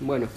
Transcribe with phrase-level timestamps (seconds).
[0.00, 0.28] bueno.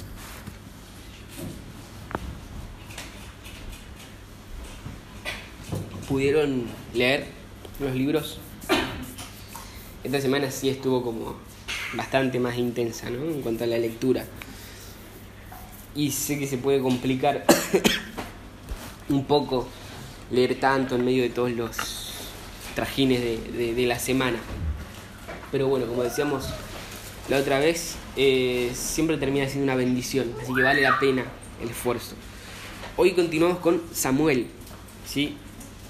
[6.08, 7.26] ¿Pudieron leer
[7.80, 8.40] los libros?
[10.04, 11.36] Esta semana sí estuvo como
[11.94, 13.24] bastante más intensa, ¿no?
[13.24, 14.26] En cuanto a la lectura.
[15.96, 17.46] Y sé que se puede complicar
[19.10, 19.68] un poco
[20.32, 21.78] leer tanto en medio de todos los
[22.76, 24.38] trajines de, la semana.
[25.54, 26.46] Pero bueno, como decíamos
[27.30, 31.26] la otra vez, eh, siempre termina siendo una bendición, así que vale la pena
[31.62, 32.16] el esfuerzo.
[32.98, 34.48] Hoy continuamos con Samuel,
[35.08, 35.38] ¿sí?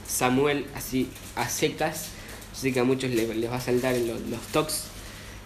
[0.05, 2.09] Samuel así a secas,
[2.51, 4.87] sé que a muchos les, va a saltar en los, los talks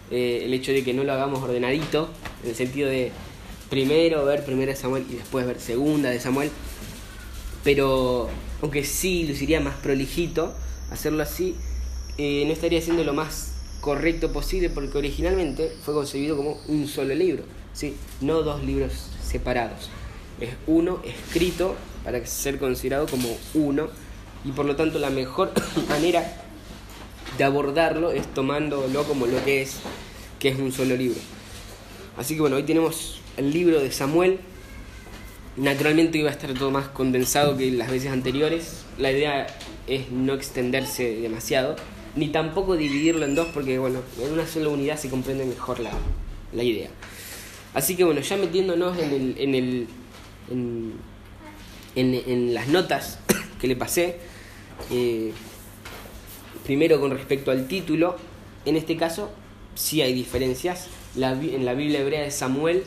[0.10, 2.10] eh, el hecho de que no lo hagamos ordenadito,
[2.44, 3.12] en el sentido de
[3.70, 6.50] primero ver primera de Samuel y después ver segunda de Samuel,
[7.64, 8.30] pero
[8.64, 10.56] aunque sí luciría más prolijito
[10.90, 11.54] hacerlo así,
[12.18, 13.54] eh, no estaría siendo lo más
[13.88, 17.96] correcto posible porque originalmente fue concebido como un solo libro, ¿sí?
[18.20, 18.92] no dos libros
[19.24, 19.90] separados.
[20.42, 23.88] Es uno escrito para ser considerado como uno
[24.44, 25.54] y por lo tanto la mejor
[25.88, 26.30] manera
[27.38, 29.78] de abordarlo es tomándolo como lo que es,
[30.38, 31.22] que es un solo libro.
[32.18, 34.42] Así que bueno, hoy tenemos el libro de Samuel.
[35.56, 38.84] Naturalmente iba a estar todo más condensado que las veces anteriores.
[38.98, 39.48] La idea
[39.88, 41.78] es no extenderse demasiado,
[42.18, 45.92] ni tampoco dividirlo en dos, porque bueno, en una sola unidad se comprende mejor la,
[46.54, 46.90] la idea.
[47.74, 49.88] Así que bueno, ya metiéndonos en el, en el
[50.50, 50.94] en,
[51.96, 53.20] en, las notas
[53.62, 54.18] que le pasé,
[54.92, 55.32] eh,
[56.66, 58.18] primero con respecto al título,
[58.66, 59.32] en este caso
[59.76, 60.88] sí hay diferencias.
[61.16, 62.84] en la Biblia hebrea de Samuel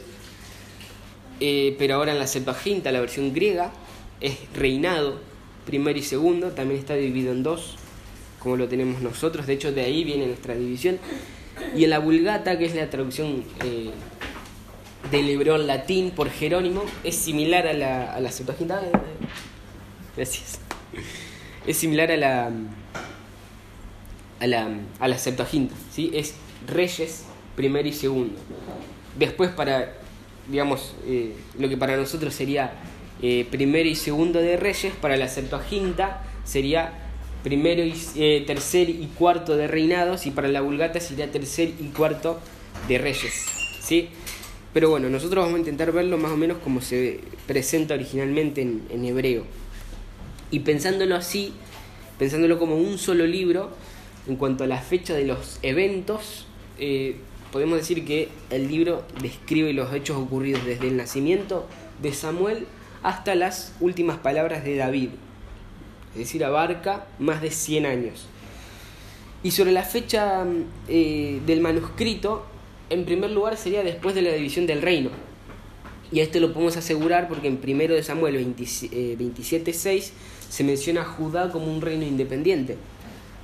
[1.40, 3.72] eh, pero ahora en la Septuaginta, la versión griega,
[4.20, 5.18] es reinado,
[5.64, 7.76] primero y segundo, también está dividido en dos,
[8.40, 10.98] como lo tenemos nosotros, de hecho de ahí viene nuestra división.
[11.76, 13.90] Y en la Vulgata, que es la traducción eh,
[15.12, 18.82] del hebreo latín por Jerónimo, es similar a la, a la Septuaginta.
[20.16, 20.58] Gracias.
[21.66, 22.50] Es similar a la,
[24.40, 24.68] a la,
[24.98, 26.10] a la Septuaginta, ¿sí?
[26.12, 26.34] Es
[26.66, 28.34] reyes, primero y segundo.
[29.16, 30.00] Después para
[30.50, 32.72] digamos, eh, lo que para nosotros sería
[33.22, 36.92] eh, primero y segundo de Reyes, para la Septuaginta sería
[37.42, 41.88] primero y eh, tercer y cuarto de reinados y para la Vulgata sería tercer y
[41.88, 42.38] cuarto
[42.88, 43.46] de Reyes,
[43.80, 44.08] ¿sí?
[44.72, 48.82] Pero bueno, nosotros vamos a intentar verlo más o menos como se presenta originalmente en,
[48.90, 49.44] en hebreo.
[50.52, 51.52] Y pensándolo así,
[52.18, 53.70] pensándolo como un solo libro,
[54.26, 56.46] en cuanto a la fecha de los eventos,
[56.78, 57.16] eh,
[57.52, 61.66] podemos decir que el libro describe los hechos ocurridos desde el nacimiento
[62.00, 62.66] de Samuel
[63.02, 65.10] hasta las últimas palabras de David,
[66.12, 68.26] es decir, abarca más de 100 años.
[69.42, 70.44] Y sobre la fecha
[70.88, 72.44] eh, del manuscrito,
[72.90, 75.10] en primer lugar sería después de la división del reino.
[76.12, 80.10] Y esto lo podemos asegurar porque en 1 de Samuel 27.6 eh,
[80.48, 82.76] se menciona a Judá como un reino independiente.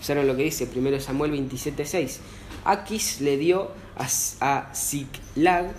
[0.01, 2.19] ¿Saben lo que dice 1 Samuel 27.6?
[2.65, 5.73] Aquis le dio a, Ziklag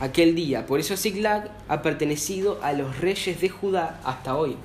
[0.00, 0.66] aquel día.
[0.66, 4.56] Por eso Ziklag ha pertenecido a los reyes de Judá hasta hoy.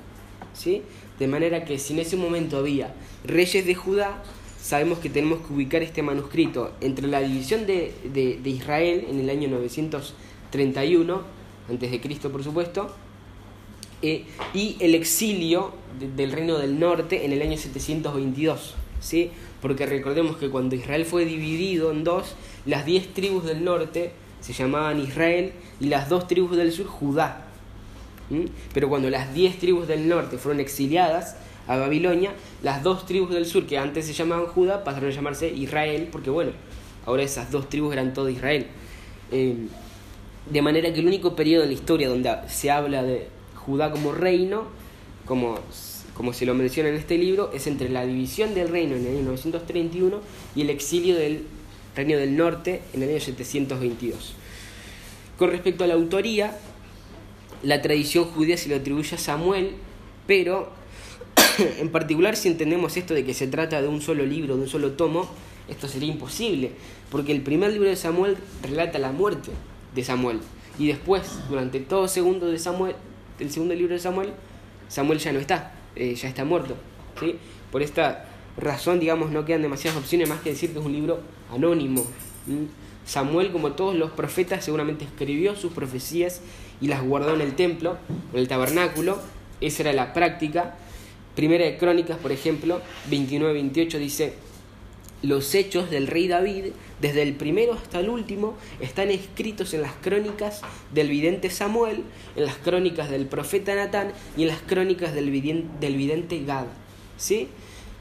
[0.54, 0.82] ¿sí?
[1.18, 2.94] De manera que si en ese momento había
[3.24, 4.22] reyes de Judá,
[4.60, 9.30] sabemos que tenemos que ubicar este manuscrito entre la división de, de, Israel en el
[9.30, 11.22] año 931,
[11.70, 12.94] antes de Cristo por supuesto,
[14.02, 15.72] eh, y el exilio
[16.16, 18.74] del reino del norte en el año 722.
[19.00, 19.30] ¿sí?
[19.64, 22.34] porque recordemos que cuando Israel fue dividido en dos,
[22.66, 27.43] las diez tribus del norte se llamaban Israel y las dos tribus del sur Judá.
[28.72, 31.36] Pero cuando las diez tribus del norte fueron exiliadas
[31.66, 35.48] a Babilonia, las dos tribus del sur que antes se llamaban Judá pasaron a llamarse
[35.48, 36.52] Israel, porque bueno,
[37.06, 38.66] ahora esas dos tribus eran todo Israel.
[39.30, 39.68] Em,
[40.50, 44.12] de manera que el único periodo en la historia donde se habla de Judá como
[44.12, 44.64] reino,
[45.24, 45.58] como
[46.14, 49.16] como se lo menciona en este libro, es entre la división del reino en el
[49.16, 50.20] año 931
[50.54, 51.42] y el exilio del
[51.96, 54.34] reino del norte en el año 722.
[55.36, 56.56] Con respecto a la autoría,
[57.64, 59.72] la tradición judía se lo atribuye a Samuel,
[60.26, 60.70] pero
[61.78, 64.68] en particular si entendemos esto de que se trata de un solo libro, de un
[64.68, 65.28] solo tomo,
[65.68, 66.72] esto sería imposible,
[67.10, 69.50] porque el primer libro de Samuel relata la muerte
[69.94, 70.40] de Samuel,
[70.78, 72.96] y después, durante todo segundo de Samuel,
[73.38, 74.32] el segundo libro de Samuel,
[74.88, 75.72] Samuel ya no está.
[75.96, 76.76] Eh, ya está muerto.
[77.20, 77.36] ¿sí?
[77.70, 81.20] Por esta razón, digamos, no quedan demasiadas opciones más que decir que es un libro
[81.52, 82.04] anónimo.
[83.06, 86.40] Samuel, como todos los profetas, seguramente escribió sus profecías
[86.80, 87.96] y las guardó en el templo,
[88.32, 89.18] en el tabernáculo.
[89.60, 90.76] Esa era la práctica.
[91.34, 92.80] Primera de Crónicas, por ejemplo,
[93.10, 94.34] 29-28 dice,
[95.24, 96.66] los hechos del rey David,
[97.00, 100.60] desde el primero hasta el último, están escritos en las crónicas
[100.92, 102.04] del vidente Samuel,
[102.36, 106.66] en las crónicas del profeta Natán y en las crónicas del vidente, Gad.
[107.16, 107.48] ¿Sí?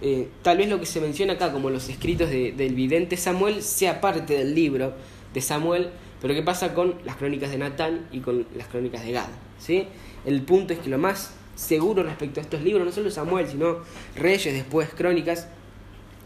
[0.02, 4.02] Eh, tal vez lo que se menciona acá como los escritos del vidente Samuel sea
[4.02, 4.94] parte del libro
[5.34, 5.92] de Samuel,
[6.24, 9.28] pero ¿qué pasa con las crónicas de Natán y con las crónicas de Gad?
[9.60, 9.88] ¿Sí?
[10.26, 13.80] El punto es que lo más seguro respecto a estos libros, no solo Samuel, sino
[14.16, 15.50] Reyes, después Crónicas,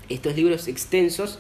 [0.08, 1.40] estos libros extensos,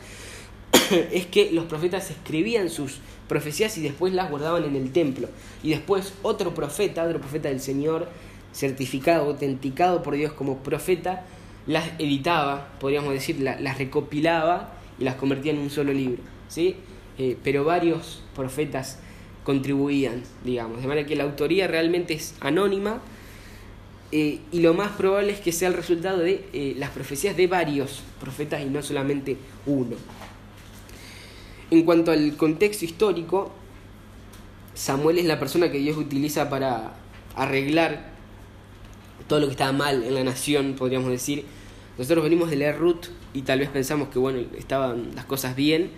[1.12, 5.30] es que los profetas escribían sus profecías y después las guardaban en el templo.
[5.62, 8.10] Y después otro profeta, otro profeta del Señor,
[8.54, 11.28] certificado, autenticado por Dios como profeta,
[11.68, 16.24] las editaba, podríamos decir, las recopilaba y las convertía en un solo libro.
[16.48, 16.76] ¿sí?
[17.18, 19.00] Eh, pero varios profetas
[19.44, 23.02] contribuían, digamos, de manera que la autoría realmente es anónima
[24.12, 27.48] eh, y lo más probable es que sea el resultado de eh, las profecías de
[27.48, 29.96] varios profetas y no solamente uno.
[31.72, 33.52] En cuanto al contexto histórico,
[34.74, 36.94] Samuel es la persona que Dios utiliza para
[37.36, 38.12] arreglar
[39.28, 41.44] todo lo que estaba mal en la nación, podríamos decir.
[41.98, 45.90] Nosotros venimos de leer Ruth y tal vez pensamos que bueno, estaban las cosas bien,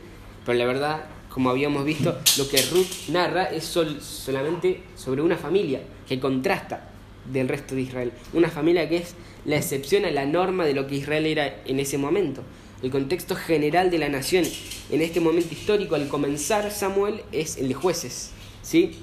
[0.49, 5.81] pero la verdad, como habíamos visto, lo que Ruth narra es solamente sobre una familia
[6.07, 6.89] que contrasta
[7.31, 8.11] del resto de Israel.
[8.33, 9.13] Una familia que es
[9.45, 12.41] la excepción a la norma de lo que Israel era en ese momento.
[12.81, 14.43] El contexto general de la nación
[14.89, 18.31] en este momento histórico, al comenzar Samuel, es el de jueces.
[18.63, 18.93] ¿sí?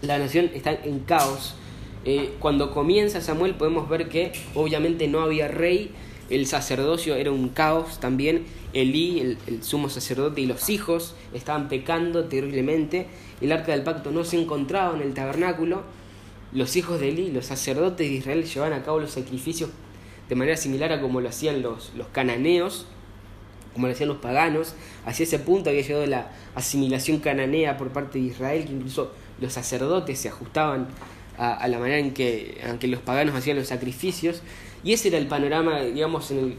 [0.00, 1.54] La nación está en caos.
[2.06, 5.90] Eh, cuando comienza Samuel podemos ver que obviamente no había rey,
[6.32, 12.24] el sacerdocio era un caos también, Elí, el, sumo sacerdote y los hijos estaban pecando
[12.24, 13.06] terriblemente,
[13.40, 15.82] el arca del pacto no se encontraba en el tabernáculo,
[16.52, 19.70] los hijos de Eli, los sacerdotes de Israel, llevaban a cabo los sacrificios
[20.28, 22.86] de manera similar a como lo hacían los, los cananeos,
[23.74, 24.74] como lo hacían los paganos.
[25.04, 29.52] Hacia ese punto había llegado la asimilación cananea por parte de Israel, que incluso los
[29.52, 30.88] sacerdotes se ajustaban
[31.38, 34.42] a, la manera en que, en que, los paganos hacían los sacrificios.
[34.84, 36.56] Y ese era el panorama, digamos, en el,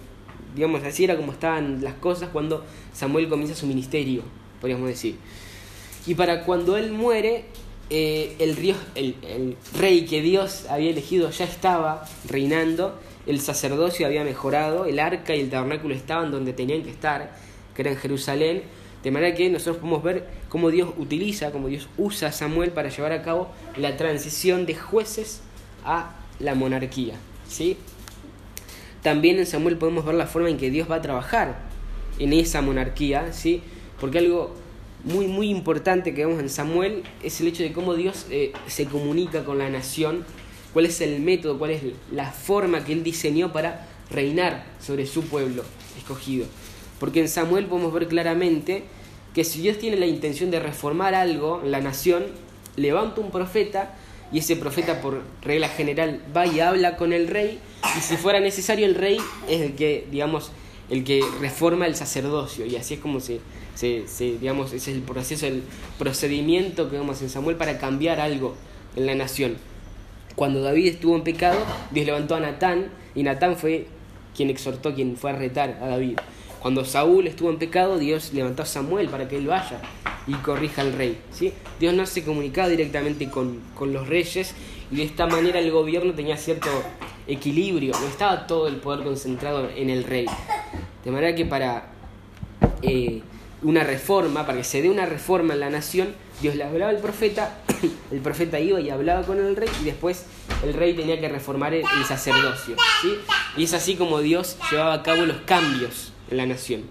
[0.56, 4.24] digamos, así era como estaban las cosas cuando Samuel comienza su ministerio,
[4.62, 5.18] podríamos decir.
[6.06, 7.46] Y para cuando él muere,
[7.90, 14.86] eh, el, el, rey que Dios había elegido ya estaba reinando, el sacerdocio había mejorado,
[14.86, 17.36] el arca y el tabernáculo estaban donde tenían que estar,
[17.76, 18.64] que era en Jerusalén,
[19.04, 22.90] de manera que nosotros podemos ver cómo Dios utiliza, cómo Dios usa a Samuel para
[22.90, 25.42] llevar a cabo la transición de jueces
[25.84, 27.16] a la monarquía.
[27.48, 27.78] ¿sí?
[29.04, 31.60] También en Samuel podemos ver la forma en que Dios va a trabajar
[32.20, 33.62] en esa monarquía, ¿sí?
[34.00, 34.56] porque algo
[35.04, 38.86] muy, muy importante que vemos en Samuel es el hecho de cómo Dios eh, se
[38.86, 40.26] comunica con la nación,
[40.72, 45.24] cuál es el método, cuál es la forma que Él diseñó para reinar sobre su
[45.24, 45.64] pueblo
[45.98, 46.46] escogido.
[47.00, 48.84] Porque en Samuel podemos ver claramente
[49.34, 52.24] que si Dios tiene la intención de reformar algo la nación,
[52.78, 53.96] levanta un profeta
[54.34, 57.60] y ese profeta por regla general va y habla con el rey
[57.98, 60.52] y si fuera necesario el rey es el que, digamos,
[60.90, 63.40] el que reforma el sacerdocio y así es como se
[64.20, 65.64] digamos, ese es el proceso, el
[65.98, 68.56] procedimiento que vemos en Samuel para cambiar algo
[68.96, 69.58] en la nación.
[70.36, 71.60] Cuando David estuvo en pecado,
[71.92, 73.88] Dios levantó a Natán y Natán fue
[74.36, 76.18] quien exhortó, quien fue a retar a David.
[76.64, 79.82] Cuando Saúl estuvo en pecado, Dios levantó a Samuel para que él vaya
[80.26, 81.20] y corrija al rey.
[81.30, 81.52] ¿sí?
[81.78, 84.56] Dios no se comunicaba directamente con, con los reyes
[84.90, 86.70] y de esta manera el gobierno tenía cierto
[87.28, 90.26] equilibrio, no estaba todo el poder concentrado en el rey.
[91.04, 91.88] De manera que para
[92.82, 93.22] eh,
[93.62, 97.00] una reforma, para que se dé una reforma en la nación, Dios le hablaba al
[97.00, 97.58] profeta,
[98.10, 100.28] el profeta iba y hablaba con el rey y después
[100.64, 102.78] el rey tenía que reformar el, sacerdocio.
[103.02, 103.16] ¿sí?
[103.58, 106.84] Y es así como Dios llevaba a cabo los cambios la nación.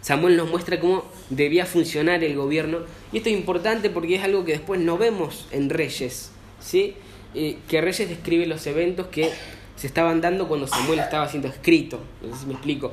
[0.00, 2.80] Samuel nos muestra cómo debía funcionar el gobierno
[3.12, 6.94] y esto es importante porque es algo que después no vemos en Reyes, ¿sí?
[7.34, 9.30] Que Reyes describe los eventos que
[9.76, 12.92] se estaban dando cuando Samuel estaba siendo escrito, no sé si me explico.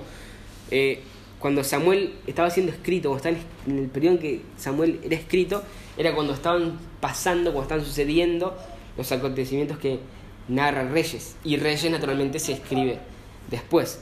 [0.69, 1.01] Eh,
[1.39, 5.63] cuando Samuel estaba siendo escrito, o en el periodo en que Samuel era escrito,
[5.97, 8.57] era cuando estaban pasando, cuando estaban sucediendo
[8.97, 9.99] los acontecimientos que
[10.47, 11.35] narra Reyes.
[11.43, 12.99] Y Reyes naturalmente se escribe
[13.51, 13.99] después.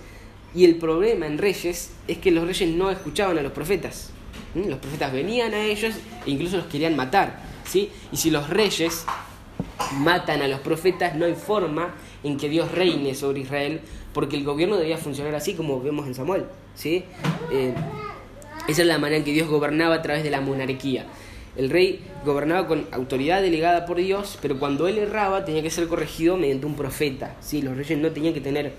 [0.55, 4.11] Y el problema en Reyes es que los reyes no escuchaban a los profetas.
[4.55, 5.95] Los profetas venían a ellos
[6.25, 7.41] e incluso los querían matar.
[7.65, 7.89] ¿sí?
[8.13, 9.05] Y si los reyes
[9.97, 11.93] matan a los profetas, no hay forma
[12.23, 13.81] en que Dios reine sobre Israel,
[14.13, 16.45] porque el gobierno debía funcionar así como vemos en Samuel.
[16.73, 17.03] ¿sí?
[17.51, 17.73] Eh,
[18.69, 21.05] esa es la manera en que Dios gobernaba a través de la monarquía.
[21.57, 25.87] El rey gobernaba con autoridad delegada por Dios, pero cuando él erraba tenía que ser
[25.87, 27.35] corregido mediante un profeta.
[27.41, 27.61] ¿sí?
[27.61, 28.71] Los reyes no tenían que tener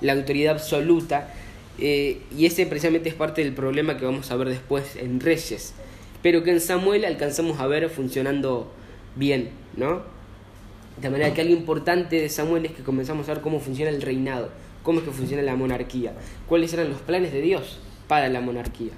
[0.00, 1.32] la autoridad absoluta
[1.80, 5.74] Eh, y ese precisamente es parte del problema que vamos a ver después en Reyes,
[6.22, 8.72] pero que en Samuel alcanzamos a ver funcionando
[9.14, 10.02] bien, ¿no?
[11.00, 14.02] De manera que algo importante de Samuel es que comenzamos a ver cómo funciona el
[14.02, 14.50] reinado,
[14.82, 16.14] cómo es que funciona la monarquía,
[16.48, 17.78] cuáles eran los planes de Dios
[18.08, 18.92] para la monarquía.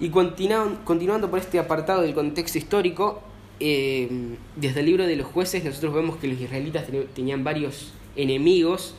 [0.00, 3.22] Y continuando por este apartado del contexto histórico,
[3.60, 4.08] eh,
[4.56, 8.96] desde el libro de los jueces nosotros vemos que los israelitas tenían varios enemigos,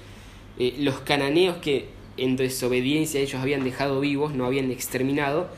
[0.59, 1.87] eh, los cananeos que
[2.17, 5.49] en desobediencia ellos habían dejado vivos, no habían exterminado,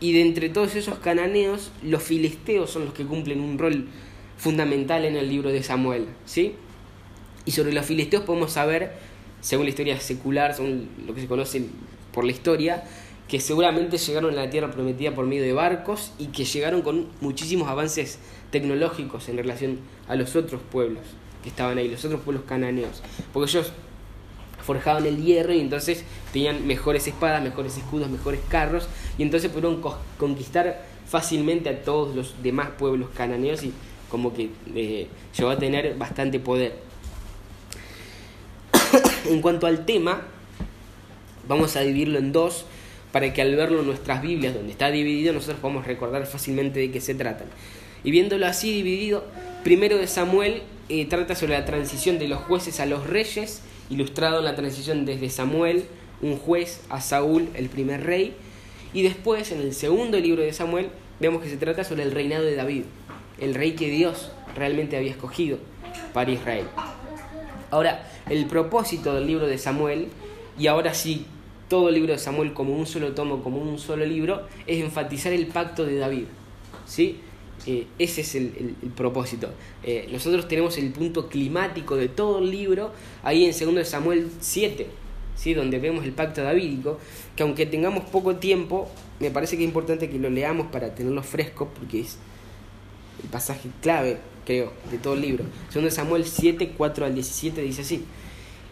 [0.00, 3.88] y de entre todos esos cananeos, los filisteos son los que cumplen un rol
[4.36, 6.54] fundamental en el libro de Samuel, ¿sí?
[7.46, 8.92] Y sobre los filisteos podemos saber,
[9.40, 11.64] según la historia secular, según lo que se conoce
[12.12, 12.84] por la historia,
[13.28, 17.08] que seguramente llegaron a la tierra prometida por medio de barcos y que llegaron con
[17.20, 18.18] muchísimos avances
[18.50, 21.02] tecnológicos en relación a los otros pueblos
[21.42, 23.02] que estaban ahí, los otros pueblos cananeos.
[23.32, 23.72] Porque ellos
[24.66, 29.80] forjaban el hierro y entonces tenían mejores espadas, mejores escudos, mejores carros y entonces pudieron
[30.18, 33.72] conquistar fácilmente a todos los demás pueblos cananeos y
[34.10, 35.06] como que eh,
[35.36, 36.74] llegó a tener bastante poder.
[39.30, 40.22] en cuanto al tema,
[41.48, 42.66] vamos a dividirlo en dos
[43.12, 46.90] para que al verlo en nuestras Biblias, donde está dividido, nosotros podamos recordar fácilmente de
[46.90, 47.46] qué se tratan.
[48.04, 49.24] Y viéndolo así dividido,
[49.64, 54.38] primero de Samuel eh, trata sobre la transición de los jueces a los reyes, ilustrado
[54.38, 55.84] en la transición desde Samuel,
[56.22, 58.34] un juez, a Saúl, el primer rey,
[58.92, 60.90] y después en el segundo libro de Samuel
[61.20, 62.84] vemos que se trata sobre el reinado de David,
[63.38, 65.58] el rey que Dios realmente había escogido
[66.12, 66.66] para Israel.
[67.70, 70.08] Ahora, el propósito del libro de Samuel,
[70.58, 71.26] y ahora sí
[71.68, 75.32] todo el libro de Samuel como un solo tomo, como un solo libro, es enfatizar
[75.32, 76.24] el pacto de David.
[76.86, 77.20] ¿sí?
[77.66, 79.50] Eh, ese es el, propósito.
[79.82, 82.92] Eh, nosotros tenemos el punto climático de todo el libro
[83.24, 84.86] ahí en 2 Samuel 7,
[85.34, 85.52] ¿sí?
[85.52, 86.98] donde vemos el pacto davídico,
[87.34, 91.22] que aunque tengamos poco tiempo, me parece que es importante que lo leamos para tenerlo
[91.24, 92.18] fresco, porque es
[93.22, 95.44] el pasaje clave, creo, de todo el libro.
[95.74, 98.04] 2 Samuel 7, 4 al 17 dice así.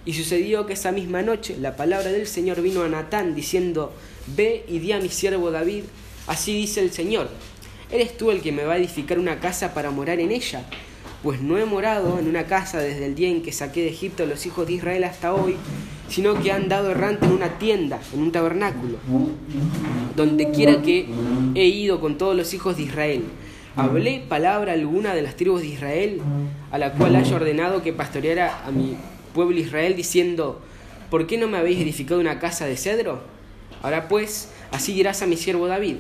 [0.07, 3.93] Y sucedió que esa misma noche la palabra del Señor vino a Natán diciendo,
[4.37, 5.85] ve y di a mi siervo David,
[6.27, 7.29] así dice el Señor,
[7.91, 10.65] ¿eres tú el que me va a edificar una casa para morar en ella?
[11.23, 14.25] Pues no he morado en una casa desde el día en que saqué de Egipto
[14.25, 15.57] a los hijos de Israel hasta hoy,
[16.09, 18.99] sino que han dado errante en una tienda, en un tabernáculo,
[20.15, 21.07] donde quiera que
[21.55, 23.25] he ido con todos los hijos de Israel.
[23.77, 26.21] ¿Hablé palabra alguna de las tribus de Israel,
[26.71, 28.97] a la cual haya ordenado que pastoreara a mi
[29.35, 30.61] pueblo Israel diciendo,
[31.11, 33.23] ¿por qué no me habéis edificado una casa de cedro?
[33.83, 35.97] Ahora pues, así dirás a mi siervo David,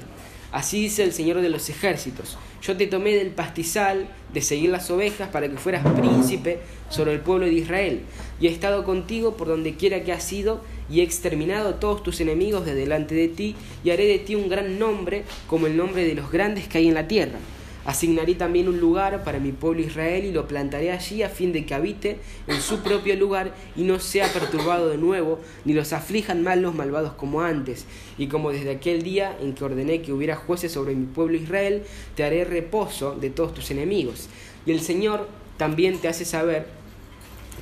[0.54, 4.88] así dice el Señor de los ejércitos, yo te tomé del pastizal de seguir las
[4.88, 8.02] ovejas para que fueras príncipe sobre el pueblo de Israel,
[8.40, 12.04] y he estado contigo por donde quiera que has ido, y he exterminado a todos
[12.04, 15.76] tus enemigos de delante de ti, y haré de ti un gran nombre como el
[15.76, 17.38] nombre de los grandes que hay en la tierra.
[17.84, 21.66] Asignaré también un lugar para mi pueblo Israel y lo plantaré allí a fin de
[21.66, 26.42] que habite en su propio lugar y no sea perturbado de nuevo, ni los aflijan
[26.42, 27.84] mal los malvados como antes.
[28.16, 31.82] Y como desde aquel día en que ordené que hubiera jueces sobre mi pueblo Israel,
[32.14, 34.28] te haré reposo de todos tus enemigos.
[34.64, 36.66] Y el Señor también te hace saber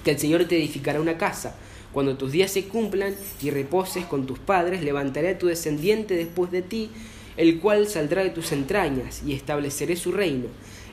[0.04, 1.56] que el Señor te edificará una casa.
[1.92, 6.50] Cuando tus días se cumplan y reposes con tus padres, levantaré a tu descendiente después
[6.50, 6.90] de ti
[7.36, 10.46] el cual saldrá de tus entrañas, y estableceré su reino.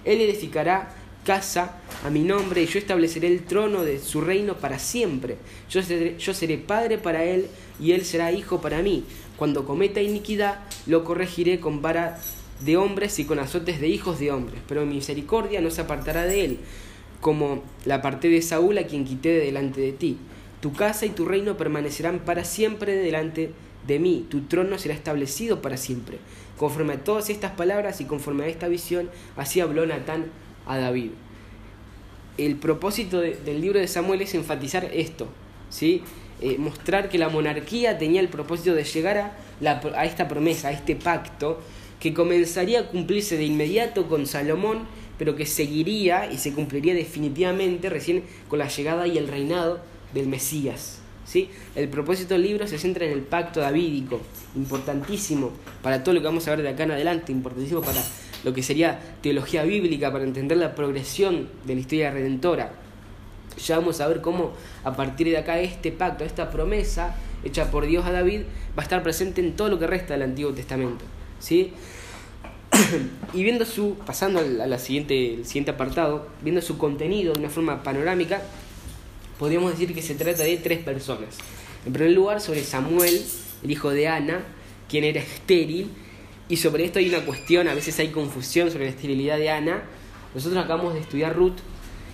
[0.06, 4.80] Él edificará casa a mi nombre, y yo estableceré el trono de su reino para
[4.80, 5.38] siempre.
[5.70, 5.84] Yo
[6.34, 7.48] seré, padre para él,
[7.80, 9.04] y él será hijo para mí.
[9.38, 12.20] Cuando cometa iniquidad, lo corregiré con vara
[12.62, 16.26] de hombres y con azotes de hijos de hombres, pero mi misericordia no se apartará
[16.26, 16.58] de él,
[17.22, 20.18] como la aparté de Saúl a quien quité de delante de ti.
[20.62, 23.54] Tu casa y tu reino permanecerán para siempre delante de
[23.90, 26.20] de mí, tu trono será establecido para siempre.
[26.58, 30.28] Conforme a todas estas palabras y conforme a esta visión, así habló Natán
[30.66, 31.12] a David.
[32.38, 35.28] El propósito del libro de Samuel es enfatizar esto,
[35.70, 36.04] ¿sí?
[36.40, 40.72] Eh, mostrar que la monarquía tenía el propósito de llegar a, a esta promesa, a
[40.72, 41.60] este pacto,
[42.00, 47.90] que comenzaría a cumplirse de inmediato con Salomón, pero que seguiría y se cumpliría definitivamente
[47.90, 49.82] recién con la llegada y el reinado
[50.14, 50.99] del Mesías.
[51.76, 54.20] El propósito del libro se centra en el pacto davídico,
[54.56, 55.52] importantísimo
[55.84, 58.04] para todo lo que vamos a ver de acá en adelante, importantísimo para
[58.44, 62.72] lo que sería teología bíblica, para entender la progresión de la historia redentora.
[63.64, 67.86] Ya vamos a ver cómo a partir de acá este pacto, esta promesa hecha por
[67.86, 68.42] Dios a David,
[68.78, 71.06] va a estar presente en todo lo que resta del Antiguo Testamento.
[71.40, 71.74] ¿sí?
[73.34, 77.84] y viendo su, pasando a la siguiente, siguiente apartado, viendo su contenido de una forma
[77.84, 78.42] panorámica,
[79.40, 81.38] podríamos decir que se trata de tres personas.
[81.86, 83.24] En primer lugar, sobre Samuel,
[83.64, 84.44] el hijo de Ana,
[84.90, 85.90] quien era estéril,
[86.50, 89.84] y sobre esto hay una cuestión, a veces hay confusión sobre la esterilidad de Ana.
[90.36, 91.58] Nosotros acabamos de estudiar Ruth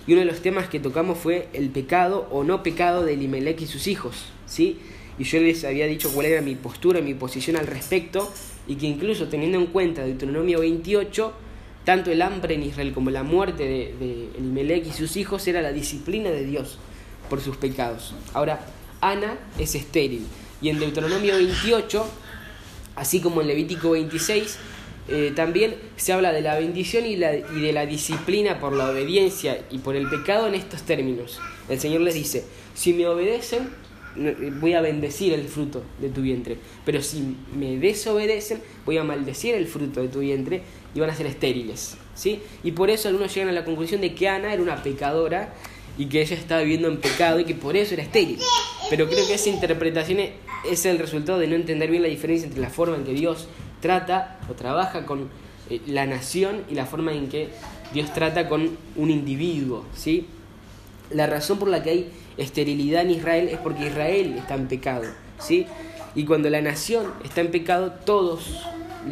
[0.06, 3.60] y uno de los temas que tocamos fue el pecado o no pecado de Elimelech
[3.60, 4.78] y sus hijos, ¿sí?
[5.18, 8.32] Y yo les había dicho cuál era mi postura, mi posición al respecto,
[8.68, 11.32] y que incluso teniendo en cuenta Deuteronomio 28,
[11.84, 13.94] tanto el hambre en Israel como la muerte de,
[14.38, 16.78] de y sus hijos era la disciplina de Dios
[17.28, 18.14] por sus pecados.
[18.32, 18.60] Ahora,
[19.00, 20.26] Ana es estéril,
[20.60, 22.06] y en Deuteronomio 28,
[22.96, 24.58] así como en Levítico 26,
[25.08, 29.64] eh, también se habla de la bendición y, y de la disciplina por la obediencia
[29.70, 31.38] y por el pecado en estos términos.
[31.68, 33.68] El Señor les dice, si me obedecen,
[34.18, 39.04] eh, voy a bendecir el fruto de tu vientre, pero si me desobedecen, voy a
[39.04, 40.62] maldecir el fruto de tu vientre
[40.94, 41.96] y van a ser estériles.
[42.14, 42.40] ¿sí?
[42.64, 45.54] Y por eso algunos llegan a la conclusión de que Ana era una pecadora
[45.98, 48.38] y que ella estaba viviendo en pecado y que por eso era estéril.
[48.90, 50.18] Pero creo que esa interpretación
[50.68, 53.48] es el resultado de no entender bien la diferencia entre la forma en que Dios
[53.80, 55.28] trata o trabaja con
[55.70, 57.48] eh, la nación y la forma en que
[57.92, 60.26] Dios trata con un individuo, ¿sí?
[61.10, 65.04] La razón por la que hay esterilidad en Israel es porque Israel está en pecado,
[65.38, 65.66] ¿sí?
[66.14, 68.62] Y cuando la nación está en pecado, todos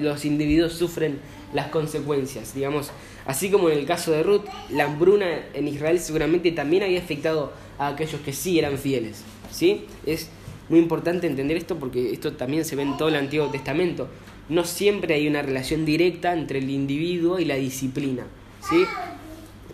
[0.00, 1.21] los individuos sufren
[1.53, 2.91] las consecuencias, digamos,
[3.26, 7.52] así como en el caso de Ruth, la hambruna en Israel seguramente también había afectado
[7.78, 9.87] a aquellos que sí eran fieles, ¿sí?
[10.07, 10.28] Es
[10.69, 14.09] muy importante entender esto porque esto también se ve en todo el Antiguo Testamento
[14.49, 18.25] no siempre hay una relación directa entre el individuo y la disciplina,
[18.61, 18.85] ¿sí?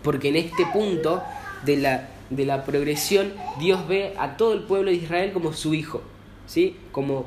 [0.03, 1.21] Porque en este punto
[1.65, 5.73] de la, de la progresión, Dios ve a todo el pueblo de Israel como su
[5.73, 6.01] hijo,
[6.47, 6.77] ¿sí?
[6.91, 7.25] Como,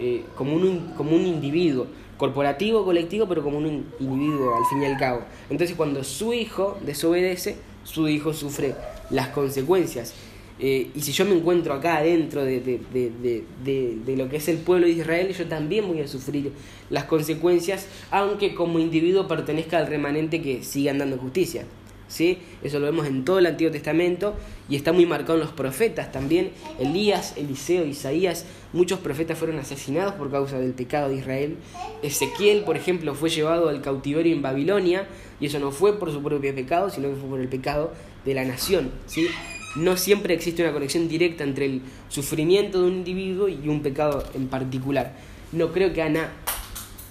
[0.00, 1.86] eh, como, un, como un individuo,
[2.18, 5.22] corporativo, colectivo, pero como un individuo al fin y al cabo.
[5.48, 8.74] Entonces cuando su hijo desobedece, su hijo sufre
[9.08, 10.12] las consecuencias.
[10.60, 14.86] Eh, y si yo me encuentro acá dentro de, de, lo que es el pueblo
[14.86, 16.52] de Israel, yo también voy a sufrir
[16.90, 21.64] las consecuencias, aunque como individuo pertenezca al remanente que sigue andando justicia.
[22.08, 22.38] ¿Sí?
[22.62, 24.34] Eso lo vemos en todo el Antiguo Testamento
[24.68, 26.52] y está muy marcado en los profetas también.
[26.78, 31.56] Elías, Eliseo, Isaías, muchos profetas fueron asesinados por causa del pecado de Israel.
[32.02, 35.06] Ezequiel, por ejemplo, fue llevado al cautiverio en Babilonia
[35.38, 37.92] y eso no fue por su propio pecado, sino que fue por el pecado
[38.24, 38.90] de la nación.
[39.06, 39.28] ¿sí?
[39.76, 44.24] no siempre existe una conexión directa entre el sufrimiento de un individuo y un pecado
[44.34, 45.14] en particular.
[45.52, 46.32] No creo que Ana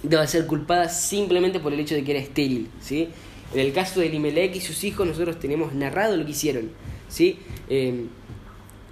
[0.02, 3.08] deba ser culpada simplemente por el hecho de que era estéril, ¿sí?
[3.54, 6.70] En el caso de Elimelech y sus hijos nosotros tenemos narrado lo que hicieron,
[7.08, 7.38] ¿sí?
[7.70, 8.04] Eh,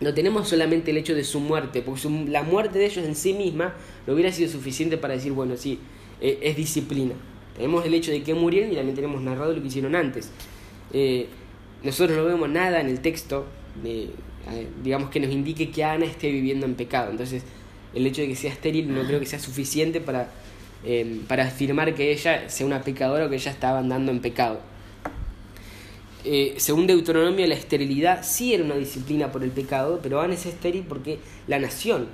[0.01, 3.33] no tenemos solamente el hecho de su muerte, porque la muerte de ellos en sí
[3.33, 3.75] misma
[4.07, 5.79] no hubiera sido suficiente para decir, bueno, sí,
[6.21, 7.15] eh, es disciplina.
[7.55, 10.31] Tenemos el hecho de que murieron y también tenemos narrado lo que hicieron antes.
[10.93, 11.27] Eh,
[11.83, 13.47] nosotros no vemos nada en el texto,
[14.83, 17.11] digamos, que nos indique que Ana esté viviendo en pecado.
[17.11, 17.43] Entonces,
[17.95, 20.31] el hecho de que sea estéril no creo que sea suficiente para,
[21.27, 24.61] para afirmar que ella sea una pecadora o que ella estaba andando en pecado.
[26.29, 30.45] Eh, según Deuteronomio, la esterilidad sí era una disciplina por el pecado, pero Ana es
[30.45, 32.09] estéril porque la nación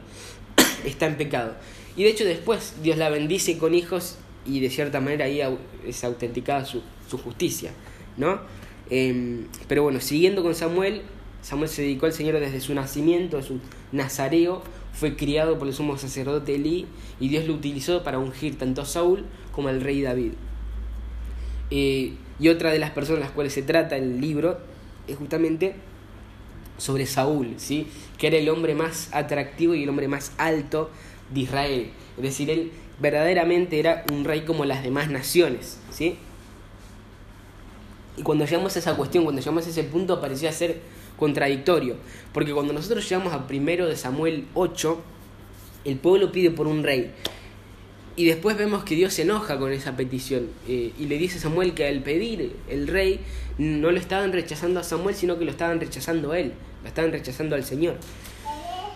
[0.84, 1.54] está en pecado.
[1.96, 5.40] Y de hecho después Dios la bendice con hijos y de cierta manera ahí
[5.86, 7.70] es autenticada su, su justicia,
[8.18, 8.40] ¿no?
[8.90, 11.00] Em, pero bueno, siguiendo con Samuel,
[11.40, 14.62] Samuel se dedicó al Señor desde su nacimiento, es un nazareo,
[14.92, 16.86] fue criado por el sumo sacerdote Elí
[17.18, 20.32] y Dios lo utilizó para ungir tanto a Saúl como al rey David.
[21.70, 24.58] Eh, y otra de las personas de las cuales se trata el libro
[25.06, 25.74] es justamente
[26.76, 27.86] sobre Saúl, ¿sí?
[28.18, 30.90] que era el hombre más atractivo y el hombre más alto
[31.32, 31.90] de Israel.
[32.16, 35.78] Es decir, él verdaderamente era un rey como las demás naciones.
[35.90, 36.18] ¿sí?
[38.16, 40.80] Y cuando llegamos a esa cuestión, cuando llegamos a ese punto, parecía ser
[41.22, 41.94] contradictorio.
[42.32, 45.00] Porque cuando nosotros llegamos a primero de Samuel 8,
[45.84, 47.12] el pueblo pide por un rey.
[48.16, 51.40] Y después vemos que Dios se enoja con esa petición eh, y le dice a
[51.40, 53.20] Samuel que al pedir el rey
[53.56, 57.12] no lo estaban rechazando a Samuel, sino que lo estaban rechazando a él, lo estaban
[57.12, 57.94] rechazando al Señor.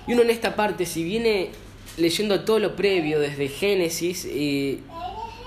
[0.09, 1.51] Y uno en esta parte, si viene
[1.97, 4.81] leyendo todo lo previo desde Génesis, eh,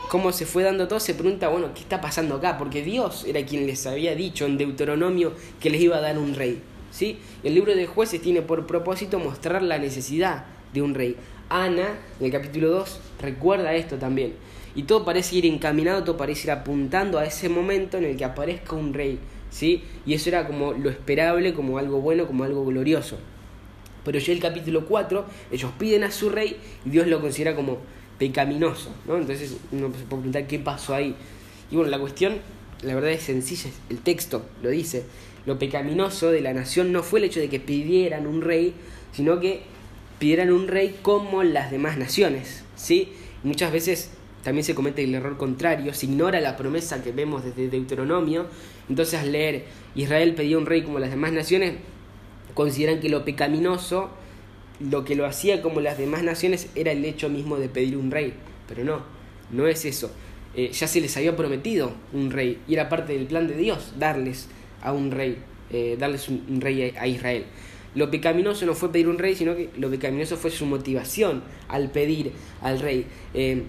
[0.10, 2.58] cómo se fue dando todo, se pregunta, bueno, ¿qué está pasando acá?
[2.58, 6.34] Porque Dios era quien les había dicho en Deuteronomio que les iba a dar un
[6.34, 6.62] rey.
[6.92, 7.20] ¿sí?
[7.44, 11.16] El libro de jueces tiene por propósito mostrar la necesidad de un rey.
[11.48, 14.34] Ana, en el capítulo 2, recuerda esto también.
[14.74, 18.26] Y todo parece ir encaminado, todo parece ir apuntando a ese momento en el que
[18.26, 19.20] aparezca un rey.
[19.52, 19.84] ¿sí?
[20.08, 23.20] Y eso era como lo esperable, como algo bueno, como algo glorioso.
[24.04, 27.78] Pero ya el capítulo 4, ellos piden a su rey y Dios lo considera como
[28.20, 29.18] pecaminoso, ¿no?
[29.18, 31.16] Entonces uno se puede preguntar qué pasó ahí.
[31.72, 32.38] Y bueno, la cuestión,
[32.84, 35.06] la verdad es sencilla, el texto lo dice.
[35.46, 38.76] Lo pecaminoso de la nación no fue el hecho de que pidieran un rey,
[39.14, 39.64] sino que
[40.20, 42.64] pidieran un rey como las demás naciones.
[42.76, 43.14] ¿sí?
[43.44, 44.12] Muchas veces
[44.44, 48.46] también se comete el error contrario, se ignora la promesa que vemos desde Deuteronomio,
[48.90, 51.74] entonces al leer Israel pedía un rey como las demás naciones,
[52.54, 54.10] consideran que lo pecaminoso,
[54.80, 58.12] lo que lo hacía como las demás naciones era el hecho mismo de pedir un
[58.12, 58.34] rey,
[58.68, 59.02] pero no,
[59.52, 60.12] no es eso.
[60.56, 63.94] Eh, ya se les había prometido un rey y era parte del plan de Dios
[64.00, 64.48] darles
[64.82, 65.38] a un rey,
[65.70, 67.46] eh, darles un, rey a, Israel.
[67.94, 71.92] Lo pecaminoso no fue pedir un rey, sino que lo pecaminoso fue su motivación al
[71.92, 73.06] pedir al rey.
[73.34, 73.64] Eh,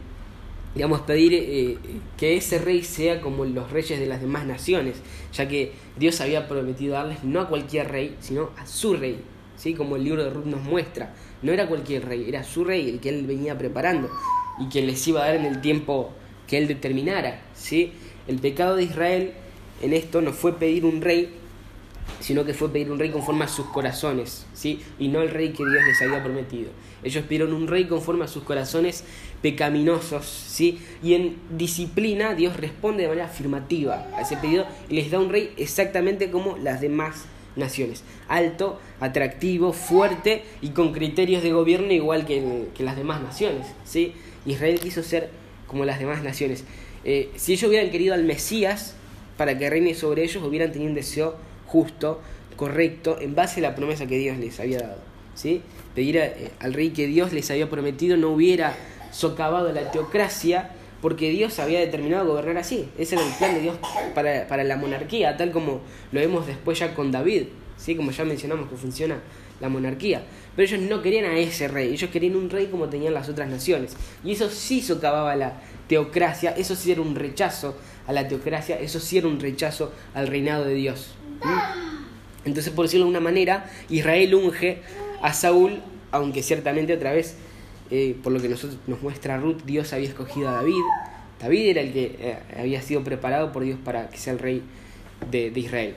[0.74, 1.78] digamos, pedir
[2.16, 4.96] que ese rey sea como los reyes de las demás naciones,
[5.32, 9.18] ya que Dios había prometido darles no a cualquier rey, sino a su rey,
[9.60, 9.74] ¿sí?
[9.74, 11.12] como el libro de Ruth nos muestra.
[11.42, 14.10] No era cualquier rey, era su rey, el que él venía preparando
[14.58, 16.10] y que les iba a dar en el tiempo
[16.48, 17.42] que él determinara.
[17.54, 17.92] ¿sí?
[18.26, 19.32] El pecado de Israel
[19.82, 21.34] en esto no fue pedir un rey,
[22.20, 24.80] sino que fue pedir un rey conforme a sus corazones, ¿sí?
[24.98, 26.70] y no el rey que Dios les había prometido.
[27.02, 29.04] Ellos pidieron un rey conforme a sus corazones
[29.42, 30.80] pecaminosos, ¿sí?
[31.02, 35.30] y en disciplina Dios responde de manera afirmativa a ese pedido y les da un
[35.30, 37.26] rey exactamente como las demás
[37.60, 38.02] naciones.
[38.28, 43.66] Alto, atractivo, fuerte y con criterios de gobierno igual que, las demás naciones.
[43.84, 44.14] ¿sí?
[44.46, 45.30] Israel quiso ser
[45.66, 46.64] como las demás naciones.
[47.04, 48.96] Eh, si ellos hubieran querido al Mesías
[49.36, 52.20] para que reine sobre ellos, hubieran tenido un deseo justo,
[52.56, 54.98] correcto, en base a la promesa que Dios les había dado.
[55.34, 55.62] ¿sí?
[55.94, 58.74] Pedir eh, al rey que Dios les había prometido no hubiera
[59.12, 62.88] socavado la teocracia, porque Dios había determinado gobernar así.
[62.98, 63.76] Ese era el plan de Dios
[64.14, 65.80] para, para la monarquía, tal como
[66.12, 67.44] lo vemos después ya con David,
[67.76, 67.96] ¿sí?
[67.96, 69.20] como ya mencionamos que funciona
[69.60, 70.22] la monarquía.
[70.56, 73.48] Pero ellos no querían a ese rey, ellos querían un rey como tenían las otras
[73.48, 73.96] naciones.
[74.24, 79.00] Y eso sí socavaba la teocracia, eso sí era un rechazo a la teocracia, eso
[79.00, 81.14] sí era un rechazo al reinado de Dios.
[82.44, 84.82] Entonces, por decirlo de una manera, Israel unge
[85.22, 87.36] a Saúl, aunque ciertamente otra vez,
[87.90, 90.82] eh, por lo que nosotros, nos muestra Ruth, Dios había escogido a David.
[91.40, 94.62] David era el que eh, había sido preparado por Dios para que sea el rey
[95.30, 95.94] de, de Israel.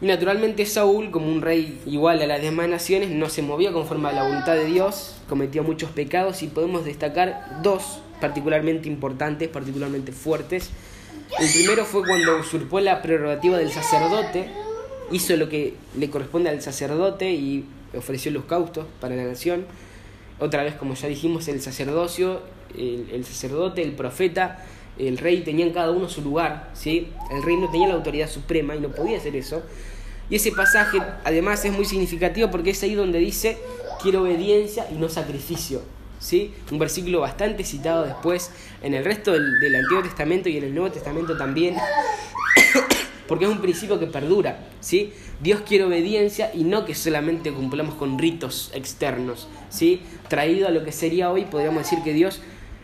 [0.00, 4.08] Y naturalmente Saúl, como un rey igual a las demás naciones, no se movía conforme
[4.08, 10.12] a la voluntad de Dios, cometió muchos pecados y podemos destacar dos particularmente importantes, particularmente
[10.12, 10.70] fuertes.
[11.38, 14.48] El primero fue cuando usurpó la prerrogativa del sacerdote,
[15.10, 17.64] hizo lo que le corresponde al sacerdote y
[17.96, 19.66] ofreció los caustos para la nación.
[20.40, 22.42] Otra vez, como ya dijimos, el sacerdocio,
[22.76, 24.64] el, sacerdote, el profeta,
[24.98, 27.08] el rey tenían cada uno su lugar, ¿sí?
[27.30, 29.62] El rey no tenía la autoridad suprema y no podía hacer eso.
[30.30, 33.58] Y ese pasaje además es muy significativo porque es ahí donde dice,
[34.02, 35.82] quiero obediencia y no sacrificio.
[36.20, 36.52] ¿Sí?
[36.72, 38.50] Un versículo bastante citado después
[38.82, 41.76] en el resto del, Antiguo Testamento y en el Nuevo Testamento también,
[43.28, 44.58] porque es un principio que perdura.
[44.80, 45.12] ¿sí?
[45.40, 49.46] Dios quiere obediencia y no que solamente cumplamos con ritos externos.
[49.68, 50.00] ¿sí?
[50.28, 52.40] Traído a lo que sería hoy, podríamos decir que Dios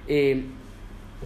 [0.06, 0.44] eh,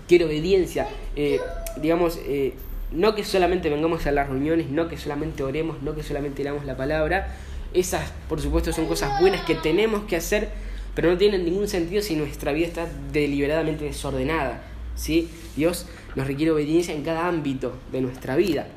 [0.06, 0.88] quiere obediencia.
[1.16, 1.40] Eh,
[1.82, 2.54] digamos, eh,
[2.92, 6.64] no que solamente vengamos a las reuniones, no que solamente oremos, no que solamente leamos
[6.64, 7.36] la palabra.
[7.74, 10.48] Esas, por supuesto, son cosas buenas que tenemos que hacer,
[10.94, 14.62] pero no tienen ningún sentido si nuestra vida está deliberadamente desordenada.
[14.94, 15.28] ¿sí?
[15.56, 18.68] Dios nos requiere obediencia en cada ámbito de nuestra vida.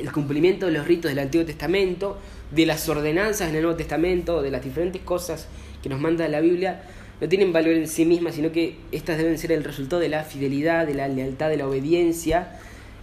[0.00, 2.18] El cumplimiento de los ritos del Antiguo Testamento,
[2.50, 5.46] de las ordenanzas en el Nuevo Testamento, de las diferentes cosas
[5.82, 6.82] que nos manda la Biblia,
[7.20, 10.24] no tienen valor en sí mismas, sino que estas deben ser el resultado de la
[10.24, 12.58] fidelidad, de la lealtad, de la obediencia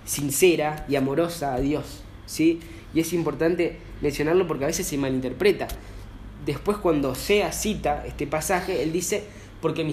[0.05, 2.01] sincera y amorosa a Dios.
[2.25, 2.59] ¿sí?
[2.93, 5.67] Y es importante mencionarlo porque a veces se malinterpreta.
[6.45, 9.23] Después cuando Sea cita este pasaje, él dice,
[9.61, 9.83] porque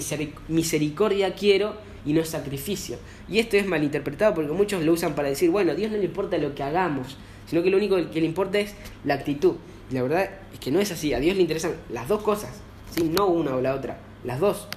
[0.48, 2.98] misericordia quiero y no sacrificio.
[3.28, 6.04] Y esto es malinterpretado porque muchos lo usan para decir, bueno, a Dios no le
[6.04, 9.54] importa lo que hagamos, sino que lo único que le importa es la actitud.
[9.90, 12.60] Y la verdad es que no es así, a Dios le interesan las dos cosas,
[12.94, 13.04] ¿sí?
[13.04, 14.68] no una o la otra, las dos.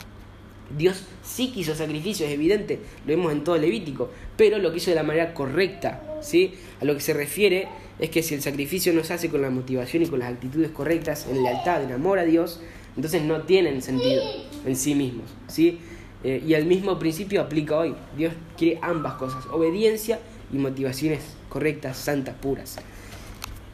[0.75, 4.95] Dios sí quiso sacrificio, es evidente, lo vemos en todo Levítico, pero lo quiso de
[4.95, 6.55] la manera correcta, ¿sí?
[6.81, 9.49] A lo que se refiere es que si el sacrificio no se hace con la
[9.49, 12.59] motivación y con las actitudes correctas, en lealtad, en amor a Dios,
[12.97, 14.23] entonces no tienen sentido
[14.65, 15.79] en sí mismos, ¿sí?
[16.23, 17.95] Eh, y el mismo principio aplica hoy.
[18.17, 20.19] Dios quiere ambas cosas, obediencia
[20.51, 22.77] y motivaciones correctas, santas, puras.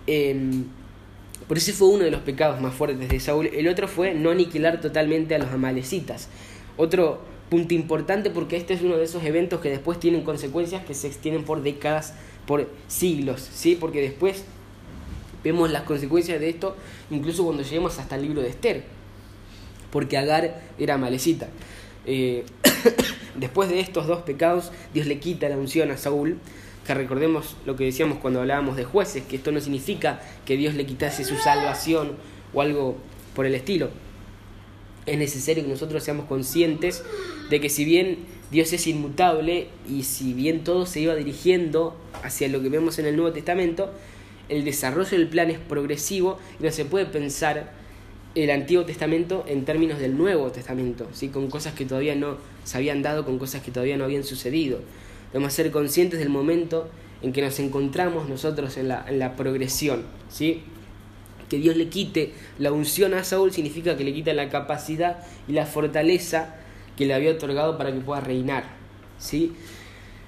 [0.07, 0.65] Em,
[1.47, 3.47] por eso fue uno de los pecados más fuertes de Saúl.
[3.47, 6.27] El otro fue no aniquilar totalmente a los amalecitas.
[6.77, 10.93] Otro punto importante porque este es uno de esos eventos que después tienen consecuencias que
[10.93, 12.13] se extienden por décadas,
[12.47, 13.77] por siglos, ¿sí?
[13.79, 14.43] Porque después
[15.43, 16.75] vemos las consecuencias de esto
[17.11, 18.83] incluso cuando lleguemos hasta el libro de Esther,
[19.91, 21.47] porque Agar era malecita.
[22.05, 22.45] Eh,
[23.35, 26.37] después de estos dos pecados, Dios le quita la unción a Saúl,
[26.85, 30.75] que recordemos lo que decíamos cuando hablábamos de jueces, que esto no significa que Dios
[30.75, 32.13] le quitase su salvación
[32.53, 32.97] o algo
[33.33, 33.89] por el estilo,
[35.05, 37.03] es necesario que nosotros seamos conscientes
[37.49, 38.19] de que si bien
[38.51, 43.07] Dios es inmutable y si bien todo se iba dirigiendo hacia lo que vemos en
[43.07, 43.91] el Nuevo Testamento,
[44.49, 47.73] el desarrollo del plan es progresivo y no se puede pensar
[48.35, 51.29] el Antiguo Testamento en términos del Nuevo Testamento, ¿sí?
[51.29, 54.79] con cosas que todavía no se habían dado, con cosas que todavía no habían sucedido.
[55.31, 56.89] Debemos ser conscientes del momento
[57.21, 60.03] en que nos encontramos nosotros en la, en la progresión.
[60.29, 60.63] ¿sí?
[61.47, 65.53] Que Dios le quite la unción a Saúl significa que le quita la capacidad y
[65.53, 66.55] la fortaleza
[66.97, 68.63] que le había otorgado para que pueda reinar.
[69.19, 69.53] ¿sí?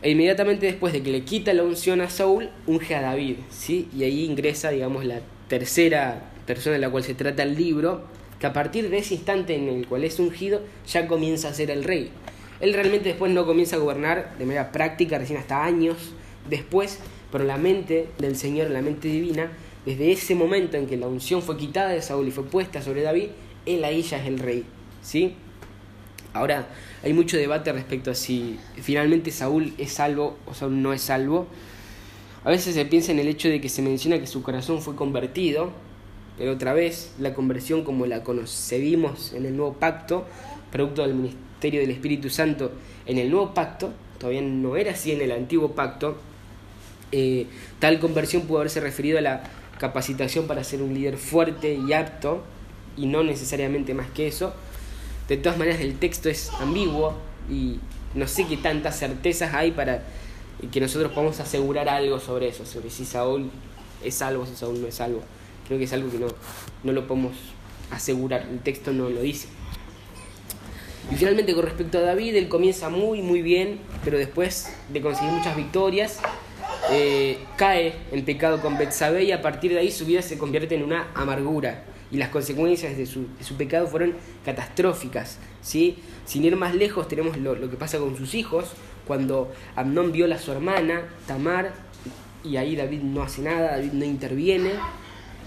[0.04, 3.38] E inmediatamente después de que le quita la unción a Saúl, unge a David.
[3.50, 3.90] ¿sí?
[3.98, 8.04] Y ahí ingresa, digamos, la tercera persona de la cual se trata el libro,
[8.40, 11.72] que a partir de ese instante en el cual es ungido, ya comienza a ser
[11.72, 12.12] el rey.
[12.60, 15.98] Él realmente después no comienza a gobernar de manera práctica, recién hasta años
[16.50, 17.00] después,
[17.32, 19.52] pero la mente del Señor, la mente divina,
[19.86, 23.04] desde ese momento en que la unción fue quitada de Saúl y fue puesta sobre
[23.04, 23.30] David,
[23.66, 24.66] él ahí ya es el rey.
[25.02, 25.36] ¿sí?
[26.34, 26.68] Ahora,
[27.04, 31.48] hay mucho debate respecto a si finalmente Saúl es salvo o Saúl no es salvo.
[32.44, 34.96] A veces se piensa en el hecho de que se menciona que su corazón fue
[34.96, 35.72] convertido,
[36.38, 40.26] pero otra vez la conversión como la concebimos en el nuevo pacto,
[40.72, 42.72] producto del ministerio del Espíritu Santo
[43.06, 46.18] en el nuevo pacto, todavía no era así en el antiguo pacto,
[47.12, 47.46] eh,
[47.80, 49.44] tal conversión pudo haberse referido a la
[49.80, 52.44] capacitación para ser un líder fuerte y apto,
[52.98, 54.54] y no necesariamente más que eso.
[55.28, 57.14] De todas maneras el texto es ambiguo
[57.50, 57.80] y
[58.14, 60.04] no sé qué tantas certezas hay para
[60.72, 63.50] que nosotros podamos asegurar algo sobre eso, sobre si Saúl
[64.04, 65.22] es salvo, si Saúl no es salvo.
[65.68, 66.28] Creo que es algo que no,
[66.84, 67.34] no lo podemos
[67.92, 69.48] asegurar, el texto no lo dice.
[71.12, 75.32] Y finalmente con respecto a David, él comienza muy muy bien, pero después de conseguir
[75.32, 76.20] muchas victorias,
[76.92, 80.76] eh, cae en pecado con Betsabé y a partir de ahí su vida se convierte
[80.76, 85.40] en una amargura y las consecuencias de su, de su pecado fueron catastróficas.
[85.62, 85.98] ¿sí?
[86.26, 88.72] Sin ir más lejos tenemos lo, lo, que pasa con sus hijos,
[89.08, 91.74] cuando Amnón viola a su hermana, Tamar,
[92.44, 94.72] y ahí David no hace nada, David no interviene,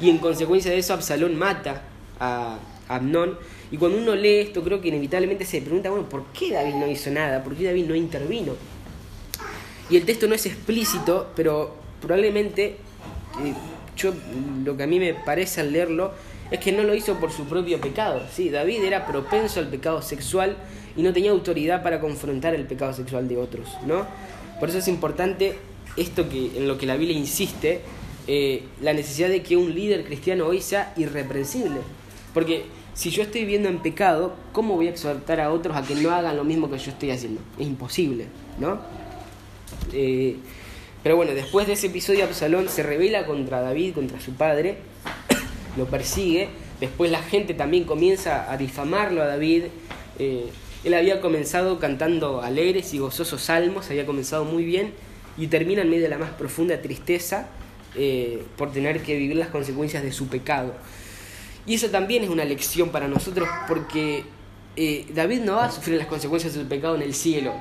[0.01, 1.83] y en consecuencia de eso Absalón mata
[2.21, 2.59] a
[2.89, 3.39] Amnón.
[3.71, 6.87] Y cuando uno lee esto, creo que inevitablemente se pregunta, bueno, ¿por qué David no
[6.87, 7.45] hizo nada?
[7.45, 8.55] ¿Por qué David no intervino?
[9.91, 12.77] Y el texto no es explícito, pero probablemente
[13.45, 13.55] eh,
[13.97, 14.13] yo
[14.65, 16.13] lo que a mí me parece al leerlo
[16.51, 18.23] es que no lo hizo por su propio pecado.
[18.33, 20.57] Sí, David era propenso al pecado sexual
[20.97, 24.07] y no tenía autoridad para confrontar el pecado sexual de otros, ¿no?
[24.59, 25.59] Por eso es importante
[25.97, 27.83] esto que en lo que la Biblia insiste,
[28.31, 31.81] eh, la necesidad de que un líder cristiano hoy sea irreprensible.
[32.35, 35.95] Porque si yo estoy viviendo en pecado, ¿cómo voy a exhortar a otros a que
[35.95, 37.41] no hagan lo mismo que yo estoy haciendo?
[37.59, 38.27] Es imposible,
[38.59, 38.81] ¿no?
[39.95, 40.37] Eh,
[41.03, 44.77] pero bueno, después de ese episodio Absalón se revela contra David, contra su padre,
[45.79, 49.65] lo persigue, después la gente también comienza a difamarlo a David.
[50.19, 50.51] Eh,
[50.85, 54.93] él había comenzado cantando alegres y gozosos salmos, había comenzado muy bien
[55.39, 57.49] y termina en medio de la más profunda tristeza
[57.95, 60.75] eh, por tener que vivir las consecuencias de su pecado.
[61.67, 64.25] Y eso también es una lección para nosotros porque
[64.77, 67.53] eh, David no va a sufrir las consecuencias de su pecado en el cielo.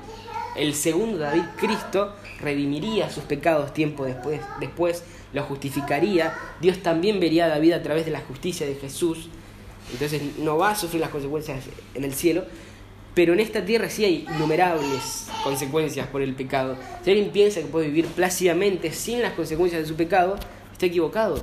[0.56, 6.34] El segundo David, Cristo, redimiría sus pecados tiempo después, después lo justificaría.
[6.62, 9.30] Dios también vería a David a través de la justicia de Jesús.
[9.92, 12.46] Entonces no va a sufrir las consecuencias en el cielo,
[13.18, 16.78] pero en esta tierra sí hay innumerables consecuencias por el pecado.
[17.04, 20.36] Si alguien piensa que puede vivir plácidamente sin las consecuencias de su pecado,
[20.72, 21.42] está equivocado.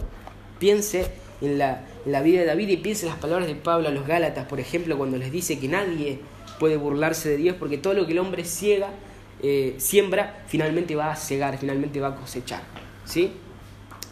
[0.60, 1.08] Piense
[1.40, 1.82] en la,
[2.22, 4.96] vida de David y piense en las palabras de Pablo a los Gálatas, por ejemplo,
[4.96, 6.20] cuando les dice que nadie
[6.60, 8.90] puede burlarse de Dios porque todo lo que el hombre ciega,
[9.42, 12.62] eh, siembra, finalmente va a cegar, finalmente va a cosechar.
[13.04, 13.32] ¿sí?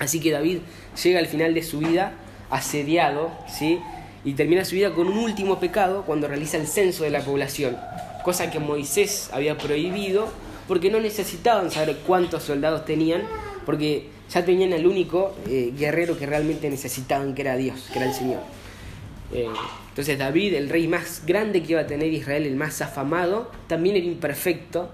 [0.01, 0.59] Así que David
[1.01, 2.15] llega al final de su vida
[2.51, 3.79] asediado, ¿sí?
[4.25, 7.77] Y termina su vida con un último pecado cuando realiza el censo de la población,
[8.25, 10.29] cosa que Moisés había prohibido
[10.69, 13.23] porque no necesitaban saber cuántos soldados tenían,
[13.67, 18.09] porque ya tenían al único eh, guerrero que realmente necesitaban, que era Dios, que era
[18.09, 18.41] el Señor.
[19.35, 19.49] Eh,
[19.89, 23.97] entonces David, el rey más grande que iba a tener Israel, el más afamado, también
[23.97, 24.91] era imperfecto.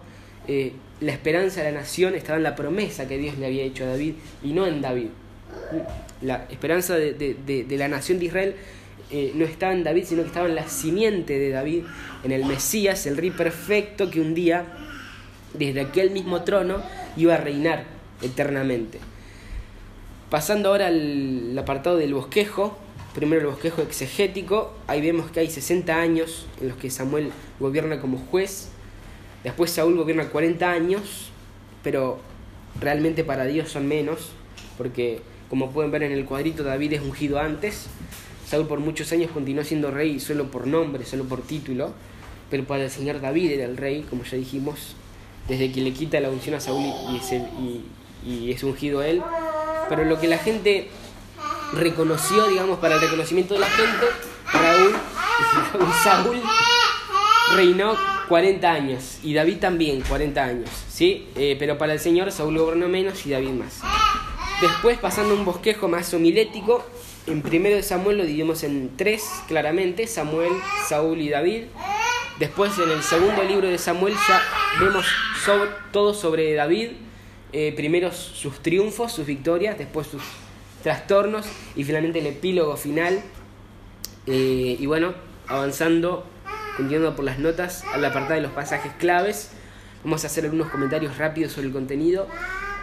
[0.48, 3.84] Eh, la esperanza de la nación estaba en la promesa que Dios le había hecho
[3.84, 5.08] a David y no en David.
[6.22, 8.56] La esperanza de, de, de la nación de Israel
[9.10, 11.84] eh, no estaba en David, sino que estaba en la simiente de David,
[12.24, 14.66] en el Mesías, el rey perfecto que un día,
[15.54, 16.82] desde aquel mismo trono,
[17.16, 17.84] iba a reinar
[18.22, 18.98] eternamente.
[20.30, 22.76] Pasando ahora al apartado del bosquejo,
[23.14, 28.00] primero el bosquejo exegético, ahí vemos que hay 60 años en los que Samuel gobierna
[28.00, 28.68] como juez,
[29.42, 31.30] después Saúl gobierna 40 años,
[31.82, 32.20] pero
[32.78, 34.32] realmente para Dios son menos,
[34.76, 37.86] porque como pueden ver en el cuadrito, David es ungido antes,
[38.48, 41.92] Saúl por muchos años continuó siendo rey solo por nombre, solo por título,
[42.50, 44.94] pero para el Señor David era el rey, como ya dijimos,
[45.48, 46.82] desde que le quita la unción a Saúl
[47.12, 47.42] y es,
[48.26, 49.22] y, es ungido él.
[49.90, 50.88] Pero lo que la gente
[51.74, 54.06] reconoció, digamos, para el reconocimiento de la gente,
[54.50, 54.94] Raúl,
[56.02, 56.40] Saúl
[57.54, 57.96] reinó
[58.28, 61.28] 40 años y David también 40 años, ¿sí?
[61.36, 63.80] Eh, pero para el Señor Saúl gobernó menos y David más.
[64.62, 66.84] Después, pasando un bosquejo más homilético,
[67.28, 70.52] en primero de Samuel lo dividimos en tres, claramente, Samuel,
[70.88, 71.64] Saúl y David.
[72.38, 74.40] Después, en el segundo libro de Samuel, ya
[74.80, 75.06] vemos
[75.92, 76.90] todo sobre David.
[77.52, 80.22] Eh, primero sus triunfos, sus victorias, después sus
[80.82, 83.20] trastornos y finalmente el epílogo final.
[84.26, 85.14] Eh, y bueno,
[85.46, 86.26] avanzando
[86.76, 89.50] continuando por las notas al apartado de los pasajes claves.
[90.04, 92.28] Vamos a hacer algunos comentarios rápidos sobre el contenido.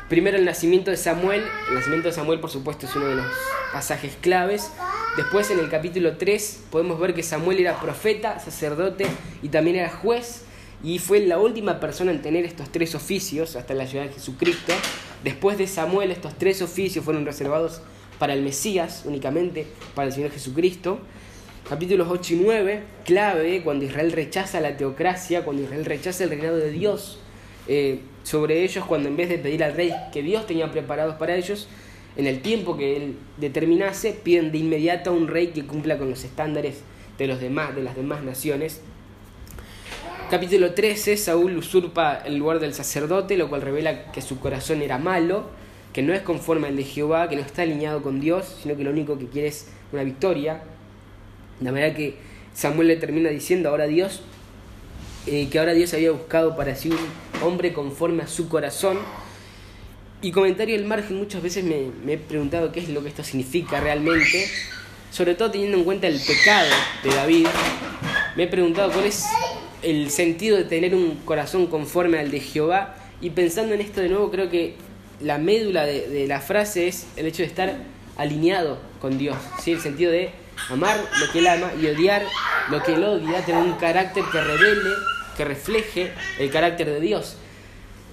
[0.09, 1.43] Primero el nacimiento de Samuel.
[1.67, 3.25] El nacimiento de Samuel por supuesto es uno de los
[3.73, 4.69] pasajes claves.
[5.17, 9.07] Después en el capítulo 3 podemos ver que Samuel era profeta, sacerdote
[9.41, 10.43] y también era juez.
[10.83, 14.73] Y fue la última persona en tener estos tres oficios hasta la llegada de Jesucristo.
[15.23, 17.81] Después de Samuel estos tres oficios fueron reservados
[18.19, 19.65] para el Mesías únicamente,
[19.95, 20.99] para el Señor Jesucristo
[21.67, 26.57] capítulos 8 y 9, clave cuando Israel rechaza la teocracia, cuando Israel rechaza el reinado
[26.57, 27.17] de Dios
[27.67, 31.35] eh, sobre ellos, cuando en vez de pedir al rey que Dios tenía preparados para
[31.35, 31.67] ellos,
[32.17, 36.09] en el tiempo que él determinase, piden de inmediato a un rey que cumpla con
[36.09, 36.81] los estándares
[37.17, 38.81] de, los demás, de las demás naciones.
[40.29, 44.97] Capítulo 13, Saúl usurpa el lugar del sacerdote, lo cual revela que su corazón era
[44.97, 45.45] malo,
[45.93, 48.83] que no es conforme al de Jehová, que no está alineado con Dios, sino que
[48.83, 50.63] lo único que quiere es una victoria,
[51.61, 52.15] la verdad que
[52.53, 54.21] Samuel le termina diciendo ahora Dios,
[55.27, 58.97] eh, que ahora Dios había buscado para sí un hombre conforme a su corazón.
[60.21, 63.23] Y comentario del margen, muchas veces me, me he preguntado qué es lo que esto
[63.23, 64.47] significa realmente,
[65.11, 66.69] sobre todo teniendo en cuenta el pecado
[67.03, 67.47] de David.
[68.35, 69.25] Me he preguntado cuál es
[69.81, 72.95] el sentido de tener un corazón conforme al de Jehová.
[73.21, 74.75] Y pensando en esto de nuevo, creo que
[75.21, 77.75] la médula de, de la frase es el hecho de estar
[78.17, 79.73] alineado con Dios, ¿sí?
[79.73, 80.31] el sentido de
[80.69, 82.25] amar lo que él ama y odiar
[82.69, 84.89] lo que él odia, tener un carácter que revele,
[85.35, 87.37] que refleje el carácter de Dios.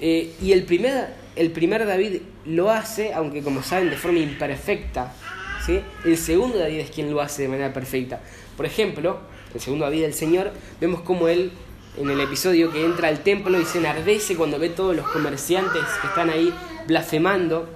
[0.01, 5.13] Eh, y el primer, el primer David lo hace, aunque como saben, de forma imperfecta.
[5.65, 5.81] ¿sí?
[6.05, 8.21] El segundo David es quien lo hace de manera perfecta.
[8.57, 9.21] Por ejemplo,
[9.55, 11.53] el segundo David del Señor, vemos como él,
[11.97, 15.83] en el episodio que entra al templo y se enardece cuando ve todos los comerciantes
[16.01, 16.53] que están ahí
[16.87, 17.69] blasfemando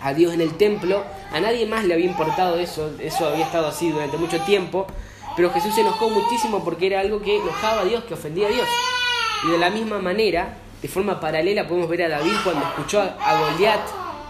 [0.00, 3.68] a Dios en el templo, a nadie más le había importado eso, eso había estado
[3.68, 4.86] así durante mucho tiempo,
[5.36, 8.50] pero Jesús se enojó muchísimo porque era algo que enojaba a Dios, que ofendía a
[8.50, 8.68] Dios.
[9.46, 13.40] Y de la misma manera, de forma paralela, podemos ver a David cuando escuchó a
[13.40, 13.80] Goliat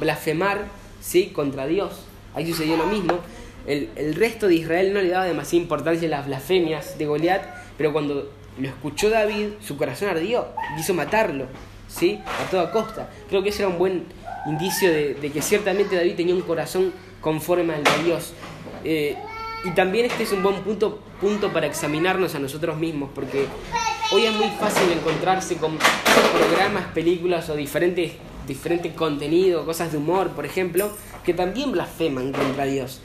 [0.00, 0.66] blasfemar
[1.00, 1.28] ¿sí?
[1.28, 1.92] contra Dios.
[2.34, 3.18] Ahí sucedió lo mismo.
[3.66, 7.42] El, el, resto de Israel no le daba demasiada importancia a las blasfemias de Goliat,
[7.76, 11.46] pero cuando lo escuchó David, su corazón ardió, quiso matarlo,
[11.88, 12.20] ¿sí?
[12.26, 13.08] a toda costa.
[13.28, 14.04] Creo que ese era un buen
[14.46, 18.32] indicio de, que ciertamente David tenía un corazón conforme al de Dios.
[18.84, 19.16] Eh,
[19.64, 23.46] y también este es un buen punto, punto para examinarnos a nosotros mismos, porque
[24.10, 28.12] hoy es muy fácil encontrarse con programas, películas o diferentes,
[28.46, 30.90] diferentes contenidos, cosas de humor, por ejemplo,
[31.24, 33.00] que también blasfeman contra Dios.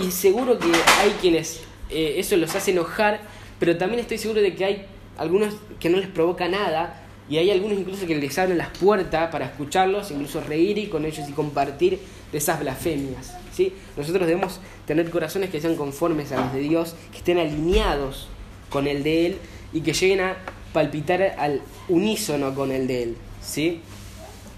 [0.00, 3.20] Y seguro que hay quienes eh, eso los hace enojar,
[3.60, 7.52] pero también estoy seguro de que hay algunos que no les provoca nada y hay
[7.52, 11.32] algunos incluso que les abren las puertas para escucharlos, incluso reír y con ellos y
[11.32, 12.00] compartir
[12.32, 13.43] de esas blasfemias.
[13.54, 13.72] ¿Sí?
[13.96, 18.28] Nosotros debemos tener corazones que sean conformes a los de Dios, que estén alineados
[18.68, 19.36] con el de Él
[19.72, 20.36] y que lleguen a
[20.72, 23.16] palpitar al unísono con el de Él.
[23.42, 23.80] ¿sí?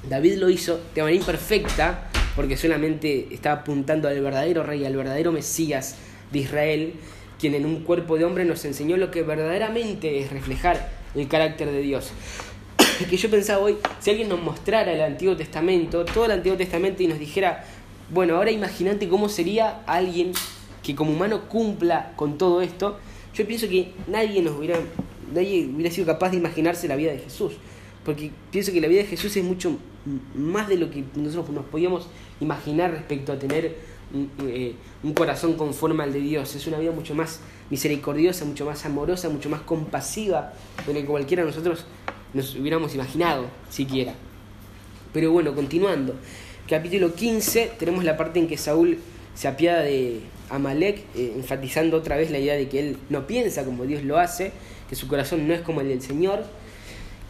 [0.09, 5.33] David lo hizo de manera imperfecta porque solamente estaba apuntando al verdadero rey, al verdadero
[5.33, 5.97] Mesías
[6.33, 6.95] de Israel,
[7.39, 11.71] quien en un cuerpo de hombre nos enseñó lo que verdaderamente es reflejar el carácter
[11.71, 12.13] de Dios
[13.11, 17.03] que yo pensaba hoy, si alguien nos mostrara el Antiguo Testamento, todo el Antiguo Testamento
[17.03, 17.65] y nos dijera,
[18.11, 20.33] bueno, ahora imagínate cómo sería alguien
[20.83, 22.99] que como humano cumpla con todo esto,
[23.35, 24.79] yo pienso que nadie nos hubiera,
[25.35, 27.55] nadie hubiera sido capaz de imaginarse la vida de Jesús.
[28.05, 29.77] Porque pienso que la vida de Jesús es mucho
[30.35, 32.09] más de lo que nosotros nos podíamos
[32.41, 33.77] imaginar respecto a tener
[34.15, 36.55] un, eh, un corazón conforme al de Dios.
[36.55, 40.53] Es una vida mucho más misericordiosa, mucho más amorosa, mucho más compasiva
[40.87, 41.85] de lo que cualquiera de nosotros
[42.33, 44.15] nos hubiéramos imaginado siquiera.
[45.13, 46.15] Pero bueno, continuando.
[46.69, 48.99] Capítulo 15 tenemos la parte en que Saúl
[49.37, 50.19] se apiada de
[50.51, 54.19] Amalek, eh, enfatizando otra vez la idea de que él no piensa como Dios lo
[54.19, 54.51] hace,
[54.89, 56.45] que su corazón no es como el del Señor.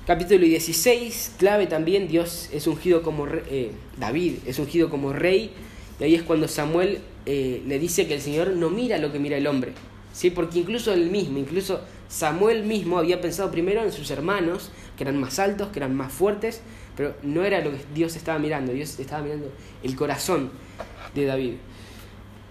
[0.07, 5.51] Capítulo 16, clave también, Dios es ungido como eh, David es ungido como rey,
[6.01, 9.19] y ahí es cuando Samuel eh, le dice que el Señor no mira lo que
[9.19, 9.73] mira el hombre,
[10.15, 10.31] ¿sí?
[10.31, 15.21] porque incluso él mismo, incluso Samuel mismo había pensado primero en sus hermanos, que eran
[15.21, 16.63] más altos, que eran más fuertes,
[16.97, 20.51] pero no era lo que Dios estaba mirando, Dios estaba mirando el corazón
[21.15, 21.55] de David.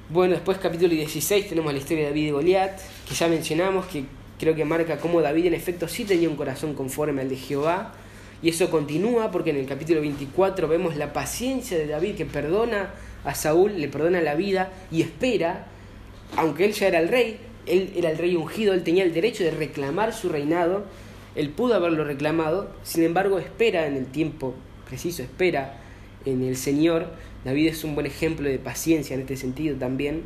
[0.10, 4.06] Bueno, después capítulo 16 tenemos la historia de David y Goliat, que ya mencionamos, que
[4.39, 7.93] creo que marca cómo David en efecto sí tenía un corazón conforme al de Jehová,
[8.43, 12.93] y eso continúa porque en el capítulo 24 vemos la paciencia de David que perdona
[13.24, 15.66] a Saúl, le perdona la vida y espera,
[16.38, 19.43] aunque él ya era el rey, él era el rey ungido, él tenía el derecho
[19.43, 20.86] de reclamar su reinado,
[21.36, 24.56] él pudo haberlo reclamado, sin embargo espera en el tiempo
[24.88, 25.78] preciso, espera
[26.26, 27.08] en el Señor.
[27.44, 30.24] David es un buen ejemplo de paciencia en este sentido también.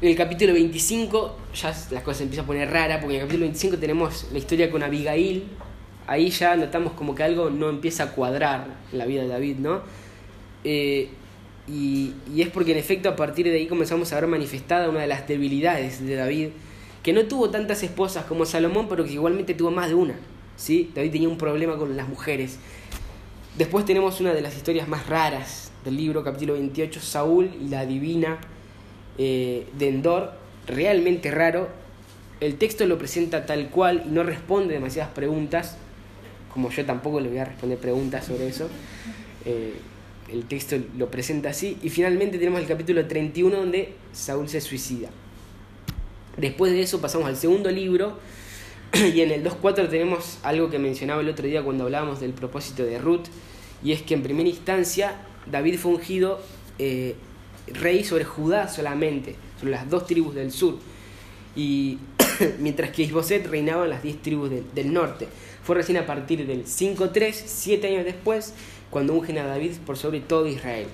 [0.00, 3.44] En el capítulo 25 ya las cosas empiezan a poner raras, porque en el capítulo
[3.44, 5.44] 25 tenemos la historia con Abigail.
[6.08, 9.58] Ahí ya notamos como que algo no empieza a cuadrar en la vida de David,
[9.58, 9.82] ¿no?
[10.64, 11.08] Eh,
[11.68, 15.06] y, es porque en efecto a partir de ahí comenzamos a ver manifestada una de
[15.06, 16.48] las debilidades de David,
[17.02, 20.14] que no tuvo tantas esposas como Salomón, pero que igualmente tuvo más de una.
[20.56, 20.90] ¿sí?
[20.94, 22.58] David tenía un problema con las mujeres.
[23.58, 27.84] Después tenemos una de las historias más raras del libro, capítulo 28, Saúl y la
[27.84, 28.38] divina
[29.18, 30.32] eh, de Endor,
[30.66, 31.68] realmente raro.
[32.40, 35.76] El texto lo presenta tal cual y no responde demasiadas preguntas,
[36.52, 38.68] como yo tampoco le voy a responder preguntas sobre eso.
[39.44, 39.74] Eh,
[40.32, 41.76] el texto lo presenta así.
[41.82, 45.10] Y finalmente tenemos el capítulo 31 donde Saúl se suicida.
[46.36, 48.18] Después de eso pasamos al segundo libro
[48.92, 52.84] y en el 2.4 tenemos algo que mencionaba el otro día cuando hablábamos del propósito
[52.84, 53.26] de Ruth
[53.84, 55.16] y es que en primera instancia
[55.50, 56.40] David fue ungido
[56.78, 57.16] eh,
[57.66, 60.78] rey sobre Judá solamente, sobre las dos tribus del sur
[61.54, 61.98] y
[62.58, 65.28] mientras que Isboset reinaba en las diez tribus del norte.
[65.62, 68.52] Fue recién a partir del 5.3, siete años después,
[68.90, 70.86] cuando ungen a David por sobre todo Israel.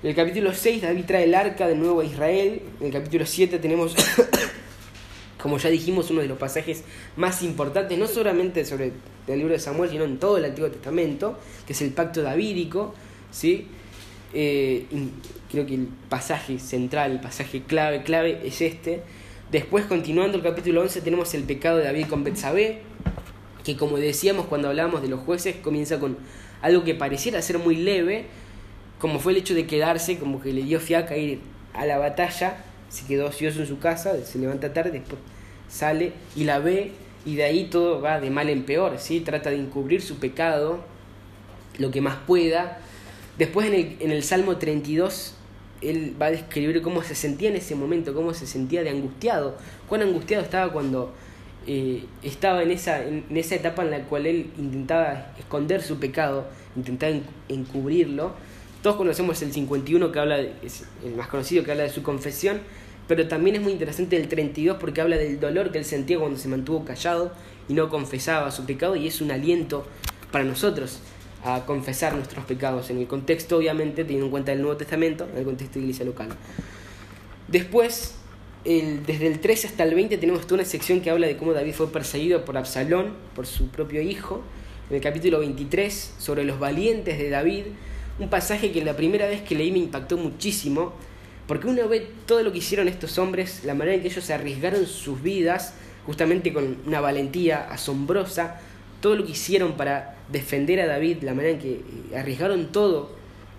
[0.00, 2.62] En el capítulo 6 David trae el arca de nuevo a Israel.
[2.78, 3.96] En el capítulo 7 tenemos,
[5.42, 6.84] como ya dijimos, uno de los pasajes
[7.16, 8.92] más importantes, no solamente sobre
[9.26, 11.36] el libro de Samuel, sino en todo el Antiguo Testamento,
[11.66, 12.94] que es el pacto davídico.
[13.32, 13.66] ¿sí?
[14.34, 14.86] Eh,
[15.50, 19.02] creo que el pasaje central, el pasaje clave, clave es este.
[19.50, 22.82] Después, continuando el capítulo 11, tenemos el pecado de David con Betsabé,
[23.64, 26.18] que como decíamos cuando hablábamos de los jueces, comienza con
[26.62, 28.26] algo que pareciera ser muy leve,
[28.98, 31.40] como fue el hecho de quedarse, como que le dio fiaca ir
[31.74, 35.20] a la batalla, se quedó ocioso en su casa, se levanta tarde, después
[35.68, 36.92] sale y la ve
[37.26, 39.20] y de ahí todo va de mal en peor, ¿sí?
[39.20, 40.80] trata de encubrir su pecado
[41.78, 42.78] lo que más pueda.
[43.38, 45.34] Después en el, en el Salmo 32
[45.80, 49.56] él va a describir cómo se sentía en ese momento, cómo se sentía de angustiado,
[49.88, 51.12] cuán angustiado estaba cuando
[51.66, 56.46] eh, estaba en esa, en, esa etapa en la cual él intentaba esconder su pecado,
[56.76, 57.14] intentaba
[57.48, 58.32] encubrirlo.
[58.88, 62.60] Todos conocemos el 51 que habla, es el más conocido que habla de su confesión,
[63.06, 66.38] pero también es muy interesante el 32 porque habla del dolor que él sentía cuando
[66.38, 67.30] se mantuvo callado
[67.68, 69.86] y no confesaba su pecado y es un aliento
[70.32, 71.00] para nosotros
[71.44, 75.36] a confesar nuestros pecados en el contexto obviamente teniendo en cuenta el Nuevo Testamento, en
[75.36, 76.30] el contexto de iglesia local.
[77.46, 78.14] Después
[78.64, 81.74] desde el 13 hasta el 20 tenemos toda una sección que habla de cómo David
[81.74, 84.40] fue perseguido por Absalón, por su propio hijo.
[84.88, 87.64] En el capítulo 23, sobre los valientes de David,
[88.18, 90.92] un pasaje que la primera vez que leí me impactó muchísimo,
[91.46, 94.86] porque uno ve todo lo que hicieron estos hombres, la manera en que ellos arriesgaron
[94.86, 98.60] sus vidas, justamente con una valentía asombrosa,
[99.00, 101.80] todo lo que hicieron para defender a David, la manera en que
[102.16, 103.16] arriesgaron todo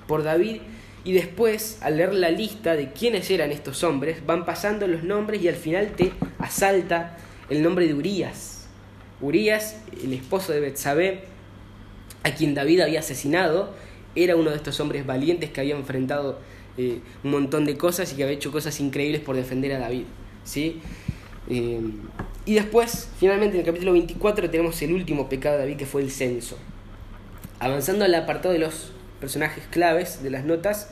[0.07, 0.62] por David,
[1.03, 5.41] y después, al leer la lista de quiénes eran estos hombres, van pasando los nombres
[5.41, 7.18] y al final te asalta
[7.49, 8.68] el nombre de Urias.
[9.22, 11.24] Urias, el esposo de Betsabé,
[12.24, 13.74] a quien David había asesinado,
[14.16, 16.39] era uno de estos hombres valientes que había enfrentado
[16.78, 20.05] eh, un montón de cosas y que había hecho cosas increíbles por defender a David.
[20.43, 20.82] ¿sí?
[21.49, 21.80] Eh,
[22.45, 26.01] y después, finalmente, en el capítulo 24 tenemos el último pecado de David, que fue
[26.01, 26.57] el censo.
[27.60, 30.89] Avanzando al apartado de los personajes claves de las notas.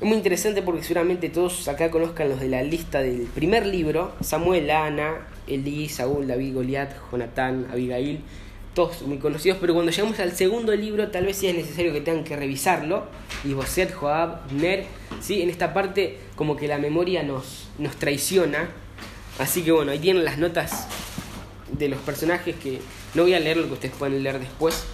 [0.00, 4.12] Es muy interesante porque seguramente todos acá conozcan los de la lista del primer libro,
[4.20, 8.20] Samuel, Ana, Elí, Saúl, David, Goliat, Jonatán, Abigail,
[8.74, 12.00] todos muy conocidos, pero cuando llegamos al segundo libro tal vez sí es necesario que
[12.00, 13.04] tengan que revisarlo,
[13.44, 14.84] y Boset, Joab, Ner,
[15.20, 15.42] ¿sí?
[15.42, 18.68] en esta parte como que la memoria nos, nos traiciona,
[19.38, 20.88] así que bueno, ahí tienen las notas
[21.72, 22.80] de los personajes que
[23.14, 24.84] no voy a leer lo que ustedes pueden leer después,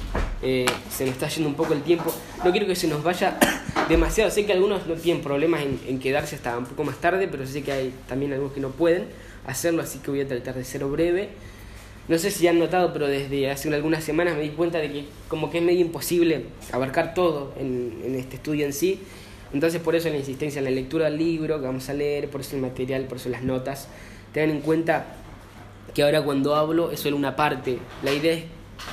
[0.42, 2.12] eh, se nos está yendo un poco el tiempo.
[2.44, 3.38] No quiero que se nos vaya
[3.88, 4.30] demasiado.
[4.30, 7.62] Sé que algunos no tienen problemas en, quedarse hasta un poco más tarde, pero sé
[7.62, 9.06] que hay también algunos que no pueden
[9.46, 11.30] hacerlo, así que voy a tratar de ser breve.
[12.10, 15.04] No sé si han notado, pero desde hace algunas semanas me di cuenta de que
[15.28, 18.98] como que es medio imposible abarcar todo en, este estudio en sí.
[19.52, 22.40] Entonces por eso la insistencia en la lectura del libro que vamos a leer, por
[22.40, 23.86] eso el material, por eso las notas.
[24.34, 25.06] Tengan en cuenta
[25.94, 27.78] que ahora cuando hablo es solo una parte.
[28.02, 28.42] La idea es,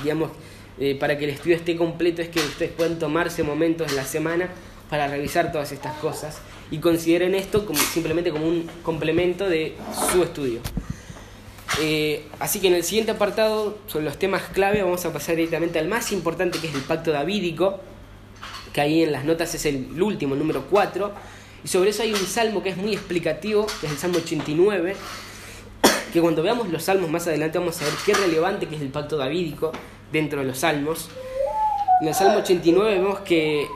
[0.04, 0.30] digamos,
[0.78, 4.04] eh, para que el estudio esté completo es que ustedes puedan tomarse momentos en la
[4.04, 4.48] semana
[4.88, 6.38] para revisar todas estas cosas
[6.70, 9.74] y consideren esto como, simplemente como un complemento de
[10.12, 10.60] su estudio.
[11.80, 15.78] Eh, así que en el siguiente apartado, sobre los temas clave, vamos a pasar directamente
[15.78, 17.78] al más importante, que es el pacto davídico,
[18.72, 21.12] que ahí en las notas es el, último, número 4.
[21.64, 24.96] Y sobre eso hay un salmo que es muy explicativo, que es el Salmo 89,
[26.12, 28.88] que cuando veamos los salmos más adelante vamos a ver qué relevante que es el
[28.88, 29.72] pacto davídico
[30.12, 31.10] dentro de los salmos.
[32.00, 33.66] En el Salmo 89 vemos que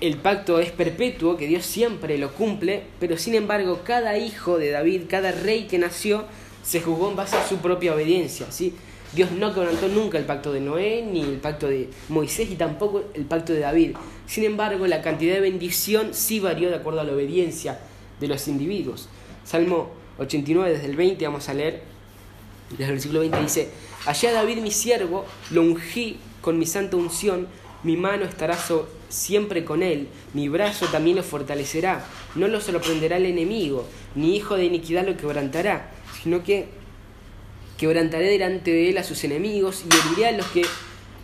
[0.00, 4.70] el pacto es perpetuo, que Dios siempre lo cumple, pero sin embargo cada hijo de
[4.70, 6.24] David, cada rey que nació,
[6.66, 8.50] se jugó en base a su propia obediencia.
[8.50, 8.74] ¿sí?
[9.12, 13.04] Dios no quebrantó nunca el pacto de Noé, ni el pacto de Moisés, y tampoco
[13.14, 13.96] el pacto de David.
[14.26, 17.78] Sin embargo, la cantidad de bendición sí varió de acuerdo a la obediencia
[18.18, 19.08] de los individuos.
[19.44, 21.82] Salmo 89, desde el 20, vamos a leer,
[22.70, 23.70] desde el versículo 20 dice,
[24.04, 27.46] Allá David mi siervo, lo ungí con mi santa unción,
[27.84, 28.58] mi mano estará
[29.08, 32.04] siempre con él, mi brazo también lo fortalecerá,
[32.34, 33.86] no lo sorprenderá el enemigo,
[34.16, 35.92] ni hijo de iniquidad lo quebrantará,
[36.26, 36.66] sino que
[37.78, 40.62] quebrantaré delante de él a sus enemigos y heriré a los que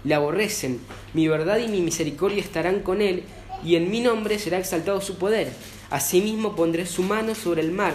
[0.05, 0.79] le aborrecen.
[1.13, 3.25] Mi verdad y mi misericordia estarán con él,
[3.65, 5.51] y en mi nombre será exaltado su poder.
[5.91, 7.95] Asimismo pondré su mano sobre el mar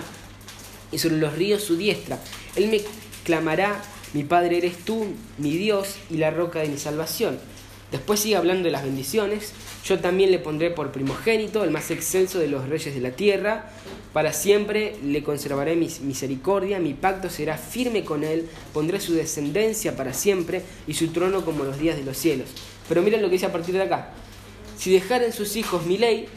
[0.91, 2.19] y sobre los ríos su diestra.
[2.57, 2.81] Él me
[3.23, 3.81] clamará,
[4.13, 5.05] mi Padre eres tú,
[5.37, 7.39] mi Dios y la roca de mi salvación.
[7.89, 9.53] Después sigue hablando de las bendiciones.
[9.85, 13.71] Yo también le pondré por primogénito, el más excelso de los reyes de la tierra.
[14.13, 19.95] Para siempre le conservaré mi misericordia, mi pacto será firme con él, pondré su descendencia
[19.95, 22.49] para siempre y su trono como los días de los cielos.
[22.89, 24.09] Pero miren lo que dice a partir de acá.
[24.77, 26.27] Si dejaren sus hijos mi ley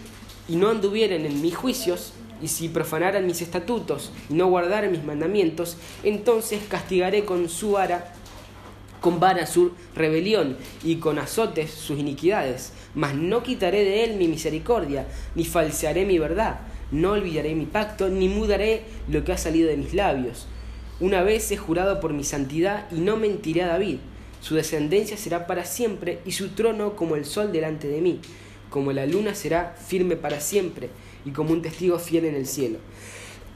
[0.48, 2.12] y no anduvieren en mis juicios,
[2.42, 8.14] y si profanaran mis estatutos y no guardaran mis mandamientos, entonces castigaré con su vara
[9.00, 12.72] con vara su rebelión y con azotes sus iniquidades.
[12.94, 18.08] Mas no quitaré de él mi misericordia, ni falsearé mi verdad, no olvidaré mi pacto,
[18.08, 20.46] ni mudaré lo que ha salido de mis labios.
[21.00, 23.98] Una vez he jurado por mi santidad y no mentiré a David.
[24.40, 28.20] Su descendencia será para siempre y su trono como el sol delante de mí.
[28.68, 30.90] Como la luna será firme para siempre
[31.24, 32.78] y como un testigo fiel en el cielo.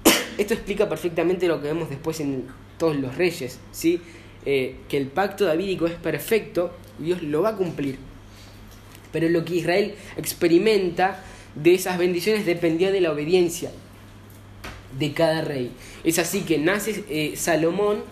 [0.38, 2.46] Esto explica perfectamente lo que vemos después en
[2.78, 4.00] todos los reyes, ¿sí?
[4.46, 7.98] Eh, que el pacto davídico es perfecto Dios lo va a cumplir.
[9.12, 11.22] Pero lo que Israel experimenta
[11.54, 13.70] de esas bendiciones dependía de la obediencia
[14.98, 15.72] de cada rey.
[16.02, 18.02] Es así que nace eh, Salomón,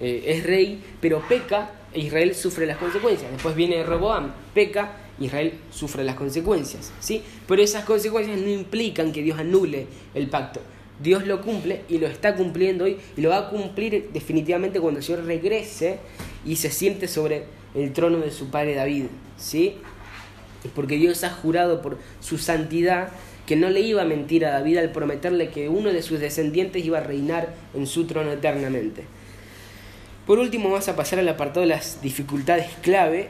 [0.00, 3.30] eh, es rey, pero peca e Israel sufre las consecuencias.
[3.30, 6.92] Después viene Roboam, peca, Israel sufre las consecuencias.
[7.00, 7.22] ¿sí?
[7.46, 10.60] Pero esas consecuencias no implican que Dios anule el pacto.
[11.00, 14.98] Dios lo cumple y lo está cumpliendo hoy y lo va a cumplir definitivamente cuando
[14.98, 15.98] el Señor regrese
[16.44, 17.44] y se siente sobre
[17.74, 19.04] el trono de su padre David,
[19.36, 19.76] ¿sí?
[20.74, 23.10] Porque Dios ha jurado por su santidad
[23.46, 26.84] que no le iba a mentir a David al prometerle que uno de sus descendientes
[26.84, 29.04] iba a reinar en su trono eternamente.
[30.26, 33.28] Por último, vamos a pasar al apartado de las dificultades clave,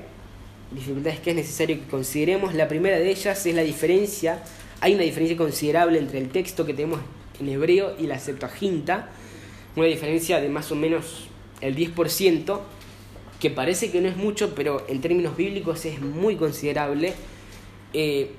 [0.73, 2.55] dificultades que es necesario que consideremos.
[2.55, 4.43] La primera de ellas es la diferencia,
[4.81, 6.99] hay una diferencia considerable entre el texto que tenemos
[7.41, 9.11] en hebreo y la Septuaginta,
[9.77, 11.29] una diferencia de más o menos
[11.61, 12.61] el 10%,
[13.41, 17.15] que parece que no es mucho, pero en términos bíblicos es muy considerable.
[17.93, 18.31] Eh,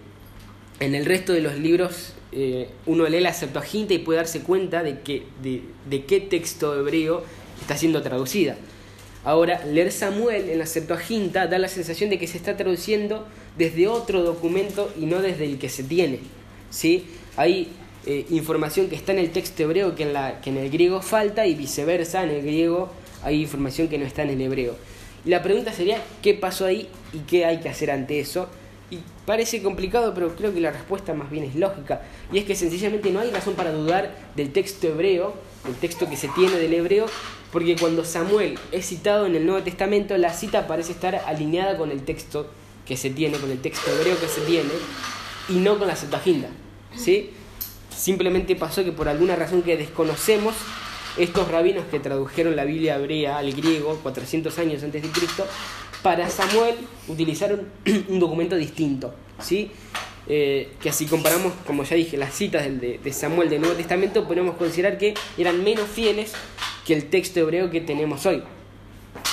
[0.80, 4.84] en el resto de los libros eh, uno lee la Septuaginta y puede darse cuenta
[4.84, 7.24] de, que, de, de qué texto hebreo
[7.62, 8.56] está siendo traducida.
[9.24, 13.26] Ahora, leer Samuel en la Septuaginta da la sensación de que se está traduciendo
[13.58, 16.20] desde otro documento y no desde el que se tiene.
[16.70, 17.06] ¿sí?
[17.36, 17.70] Hay
[18.06, 21.02] eh, información que está en el texto hebreo que en, la, que en el griego
[21.02, 22.90] falta y viceversa, en el griego
[23.24, 24.76] hay información que no está en el hebreo.
[25.26, 28.48] Y la pregunta sería, ¿qué pasó ahí y qué hay que hacer ante eso?
[28.90, 32.02] Y parece complicado, pero creo que la respuesta más bien es lógica.
[32.32, 35.34] Y es que sencillamente no hay razón para dudar del texto hebreo,
[35.68, 37.06] el texto que se tiene del hebreo,
[37.52, 41.92] porque cuando Samuel es citado en el Nuevo Testamento, la cita parece estar alineada con
[41.92, 42.48] el texto
[42.86, 44.72] que se tiene, con el texto hebreo que se tiene,
[45.50, 46.48] y no con la Septuaginta.
[46.96, 47.32] ¿sí?
[48.00, 50.56] Simplemente pasó que por alguna razón que desconocemos,
[51.18, 55.46] estos rabinos que tradujeron la Biblia hebrea al griego 400 años antes de Cristo,
[56.02, 56.76] para Samuel
[57.10, 57.68] utilizaron
[58.08, 59.72] un documento distinto, ¿sí?
[60.30, 64.26] Eh, que si comparamos, como ya dije, las citas de, de, Samuel del Nuevo Testamento,
[64.26, 66.32] podemos considerar que eran menos fieles
[66.86, 68.42] que el texto hebreo que tenemos hoy.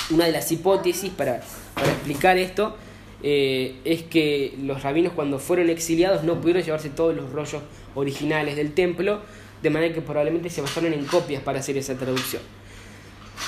[0.09, 1.41] Una de las hipótesis para,
[1.73, 2.75] para explicar esto
[3.23, 7.61] eh, es que los rabinos cuando fueron exiliados no pudieron llevarse todos los rollos
[7.97, 9.21] originales del templo,
[9.61, 12.41] de manera que probablemente se basaron en copias para hacer esa traducción.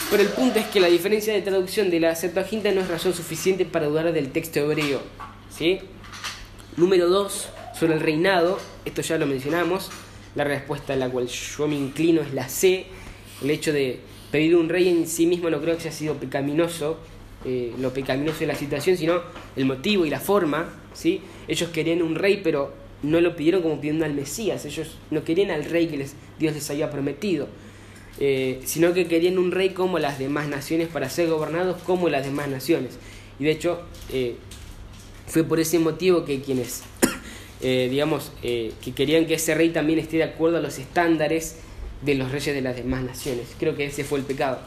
[0.09, 3.13] Pero el punto es que la diferencia de traducción de la Septuaginta no es razón
[3.13, 5.01] suficiente para dudar del texto hebreo.
[5.49, 5.79] ¿sí?
[6.77, 9.89] Número 2, sobre el reinado, esto ya lo mencionamos,
[10.35, 12.85] la respuesta a la cual yo me inclino es la C,
[13.41, 13.99] el hecho de
[14.31, 16.99] pedir un rey en sí mismo no creo que haya sido pecaminoso,
[17.45, 19.21] eh, lo pecaminoso de la situación, sino
[19.55, 20.69] el motivo y la forma.
[20.93, 21.21] ¿sí?
[21.47, 22.73] Ellos querían un rey, pero
[23.03, 26.53] no lo pidieron como pidiendo al Mesías, ellos no querían al rey que les, Dios
[26.53, 27.47] les había prometido,
[28.19, 32.25] eh, sino que querían un rey como las demás naciones para ser gobernados como las
[32.25, 32.97] demás naciones.
[33.39, 33.81] Y de hecho,
[34.11, 34.35] eh,
[35.27, 36.83] fue por ese motivo que quienes,
[37.61, 41.57] digamos, que querían que ese rey también esté de acuerdo a los estándares
[42.01, 43.47] de los reyes de las demás naciones.
[43.59, 44.59] Creo que ese fue el pecado.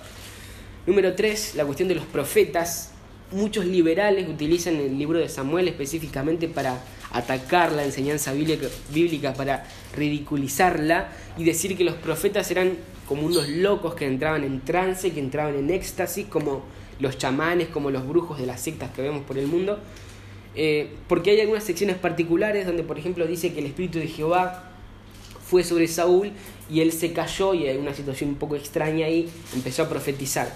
[0.87, 2.91] Número 3, la cuestión de los profetas.
[3.31, 11.09] Muchos liberales utilizan el libro de Samuel específicamente para atacar la enseñanza bíblica, para ridiculizarla
[11.37, 15.55] y decir que los profetas eran como unos locos que entraban en trance, que entraban
[15.57, 16.63] en éxtasis, como
[16.99, 19.79] los chamanes, como los brujos de las sectas que vemos por el mundo.
[20.55, 24.71] Eh, porque hay algunas secciones particulares donde, por ejemplo, dice que el Espíritu de Jehová
[25.45, 26.33] fue sobre Saúl
[26.71, 30.51] y él se cayó y hay una situación un poco extraña ahí, empezó a profetizar.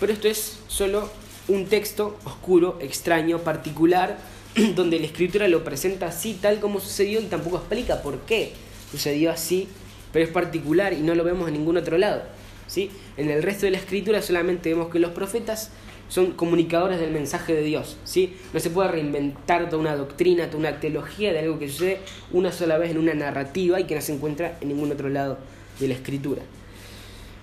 [0.00, 1.10] Pero esto es solo
[1.48, 4.18] un texto oscuro, extraño, particular,
[4.74, 8.52] donde la escritura lo presenta así, tal como sucedió, y tampoco explica por qué
[8.90, 9.68] sucedió así,
[10.12, 12.22] pero es particular y no lo vemos en ningún otro lado.
[12.66, 12.90] ¿sí?
[13.16, 15.70] En el resto de la escritura solamente vemos que los profetas
[16.08, 17.98] son comunicadores del mensaje de Dios.
[18.04, 18.34] ¿sí?
[18.52, 21.98] No se puede reinventar toda una doctrina, toda una teología de algo que sucede
[22.32, 25.38] una sola vez en una narrativa y que no se encuentra en ningún otro lado
[25.78, 26.42] de la escritura.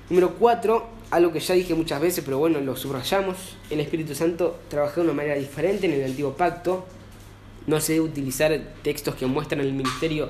[0.09, 3.37] Número 4, algo que ya dije muchas veces, pero bueno, lo subrayamos,
[3.71, 6.85] el Espíritu Santo trabajó de una manera diferente en el antiguo pacto,
[7.67, 10.29] no se debe utilizar textos que muestran el ministerio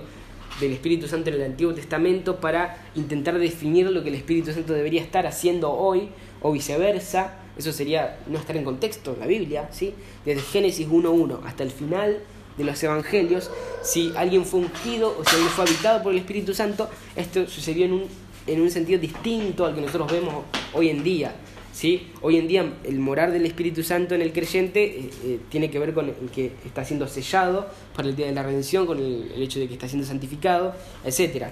[0.60, 4.74] del Espíritu Santo en el Antiguo Testamento para intentar definir lo que el Espíritu Santo
[4.74, 6.10] debería estar haciendo hoy
[6.42, 7.34] o viceversa.
[7.58, 9.94] Eso sería no estar en contexto, la Biblia, ¿sí?
[10.26, 12.20] Desde Génesis 1.1 hasta el final
[12.58, 13.52] de los evangelios,
[13.84, 17.86] si alguien fue ungido o si alguien fue habitado por el Espíritu Santo, esto sucedió
[17.86, 21.34] en un en un sentido distinto al que nosotros vemos hoy en día.
[21.76, 22.08] ¿Sí?
[22.22, 25.78] Hoy en día el morar del Espíritu Santo en el creyente eh, eh, tiene que
[25.78, 29.34] ver con el que está siendo sellado para el día de la redención, con el,
[29.42, 30.74] hecho de que está siendo santificado,
[31.04, 31.48] etc.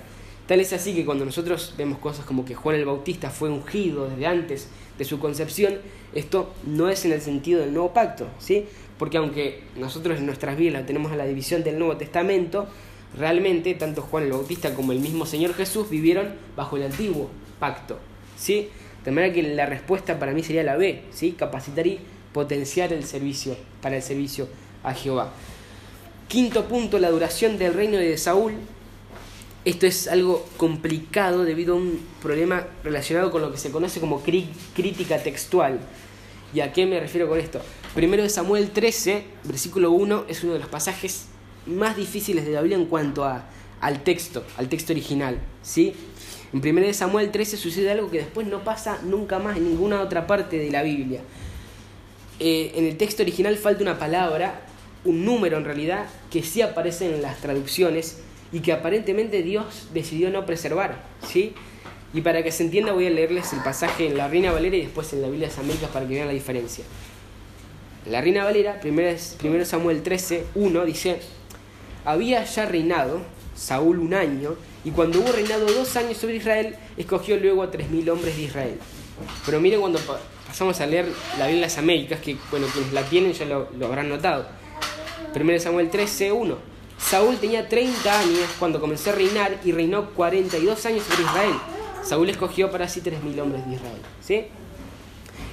[0.48, 4.08] Tal es así que cuando nosotros vemos cosas como que Juan el Bautista fue ungido
[4.08, 5.80] desde antes de su concepción,
[6.16, 8.66] esto no es en el sentido del nuevo pacto, ¿sí?
[8.98, 12.68] porque aunque nosotros en nuestras vidas tenemos a la división del Nuevo Testamento,
[13.18, 18.00] realmente tanto Juan el Bautista como el mismo Señor Jesús vivieron bajo el antiguo pacto.
[18.38, 18.70] ¿sí?
[19.06, 21.34] De manera que la respuesta para mí sería la B, ¿sí?
[21.34, 22.00] capacitar y
[22.32, 24.48] potenciar el servicio para el servicio
[24.84, 25.32] a Jehová.
[26.28, 28.54] Quinto punto, la duración del reino de Saúl.
[29.66, 34.22] Esto es algo complicado debido a un problema relacionado con lo que se conoce como
[34.22, 35.80] crítica textual.
[36.54, 37.62] ¿Y a qué me refiero con esto?
[37.96, 41.28] Primero de Samuel 13, versículo 1, es uno de los pasajes
[41.66, 43.46] más difíciles de la Biblia en cuanto a,
[43.80, 45.40] al texto, al texto original.
[45.62, 45.94] ¿sí?
[46.54, 50.28] En 1 Samuel 13 sucede algo que después no pasa nunca más en ninguna otra
[50.28, 51.22] parte de la Biblia.
[52.40, 54.62] Eh, en el texto original falta una palabra,
[55.04, 58.20] un número en realidad, que sí aparece en las traducciones
[58.52, 61.02] y que aparentemente Dios decidió no preservar.
[61.28, 61.56] ¿sí?
[62.14, 64.82] Y para que se entienda voy a leerles el pasaje en la Reina Valera y
[64.82, 66.86] después en la Biblia de para que vean la diferencia.
[68.06, 71.20] La Reina Valera, 1 Samuel 13, 1, dice,
[72.06, 73.22] había ya reinado
[73.56, 77.90] Saúl un año, y cuando hubo reinado dos años sobre Israel, escogió luego a tres
[77.90, 78.80] mil hombres de Israel.
[79.46, 80.00] Pero miren cuando
[80.48, 81.06] pasamos a leer
[81.38, 84.48] la Biblia de las Américas, que bueno, quienes la tienen ya lo, habrán notado.
[85.36, 86.74] 1 Samuel 13, 1.
[87.00, 91.56] Saúl tenía 30 años cuando comenzó a reinar y reinó 42 años sobre Israel.
[92.04, 94.02] Saúl escogió para sí tres mil hombres de Israel.
[94.22, 94.46] ¿sí?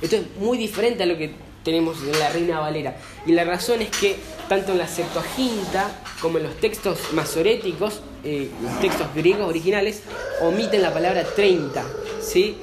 [0.00, 1.32] Esto es muy diferente a lo que
[1.64, 2.96] tenemos en la Reina Valera.
[3.26, 4.16] Y la razón es que
[4.48, 5.90] tanto en la Septuaginta
[6.20, 8.50] como en los textos masoréticos, eh,
[8.80, 10.02] textos griegos originales,
[10.40, 11.84] omiten la palabra 30,
[12.20, 12.56] ¿sí?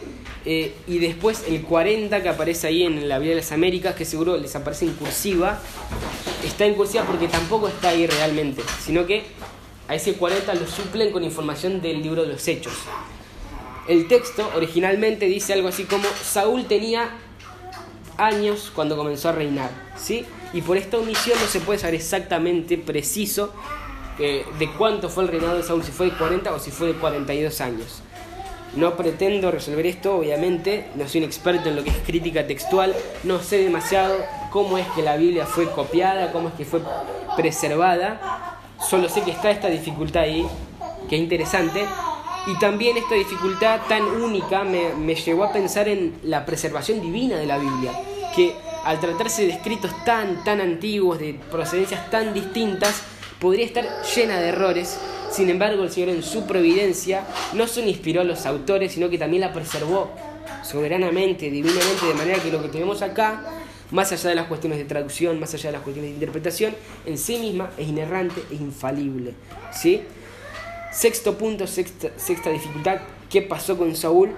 [0.46, 4.06] Eh, y después el 40 que aparece ahí en la Biblia de las Américas, que
[4.06, 5.60] seguro les aparece en cursiva,
[6.46, 9.24] está en cursiva porque tampoco está ahí realmente, sino que
[9.88, 12.74] a ese 40 lo suplen con información del libro de los Hechos.
[13.88, 17.10] El texto originalmente dice algo así como Saúl tenía
[18.18, 20.26] años cuando comenzó a reinar, ¿sí?
[20.54, 23.54] Y por esta omisión no se puede saber exactamente preciso
[24.20, 26.88] eh, de cuánto fue el reinado de Saúl, si fue de 40 o si fue
[26.88, 28.02] de 42 años.
[28.76, 32.96] No pretendo resolver esto, obviamente, no soy un experto en lo que es crítica textual,
[33.24, 34.16] no sé demasiado
[34.52, 36.82] cómo es que la Biblia fue copiada, cómo es que fue
[37.36, 38.60] preservada.
[38.80, 40.46] Solo sé que está esta dificultad ahí,
[41.10, 41.86] que es interesante.
[42.48, 47.36] Y también esta dificultad tan única me, me llevó a pensar en la preservación divina
[47.36, 47.92] de la Biblia,
[48.36, 53.04] que al tratarse de escritos tan, tan antiguos, de procedencias tan distintas,
[53.40, 53.86] podría estar
[54.16, 54.98] llena de errores.
[55.30, 59.18] Sin embargo, el Señor en su providencia no solo inspiró a los autores, sino que
[59.18, 60.10] también la preservó
[60.64, 63.44] soberanamente, divinamente, de manera que lo que tenemos acá,
[63.92, 66.76] más allá de las cuestiones de traducción, más allá de las cuestiones de interpretación,
[67.06, 69.34] en sí misma es inerrante, es infalible.
[69.74, 70.02] ¿sí?
[70.92, 74.32] Sexto punto, sexta, sexta dificultad, ¿qué pasó con Saúl?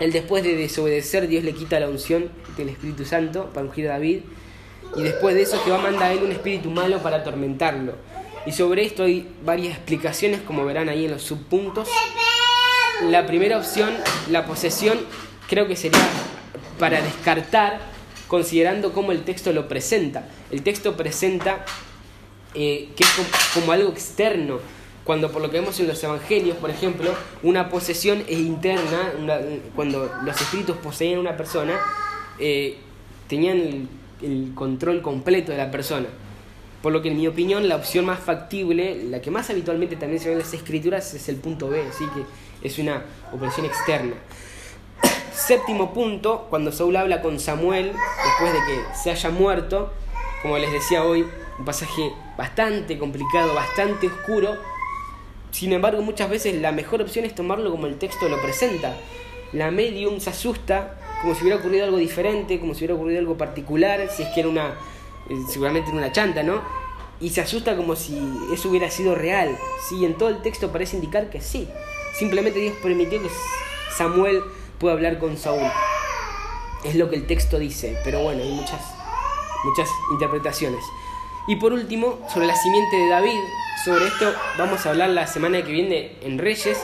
[0.00, 3.92] Él después de desobedecer, Dios le quita la unción del Espíritu Santo para ungir a
[3.92, 4.20] David.
[4.96, 7.94] Y después de eso Jehová manda a él un espíritu malo para atormentarlo.
[8.46, 11.88] Y sobre esto hay varias explicaciones, como verán ahí en los subpuntos.
[13.02, 13.90] La primera opción,
[14.30, 14.98] la posesión,
[15.48, 16.06] creo que sería
[16.78, 17.80] para descartar,
[18.28, 20.28] considerando cómo el texto lo presenta.
[20.50, 21.64] El texto presenta
[22.54, 23.10] eh, que es
[23.52, 24.60] como, algo externo,
[25.06, 29.12] cuando por lo que vemos en los evangelios, por ejemplo, una posesión es interna,
[29.76, 31.78] cuando los espíritus poseían a una persona,
[32.40, 32.76] eh,
[33.28, 33.88] tenían el,
[34.20, 36.08] el, control completo de la persona.
[36.82, 40.20] Por lo que en mi opinión la opción más factible, la que más habitualmente también
[40.20, 44.14] se ve en las escrituras, es el punto B, así que es una operación externa.
[45.32, 47.92] Séptimo punto, cuando Saúl habla con Samuel,
[48.24, 49.92] después de que se haya muerto,
[50.42, 51.24] como les decía hoy,
[51.60, 54.56] un pasaje bastante complicado, bastante oscuro,
[55.50, 58.94] sin embargo muchas veces la mejor opción es tomarlo como el texto lo presenta.
[59.52, 63.36] La medium se asusta como si hubiera ocurrido algo diferente, como si hubiera ocurrido algo
[63.36, 64.74] particular, si es que era una,
[65.30, 66.60] eh, seguramente era una chanta, ¿no?
[67.20, 68.20] Y se asusta como si
[68.52, 69.56] eso hubiera sido real,
[69.88, 70.04] ¿sí?
[70.04, 71.68] En todo el texto parece indicar que sí.
[72.18, 73.30] Simplemente Dios permitió que
[73.96, 74.42] Samuel
[74.78, 75.70] pueda hablar con Saúl.
[76.84, 78.80] Es lo que el texto dice, pero bueno, hay muchas,
[79.64, 80.84] muchas interpretaciones.
[81.48, 83.38] Y por último, sobre la simiente de David,
[83.84, 86.78] sobre esto vamos a hablar la semana que viene en Reyes,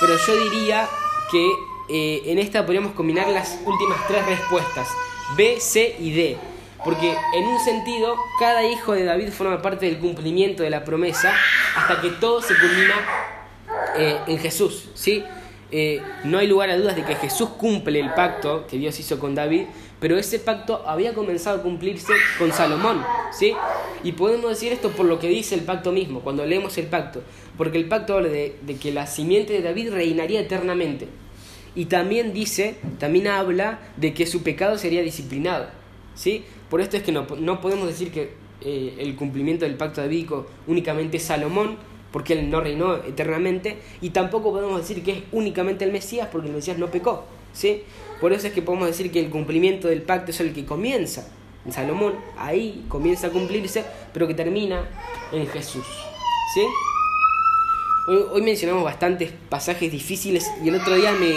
[0.00, 0.88] pero yo diría
[1.30, 1.52] que
[1.90, 4.88] eh, en esta podríamos combinar las últimas tres respuestas,
[5.36, 6.36] B, C y D.
[6.82, 11.34] Porque en un sentido, cada hijo de David forma parte del cumplimiento de la promesa
[11.76, 12.94] hasta que todo se culmina
[13.96, 14.88] eh, en Jesús.
[14.94, 15.22] ¿sí?
[15.72, 19.18] Eh, no hay lugar a dudas de que Jesús cumple el pacto que Dios hizo
[19.18, 19.66] con David,
[20.00, 23.02] pero ese pacto había comenzado a cumplirse con Salomón.
[23.32, 23.54] ¿sí?
[24.02, 27.22] Y podemos decir esto por lo que dice el pacto mismo, cuando leemos el pacto.
[27.56, 31.08] Porque el pacto habla de que la simiente de David reinaría eternamente.
[31.74, 35.68] Y también dice, también habla de que su pecado sería disciplinado.
[36.14, 36.44] ¿sí?
[36.68, 40.46] Por esto es que no, no podemos decir que eh, el cumplimiento del pacto davídico
[40.66, 41.76] únicamente es Salomón,
[42.12, 46.48] porque él no reinó eternamente, y tampoco podemos decir que es únicamente el Mesías, porque
[46.48, 47.24] el Mesías no pecó.
[47.52, 47.82] ¿sí?
[48.20, 51.28] Por eso es que podemos decir que el cumplimiento del pacto es el que comienza
[51.64, 54.84] en Salomón, ahí comienza a cumplirse, pero que termina
[55.32, 55.84] en Jesús.
[56.54, 56.62] ¿sí?
[58.32, 61.32] Hoy, mencionamos bastantes pasajes difíciles y el otro día me,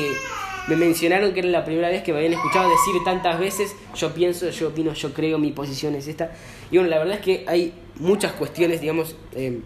[0.67, 4.13] me mencionaron que era la primera vez que me habían escuchado decir tantas veces, yo
[4.13, 6.31] pienso, yo opino, yo creo, mi posición es esta.
[6.71, 9.59] Y bueno, la verdad es que hay muchas cuestiones, digamos, eh,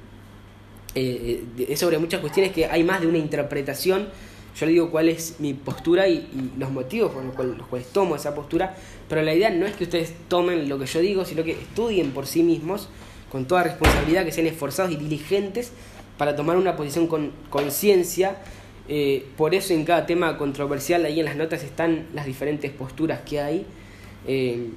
[0.97, 4.07] eh, es sobre muchas cuestiones que hay más de una interpretación.
[4.59, 6.27] Yo le digo cuál es mi postura y,
[6.57, 8.75] los motivos por los cuales, tomo esa postura,
[9.07, 12.11] pero la idea no es que ustedes tomen lo que yo digo, sino que estudien
[12.11, 12.89] por sí mismos,
[13.31, 15.71] con toda responsabilidad, que sean esforzados y diligentes
[16.17, 18.37] para tomar una posición con conciencia.
[18.89, 23.21] Eh, por eso en cada tema controversial ahí en las notas están las diferentes posturas
[23.21, 23.65] que hay.
[24.25, 24.69] Eh,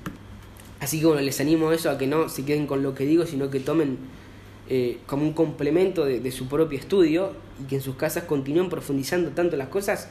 [0.81, 3.07] así que bueno, les animo a eso, a que no se queden con lo que
[3.07, 4.20] digo, sino que tomen
[4.71, 9.31] eh, como un complemento de, su propio estudio y que en sus casas continúen profundizando
[9.31, 10.09] tanto las cosas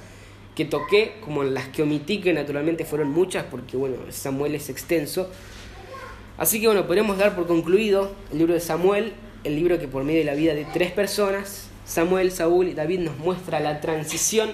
[0.56, 5.30] que toqué como las que omití, que naturalmente fueron muchas, porque bueno, Samuel es extenso.
[6.38, 10.04] Así que bueno, podemos dar por concluido el libro de Samuel el libro que por
[10.04, 14.52] medio de la vida de tres personas, Samuel, Saúl y David, nos muestra la transición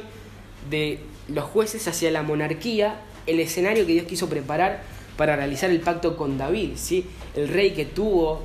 [0.69, 4.83] de los jueces hacia la monarquía, el escenario que Dios quiso preparar
[5.17, 7.05] para realizar el pacto con David, ¿sí?
[7.35, 8.43] el rey que tuvo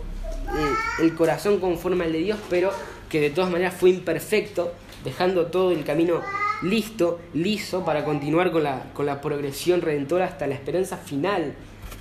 [1.01, 2.71] el corazón conforme al de Dios, pero
[3.09, 4.73] que de todas maneras fue imperfecto,
[5.05, 6.21] dejando todo el camino
[6.63, 11.55] listo, liso, para continuar con la, con la progresión redentora hasta la esperanza final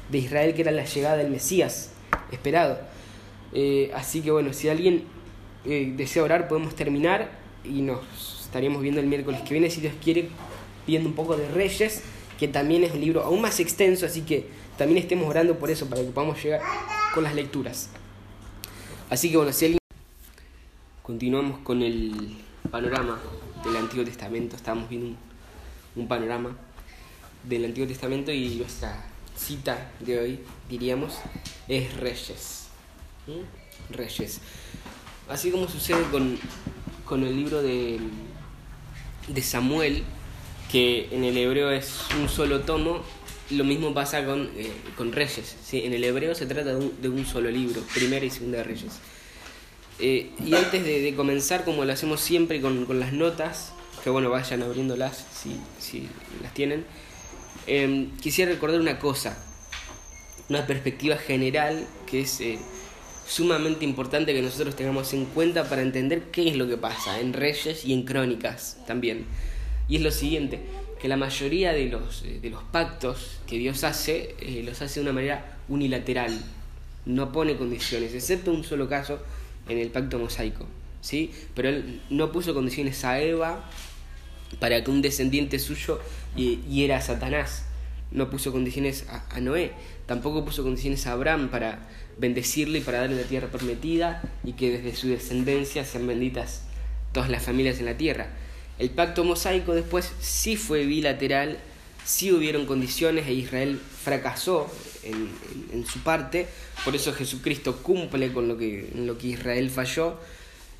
[0.10, 1.92] de Israel, que era la llegada del Mesías
[2.32, 2.80] esperado.
[3.54, 5.04] Eh, así que bueno, si alguien
[5.66, 7.32] eh, desea orar, podemos terminar
[7.64, 8.00] y nos
[8.46, 10.30] estaríamos viendo el miércoles que viene, si Dios quiere,
[10.86, 12.04] viendo un poco de Reyes,
[12.40, 14.48] que también es un libro aún más extenso, así que
[14.78, 16.62] también estemos orando por eso, para que podamos llegar
[17.14, 17.90] con las lecturas.
[19.10, 19.80] Así que bueno, si alguien...
[21.02, 22.38] Continuamos con el
[22.70, 23.20] panorama
[23.64, 25.18] del Antiguo Testamento, estamos viendo
[25.96, 26.56] un, panorama
[27.44, 29.04] del Antiguo Testamento y nuestra
[29.36, 30.40] cita de hoy,
[30.70, 31.18] diríamos,
[31.68, 32.68] es Reyes.
[33.90, 34.42] Reyes.
[35.28, 36.04] Así como sucede
[37.08, 38.00] con, el libro de,
[39.28, 40.04] de Samuel,
[40.72, 43.02] que en el hebreo es un solo tomo,
[43.52, 45.56] lo mismo pasa con, eh, con Reyes.
[45.64, 45.82] ¿sí?
[45.84, 49.00] En el hebreo se trata de un, solo libro, primera y segunda de Reyes.
[50.00, 53.74] Eh, y antes de, comenzar, como lo hacemos siempre con, con, las notas,
[54.04, 56.08] que bueno, vayan abriéndolas si, si
[56.42, 56.86] las tienen,
[57.68, 59.38] em, quisiera recordar una cosa,
[60.48, 62.60] una perspectiva general que es eh,
[63.28, 67.34] sumamente importante que nosotros tengamos en cuenta para entender qué es lo que pasa en
[67.34, 69.26] Reyes y en Crónicas también.
[69.90, 70.62] Y es lo siguiente,
[71.00, 75.00] que la mayoría de los, eh, de los pactos que Dios hace, eh, los hace
[75.00, 76.38] de una manera unilateral,
[77.06, 79.20] no pone condiciones, excepto un solo caso
[79.68, 80.66] en el pacto mosaico,
[81.02, 81.32] ¿sí?
[81.56, 83.64] Pero él no puso condiciones a Eva
[84.60, 86.00] para que un descendiente suyo
[86.36, 87.66] hiera a Satanás,
[88.12, 89.72] no puso condiciones a, Noé,
[90.06, 91.88] tampoco puso condiciones a Abraham para
[92.18, 96.64] bendecirle y para darle la tierra prometida y que desde su descendencia sean benditas
[97.14, 98.30] todas las familias en la tierra.
[98.80, 101.60] El pacto mosaico después sí fue bilateral,
[102.06, 104.72] sí hubieron condiciones e Israel fracasó
[105.04, 106.48] en, su parte,
[106.86, 108.88] por eso Jesucristo cumple con lo que,
[109.24, 110.18] Israel falló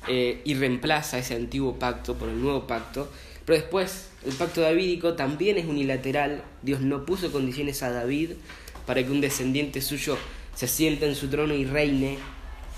[0.08, 3.10] eh, y reemplaza ese antiguo pacto por el nuevo pacto.
[3.44, 8.30] Pero después el pacto davídico también es unilateral, Dios no puso condiciones a David
[8.86, 10.16] para que un descendiente suyo
[10.54, 12.18] se siente en su trono y reine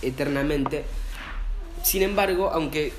[0.02, 0.84] eternamente.
[1.84, 2.92] Sin embargo, aunque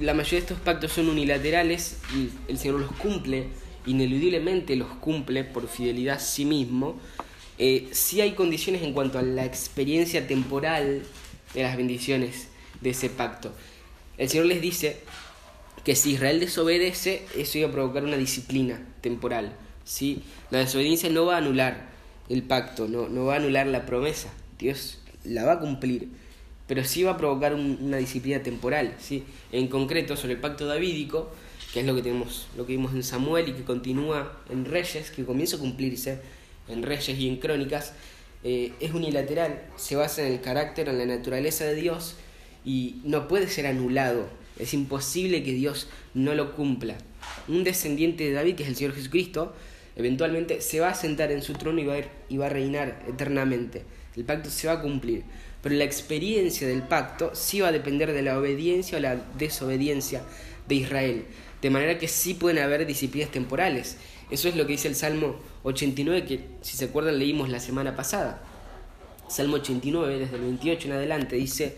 [0.00, 3.48] la mayoría de estos pactos son unilaterales y el Señor los cumple,
[3.86, 6.98] ineludiblemente los cumple por fidelidad a sí mismo,
[7.58, 11.02] eh, sí hay condiciones en cuanto a la experiencia temporal
[11.54, 12.48] de las bendiciones
[12.80, 13.52] de ese pacto.
[14.16, 15.00] El Señor les dice
[15.84, 19.52] que si Israel desobedece, eso iba a provocar una disciplina temporal.
[19.84, 20.22] ¿sí?
[20.50, 21.88] La desobediencia no va a anular
[22.28, 24.28] el pacto, no, no va a anular la promesa.
[24.58, 26.08] Dios la va a cumplir
[26.68, 29.24] pero sí va a provocar una disciplina temporal, ¿sí?
[29.50, 31.32] En concreto, sobre el pacto davídico,
[31.72, 35.10] que es lo que tenemos, lo que vimos en Samuel y que continúa en Reyes,
[35.10, 36.20] que comienza a cumplirse
[36.68, 37.94] en Reyes y en Crónicas,
[38.44, 42.16] eh, es unilateral, se basa en el carácter, en la naturaleza de Dios
[42.64, 44.28] y no puede ser anulado.
[44.58, 46.98] Es imposible que Dios no lo cumpla.
[47.48, 49.54] Un descendiente de David, que es el Señor Jesucristo,
[49.96, 53.02] eventualmente se va a sentar en su trono y va a, y va a reinar
[53.08, 53.84] eternamente.
[54.18, 55.24] El pacto se va a cumplir
[55.62, 60.22] pero la experiencia del pacto sí va a depender de la obediencia o la desobediencia
[60.68, 61.24] de Israel.
[61.60, 63.96] De manera que sí pueden haber disciplinas temporales.
[64.30, 67.96] Eso es lo que dice el Salmo 89, que si se acuerdan leímos la semana
[67.96, 68.42] pasada.
[69.28, 71.76] Salmo 89, desde el 28 en adelante, dice,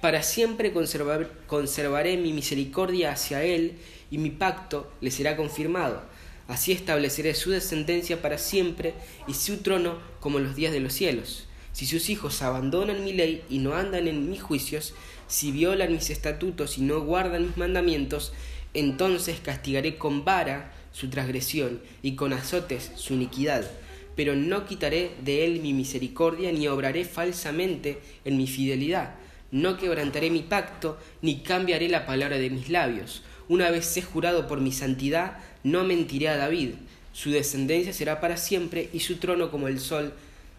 [0.00, 3.78] Para siempre conservaré mi misericordia hacia él
[4.10, 6.02] y mi pacto le será confirmado.
[6.46, 8.94] Así estableceré su descendencia para siempre
[9.26, 11.48] y su trono como los días de los cielos.
[11.76, 14.94] Si sus hijos abandonan mi ley y no andan en mis juicios,
[15.28, 18.32] si violan mis estatutos y no guardan mis mandamientos,
[18.72, 23.70] entonces castigaré con vara su transgresión y con azotes su iniquidad.
[24.14, 29.16] Pero no quitaré de él mi misericordia ni obraré falsamente en mi fidelidad.
[29.50, 33.22] No quebrantaré mi pacto ni cambiaré la palabra de mis labios.
[33.50, 36.70] Una vez he jurado por mi santidad, no mentiré a David.
[37.12, 40.14] Su descendencia será para siempre y su trono como el sol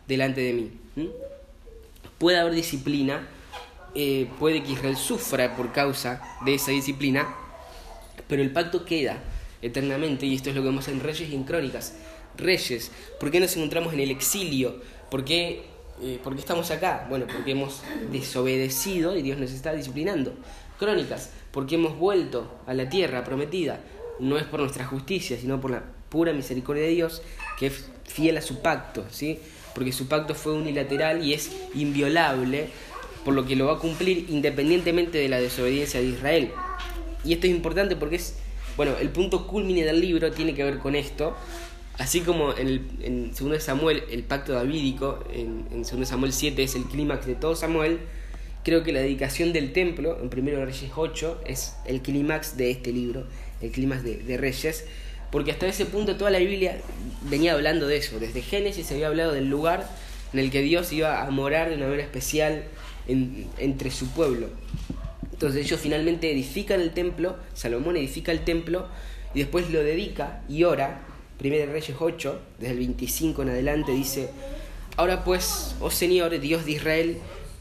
[0.07, 0.71] delante de mí.
[2.17, 3.27] Puede haber disciplina,
[3.93, 7.35] eh, puede que Israel sufra por causa de esa disciplina,
[8.27, 9.17] pero el pacto queda
[9.61, 11.95] eternamente y esto es lo que vemos en Reyes y en Crónicas.
[12.37, 14.81] Reyes, ¿por qué nos encontramos en el exilio?
[15.09, 15.65] ¿Por qué,
[16.01, 17.07] eh, ¿por qué estamos acá?
[17.09, 17.81] Bueno, porque hemos
[18.11, 20.33] desobedecido y Dios nos está disciplinando.
[20.77, 23.79] Crónicas, porque hemos vuelto a la tierra prometida.
[24.19, 27.21] No es por nuestra justicia, sino por la pura misericordia de Dios,
[27.59, 29.39] que es fiel a su pacto, ¿sí?
[29.77, 32.69] Porque su pacto fue unilateral y es inviolable,
[33.23, 36.51] por lo que lo va a cumplir independientemente de la desobediencia de Israel.
[37.23, 38.37] Y esto es importante porque es,
[38.75, 41.37] bueno, el punto culmine del libro tiene que ver con esto,
[41.99, 46.63] así como en, el, en 2 Samuel el pacto davídico, en, en 2 Samuel 7
[46.63, 47.99] es el clímax de todo Samuel,
[48.63, 52.91] creo que la dedicación del templo, en 1 Reyes 8, es el clímax de este
[52.91, 53.27] libro,
[53.61, 54.85] el clímax de, de Reyes
[55.31, 56.77] porque hasta ese punto toda la Biblia
[57.23, 58.19] venía hablando de eso.
[58.19, 59.89] Desde Génesis se había hablado del lugar
[60.33, 62.63] en el que Dios iba a morar de una manera especial
[63.07, 64.47] entre su pueblo.
[65.31, 68.87] Entonces ellos finalmente edifican el templo, Salomón edifica el templo
[69.33, 71.01] y después lo dedica y ora.
[71.37, 74.29] Primero Reyes 8, desde el 25 en adelante, dice,
[74.95, 77.17] Ahora pues, oh Señor, Dios de Israel,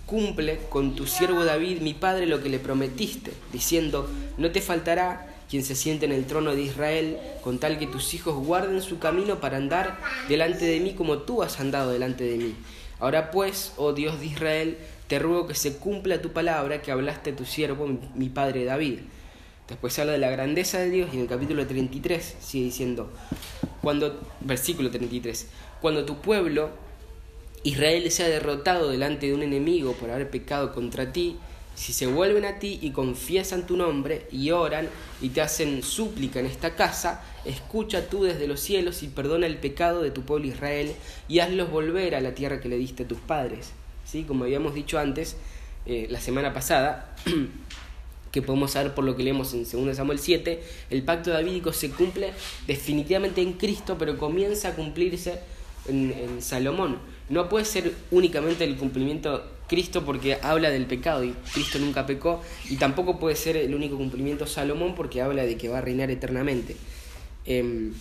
[0.07, 4.09] cumple con tu siervo David, mi padre, lo que le prometiste, diciendo,
[4.39, 8.15] no te faltará quien se siente en el trono de Israel, con tal que tus
[8.15, 12.37] hijos guarden su camino para andar delante de mí como tú has andado delante de
[12.37, 12.55] mí.
[12.99, 17.31] Ahora pues, oh Dios de Israel, te ruego que se cumpla tu palabra que hablaste
[17.31, 19.01] a tu siervo, mi padre David.
[19.69, 23.11] Después habla de la grandeza de Dios y en el capítulo 33 sigue diciendo,
[23.83, 25.49] cuando, versículo 33,
[25.81, 26.71] cuando tu pueblo,
[27.65, 31.37] Israel, sea derrotado delante de un enemigo por haber pecado contra ti,
[31.77, 34.89] si se vuelven a ti y confiesan tu nombre y oran
[35.21, 39.59] y te hacen súplica en esta casa, escucha tú desde los cielos y perdona el
[39.59, 40.95] pecado de tu pueblo Israel
[41.29, 43.73] y hazlos volver a la tierra que le diste a tus padres.
[44.07, 44.23] ¿Sí?
[44.23, 45.37] Como habíamos dicho antes,
[45.85, 47.15] eh, la semana pasada,
[48.33, 51.91] que podemos saber por lo que leemos en 2 Samuel 7, el pacto davídico se
[51.91, 52.33] cumple
[52.67, 55.41] definitivamente en Cristo, pero comienza a cumplirse
[55.89, 56.99] en, en Salomón.
[57.29, 62.43] No puede ser únicamente el cumplimiento Cristo porque habla del pecado y Cristo nunca pecó
[62.71, 66.11] y tampoco puede ser el único cumplimiento Salomón porque habla de que va a reinar
[66.11, 66.77] eternamente.
[67.45, 67.93] Em,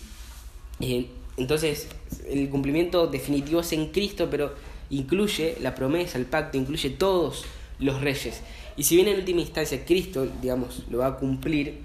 [0.80, 1.06] eh,
[1.36, 1.88] entonces,
[2.28, 4.54] el cumplimiento definitivo es en Cristo, pero
[4.90, 7.44] incluye la promesa, el pacto, incluye todos
[7.78, 8.40] los reyes.
[8.76, 11.78] Y si bien en última instancia Cristo, digamos, lo va a cumplir,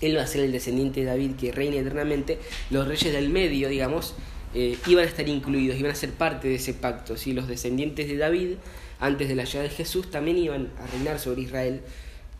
[0.00, 2.38] Él va a ser el descendiente de David que reina eternamente,
[2.70, 4.14] los reyes del medio, digamos,
[4.54, 7.16] eh, iban a estar incluidos, iban a ser parte de ese pacto.
[7.16, 7.32] ¿sí?
[7.32, 8.50] Los descendientes de David
[9.00, 11.82] antes de la llegada de Jesús, también iban a reinar sobre Israel.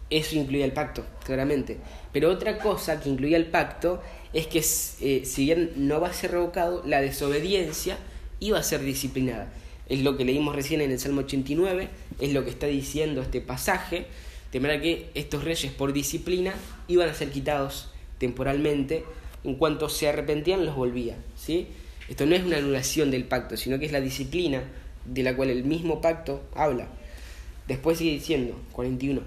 [0.08, 1.78] Eso incluía el pacto, claramente.
[2.12, 4.00] Pero otra cosa que incluía el pacto
[4.32, 7.98] es que eh, si bien no va a ser revocado, la desobediencia
[8.40, 9.52] iba a ser disciplinada.
[9.88, 11.88] Es lo que leímos recién en el Salmo 89,
[12.20, 14.06] es lo que está diciendo este pasaje,
[14.52, 16.54] de manera que estos reyes por disciplina
[16.88, 19.04] iban a ser quitados temporalmente,
[19.44, 21.16] en cuanto se arrepentían los volvía.
[21.36, 21.68] ¿sí?
[22.08, 24.62] Esto no es una anulación del pacto, sino que es la disciplina
[25.08, 26.88] de la cual el mismo pacto habla.
[27.68, 29.22] Después sigue diciendo, 41.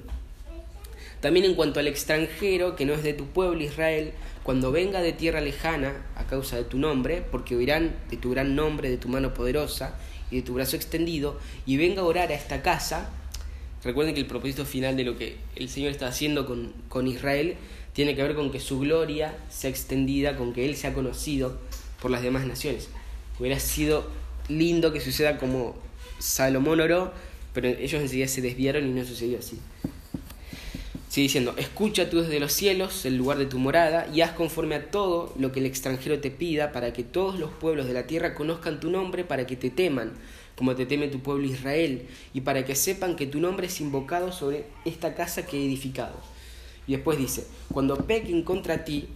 [1.22, 4.14] También en cuanto al extranjero que no es de tu pueblo Israel,
[4.44, 8.56] cuando venga de tierra lejana a causa de tu nombre, porque oirán de tu gran
[8.56, 10.00] nombre, de tu mano poderosa
[10.32, 13.10] y de tu brazo extendido, y venga a orar a esta casa,
[13.84, 17.58] recuerden que el propósito final de lo que el Señor está haciendo con, con Israel
[17.92, 21.60] tiene que ver con que su gloria sea extendida, con que Él sea conocido
[22.02, 22.88] por las demás naciones.
[23.40, 24.08] Hubiera sido
[24.50, 25.76] lindo que suceda como
[26.20, 27.14] Salomón oró,
[27.54, 29.58] pero ellos enseguida se desviaron y no sucedió así.
[31.10, 34.76] Sigue diciendo, escucha tú desde los cielos el lugar de tu morada y haz conforme
[34.76, 38.06] a todo lo que el extranjero te pida para que todos los pueblos de la
[38.06, 40.12] tierra conozcan tu nombre, para que te teman,
[40.56, 44.32] como te teme tu pueblo Israel, y para que sepan que tu nombre es invocado
[44.32, 46.16] sobre esta casa que he edificado.
[46.86, 49.08] Y después dice, cuando pequen contra ti,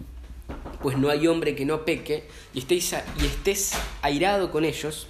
[0.81, 2.23] pues no hay hombre que no peque,
[2.55, 5.07] y estés, y estés airado con ellos,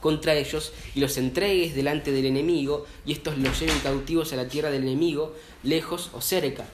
[0.00, 4.48] contra ellos y los entregues delante del enemigo y estos los lleven cautivos a la
[4.48, 6.66] tierra del enemigo, lejos o cerca.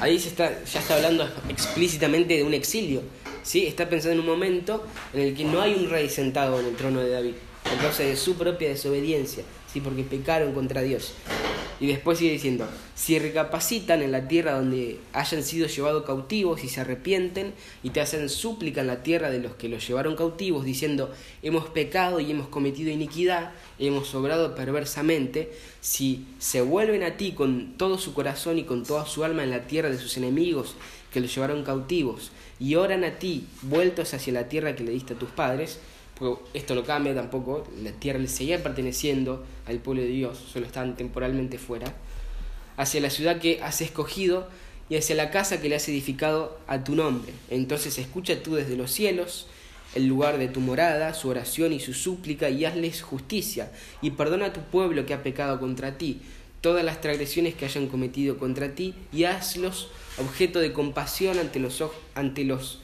[0.00, 3.02] Ahí se está, ya está hablando explícitamente de un exilio.
[3.42, 3.66] ¿sí?
[3.66, 6.76] Está pensando en un momento en el que no hay un rey sentado en el
[6.76, 9.80] trono de David, a causa de su propia desobediencia, ¿sí?
[9.80, 11.14] porque pecaron contra Dios.
[11.82, 16.68] Y después sigue diciendo, si recapacitan en la tierra donde hayan sido llevados cautivos y
[16.68, 20.64] se arrepienten y te hacen súplica en la tierra de los que los llevaron cautivos,
[20.64, 21.12] diciendo,
[21.42, 27.76] hemos pecado y hemos cometido iniquidad, hemos obrado perversamente, si se vuelven a ti con
[27.76, 30.76] todo su corazón y con toda su alma en la tierra de sus enemigos
[31.12, 32.30] que los llevaron cautivos,
[32.60, 35.80] y oran a ti, vueltos hacia la tierra que le diste a tus padres,
[36.54, 40.96] esto no cambia tampoco, la tierra le seguía perteneciendo al pueblo de Dios, solo están
[40.96, 41.94] temporalmente fuera,
[42.76, 44.48] hacia la ciudad que has escogido
[44.88, 47.32] y hacia la casa que le has edificado a tu nombre.
[47.50, 49.46] Entonces escucha tú desde los cielos
[49.94, 54.46] el lugar de tu morada, su oración y su súplica, y hazles justicia, y perdona
[54.46, 56.20] a tu pueblo que ha pecado contra ti,
[56.60, 61.82] todas las transgresiones que hayan cometido contra ti, y hazlos objeto de compasión ante los,
[62.14, 62.80] ante los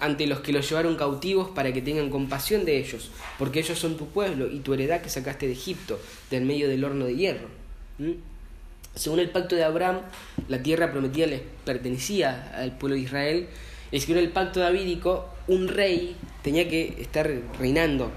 [0.00, 3.96] ante los que los llevaron cautivos para que tengan compasión de ellos, porque ellos son
[3.96, 5.98] tu pueblo y tu heredad que sacaste de Egipto,
[6.30, 7.48] del medio del horno de hierro.
[8.94, 10.00] Según el pacto de Abraham,
[10.48, 13.48] la tierra prometida les pertenecía al pueblo de Israel,
[13.90, 18.10] y según el pacto davídico, un rey tenía que estar reinando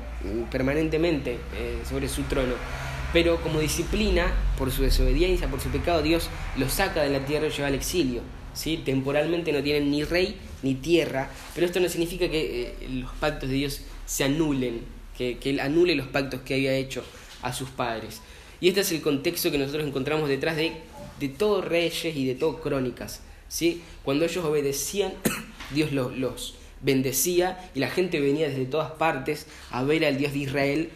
[0.52, 2.54] permanentemente eh, sobre su trono.
[3.14, 7.48] Pero como disciplina, por su desobediencia, por su pecado, Dios los saca de la tierra
[7.48, 8.22] y lleva al exilio.
[8.54, 8.82] ¿sí?
[8.84, 13.50] Temporalmente no tienen ni rey ni tierra, pero esto no significa que eh, los pactos
[13.50, 14.82] de Dios se anulen,
[15.18, 17.04] que, Él anule los pactos que había hecho
[17.42, 18.22] a sus padres.
[18.60, 20.74] Y este es el contexto que nosotros encontramos detrás de,
[21.20, 23.22] de todo reyes y de todo crónicas.
[23.48, 23.82] ¿sí?
[24.04, 25.14] Cuando ellos obedecían,
[25.74, 30.34] Dios los, los bendecía y la gente venía desde todas partes a ver al Dios
[30.34, 30.90] de Israel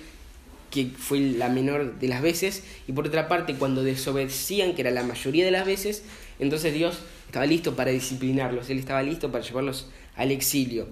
[0.72, 4.92] que fue la menor de las veces, y por otra parte, cuando desobedecían, que era
[4.92, 6.04] la mayoría de las veces,
[6.40, 7.00] entonces Dios
[7.32, 10.90] estaba listo para disciplinarlos, Él estaba listo para llevarlos al exilio.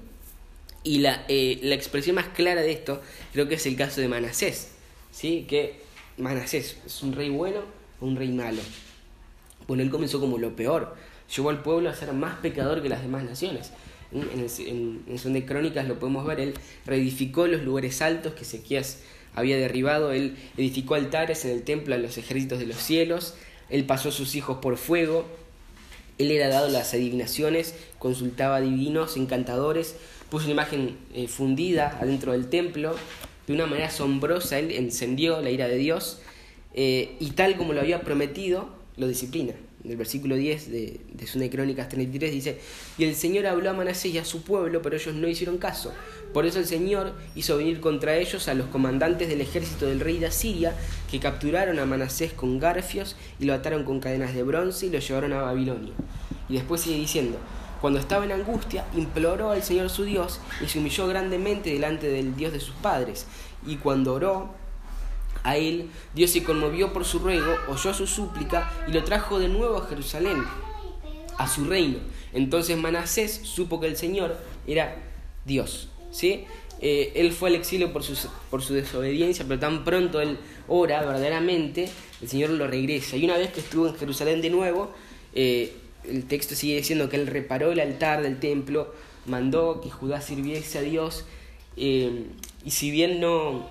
[0.86, 3.02] Y la, eh, la expresión más clara de esto
[3.34, 4.72] creo que es el caso de Manasés,
[5.12, 5.46] ¿sí?
[5.50, 5.82] que
[6.18, 7.60] Manasés es un rey bueno
[8.00, 8.62] o un rey malo.
[9.68, 10.96] Bueno, él comenzó como lo peor,
[11.36, 13.74] llevó al pueblo a ser más pecador que las demás naciones.
[14.14, 16.54] En, en, en Son de Crónicas lo podemos ver, él
[16.86, 19.00] reedificó los lugares altos que Ezequías
[19.36, 23.36] había derribado, él edificó altares en el templo a los ejércitos de los cielos,
[23.70, 25.26] él pasó a sus hijos por fuego,
[26.20, 29.96] él era dado las adivinaciones, consultaba divinos, encantadores,
[30.30, 32.96] puso una imagen eh, fundida adentro del templo,
[33.48, 36.20] de una manera asombrosa él encendió la ira de Dios
[36.76, 39.54] eh, y tal como lo había prometido, lo disciplina.
[39.88, 42.60] El versículo 10 de, de Sune Crónicas 33 dice,
[42.98, 45.94] y el Señor habló a Manasés y a su pueblo, pero ellos no hicieron caso.
[46.34, 50.20] Por eso el Señor hizo venir contra ellos a los comandantes del ejército del rey
[50.20, 50.76] de Asiria,
[51.10, 55.00] que capturaron a Manasés con garfios y lo ataron con cadenas de bronce y lo
[55.00, 55.94] llevaron a Babilonia.
[56.50, 57.38] Y después sigue diciendo,
[57.82, 62.36] cuando estaba en angustia, imploró al Señor su Dios y se humilló grandemente delante del
[62.36, 63.26] Dios de sus padres.
[63.66, 64.54] Y cuando oró
[65.44, 69.50] a él, Dios se conmovió por su ruego, oyó su súplica y lo trajo de
[69.50, 70.44] nuevo a Jerusalén,
[71.38, 72.00] a su reino.
[72.34, 74.38] Entonces Manasés supo que el Señor
[74.68, 74.96] era
[75.46, 75.90] Dios.
[76.12, 76.46] ¿sí?
[76.82, 78.16] Eh, él fue al exilio por su,
[78.50, 80.38] por su desobediencia, pero tan pronto él
[80.68, 81.90] ora verdaderamente,
[82.22, 83.18] el Señor lo regresa.
[83.18, 84.92] Y una vez que estuvo en Jerusalén de nuevo,
[85.34, 85.74] eh,
[86.08, 88.94] el texto sigue diciendo que él reparó el altar del templo,
[89.26, 91.26] mandó que Judá sirviese a Dios,
[91.76, 92.26] eh,
[92.66, 93.70] y si bien no,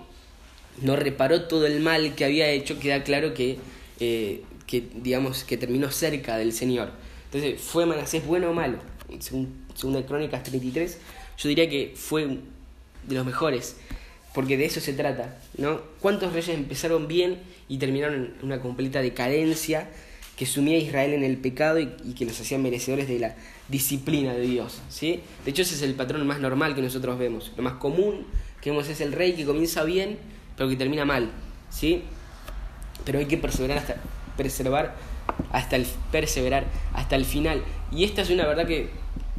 [0.83, 3.59] no reparó todo el mal que había hecho, queda claro que,
[4.01, 6.91] eh, que, digamos, que terminó cerca del Señor.
[7.27, 8.79] Entonces, ¿fue Manasés bueno o malo?
[9.19, 10.99] Según, según Crónicas 33,
[11.39, 12.27] yo diría que fue
[13.07, 13.77] de los mejores,
[14.35, 15.81] porque de eso se trata, ¿no?
[16.01, 19.89] ¿Cuántos reyes empezaron bien y terminaron en una completa decadencia?
[20.39, 23.35] que sumía a Israel en el pecado y, que los hacía merecedores de la
[23.69, 24.81] disciplina de Dios.
[24.89, 25.21] ¿sí?
[25.45, 27.53] De hecho, ese es el patrón más normal que nosotros vemos.
[27.57, 28.25] Lo más común
[28.61, 30.17] que vemos es el rey que comienza bien,
[30.59, 31.31] pero que termina mal.
[31.71, 32.03] ¿sí?
[33.05, 33.97] Pero hay que perseverar hasta,
[34.37, 34.97] preservar
[35.53, 37.63] hasta el, perseverar hasta el final.
[37.93, 38.91] Y esta es una verdad que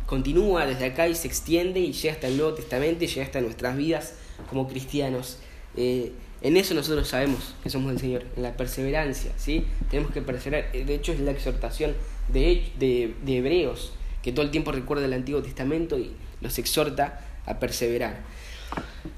[0.06, 3.42] continúa desde acá y se extiende y llega hasta el Nuevo Testamento y llega hasta
[3.42, 4.16] nuestras vidas
[4.50, 5.38] como cristianos.
[5.76, 9.66] Eh, en eso nosotros sabemos que somos del Señor, en la perseverancia, ¿sí?
[9.92, 10.72] Tenemos que perseverar.
[10.72, 11.94] De hecho, es la exhortación
[12.30, 13.92] de, de Hebreos,
[14.24, 18.22] que todo el tiempo recuerda el Antiguo Testamento y los exhorta a perseverar.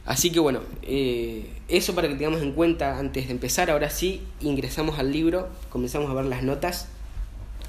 [0.05, 3.71] Así que bueno, eh, eso para que tengamos en cuenta antes de empezar.
[3.71, 6.87] Ahora sí, ingresamos al libro, comenzamos a ver las notas.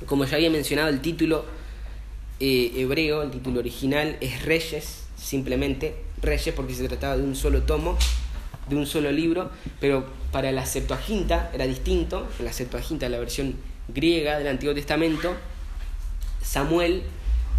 [0.07, 1.45] Como ya había mencionado, el título
[2.41, 7.63] eh, hebreo, el título original es Reyes, simplemente Reyes, porque se trataba de un solo
[7.63, 7.97] tomo
[8.69, 9.51] de un solo libro,
[9.81, 13.57] pero para la Septuaginta era distinto, en la Septuaginta, la versión
[13.89, 15.35] griega del Antiguo Testamento,
[16.43, 17.03] Samuel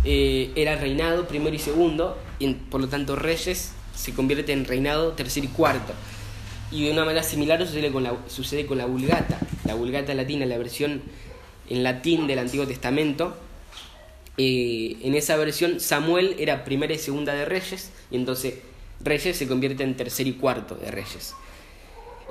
[0.06, 5.14] eh, era reinado primero y segundo, y por lo tanto Reyes se convierte en reinado
[5.14, 5.94] tercero y cuarto.
[6.72, 10.46] Y de una manera similar sucede con la, sucede con la Vulgata, la Vulgata latina,
[10.46, 11.02] la versión
[11.70, 13.38] en latín del Antiguo Testamento.
[14.38, 18.56] Eh, en esa versión Samuel era primera y segunda de Reyes, y entonces
[19.02, 21.36] Reyes se convierte en tercer y cuarto de Reyes.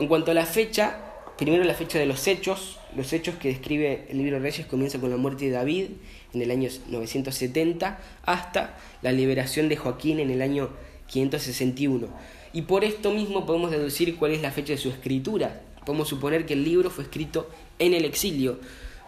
[0.00, 2.78] En cuanto a la fecha, primero la fecha de los hechos.
[2.96, 5.86] Los hechos que describe el libro de Reyes comienza con la muerte de David
[6.34, 10.70] en el año 970 hasta la liberación de Joaquín en el año
[11.09, 12.09] 561.
[12.53, 15.62] Y por esto mismo podemos deducir cuál es la fecha de su escritura.
[15.87, 18.61] Podemos suponer que el libro fue escrito en el exilio,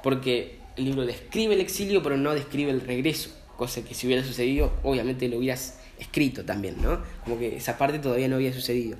[0.02, 4.24] porque el libro describe el exilio pero no describe el regreso, cosa que si hubiera
[4.24, 7.00] sucedido obviamente lo hubieras escrito también, ¿no?
[7.22, 8.96] Como que esa parte todavía no había sucedido.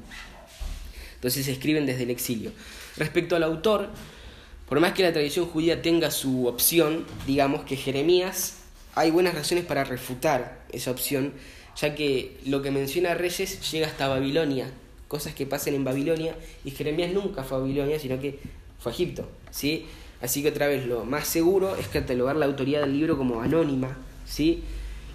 [1.16, 2.52] Entonces se escriben desde el exilio.
[2.96, 3.88] Respecto al autor,
[4.68, 8.58] por más que la tradición judía tenga su opción, digamos que Jeremías,
[8.94, 11.32] hay buenas razones para refutar esa opción,
[11.76, 14.70] ya que lo que menciona Reyes llega hasta Babilonia,
[15.08, 16.34] cosas que pasan en Babilonia,
[16.64, 18.38] y Jeremías nunca fue a Babilonia, sino que
[18.78, 19.86] fue a Egipto, ¿sí?
[20.20, 23.96] Así que otra vez lo más seguro es catalogar la autoría del libro como anónima,
[24.26, 24.62] ¿sí?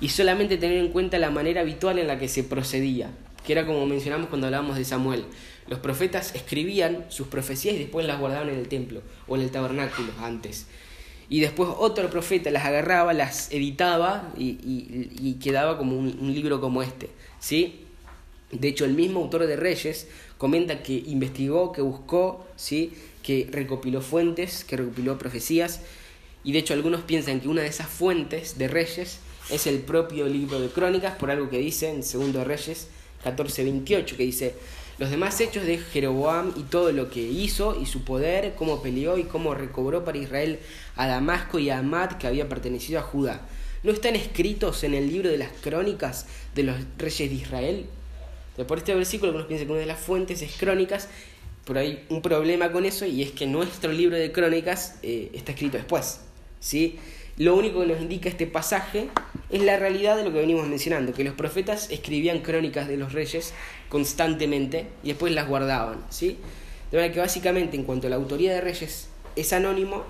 [0.02, 3.12] y solamente tener en cuenta la manera habitual en la que se procedía,
[3.46, 5.26] que era como mencionamos cuando hablábamos de Samuel.
[5.68, 9.52] Los profetas escribían sus profecías y después las guardaban en el templo o en el
[9.52, 10.68] tabernáculo antes.
[11.30, 17.10] Y después otro profeta las agarraba, las editaba y, quedaba como un, libro como este.
[17.40, 17.86] ¿sí?
[18.52, 20.08] De hecho, el mismo autor de Reyes
[20.40, 22.94] comenta que investigó, que buscó, ¿sí?
[23.22, 25.82] que recopiló fuentes, que recopiló profecías.
[26.44, 29.20] Y de hecho algunos piensan que una de esas fuentes de Reyes
[29.52, 32.88] es el propio libro de Crónicas, por algo que dice en Segundo Reyes
[33.24, 34.56] 14:28, que dice,
[35.00, 39.18] los demás hechos de Jeroboam y todo lo que hizo y su poder, cómo peleó
[39.18, 40.60] y cómo recobró para Israel
[40.98, 43.42] a Damasco y a Amad que había pertenecido a Judá.
[43.82, 47.86] ¿No están escritos en el libro de las crónicas de los reyes de Israel?
[48.68, 51.08] por este versículo, algunos piensan que una de las fuentes es crónicas,
[51.64, 55.54] pero hay un problema con eso y es que nuestro libro de crónicas eh, está
[55.54, 56.20] escrito después.
[56.60, 57.00] ¿sí?
[57.40, 59.08] Lo único que nos indica este pasaje
[59.50, 63.14] es la realidad de lo que venimos mencionando, que los profetas escribían crónicas de los
[63.14, 63.54] reyes
[63.88, 66.04] constantemente y después las guardaban.
[66.10, 66.38] ¿sí?
[66.92, 69.08] De manera que básicamente en cuanto a la autoría de reyes
[69.38, 70.04] es anónimo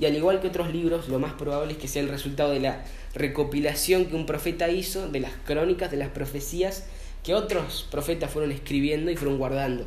[0.00, 2.58] y al igual que otros libros, lo más probable es que sea el resultado de
[2.58, 2.84] la
[3.14, 6.86] recopilación que un profeta hizo de las crónicas, de las profecías
[7.22, 9.86] que otros profetas fueron escribiendo y fueron guardando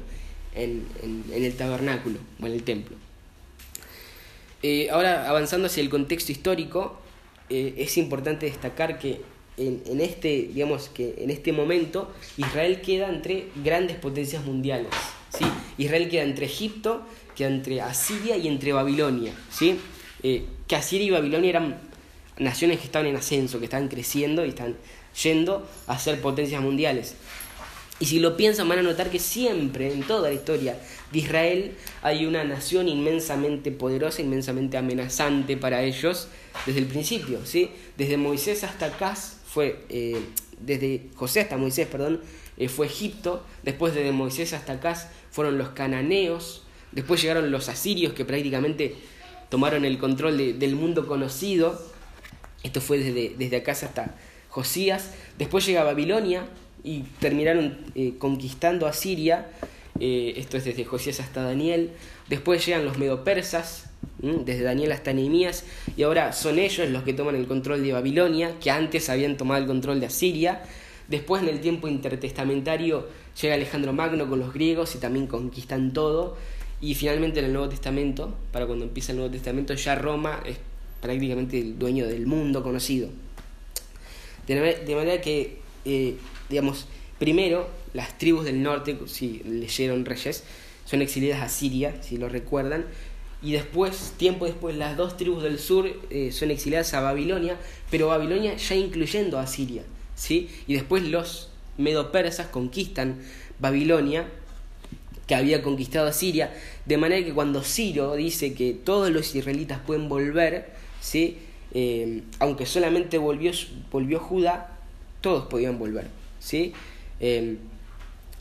[0.53, 0.85] en,
[1.33, 2.95] el tabernáculo o en el templo.
[4.63, 6.99] Eh, ahora, avanzando hacia el contexto histórico,
[7.49, 9.21] eh, es importante destacar que
[9.57, 14.91] en, este, digamos, que en este momento Israel queda entre grandes potencias mundiales.
[15.37, 15.45] ¿sí?
[15.77, 17.03] Israel queda entre Egipto,
[17.35, 19.33] queda entre Asiria y entre Babilonia.
[19.49, 19.79] ¿sí?
[20.23, 21.79] Eh, que Asiria y Babilonia eran
[22.37, 24.75] naciones que estaban en ascenso, que estaban creciendo y están
[25.23, 27.15] yendo a ser potencias mundiales.
[27.99, 30.77] Y si lo piensan van a notar que siempre, en toda la historia
[31.11, 36.27] de Israel, hay una nación inmensamente poderosa, inmensamente amenazante para ellos
[36.65, 37.39] desde el principio.
[37.45, 37.71] ¿sí?
[37.97, 40.19] Desde Moisés hasta acá fue, eh,
[40.59, 42.21] desde José hasta Moisés, perdón,
[42.57, 44.95] eh, fue Egipto, después de Moisés hasta acá
[45.31, 48.95] fueron los cananeos, después llegaron los asirios que prácticamente
[49.49, 51.81] tomaron el control del mundo conocido,
[52.63, 54.15] esto fue desde, desde acá hasta
[54.49, 56.45] Josías, después llega Babilonia,
[56.85, 59.47] y terminaron eh, conquistando a Siria,
[59.99, 61.89] eh, esto es desde Josías hasta Daniel,
[62.29, 63.89] después llegan los medopersas,
[64.19, 65.65] desde Daniel hasta Nehemías,
[65.97, 69.61] y ahora son ellos los que toman el control de Babilonia, que antes habían tomado
[69.61, 70.61] el control de Asiria,
[71.07, 73.07] después en el tiempo intertestamentario
[73.41, 76.37] llega Alejandro Magno con los griegos y también conquistan todo,
[76.81, 80.57] y finalmente en el Nuevo Testamento, para cuando empieza el Nuevo Testamento, ya Roma es
[81.01, 83.09] prácticamente el dueño del mundo conocido.
[84.47, 86.15] De manera que eh,
[86.49, 86.87] digamos,
[87.19, 90.43] primero, las tribus del norte, si leyeron Reyes,
[90.85, 92.85] son exiliadas a Siria, si lo recuerdan,
[93.41, 97.57] y después, tiempo después, las dos tribus del sur eh, son exiliadas a Babilonia,
[97.91, 99.83] pero Babilonia ya incluyendo a Siria,
[100.15, 100.49] ¿sí?
[100.67, 103.19] Y después los medo-persas conquistan
[103.59, 104.27] Babilonia,
[105.27, 106.53] que había conquistado a Siria,
[106.85, 111.37] de manera que cuando Ciro dice que todos los israelitas pueden volver, ¿sí?
[111.73, 113.51] Eh, aunque solamente volvió,
[113.91, 114.77] volvió Judá,
[115.21, 116.07] todos podían volver.
[116.45, 116.73] ¿Sí?
[117.19, 117.57] Em,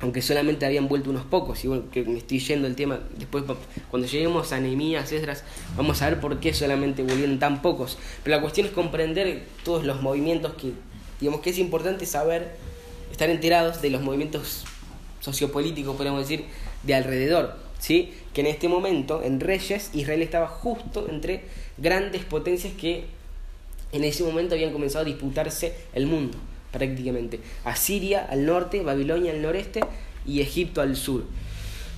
[0.01, 3.45] aunque solamente habían vuelto unos pocos, y bueno, que me estoy yendo el tema, después
[3.91, 5.45] cuando lleguemos a Nehemías, Esdras,
[5.77, 7.97] vamos a ver por qué solamente volvieron tan pocos.
[8.23, 10.73] Pero la cuestión es comprender todos los movimientos que,
[11.21, 12.57] digamos que es importante saber,
[13.11, 14.65] estar enterados de los movimientos
[15.21, 16.45] sociopolíticos, podemos decir,
[16.83, 18.13] de alrededor, ¿sí?
[18.35, 21.45] Que en este momento, en Reyes, Israel estaba justo entre
[21.79, 23.07] grandes potencias que
[23.93, 26.37] en ese momento habían comenzado a disputarse el mundo
[26.75, 27.41] prácticamente.
[27.65, 29.81] Asiria al norte, Babilonia al noreste
[30.27, 31.25] y Egipto al sur.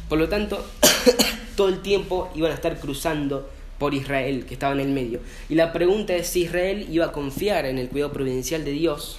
[0.09, 0.65] Por lo tanto,
[1.57, 5.21] todo el tiempo iban a estar cruzando por Israel, que estaba en el medio.
[5.49, 9.19] Y la pregunta es si Israel iba a confiar en el cuidado providencial de Dios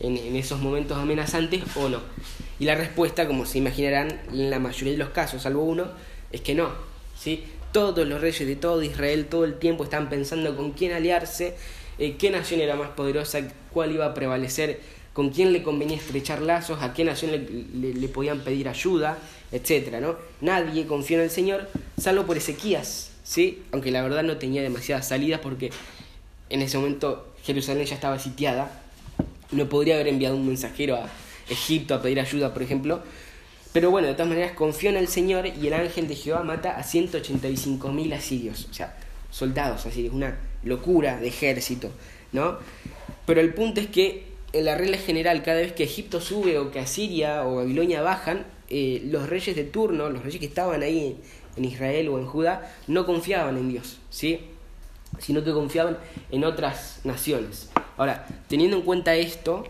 [0.00, 2.00] en, esos momentos amenazantes o no.
[2.58, 5.86] Y la respuesta, como se imaginarán, en la mayoría de los casos, salvo uno,
[6.32, 6.70] es que no.
[7.18, 7.44] ¿sí?
[7.72, 11.56] Todos los reyes de todo Israel todo el tiempo están pensando con quién aliarse
[11.98, 13.40] eh, qué nación era más poderosa,
[13.78, 14.80] cuál iba a prevalecer,
[15.12, 19.18] con quién le convenía estrechar lazos, a qué nación le, podían pedir ayuda,
[19.52, 20.00] etc.
[20.00, 20.16] ¿no?
[20.40, 23.62] Nadie confió en el Señor, salvo por Ezequías, ¿sí?
[23.70, 25.70] aunque la verdad no tenía demasiadas salidas porque
[26.50, 28.82] en ese momento Jerusalén ya estaba sitiada,
[29.52, 31.08] no podría haber enviado un mensajero a
[31.48, 33.00] Egipto a pedir ayuda, por ejemplo.
[33.72, 36.76] Pero bueno, de todas maneras confió en el Señor y el ángel de Jehová mata
[36.76, 38.96] a 185 mil asirios, o sea,
[39.30, 41.92] soldados asirios, una locura de ejército,
[42.32, 42.58] ¿no?
[43.28, 44.22] Pero el punto es que
[44.54, 48.46] en la regla general, cada vez que Egipto sube o que Asiria o Babilonia bajan,
[48.70, 51.18] eh, los reyes de turno, los reyes que estaban ahí
[51.54, 54.40] en Israel o en Judá, no confiaban en Dios, ¿sí?
[55.18, 55.98] sino que confiaban
[56.30, 57.68] en otras naciones.
[57.98, 59.64] Ahora, teniendo en cuenta esto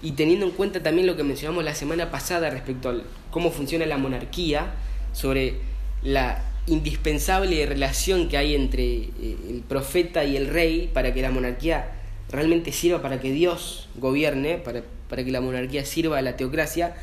[0.00, 2.94] y teniendo en cuenta también lo que mencionamos la semana pasada respecto a
[3.32, 4.74] cómo funciona la monarquía,
[5.12, 5.56] sobre
[6.04, 11.32] la indispensable relación que hay entre eh, el profeta y el rey para que la
[11.32, 11.98] monarquía
[12.32, 16.96] realmente sirva para que Dios gobierne, para, para que la monarquía sirva a la teocracia,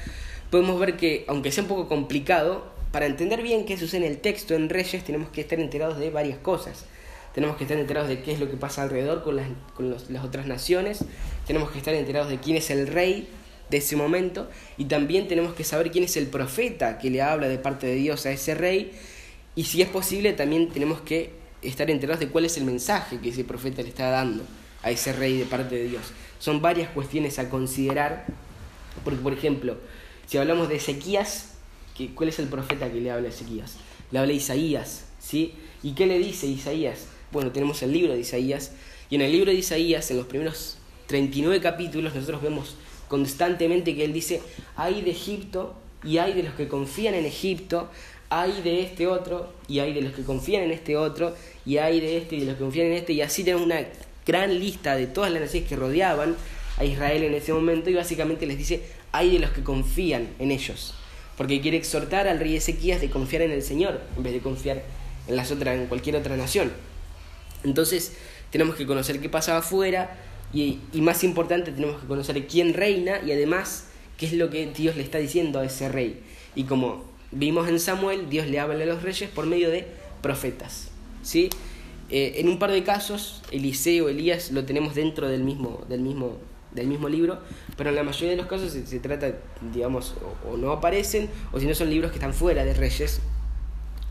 [0.49, 4.17] podemos ver que, aunque sea un poco complicado, para entender bien qué sucede en el
[4.17, 6.85] texto en Reyes tenemos que estar enterados de varias cosas.
[7.35, 10.25] Tenemos que estar enterados de qué es lo que pasa alrededor con las, con las
[10.25, 11.05] otras naciones,
[11.45, 13.29] tenemos que estar enterados de quién es el rey
[13.69, 14.49] de ese momento.
[14.77, 17.93] Y también tenemos que saber quién es el profeta que le habla de parte de
[17.93, 18.91] Dios a ese rey.
[19.55, 21.29] Y si es posible también tenemos que
[21.61, 24.43] estar enterados de cuál es el mensaje que ese profeta le está dando
[24.83, 26.03] a ese rey de parte de Dios.
[26.39, 28.25] Son varias cuestiones a considerar,
[29.03, 29.77] porque por ejemplo,
[30.25, 31.55] si hablamos de Ezequías,
[32.15, 33.75] ¿cuál es el profeta que le habla a Ezequías?
[34.11, 35.53] Le habla a Isaías, ¿sí?
[35.83, 37.07] ¿Y qué le dice Isaías?
[37.31, 38.71] Bueno, tenemos el libro de Isaías,
[39.09, 40.77] y en el libro de Isaías, en los primeros
[41.07, 42.75] 39 capítulos, nosotros vemos
[43.07, 44.41] constantemente que él dice,
[44.75, 47.89] hay de Egipto y hay de los que confían en Egipto,
[48.29, 51.35] hay de este otro y hay de los que confían en este otro
[51.65, 53.79] y hay de este y de los que confían en este y así tenemos una
[54.25, 56.35] gran lista de todas las naciones que rodeaban
[56.77, 58.81] a Israel en ese momento y básicamente les dice,
[59.11, 60.93] hay de los que confían en ellos,
[61.37, 64.83] porque quiere exhortar al rey Ezequías de confiar en el Señor en vez de confiar
[65.27, 66.71] en las otras en cualquier otra nación.
[67.63, 68.13] Entonces,
[68.51, 70.17] tenemos que conocer qué pasaba afuera
[70.53, 73.85] y, y más importante, tenemos que conocer quién reina y además
[74.17, 76.21] qué es lo que Dios le está diciendo a ese rey.
[76.55, 79.87] Y como vimos en Samuel, Dios le habla a los reyes por medio de
[80.21, 80.89] profetas.
[81.21, 81.49] ¿sí?
[82.09, 86.37] Eh, en un par de casos, Eliseo, Elías, lo tenemos dentro del mismo, del mismo,
[86.71, 87.39] del mismo libro,
[87.77, 89.35] pero en la mayoría de los casos se, trata,
[89.73, 90.15] digamos,
[90.49, 93.21] o, no aparecen, o si no son libros que están fuera de Reyes.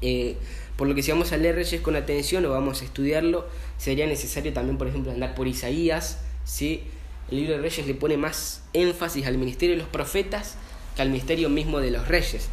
[0.01, 0.37] Eh,
[0.77, 3.47] por lo que si vamos a leer Reyes con atención o vamos a estudiarlo,
[3.79, 6.21] sería necesario también, por ejemplo, andar por Isaías.
[6.45, 6.85] ¿sí?
[7.33, 10.57] El libro de Reyes le pone más énfasis al ministerio de los profetas
[10.95, 12.49] que al ministerio mismo de los reyes.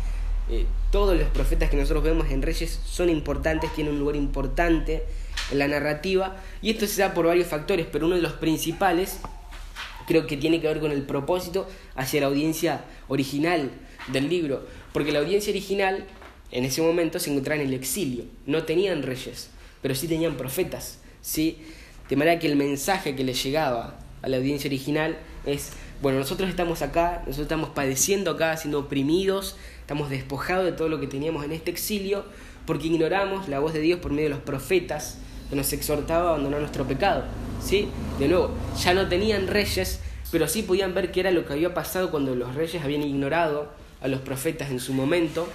[0.50, 5.04] Eh, todos los profetas que nosotros vemos en Reyes son importantes, tienen un lugar importante
[5.52, 9.20] en la narrativa, y esto se da por varios factores, pero uno de los principales
[10.08, 13.72] creo que tiene que ver con el propósito hacia la audiencia original
[14.08, 16.06] del libro, porque la audiencia original
[16.52, 19.50] en ese momento se encontraba en el exilio, no tenían reyes,
[19.82, 21.60] pero sí tenían profetas, ¿sí?
[22.10, 26.50] De manera que el mensaje que les llegaba a la audiencia original es, bueno, nosotros
[26.50, 31.44] estamos acá, nosotros estamos padeciendo acá, siendo oprimidos, estamos despojados de todo lo que teníamos
[31.46, 32.26] en este exilio,
[32.66, 35.18] porque ignoramos la voz de Dios por medio de los profetas
[35.56, 37.24] nos exhortaba a abandonar nuestro pecado.
[37.64, 37.88] ¿sí?
[38.20, 38.52] De nuevo,
[38.82, 40.00] ya no tenían reyes,
[40.32, 43.72] pero sí podían ver qué era lo que había pasado cuando los reyes habían ignorado
[44.02, 45.48] a los profetas en su momento,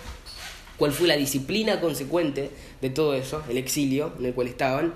[0.77, 2.51] cuál fue la disciplina consecuente
[2.81, 4.95] de todo eso, el exilio en el cual estaban,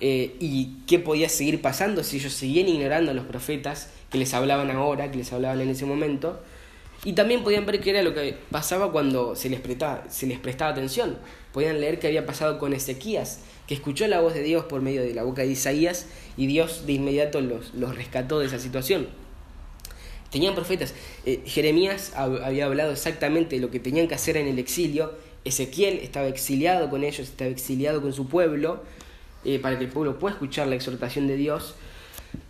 [0.00, 4.32] eh, y qué podía seguir pasando si ellos seguían ignorando a los profetas que les
[4.34, 6.40] hablaban ahora, que les hablaban en ese momento,
[7.04, 10.38] y también podían ver qué era lo que pasaba cuando se les, prestaba, se les
[10.38, 11.18] prestaba atención.
[11.52, 15.02] Podían leer qué había pasado con Ezequías, que escuchó la voz de Dios por medio
[15.02, 16.06] de la boca de Isaías
[16.36, 19.08] y Dios de inmediato los, los rescató de esa situación.
[20.30, 20.94] Tenían profetas.
[21.24, 25.14] Eh, Jeremías había hablado exactamente de lo que tenían que hacer en el exilio.
[25.44, 28.82] Ezequiel estaba exiliado con ellos, estaba exiliado con su pueblo,
[29.44, 31.74] eh, para que el pueblo pueda escuchar la exhortación de Dios.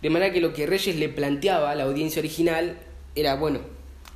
[0.01, 2.77] De manera que lo que Reyes le planteaba a la audiencia original
[3.15, 3.59] era, bueno,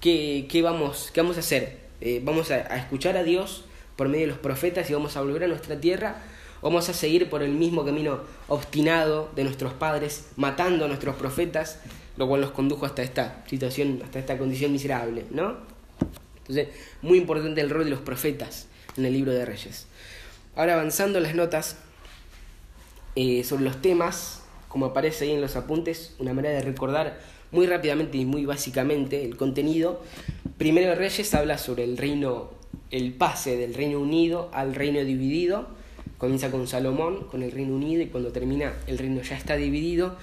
[0.01, 1.77] ¿qué, qué vamos, qué vamos a hacer?
[2.01, 3.63] Eh, ¿Vamos a, a escuchar a Dios
[3.95, 6.23] por medio de los profetas y vamos a volver a nuestra tierra?
[6.61, 11.79] Vamos a seguir por el mismo camino obstinado de nuestros padres, matando a nuestros profetas,
[12.17, 15.57] lo cual los condujo hasta esta situación, hasta esta condición miserable, ¿no?
[16.37, 16.67] Entonces,
[17.01, 19.87] muy importante el rol de los profetas en el libro de Reyes.
[20.55, 21.77] Ahora avanzando las notas
[23.15, 27.19] eh, sobre los temas, como aparece ahí en los apuntes, una manera de recordar
[27.51, 30.03] muy rápidamente y muy básicamente el contenido.
[30.59, 32.51] Primero Reyes habla sobre el reino,
[32.91, 35.80] el pase del Reino Unido al reino dividido
[36.21, 40.17] Comienza con Salomón, con el Reino Unido, y cuando termina el reino ya está dividido.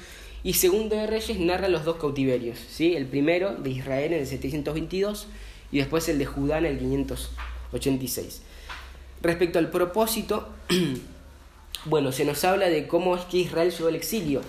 [0.44, 2.94] Y Segundo de Reyes narra los dos cautiverios, ¿sí?
[2.94, 5.26] el primero de Israel en el 722
[5.72, 8.42] y después el de Judá en el 586.
[9.22, 10.48] Respecto al propósito,
[11.84, 14.42] bueno, se nos habla de cómo es que Israel llegó al exilio.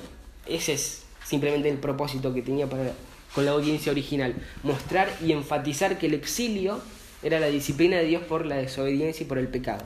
[0.45, 2.91] Ese es simplemente el propósito que tenía para,
[3.33, 4.35] con la audiencia original.
[4.61, 6.79] Mostrar y enfatizar que el exilio
[7.23, 9.81] era la disciplina de Dios por la desobediencia y por el pecado.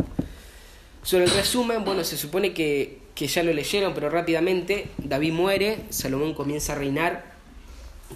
[1.04, 5.78] Sobre el resumen, bueno, se supone que, que ya lo leyeron, pero rápidamente, David muere,
[5.90, 7.34] Salomón comienza a reinar,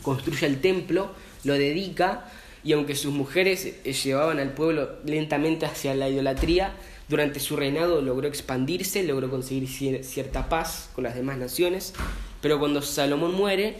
[0.01, 1.11] construye el templo,
[1.43, 2.31] lo dedica,
[2.63, 6.73] y aunque sus mujeres eh, llevaban al pueblo lentamente hacia la idolatría,
[7.09, 9.67] durante su reinado logró expandirse, logró conseguir
[10.03, 11.93] cierta paz con las demás naciones,
[12.41, 13.75] pero cuando Salomón muere,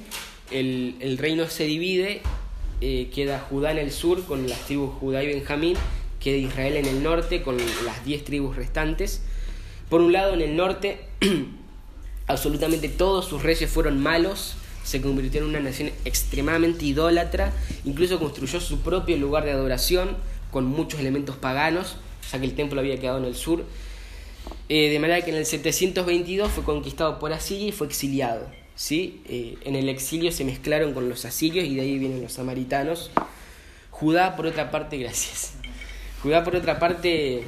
[0.51, 2.21] el, el reino se divide,
[2.79, 5.75] eh, queda Judá en el sur con las tribus Judá y Benjamín,
[6.19, 9.22] queda Israel en el norte con las diez tribus restantes.
[9.89, 10.99] Por un lado, en el norte,
[12.27, 17.53] absolutamente todos sus reyes fueron malos, se convirtió en una nación extremadamente idólatra,
[17.85, 20.18] incluso construyó su propio lugar de adoración
[20.52, 21.98] con muchos elementos paganos,
[22.31, 23.65] ya que el templo había quedado en el sur.
[24.69, 28.48] Eh, de manera que en el 722 fue conquistado por Asiria y fue exiliado.
[28.76, 29.22] ¿sí?
[29.27, 33.11] Eh, en el exilio se mezclaron con los asirios y de ahí vienen los samaritanos.
[33.91, 35.56] Judá, por otra parte, gracias.
[36.27, 37.45] Judá, por otra parte,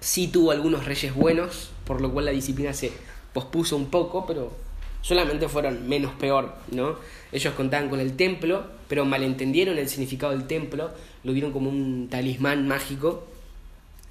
[0.00, 2.90] sí tuvo algunos reyes buenos, por lo cual la disciplina se
[3.34, 4.56] pospuso un poco, pero
[5.02, 6.96] solamente fueron menos peor, ¿no?
[7.30, 10.92] Ellos contaban con el templo, pero malentendieron el significado del templo,
[11.24, 13.24] lo vieron como un talismán mágico,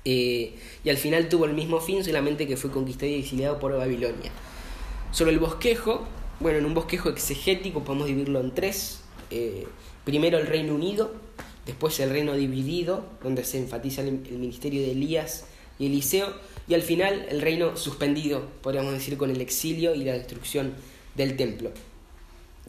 [0.06, 0.54] eh,
[0.84, 4.30] y al final tuvo el mismo fin, solamente que fue conquistado y exiliado por Babilonia.
[5.12, 6.06] Sobre el bosquejo,
[6.42, 9.02] bueno, en un bosquejo exegético podemos dividirlo en tres.
[9.32, 9.66] Eh,
[10.06, 11.12] primero el Reino Unido,
[11.66, 15.46] después el Reino Dividido, donde se enfatiza el ministerio de Elías
[15.80, 16.34] y Eliseo,
[16.68, 20.74] y al final el reino suspendido, podríamos decir, con el exilio y la destrucción
[21.16, 21.72] del templo.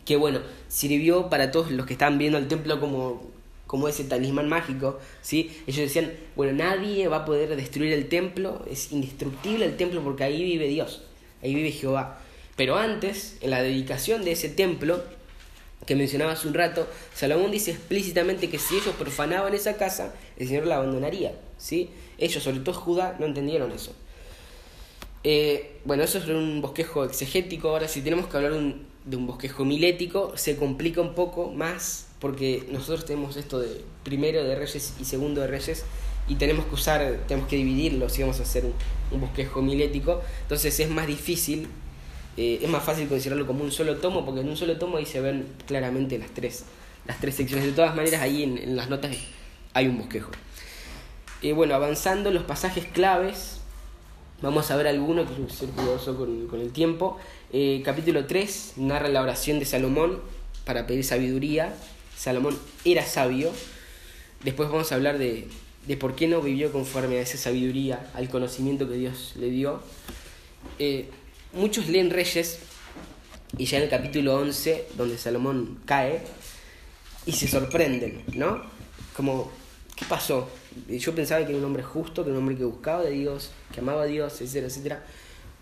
[0.04, 3.30] Que bueno, sirvió para todos los que estaban viendo el templo como,
[3.66, 5.50] como ese talismán mágico, ¿sí?
[5.66, 10.24] Ellos decían, bueno, nadie va a poder destruir el templo, es indestructible el templo porque
[10.24, 11.02] ahí vive Dios,
[11.42, 12.18] ahí vive Jehová.
[12.56, 15.02] Pero antes, en la dedicación de ese templo,
[15.86, 20.48] que mencionaba hace un rato, Salomón dice explícitamente que si ellos profanaban esa casa, el
[20.48, 21.32] Señor la abandonaría.
[21.58, 21.90] ¿sí?
[22.18, 23.94] Ellos, sobre todo Judá, no entendieron eso.
[25.24, 27.70] Eh, bueno, eso es un bosquejo exegético.
[27.70, 32.64] Ahora, si tenemos que hablar de un bosquejo milético, se complica un poco más porque
[32.70, 35.84] nosotros tenemos esto de primero de Reyes y segundo de Reyes
[36.28, 38.64] y tenemos que usar, tenemos que dividirlo si vamos a hacer
[39.10, 40.22] un bosquejo milético.
[40.42, 41.66] Entonces es más difícil
[42.36, 45.06] eh, es más fácil considerarlo como un solo tomo, porque en un solo tomo ahí
[45.06, 46.64] se ven claramente las tres,
[47.06, 47.66] las tres secciones.
[47.66, 49.16] De todas maneras, ahí en, las notas
[49.74, 50.30] hay un bosquejo.
[51.42, 53.60] Eh, bueno, avanzando los pasajes claves,
[54.40, 57.18] vamos a ver alguno, que es ser cuidadoso con, con, el tiempo.
[57.52, 60.20] Eh, capítulo 3 narra la oración de Salomón
[60.64, 61.74] para pedir sabiduría.
[62.16, 63.50] Salomón era sabio.
[64.42, 65.48] Después vamos a hablar de,
[65.86, 69.80] de por qué no vivió conforme a esa sabiduría, al conocimiento que Dios le dio.
[70.78, 71.10] Eh,
[71.52, 72.58] muchos leen Reyes
[73.58, 76.22] y ya en el capítulo 11, donde Salomón cae,
[77.26, 78.62] y se sorprenden, ¿no?
[79.14, 79.50] Como,
[79.94, 80.48] ¿qué pasó?
[80.88, 83.50] Yo pensaba que era un hombre justo, que era un hombre que buscaba de Dios,
[83.72, 85.04] que amaba a Dios, etcétera, etcétera.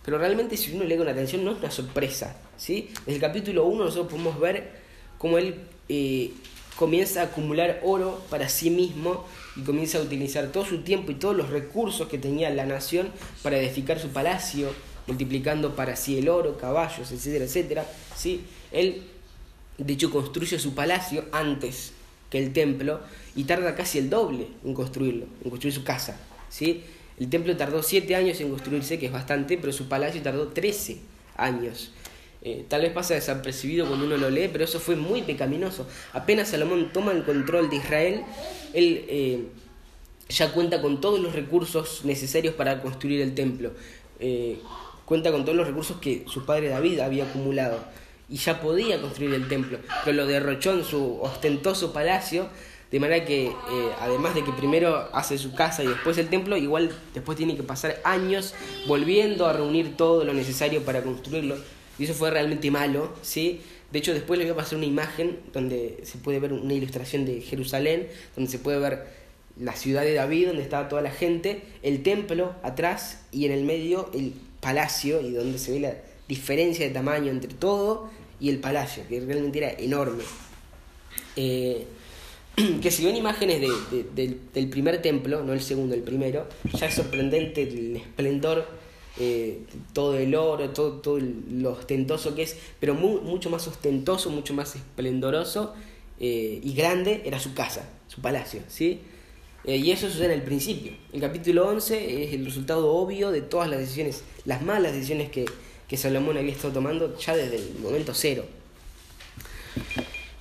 [0.05, 2.91] Pero realmente si uno lee con atención no es una sorpresa, ¿sí?
[3.01, 4.71] Desde el capítulo 1 nosotros podemos ver
[5.19, 5.57] cómo él
[5.89, 6.31] eh,
[6.77, 9.27] comienza a acumular oro para sí mismo
[9.57, 13.11] y comienza a utilizar todo su tiempo y todos los recursos que tenía la nación
[13.43, 14.73] para edificar su palacio,
[15.11, 17.87] multiplicando para sí el oro, caballos, etcétera, etcétera.
[18.17, 18.43] ¿sí?
[18.71, 19.03] Él,
[19.77, 21.93] de hecho, construye su palacio antes
[22.31, 23.01] que el templo
[23.35, 26.17] y tarda casi el doble en construirlo, en construir su casa.
[26.49, 26.85] ¿sí?
[27.19, 30.99] El templo tardó siete años en construirse, que es bastante, pero su palacio tardó 13
[31.37, 31.91] años.
[32.43, 35.89] Eh, tal vez pasa desapercibido cuando uno lo lee, pero eso fue muy pecaminoso.
[36.13, 38.23] Apenas Salomón toma el control de Israel,
[38.73, 39.45] él eh,
[40.29, 43.73] ya cuenta con todos los recursos necesarios para construir el templo.
[44.21, 44.59] Eh,
[45.11, 47.81] cuenta con todos los recursos que su padre David había acumulado.
[48.29, 52.47] Y ya podía construir el templo, pero lo derrochó en su ostentoso palacio,
[52.93, 53.55] de manera que eh,
[53.99, 57.65] además de que primero hace su casa y después el templo, igual después tiene que
[57.65, 58.55] pasar años
[58.87, 61.57] volviendo a reunir todo lo necesario para construirlo,
[61.99, 63.63] y eso fue realmente malo, ¿sí?
[63.91, 67.25] De hecho, después le voy a pasar una imagen donde se puede ver una ilustración
[67.25, 68.07] de Jerusalén,
[68.37, 69.09] donde se puede ver
[69.59, 73.65] la ciudad de David, donde estaba toda la gente, el templo atrás y en el
[73.65, 75.95] medio el palacio y donde se ve la
[76.29, 80.25] diferencia de tamaño entre todo y el palacio, que realmente era enorme.
[81.37, 81.87] Eh,
[82.83, 86.95] que si ven imágenes de, del, primer templo, no el segundo, el primero, ya es
[86.95, 88.67] sorprendente el esplendor,
[89.19, 94.55] eh, todo el oro, todo, todo lo ostentoso que es, pero mucho más ostentoso, mucho
[94.55, 95.75] más esplendoroso
[96.19, 99.01] eh, y grande era su casa, su palacio, ¿sí?
[99.65, 100.93] Eh, y eso sucede en el principio.
[101.13, 105.45] El capítulo 11 es el resultado obvio de todas las decisiones, las malas decisiones que,
[105.87, 108.45] que Salomón había estado tomando ya desde el momento cero.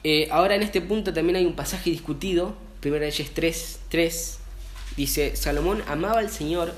[0.04, 4.40] Eh, ahora en este punto también hay un pasaje discutido, 1 Reyes 3, 3,
[4.96, 6.74] dice, Salomón amaba al Señor,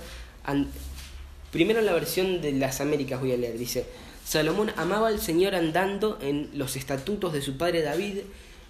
[1.52, 3.86] primero en la versión de las Américas voy a leer, dice,
[4.26, 8.20] Salomón amaba al Señor andando en los estatutos de su padre David,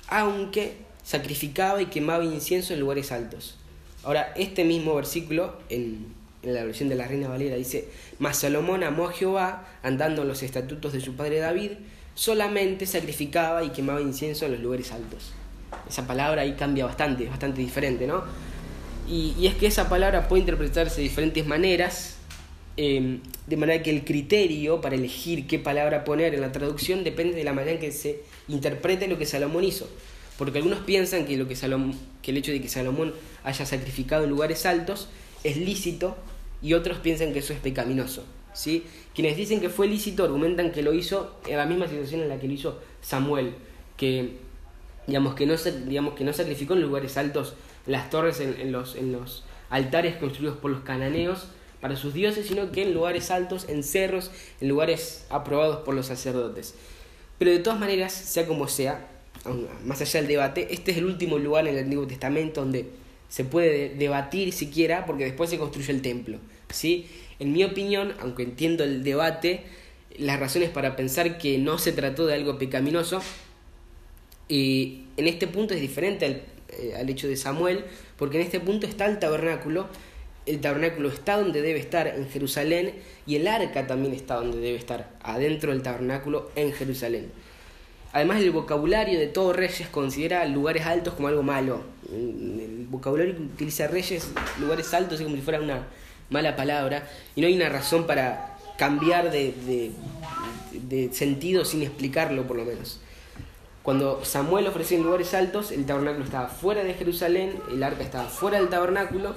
[0.08, 3.58] aunque sacrificaba y quemaba incienso en lugares altos.
[4.04, 6.08] Ahora, este mismo versículo, en,
[6.44, 7.88] la versión de la Reina Valera, dice,
[8.18, 11.72] Mas Salomón amó a Jehová, andando en los estatutos de su padre David,
[12.16, 15.34] solamente sacrificaba y quemaba incienso en los lugares altos.
[15.88, 18.24] Esa palabra ahí cambia bastante, es bastante diferente, ¿no?
[19.08, 22.16] Y, es que esa palabra puede interpretarse de diferentes maneras,
[22.78, 27.36] em, de manera que el criterio para elegir qué palabra poner en la traducción depende
[27.36, 29.90] de la manera en que se interprete lo que Salomón hizo.
[30.42, 33.14] Porque algunos piensan que, lo que, el hecho de que Salomón
[33.44, 35.08] haya sacrificado en lugares altos
[35.44, 36.18] es lícito
[36.64, 38.24] y otros piensan que eso es pecaminoso.
[38.52, 38.84] ¿sí?
[39.14, 42.40] Quienes dicen que fue lícito argumentan que lo hizo en la misma situación en la
[42.40, 43.54] que lo hizo Samuel,
[43.98, 44.38] que
[45.06, 45.54] digamos que no,
[45.86, 47.54] digamos, que no sacrificó en lugares altos
[47.86, 51.50] las torres en, los, en los altares construidos por los cananeos
[51.82, 56.08] para sus dioses, sino que en lugares altos, en cerros, en lugares aprobados por los
[56.08, 56.74] sacerdotes.
[57.38, 59.08] Pero de todas maneras, sea como sea,
[59.86, 62.86] más allá del debate, este es el último lugar en el Antiguo Testamento donde
[63.30, 66.38] se puede debatir siquiera, porque después se construye el templo.
[66.70, 67.08] ¿sí?
[67.40, 69.64] En mi opinión, aunque entiendo el debate,
[70.18, 73.22] las razones para pensar que no se trató de algo pecaminoso,
[74.48, 76.42] y en este punto es diferente al,
[76.78, 77.86] eh, al hecho de Samuel,
[78.18, 79.88] porque en este punto está el tabernáculo,
[80.46, 82.96] el tabernáculo está donde debe estar en Jerusalén
[83.26, 87.32] y el arca también está donde debe estar, adentro del tabernáculo en Jerusalén.
[88.14, 91.82] Además, el vocabulario de todo Reyes considera lugares altos como algo malo.
[92.12, 95.88] El vocabulario que utiliza Reyes, lugares altos, es como si fuera una
[96.30, 97.08] mala palabra.
[97.36, 99.92] Y no hay una razón para cambiar de,
[101.14, 103.00] sentido sin explicarlo, por lo menos.
[103.82, 108.26] Cuando Samuel ofreció en lugares altos, el tabernáculo estaba fuera de Jerusalén, el arca estaba
[108.26, 109.36] fuera del tabernáculo,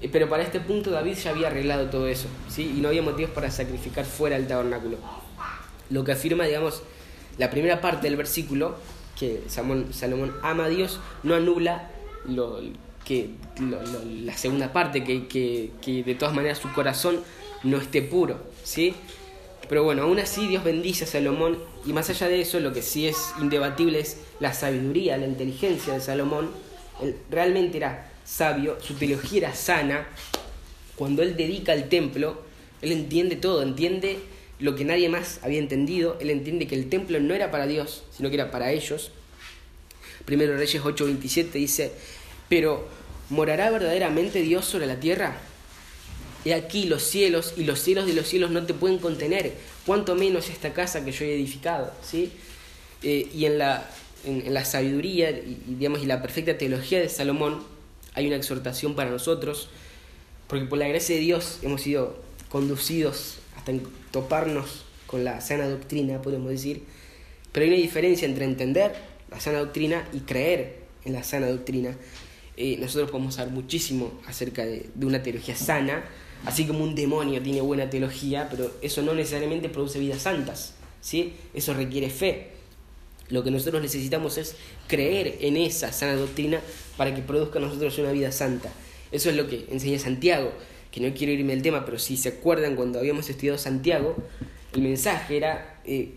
[0.00, 2.74] eh, pero para este punto David ya había arreglado todo eso, ¿sí?
[2.76, 4.96] y no había motivos para sacrificar fuera del tabernáculo.
[5.90, 6.82] Lo que afirma, digamos,
[7.38, 8.76] la primera parte del versículo,
[9.18, 11.90] que Salomón ama a Dios, no anula
[12.26, 12.60] lo,
[13.04, 13.30] que,
[14.22, 15.72] la segunda parte, que,
[16.04, 17.20] de todas maneras su corazón
[17.64, 18.94] no esté puro, ¿sí?
[19.68, 22.82] Pero bueno, aún así Dios bendice a Salomón y más allá de eso, lo que
[22.82, 26.50] sí es indebatible es la sabiduría, la inteligencia de Salomón.
[27.02, 30.06] Él realmente era sabio, su teología era sana.
[30.96, 32.42] Cuando él dedica el templo,
[32.80, 34.18] él entiende todo, entiende
[34.60, 36.16] lo que nadie más había entendido.
[36.20, 39.10] Él entiende que el templo no era para Dios, sino que era para ellos.
[40.24, 41.92] Primero Reyes 8:27 dice,
[42.48, 42.88] pero
[43.30, 45.38] ¿morará verdaderamente Dios sobre la tierra?
[46.44, 49.52] He aquí los cielos y los cielos de los cielos no te pueden contener,
[49.86, 51.92] cuanto menos esta casa que yo he edificado.
[52.02, 52.32] ¿sí?
[53.02, 53.88] Eh, y en la,
[54.24, 57.62] en, la sabiduría y, digamos, y la perfecta teología de Salomón
[58.14, 59.68] hay una exhortación para nosotros,
[60.46, 62.16] porque por la gracia de Dios hemos sido
[62.48, 63.72] conducidos hasta
[64.10, 66.82] toparnos con la sana doctrina, podemos decir,
[67.52, 68.94] pero hay una diferencia entre entender
[69.30, 71.96] la sana doctrina y creer en la sana doctrina.
[72.56, 76.04] Eh, nosotros podemos saber muchísimo acerca de, una teología sana,
[76.44, 81.34] así como un demonio tiene buena teología, pero eso no necesariamente produce vidas santas, ¿sí?
[81.54, 82.48] Eso requiere fe.
[83.28, 84.56] Lo que nosotros necesitamos es
[84.86, 86.60] creer en esa sana doctrina
[86.96, 88.70] para que produzca nosotros una vida santa.
[89.12, 90.52] Eso es lo que enseña Santiago
[90.98, 94.16] que no quiero irme del tema, pero si se acuerdan cuando habíamos estudiado Santiago,
[94.74, 96.14] el mensaje era, eh,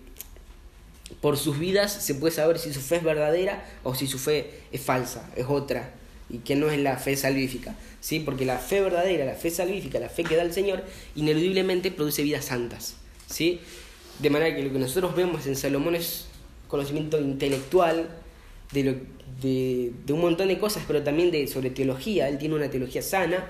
[1.21, 4.49] por sus vidas se puede saber si su fe es verdadera o si su fe
[4.71, 5.93] es falsa, es otra,
[6.29, 8.21] y que no es la fe salvífica, ¿sí?
[8.21, 10.83] porque la fe verdadera, la fe salvífica, la fe que da el Señor,
[11.15, 12.95] ineludiblemente produce vidas santas.
[13.27, 13.59] ¿sí?
[14.19, 16.25] De manera que lo que nosotros vemos en Salomón es
[16.67, 18.09] conocimiento intelectual,
[18.71, 18.95] de, lo,
[19.41, 22.29] de, un montón de cosas, pero también de, sobre teología.
[22.29, 23.45] Él tiene una teología sana,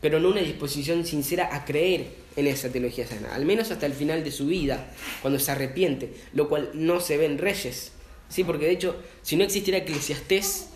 [0.00, 2.06] pero no una disposición sincera a creer
[2.36, 4.92] en esa teología sana, al menos hasta el final de su vida,
[5.22, 7.92] cuando se arrepiente, lo cual no se ve en Reyes,
[8.28, 8.44] ¿sí?
[8.44, 10.68] porque de hecho, si no existiera Eclesiastés,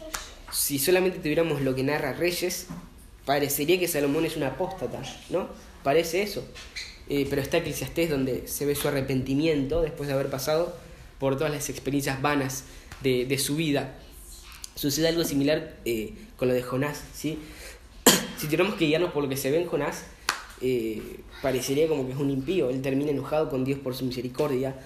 [0.52, 2.66] si solamente tuviéramos lo que narra Reyes,
[3.24, 5.48] parecería que Salomón es un apóstata, ¿no?
[5.82, 6.44] Parece eso.
[7.08, 10.76] Eh, pero está Eclesiastés donde se ve su arrepentimiento después de haber pasado
[11.18, 12.64] por todas las experiencias vanas
[13.02, 13.94] de, su vida.
[14.74, 17.38] Sucede algo similar eh, con lo de Jonás, ¿sí?
[18.36, 20.04] si tenemos que guiarnos por lo que se ve en Jonás,
[20.60, 22.70] eh, parecería como que es un impío.
[22.70, 24.76] Él termina enojado con Dios por su misericordia.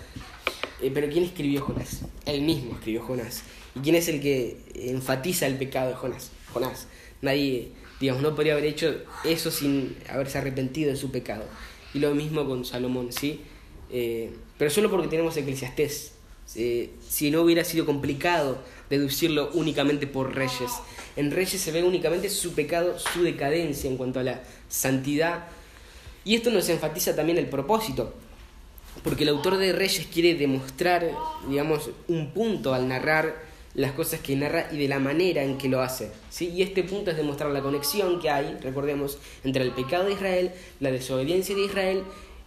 [0.81, 2.03] Eh, pero ¿quién escribió Jonás?
[2.24, 3.43] Él mismo escribió Jonás.
[3.74, 6.31] ¿Y quién es el que enfatiza el pecado de Jonás?
[6.53, 6.86] Jonás.
[7.23, 8.94] Nadie, digamos, no podría haber hecho
[9.24, 11.44] eso sin haberse arrepentido de su pecado.
[11.94, 13.40] Y lo mismo con Salomón, ¿sí?
[13.90, 16.12] Eh, pero solo porque tenemos Eclesiastés.
[16.47, 18.59] si no hubiera sido complicado
[18.91, 20.71] deducirlo únicamente por Reyes.
[21.17, 25.47] En Reyes se ve únicamente su pecado, su decadencia en cuanto a la santidad.
[26.25, 28.15] Y esto nos enfatiza también el propósito,
[29.03, 31.11] porque el autor de Reyes quiere demostrar,
[31.49, 35.69] digamos, un punto al narrar las cosas que narra y de la manera en que
[35.69, 36.11] lo hace.
[36.31, 36.49] ¿sí?
[36.49, 40.53] Y este punto es demostrar la conexión que hay, recordemos, entre el pecado de Israel,
[40.81, 42.03] la desobediencia de Israel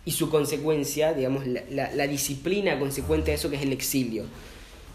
[0.06, 4.26] y su consecuencia, digamos, la, la disciplina consecuente a eso que es el exilio.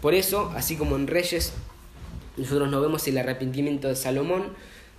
[0.05, 1.55] Por eso, así como en Reyes
[2.36, 4.52] nosotros no vemos el arrepentimiento de Salomón,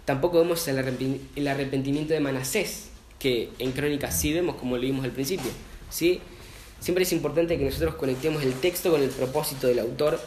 [0.04, 2.88] tampoco vemos el arrepentimiento de Manasés,
[3.20, 5.52] que en Crónicas sí vemos como lo vimos al principio.
[5.92, 6.22] ¿sí?
[6.80, 10.20] Siempre es importante que nosotros conectemos el texto con el propósito del autor.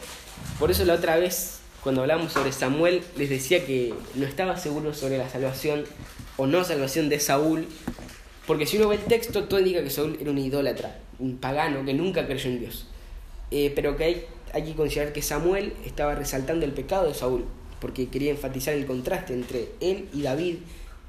[0.59, 4.93] Por eso la otra vez, cuando hablamos sobre Samuel, les decía que no estaba seguro
[4.93, 5.83] sobre la salvación
[6.37, 7.67] o no salvación de Saúl,
[8.47, 11.83] Porque si uno ve el texto, todo indica que Saúl era un idólatra, un pagano
[11.83, 12.85] que nunca creyó en Dios.
[13.51, 17.45] Eh, pero que hay, hay que considerar que Samuel estaba resaltando el pecado de Saúl,
[17.79, 20.55] porque quería enfatizar el contraste entre él y David,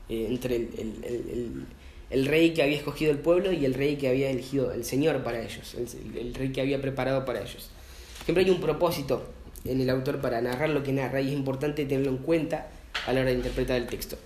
[0.09, 1.67] eh, entre el, el,
[2.11, 5.23] el, rey que había escogido el pueblo y el rey que había elegido el Señor
[5.23, 7.71] para ellos, el, rey que había preparado para ellos.
[8.25, 9.25] Siempre hay un propósito
[9.65, 12.69] en el autor para narrar lo que narra y es importante tenerlo en cuenta
[13.07, 14.17] a la hora de interpretar el texto.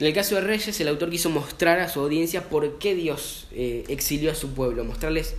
[0.00, 3.48] En el caso de Reyes, el autor quiso mostrar a su audiencia por qué Dios
[3.50, 5.34] eh, exilió a su pueblo, mostrarles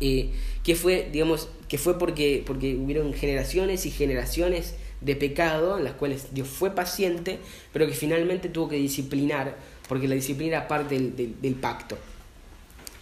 [0.00, 0.30] eh,
[0.64, 5.94] que fue, digamos, que fue porque, porque hubieron generaciones y generaciones de pecado en las
[5.94, 7.38] cuales Dios fue paciente,
[7.72, 9.56] pero que finalmente tuvo que disciplinar,
[9.88, 11.96] porque la disciplina era parte del, del pacto.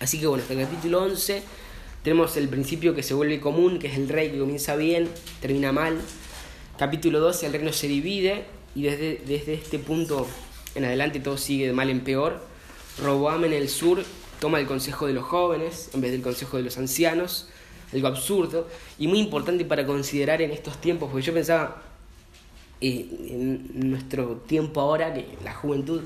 [0.01, 1.43] Así que bueno, hasta el capítulo 11
[2.03, 5.09] tenemos el principio que se vuelve común, que es el rey que comienza bien,
[5.41, 5.99] termina mal.
[6.79, 8.45] Capítulo 12, el reino se divide
[8.75, 10.27] y desde, desde este punto
[10.75, 12.41] en adelante todo sigue de mal en peor.
[13.03, 14.05] Roboam en el sur
[14.41, 17.49] toma el consejo de los jóvenes en vez del consejo de los ancianos,
[17.93, 21.83] algo absurdo y muy importante para considerar en estos tiempos, porque yo pensaba
[22.81, 26.03] eh, en nuestro tiempo ahora que la juventud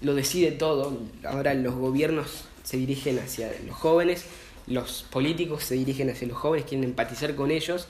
[0.00, 4.24] lo decide todo, ahora los gobiernos se dirigen hacia los jóvenes,
[4.66, 7.88] los políticos se dirigen hacia los jóvenes, quieren empatizar con ellos,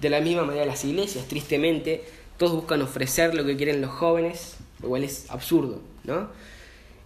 [0.00, 2.04] de la misma manera las iglesias, tristemente,
[2.36, 6.28] todos buscan ofrecer lo que quieren los jóvenes lo cual es absurdo, ¿no?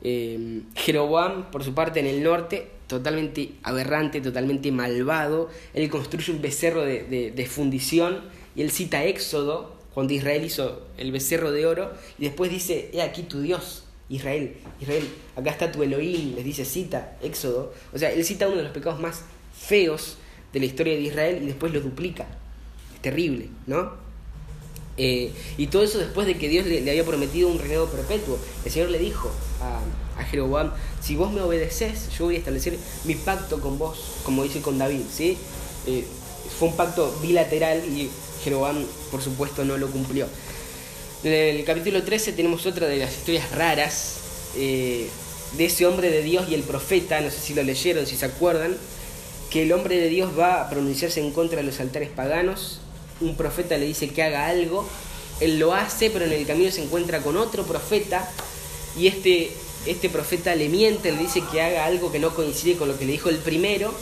[0.03, 6.41] Eh, Jeroboam, por su parte, en el norte, totalmente aberrante, totalmente malvado, él construye un
[6.41, 8.23] becerro de, fundición
[8.57, 13.03] y él cita Éxodo, cuando Israel hizo el becerro de oro, y después dice, he
[13.03, 15.05] aquí tu Dios, Israel, Israel,
[15.37, 18.73] acá está tu Elohim, les dice, cita Éxodo, o sea, él cita uno de los
[18.73, 20.17] pecados más feos
[20.53, 22.27] de la historia de Israel y después lo duplica,
[22.95, 24.08] es terrible, ¿no?
[24.99, 28.37] Eh, y todo eso después de que Dios le, había prometido un reinado perpetuo.
[28.65, 29.31] El Señor le dijo
[29.63, 33.99] a, a, Jeroboam, si vos me obedeces, yo voy a establecer mi pacto con vos,
[34.25, 35.03] como dice con David.
[35.11, 35.39] ¿sí?
[35.87, 36.05] Eh,
[36.59, 38.11] fue un pacto bilateral y
[38.43, 40.27] Jeroboam, por supuesto, no lo cumplió.
[41.23, 44.17] En el capítulo 13 tenemos otra de las historias raras
[44.57, 45.09] eh,
[45.57, 48.27] de ese hombre de Dios y el profeta, no sé si lo leyeron, si se
[48.27, 48.77] acuerdan,
[49.51, 52.81] que el hombre de Dios va a pronunciarse en contra de los altares paganos
[53.21, 54.87] un profeta le dice que haga algo,
[55.41, 58.29] él lo hace, pero en el camino se encuentra con otro profeta
[58.99, 59.53] y este,
[59.87, 63.05] este profeta le miente, le dice que haga algo que no coincide con lo que
[63.05, 63.93] le dijo el primero,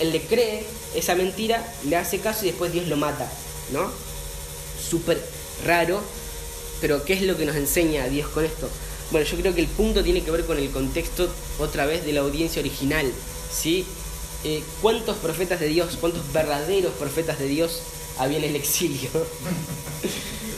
[0.00, 0.64] él le cree
[0.94, 3.30] esa mentira, le hace caso y después Dios lo mata,
[3.72, 3.90] ¿no?
[4.88, 5.22] Súper
[5.66, 6.00] raro,
[6.80, 8.68] pero ¿qué es lo que nos enseña Dios con esto?
[9.10, 11.28] Bueno, yo creo que el punto tiene que ver con el contexto
[11.58, 13.10] otra vez de la audiencia original,
[13.50, 13.84] ¿sí?
[14.44, 17.82] Eh, ¿Cuántos profetas de Dios, cuántos verdaderos profetas de Dios
[18.18, 19.10] había en el exilio.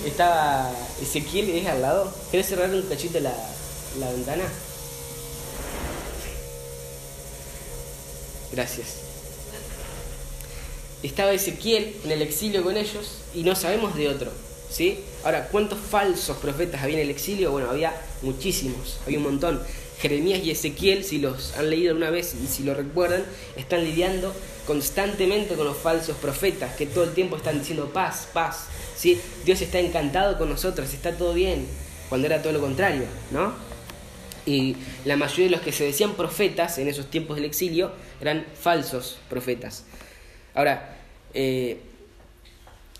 [0.07, 2.12] Estaba Ezequiel, ¿es al lado?
[2.31, 3.32] ¿Quieres cerrar un cachito la,
[3.99, 4.45] la ventana?
[8.53, 8.87] Gracias.
[11.03, 14.31] Estaba Ezequiel en el exilio con ellos y no sabemos de otro.
[14.70, 15.01] ¿sí?
[15.24, 17.51] Ahora, ¿cuántos falsos profetas había en el exilio?
[17.51, 19.61] Bueno, había muchísimos, había un montón.
[20.01, 23.24] Jeremías y Ezequiel, si los han leído alguna vez y si lo recuerdan,
[23.56, 24.35] están lidiando
[24.66, 28.66] constantemente con los falsos profetas que todo el tiempo están diciendo paz, paz.
[28.97, 29.20] ¿sí?
[29.44, 31.66] Dios está encantado con nosotros, está todo bien,
[32.09, 33.52] cuando era todo lo contrario, ¿no?
[34.47, 38.47] Y la mayoría de los que se decían profetas en esos tiempos del exilio eran
[38.59, 39.85] falsos profetas.
[40.55, 40.97] Ahora,
[41.35, 41.78] eh,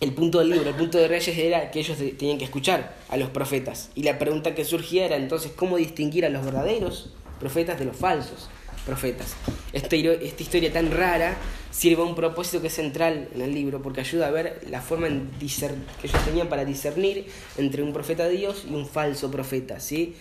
[0.01, 3.16] el punto del libro, el punto de Reyes era que ellos tenían que escuchar a
[3.18, 3.90] los profetas.
[3.94, 7.97] Y la pregunta que surgía era entonces cómo distinguir a los verdaderos profetas de los
[7.97, 8.48] falsos
[8.86, 9.35] profetas.
[9.72, 11.36] Esta, esta historia tan rara
[11.70, 14.81] sirve a un propósito que es central en el libro porque ayuda a ver la
[14.81, 17.27] forma en que ellos tenían para discernir
[17.59, 20.16] entre un profeta de Dios y un falso profeta, ¿sí?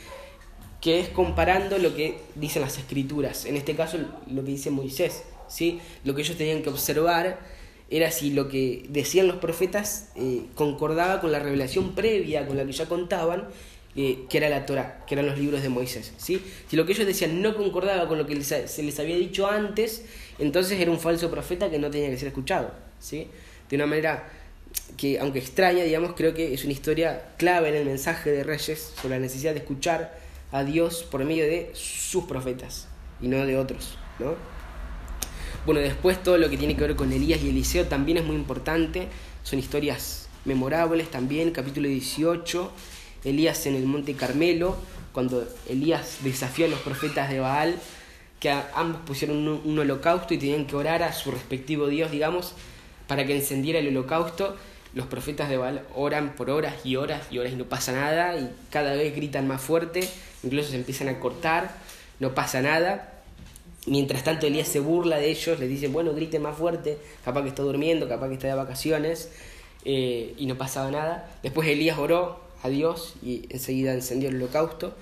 [0.81, 3.97] que es comparando lo que dicen las escrituras, en este caso
[4.27, 5.79] lo que dice Moisés, ¿sí?
[6.03, 7.39] lo que ellos tenían que observar
[7.89, 12.65] era si lo que decían los profetas eh, concordaba con la revelación previa, con la
[12.65, 13.47] que ya contaban,
[13.95, 16.13] eh, que era la Torah, que eran los libros de Moisés.
[16.17, 16.41] ¿sí?
[16.67, 20.05] Si lo que ellos decían no concordaba con lo que se les había dicho antes,
[20.37, 22.71] entonces era un falso profeta que no tenía que ser escuchado.
[22.99, 23.27] ¿sí?
[23.69, 24.29] De una manera
[24.95, 28.93] que, aunque extraña, digamos, creo que es una historia clave en el mensaje de Reyes
[29.01, 30.15] sobre la necesidad de escuchar
[30.51, 32.87] a Dios por medio de sus profetas
[33.19, 33.97] y no de otros.
[34.19, 34.58] ¿no?
[35.69, 38.35] Bueno, después todo lo que tiene que ver con Elías y Eliseo también es muy
[38.35, 39.07] importante.
[39.43, 41.51] Son historias memorables también.
[41.51, 42.71] Capítulo 18,
[43.23, 44.75] Elías en el monte Carmelo,
[45.11, 47.75] cuando Elías desafió a los profetas de Baal,
[48.39, 52.55] que ambos pusieron un, holocausto y tenían que orar a su respectivo Dios, digamos,
[53.05, 54.55] para que encendiera el holocausto.
[54.95, 58.35] Los profetas de Baal oran por horas y horas y horas y no pasa nada
[58.39, 60.09] y cada vez gritan más fuerte,
[60.41, 61.69] incluso se empiezan a cortar
[62.19, 63.13] no pasa nada.
[63.85, 67.49] Mientras tanto Elías se burla de ellos, les dice, bueno, grite más fuerte, capaz que
[67.49, 69.29] está durmiendo, capaz que está de vacaciones,
[69.85, 71.39] eh, y no pasaba nada.
[71.43, 74.95] Después Elías oró a Dios y enseguida encendió el holocausto.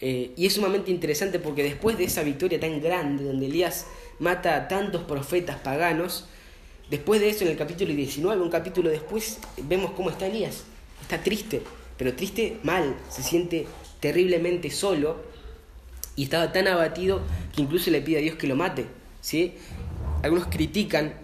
[0.00, 3.86] Eh, y es sumamente interesante porque después de esa victoria tan grande, donde Elías
[4.18, 6.26] mata a tantos profetas paganos,
[6.90, 10.64] después de eso en el capítulo 19, un capítulo después, vemos cómo está Elías.
[11.02, 11.62] Está triste,
[11.98, 13.66] pero triste mal, se siente
[14.00, 15.16] terriblemente solo
[16.16, 17.20] y estaba tan abatido
[17.54, 18.86] que incluso le pide a Dios que lo mate.
[19.20, 19.54] ¿sí?
[20.22, 21.14] Algunos critican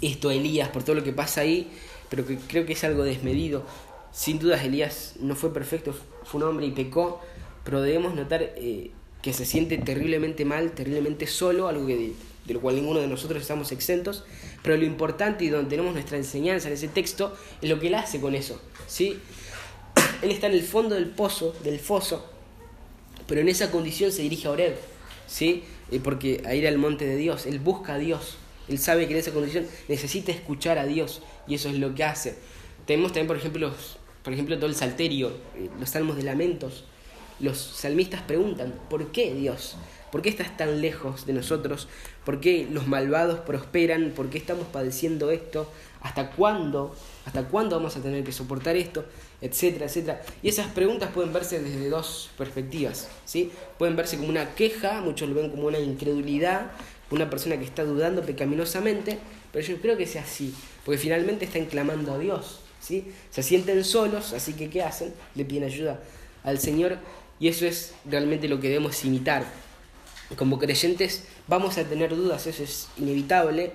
[0.00, 1.70] esto a Elías por todo lo que pasa ahí,
[2.08, 3.64] pero que creo que es algo desmedido.
[4.12, 5.94] Sin dudas Elías no fue perfecto,
[6.24, 7.20] fue un hombre y pecó,
[7.64, 8.90] pero debemos notar eh,
[9.20, 12.14] que se siente terriblemente mal, terriblemente solo, algo que
[12.46, 14.24] de, lo cual ninguno de nosotros estamos exentos,
[14.62, 17.96] pero lo importante y donde tenemos nuestra enseñanza en ese texto es lo que él
[17.96, 18.60] hace con eso.
[18.86, 19.18] ¿sí?
[20.22, 22.35] Él está en el fondo del pozo, del foso,
[23.26, 24.76] pero en esa condición se dirige a Oreb,
[25.26, 25.64] ¿sí?
[25.90, 28.36] Eh, porque a ir al monte de Dios, él busca a Dios,
[28.68, 32.04] él sabe que en esa condición necesita escuchar a Dios y eso es lo que
[32.04, 32.36] hace.
[32.86, 33.72] Tenemos también, por ejemplo,
[34.22, 36.84] por ejemplo todo el salterio, eh, los salmos de lamentos.
[37.38, 39.76] Los salmistas preguntan, ¿por qué Dios?
[40.10, 41.88] ¿Por qué estás tan lejos de nosotros?
[42.24, 44.12] ¿Por qué los malvados prosperan?
[44.16, 45.70] ¿Por qué estamos padeciendo esto?
[46.00, 46.96] ¿Hasta cuándo?
[47.26, 49.04] ¿Hasta cuándo vamos a tener que soportar esto?
[49.40, 50.22] Etcétera, etcétera.
[50.42, 53.08] Y esas preguntas pueden verse desde dos perspectivas.
[53.24, 53.52] ¿sí?
[53.78, 56.70] Pueden verse como una queja, muchos lo ven como una incredulidad,
[57.10, 59.18] una persona que está dudando pecaminosamente,
[59.52, 60.54] pero yo creo que sea así,
[60.84, 62.60] porque finalmente están clamando a Dios.
[62.80, 63.12] ¿sí?
[63.30, 65.12] Se sienten solos, así que ¿qué hacen?
[65.34, 66.00] Le piden ayuda
[66.42, 66.98] al Señor
[67.38, 69.44] y eso es realmente lo que debemos imitar.
[70.36, 73.72] Como creyentes vamos a tener dudas, eso es inevitable,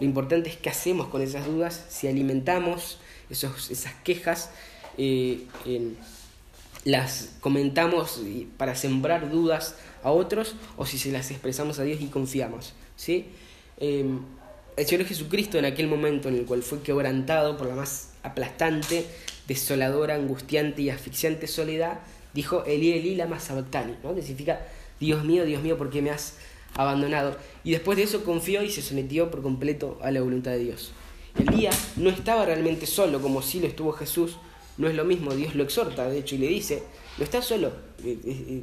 [0.00, 2.98] lo importante es qué hacemos con esas dudas, si alimentamos
[3.30, 4.50] esos, esas quejas,
[6.84, 8.20] las comentamos
[8.56, 12.74] para sembrar dudas a otros o si se las expresamos a Dios y confiamos.
[12.96, 13.26] ¿sí?
[13.78, 14.20] Em,
[14.76, 19.06] el Señor Jesucristo en aquel momento en el cual fue quebrantado por la más aplastante,
[19.46, 22.00] desoladora, angustiante y asfixiante soledad,
[22.32, 24.14] dijo Eli Eli lama sabactani, ¿no?
[24.14, 24.60] que significa
[25.00, 26.34] Dios mío, Dios mío, ¿por qué me has
[26.74, 27.36] abandonado.
[27.62, 30.92] Y después de eso confió y se sometió por completo a la voluntad de Dios.
[31.38, 34.36] Elías no estaba realmente solo como si lo estuvo Jesús,
[34.78, 36.82] no es lo mismo, Dios lo exhorta, de hecho, y le dice,
[37.18, 37.68] no está solo,
[38.04, 38.62] eh, eh,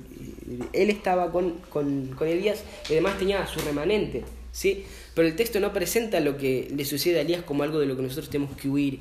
[0.50, 4.86] eh, él estaba con, con, con Elías y además tenía su remanente, ¿sí?
[5.14, 7.96] Pero el texto no presenta lo que le sucede a Elías como algo de lo
[7.96, 9.00] que nosotros tenemos que huir,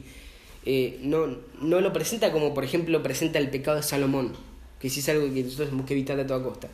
[1.02, 4.34] no, no lo presenta como, por ejemplo, presenta el pecado de Salomón,
[4.78, 6.68] que sí es algo que nosotros tenemos que evitar a toda costa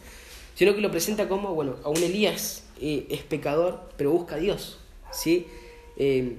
[0.56, 4.78] sino que lo presenta como, bueno, a Elías eh, es pecador, pero busca a Dios,
[5.12, 5.46] ¿sí?
[5.98, 6.38] Eh,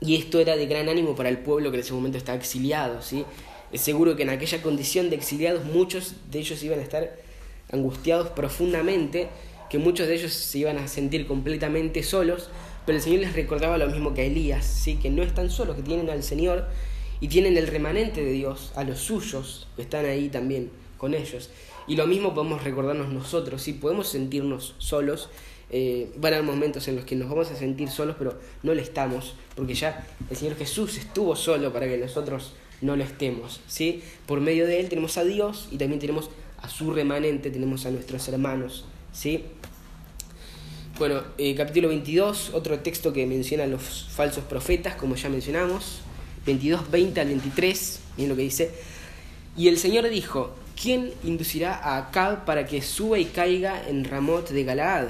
[0.00, 3.02] y esto era de gran ánimo para el pueblo que en ese momento estaba exiliado,
[3.02, 3.24] ¿sí?
[3.72, 7.16] Es seguro que en aquella condición de exiliados muchos de ellos iban a estar
[7.70, 9.28] angustiados profundamente,
[9.68, 12.48] que muchos de ellos se iban a sentir completamente solos,
[12.86, 14.96] pero el Señor les recordaba lo mismo que a Elías, ¿sí?
[14.96, 16.66] que no están solos, que tienen al Señor
[17.20, 21.50] y tienen el remanente de Dios, a los suyos que están ahí también con ellos.
[21.86, 25.28] Y lo mismo podemos recordarnos nosotros, si podemos sentirnos solos,
[25.70, 28.74] eh, van a haber momentos en los que nos vamos a sentir solos, pero no
[28.74, 33.60] lo estamos, porque ya el Señor Jesús estuvo solo para que nosotros no lo estemos.
[33.66, 34.02] ¿sí?
[34.26, 37.90] Por medio de Él tenemos a Dios y también tenemos a su remanente, tenemos a
[37.90, 38.84] nuestros hermanos.
[39.12, 39.44] ¿sí?
[40.98, 46.00] Bueno, eh, capítulo 22, otro texto que menciona a los falsos profetas, como ya mencionamos,
[46.46, 48.70] 22, 20 al 23, miren lo que dice.
[49.56, 54.48] Y el Señor dijo, ¿quién inducirá a Acab para que suba y caiga en Ramot
[54.48, 55.08] de Galaad?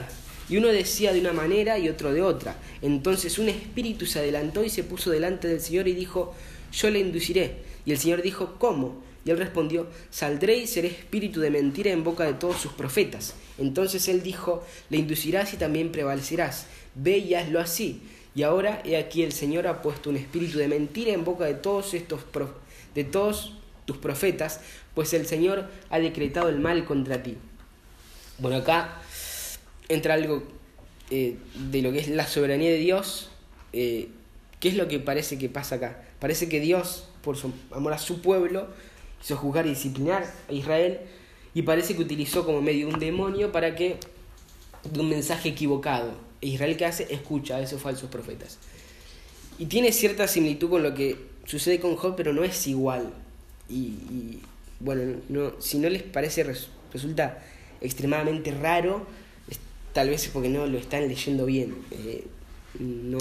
[0.49, 2.57] Y uno decía de una manera y otro de otra.
[2.81, 6.35] Entonces un espíritu se adelantó y se puso delante del Señor y dijo,
[6.73, 7.57] yo le induciré.
[7.85, 9.03] Y el Señor dijo, ¿cómo?
[9.25, 13.35] Y él respondió, saldré y seré espíritu de mentira en boca de todos sus profetas.
[13.59, 16.67] Entonces él dijo, le inducirás y también prevalecerás.
[16.95, 18.01] Ve y hazlo así.
[18.35, 21.55] Y ahora he aquí el Señor ha puesto un espíritu de mentira en boca de
[21.55, 22.21] todos estos
[22.95, 23.55] de todos
[23.85, 24.61] tus profetas,
[24.95, 27.37] pues el Señor ha decretado el mal contra ti.
[28.39, 29.03] Bueno, acá
[29.89, 30.43] entra algo
[31.11, 31.37] eh,
[31.71, 33.31] de lo que es la soberanía de Dios.
[33.73, 34.09] Eh,
[34.61, 36.03] ¿Qué es lo que parece que pasa acá?
[36.19, 38.69] Parece que Dios, por su amor a su pueblo,
[39.23, 41.01] hizo juzgar y disciplinar a Israel
[41.55, 43.99] y parece que utilizó como medio un demonio para que
[44.97, 46.13] un mensaje equivocado.
[46.41, 48.59] Israel que hace escucha a esos falsos profetas.
[49.59, 51.17] Y tiene cierta similitud con lo que
[51.47, 53.13] sucede con Job, pero no es igual.
[53.69, 54.41] y,
[54.81, 56.45] bueno, no, si no les parece,
[56.93, 57.43] resulta
[57.81, 59.07] extremadamente raro,
[59.99, 61.75] tal vez es porque no lo están leyendo bien.
[61.91, 62.25] Eh,
[62.79, 63.19] no,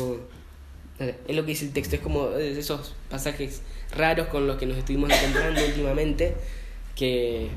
[0.99, 3.63] es lo que dice el texto, es como esos pasajes
[3.95, 6.35] raros con los que nos estuvimos encontrando últimamente,
[6.95, 7.47] que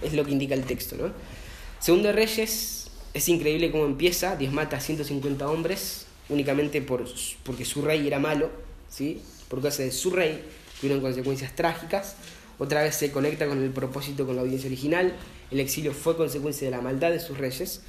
[0.00, 0.94] es lo que indica el texto.
[0.94, 1.10] ¿no?
[1.80, 7.04] Segundo Reyes, es increíble cómo empieza, Dios mata a 150 hombres únicamente por,
[7.42, 8.48] porque su rey era malo,
[8.88, 9.22] ¿sí?
[9.48, 10.40] por causa de su rey,
[10.80, 12.14] tuvieron consecuencias trágicas.
[12.60, 15.12] Otra vez se conecta con el propósito, con la audiencia original.
[15.50, 17.82] El exilio fue consecuencia de la maldad de sus reyes.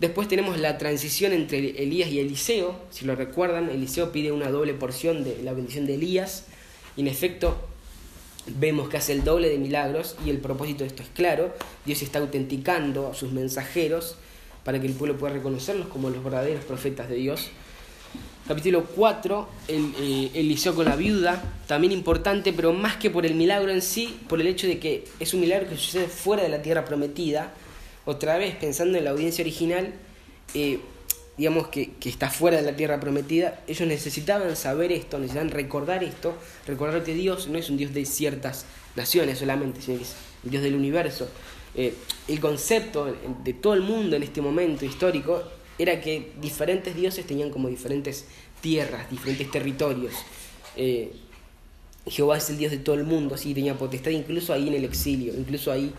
[0.00, 2.76] Después tenemos la transición entre Elías y Eliseo.
[2.90, 6.44] Si lo recuerdan, Eliseo pide una doble porción de la bendición de Elías.
[6.96, 7.56] Y en efecto,
[8.46, 11.52] vemos que hace el doble de milagros y el propósito de esto es claro.
[11.84, 14.14] Dios está autenticando a sus mensajeros
[14.62, 17.50] para que el pueblo pueda reconocerlos como los verdaderos profetas de Dios.
[18.46, 23.34] Capítulo 4, el, eh, Eliseo con la viuda, también importante, pero más que por el
[23.34, 26.48] milagro en sí, por el hecho de que es un milagro que sucede fuera de
[26.48, 27.52] la tierra prometida
[28.08, 29.92] otra vez pensando en la audiencia original,
[30.54, 30.80] eh,
[31.36, 36.34] digamos que, está fuera de la tierra prometida, ellos necesitaban saber esto, necesitaban recordar esto,
[36.66, 38.64] recordar que Dios no es un Dios de ciertas
[38.96, 41.28] naciones solamente, sino que es el Dios del universo.
[41.74, 41.92] Eh,
[42.28, 43.14] el concepto
[43.44, 45.42] de todo el mundo en este momento histórico
[45.78, 48.24] era que diferentes dioses tenían como diferentes
[48.62, 50.14] tierras, diferentes territorios.
[50.76, 51.12] Eh,
[52.06, 54.84] Jehová es el Dios de todo el mundo, así tenía potestad incluso ahí en el
[54.84, 55.92] exilio, incluso ahí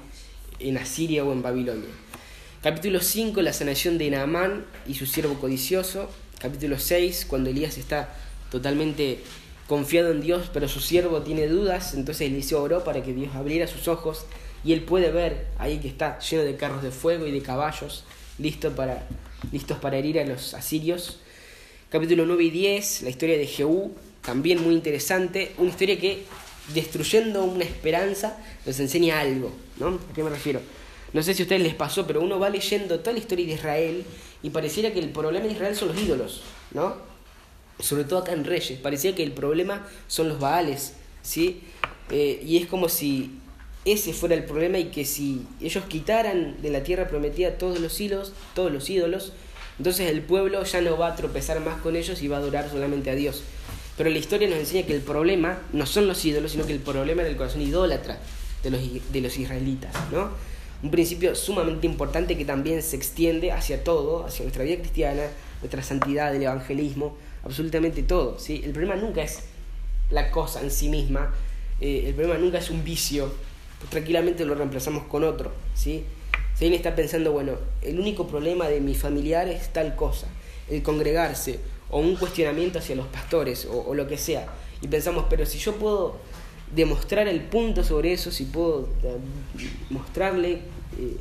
[0.60, 1.90] en Asiria o en Babilonia.
[2.62, 6.10] Capítulo 5, la sanación de Naamán y su siervo codicioso.
[6.40, 8.14] Capítulo 6, cuando Elías está
[8.52, 9.20] totalmente
[9.68, 13.68] confiado en Dios, pero su siervo tiene dudas, entonces Eliseo oró para que Dios abriera
[13.68, 14.26] sus ojos
[14.64, 18.04] y él puede ver ahí que está lleno de carros de fuego y de caballos,
[18.76, 19.08] para,
[19.52, 21.20] listos para herir a los asirios.
[21.90, 26.26] Capítulo 9 y 10, la historia de Jehú, también muy interesante, una historia que
[26.74, 29.88] destruyendo una esperanza nos enseña algo, ¿no?
[29.88, 30.62] ¿A qué me refiero?
[31.14, 33.54] No sé si a ustedes les pasó, pero uno va leyendo toda la historia de
[33.54, 34.06] Israel
[34.44, 36.42] y pareciera que el problema de Israel son los ídolos,
[36.72, 36.96] ¿no?
[37.80, 40.94] Sobre todo acá en Reyes, parecía que el problema son los Baales,
[41.24, 41.62] ¿sí?
[42.12, 43.40] Eh, y es como si
[43.86, 48.00] ese fuera el problema y que si ellos quitaran de la tierra prometida todos los
[48.00, 49.34] hilos, todos los ídolos,
[49.78, 52.70] entonces el pueblo ya no va a tropezar más con ellos y va a adorar
[52.70, 53.44] solamente a Dios.
[53.98, 56.80] Pero la historia nos enseña que el problema no son los ídolos, sino que el
[56.80, 58.20] problema era el corazón idólatra
[58.64, 58.82] de los,
[59.12, 60.30] de los israelitas, ¿no?
[60.82, 65.24] Un principio sumamente importante que también se extiende hacia todo, hacia nuestra vida cristiana,
[65.62, 68.62] nuestra santidad, el evangelismo, absolutamente todo, ¿sí?
[68.64, 69.42] El problema nunca es
[70.10, 71.34] la cosa en sí misma,
[71.82, 73.32] eh, el problema nunca es un vicio,
[73.90, 76.06] tranquilamente lo reemplazamos con otro, ¿sí?
[76.56, 80.28] Si alguien está pensando, bueno, el único problema de mi familiar es tal cosa,
[80.70, 81.60] el congregarse,
[81.90, 84.48] o un cuestionamiento hacia los pastores o, lo que sea.
[84.82, 86.18] Y pensamos, pero si yo puedo
[86.76, 89.18] demostrar el punto sobre eso, si puedo eh,
[89.90, 90.60] mostrarle,
[90.98, 91.18] eh,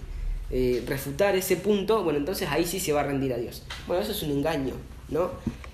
[0.50, 3.62] eh, refutar ese punto, bueno, entonces ahí sí se va a rendir a Dios.
[3.86, 4.74] Bueno, eso es un engaño,
[5.08, 5.30] ¿no?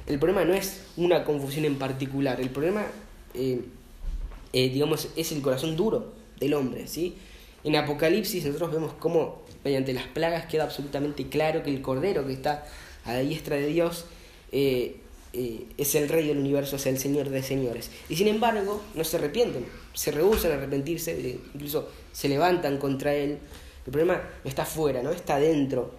[0.07, 2.85] El problema no es una confusión en particular, el problema,
[4.53, 7.17] digamos, es el corazón duro del hombre, ¿sí?
[7.65, 12.35] En Apocalipsis nosotros vemos cómo mediante las plagas queda absolutamente claro que el Cordero que
[12.35, 12.67] está
[13.07, 14.05] a la diestra de Dios
[14.53, 14.97] eh,
[15.35, 17.91] eh, es el rey del universo, es el señor de señores.
[18.09, 23.15] Y sin embargo, no se arrepienten, se rehusan a arrepentirse, eh, incluso se levantan contra
[23.15, 23.39] él.
[23.85, 25.91] El problema está afuera, no está dentro.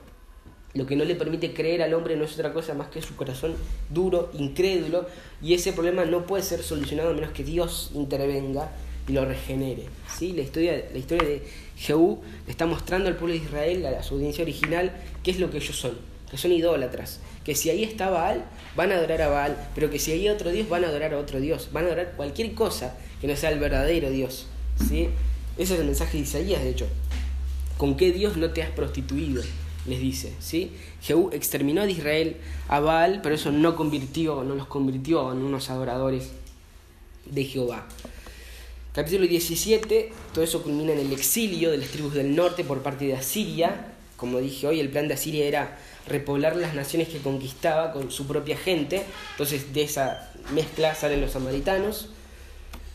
[0.73, 3.15] Lo que no le permite creer al hombre no es otra cosa más que su
[3.15, 3.55] corazón
[3.89, 5.05] duro, incrédulo,
[5.41, 8.71] y ese problema no puede ser solucionado a menos que Dios intervenga
[9.07, 9.83] y lo regenere.
[10.17, 10.33] ¿sí?
[10.33, 11.43] La, historia, la historia de
[11.77, 14.91] Jehú le está mostrando al pueblo de Israel, a su audiencia original,
[15.23, 15.97] qué es lo que ellos son,
[16.29, 18.43] que son idólatras, que si ahí está Baal,
[18.75, 21.19] van a adorar a Baal, pero que si hay otro Dios, van a adorar a
[21.19, 24.47] otro Dios, van a adorar cualquier cosa que no sea el verdadero Dios.
[24.89, 25.09] ¿sí?
[25.57, 26.87] Ese es el mensaje de Isaías, de hecho.
[27.77, 29.43] ¿Con qué Dios no te has prostituido?
[29.85, 30.71] Les dice, ¿sí?
[31.01, 35.69] Jehú exterminó de Israel a Baal, pero eso no convirtió, no los convirtió en unos
[35.69, 36.31] adoradores
[37.25, 37.87] de Jehová.
[38.93, 43.05] Capítulo 17, todo eso culmina en el exilio de las tribus del norte por parte
[43.05, 43.91] de Asiria.
[44.15, 48.27] Como dije hoy, el plan de Asiria era repoblar las naciones que conquistaba con su
[48.27, 49.03] propia gente.
[49.31, 52.09] Entonces de esa mezcla salen los samaritanos.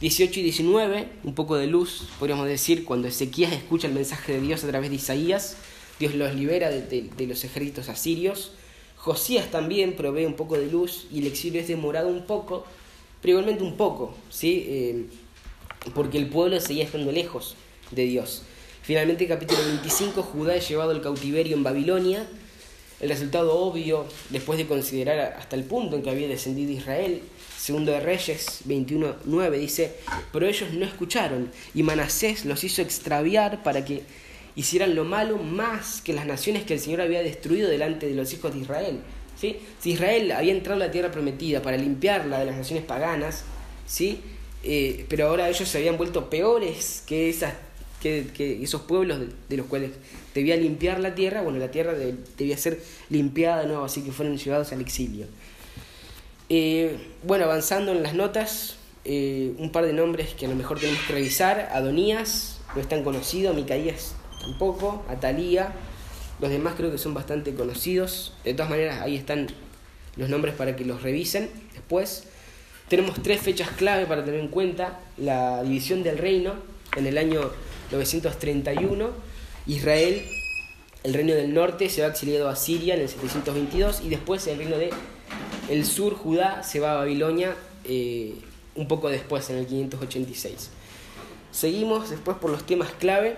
[0.00, 4.40] 18 y 19, un poco de luz, podríamos decir, cuando Ezequías escucha el mensaje de
[4.40, 5.56] Dios a través de Isaías,
[5.98, 8.52] Dios los libera de, los ejércitos asirios.
[8.96, 12.64] Josías también provee un poco de luz y el exilio es demorado un poco,
[13.20, 14.64] pero igualmente un poco, ¿sí?
[14.68, 15.04] Eh,
[15.94, 17.56] porque el pueblo seguía estando lejos
[17.90, 18.42] de Dios.
[18.80, 22.26] Finalmente, capítulo 25, Judá es llevado al cautiverio en Babilonia
[23.01, 27.22] el resultado obvio, después de considerar hasta el punto en que había descendido Israel,
[27.59, 29.94] segundo de Reyes 21.9 dice,
[30.32, 34.02] pero ellos no escucharon y Manasés los hizo extraviar para que
[34.55, 38.32] hicieran lo malo más que las naciones que el Señor había destruido delante de los
[38.32, 39.01] hijos de Israel.
[39.40, 39.59] ¿sí?
[39.78, 43.44] Si Israel había entrado a la tierra prometida para limpiarla de las naciones paganas,
[43.86, 44.20] ¿sí?
[44.62, 47.55] Eh, pero ahora ellos se habían vuelto peores que esas
[48.01, 49.93] que, esos pueblos de, los cuales
[50.35, 54.36] debía limpiar la tierra, bueno, la tierra debía ser limpiada de nuevo, así que fueron
[54.36, 55.27] llevados al exilio.
[56.48, 60.81] Eh, bueno, avanzando en las notas, eh, un par de nombres que a lo mejor
[60.81, 61.70] tenemos que revisar.
[61.72, 65.72] Adonías, no es tan conocido, Micaías tampoco, Atalía,
[66.40, 68.35] los demás creo que son bastante conocidos.
[68.44, 69.48] De todas maneras, ahí están
[70.16, 72.24] los nombres para que los revisen después.
[72.89, 75.01] Tenemos tres fechas clave para tener en cuenta.
[75.16, 76.55] La división del reino
[76.97, 77.51] en el año
[77.90, 79.10] 931.
[79.66, 80.22] Israel,
[81.02, 84.58] el reino del norte, se va exiliado a Siria en el 722 y después el
[84.58, 84.90] reino de
[85.84, 87.54] sur, Judá, se va a Babilonia
[87.84, 88.34] eh,
[88.74, 90.70] un poco después, en el 586.
[91.52, 93.36] Seguimos después por los temas clave.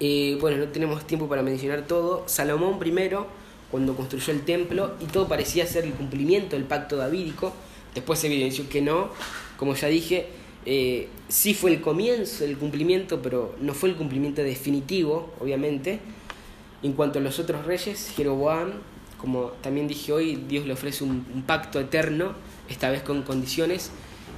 [0.00, 2.24] Eh, bueno, no tenemos tiempo para mencionar todo.
[2.26, 3.26] Salomón primero,
[3.70, 7.52] cuando construyó el templo, y todo parecía ser el cumplimiento del pacto davídico.
[7.94, 9.10] Después se evidenció que no.
[9.56, 10.28] Como ya dije,
[10.66, 16.00] eh, sí fue el comienzo del cumplimiento, pero no fue el cumplimiento definitivo, obviamente.
[16.82, 18.72] En cuanto a los otros reyes, Jeroboam
[19.24, 22.34] como también dije hoy, Dios le ofrece un, pacto eterno,
[22.68, 23.90] esta vez con condiciones.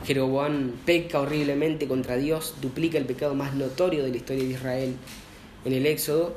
[0.05, 4.95] Jeroboam peca horriblemente contra Dios, duplica el pecado más notorio de la historia de Israel
[5.65, 6.37] en el Éxodo.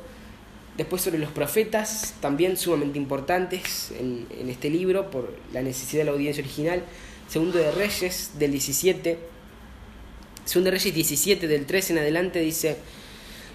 [0.78, 6.06] Después sobre los profetas, también sumamente importantes en, en este libro por la necesidad de
[6.06, 6.84] la audiencia original.
[7.28, 9.20] Segundo de Reyes del 17,
[10.50, 12.78] Segundo de Reyes 17 del 13 en adelante dice,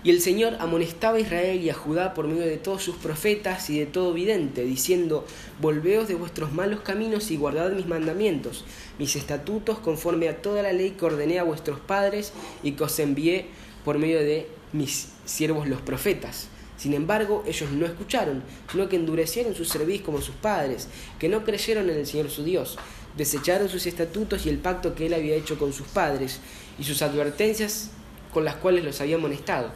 [0.05, 3.69] y el Señor amonestaba a Israel y a Judá por medio de todos sus profetas
[3.69, 5.27] y de todo vidente, diciendo,
[5.61, 8.65] Volveos de vuestros malos caminos y guardad mis mandamientos,
[9.01, 12.97] mis estatutos, conforme a toda la ley que ordené a vuestros padres y que os
[13.01, 13.47] envié
[13.85, 16.47] por medio de mis siervos los profetas.
[16.77, 20.87] Sin embargo, ellos no escucharon, sino que endurecieron su servicio como sus padres,
[21.19, 22.79] que no creyeron en el Señor su Dios,
[23.17, 26.41] desecharon sus estatutos y el pacto que él había hecho con sus padres,
[26.79, 27.91] y sus advertencias
[28.33, 29.71] con las cuales los había amonestado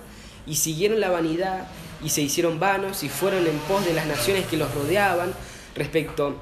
[0.48, 1.68] y siguieron la vanidad
[2.02, 5.32] y se hicieron vanos y fueron en pos de las naciones que los rodeaban
[5.74, 6.36] respecto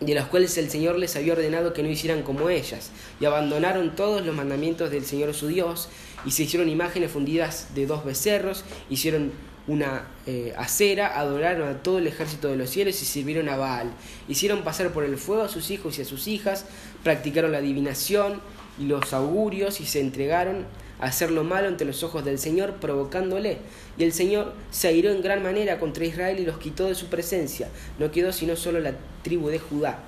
[0.00, 2.90] de las cuales el Señor les había ordenado que no hicieran como ellas,
[3.20, 5.88] y abandonaron todos los mandamientos del Señor su Dios,
[6.24, 9.30] y se hicieron imágenes fundidas de dos becerros, hicieron
[9.68, 13.92] una eh, acera, adoraron a todo el ejército de los cielos y sirvieron a Baal.
[14.28, 16.64] Hicieron pasar por el fuego a sus hijos y a sus hijas,
[17.04, 18.40] practicaron la adivinación
[18.82, 20.66] y los augurios y se entregaron
[21.00, 23.58] hacer lo malo ante los ojos del Señor, provocándole.
[23.98, 27.06] Y el Señor se airó en gran manera contra Israel y los quitó de su
[27.06, 27.68] presencia.
[27.98, 29.98] No quedó sino solo la tribu de Judá.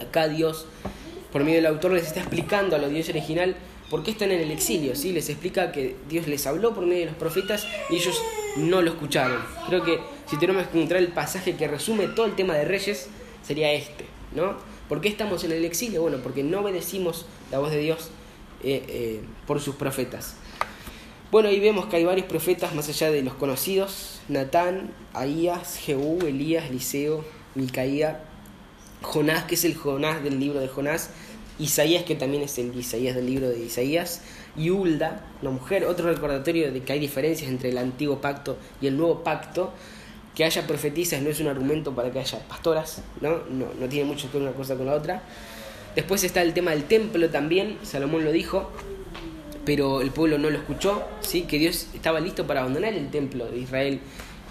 [0.00, 0.66] Acá Dios,
[1.32, 3.54] por medio del autor, les está explicando a la audiencia original
[3.90, 4.96] por qué están en el exilio.
[4.96, 5.12] ¿sí?
[5.12, 8.20] Les explica que Dios les habló por medio de los profetas y ellos
[8.56, 9.38] no lo escucharon.
[9.68, 13.08] Creo que si tenemos que encontrar el pasaje que resume todo el tema de reyes,
[13.44, 14.04] sería este.
[14.34, 14.56] ¿no?
[14.92, 16.02] ¿Por qué estamos en el exilio?
[16.02, 18.10] Bueno, porque no obedecimos la voz de Dios
[18.62, 20.34] eh, eh, por sus profetas.
[21.30, 26.18] Bueno, ahí vemos que hay varios profetas más allá de los conocidos, Natán, Ahías, Jehú,
[26.26, 27.24] Elías, Eliseo,
[27.54, 28.22] Micaía,
[29.00, 31.08] Jonás, que es el Jonás del libro de Jonás,
[31.58, 34.20] Isaías, que también es el Isaías del libro de Isaías,
[34.58, 38.88] y Ulda, una mujer, otro recordatorio de que hay diferencias entre el antiguo pacto y
[38.88, 39.72] el nuevo pacto,
[40.34, 43.38] que haya profetizas no es un argumento para que haya pastoras, ¿no?
[43.50, 45.22] No, no tiene mucho que ver una cosa con la otra.
[45.94, 48.70] Después está el tema del templo también, Salomón lo dijo,
[49.64, 51.42] pero el pueblo no lo escuchó, ¿sí?
[51.42, 54.00] que Dios estaba listo para abandonar el templo de Israel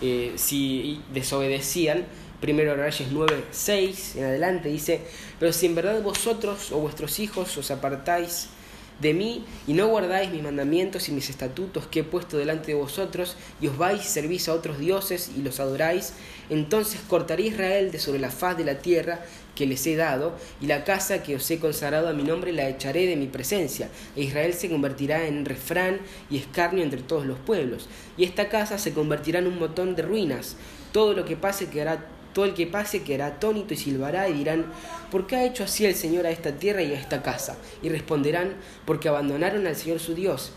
[0.01, 2.05] eh, si desobedecían.
[2.39, 5.01] Primero Reyes 9, 6 en adelante dice,
[5.39, 8.49] pero si en verdad vosotros o vuestros hijos os apartáis
[9.01, 12.75] de mí y no guardáis mis mandamientos y mis estatutos que he puesto delante de
[12.75, 16.13] vosotros y os vais y servís a otros dioses y los adoráis,
[16.49, 19.25] entonces cortaré Israel de sobre la faz de la tierra
[19.55, 22.69] que les he dado y la casa que os he consagrado a mi nombre la
[22.69, 25.99] echaré de mi presencia e Israel se convertirá en refrán
[26.29, 30.03] y escarnio entre todos los pueblos y esta casa se convertirá en un montón de
[30.03, 30.55] ruinas.
[30.91, 34.65] Todo lo que pase quedará todo el que pase quedará atónito y silbará y dirán,
[35.11, 37.57] ¿por qué ha hecho así el Señor a esta tierra y a esta casa?
[37.81, 38.55] Y responderán,
[38.85, 40.53] porque abandonaron al Señor su Dios,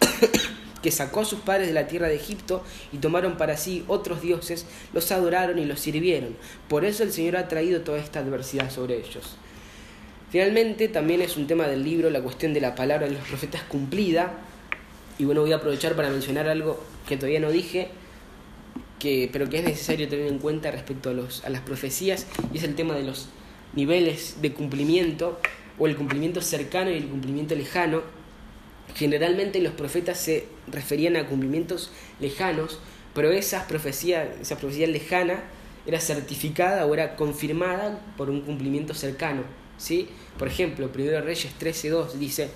[0.82, 4.20] que sacó a sus padres de la tierra de Egipto y tomaron para sí otros
[4.20, 6.36] dioses, los adoraron y los sirvieron.
[6.68, 9.36] Por eso el Señor ha traído toda esta adversidad sobre ellos.
[10.30, 13.62] Finalmente, también es un tema del libro la cuestión de la palabra de los profetas
[13.64, 14.32] cumplida.
[15.18, 17.90] Y bueno, voy a aprovechar para mencionar algo que todavía no dije,
[19.32, 22.64] pero que es necesario tener en cuenta respecto a, los, a las profecías, y es
[22.64, 23.28] el tema de los
[23.74, 25.40] niveles de cumplimiento,
[25.78, 28.02] o el cumplimiento cercano y el cumplimiento lejano.
[28.94, 32.78] Generalmente los profetas se referían a cumplimientos lejanos,
[33.14, 35.42] pero esas profecías, esa profecía lejana
[35.86, 39.42] era certificada o era confirmada por un cumplimiento cercano.
[39.78, 40.08] ¿sí?
[40.38, 42.48] Por ejemplo, 1 Reyes 13.2 dice,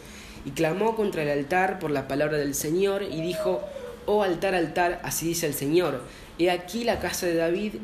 [0.44, 3.62] y clamó contra el altar por la palabra del Señor y dijo,
[4.06, 6.02] oh altar, altar, así dice el Señor,
[6.38, 7.74] he aquí la casa de David,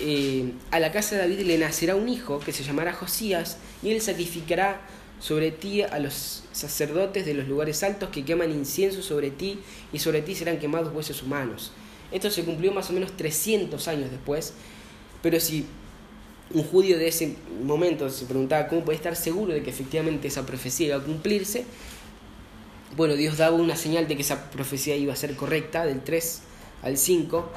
[0.00, 3.90] eh, a la casa de David le nacerá un hijo que se llamará Josías y
[3.90, 4.80] él sacrificará
[5.20, 9.60] sobre ti a los sacerdotes de los lugares altos que queman incienso sobre ti
[9.92, 11.72] y sobre ti serán quemados huesos humanos.
[12.12, 14.52] Esto se cumplió más o menos 300 años después,
[15.22, 15.66] pero si
[16.52, 20.44] un judío de ese momento se preguntaba cómo puede estar seguro de que efectivamente esa
[20.44, 21.64] profecía iba a cumplirse,
[22.96, 26.42] bueno, Dios daba una señal de que esa profecía iba a ser correcta, del 3
[26.82, 27.50] al 5,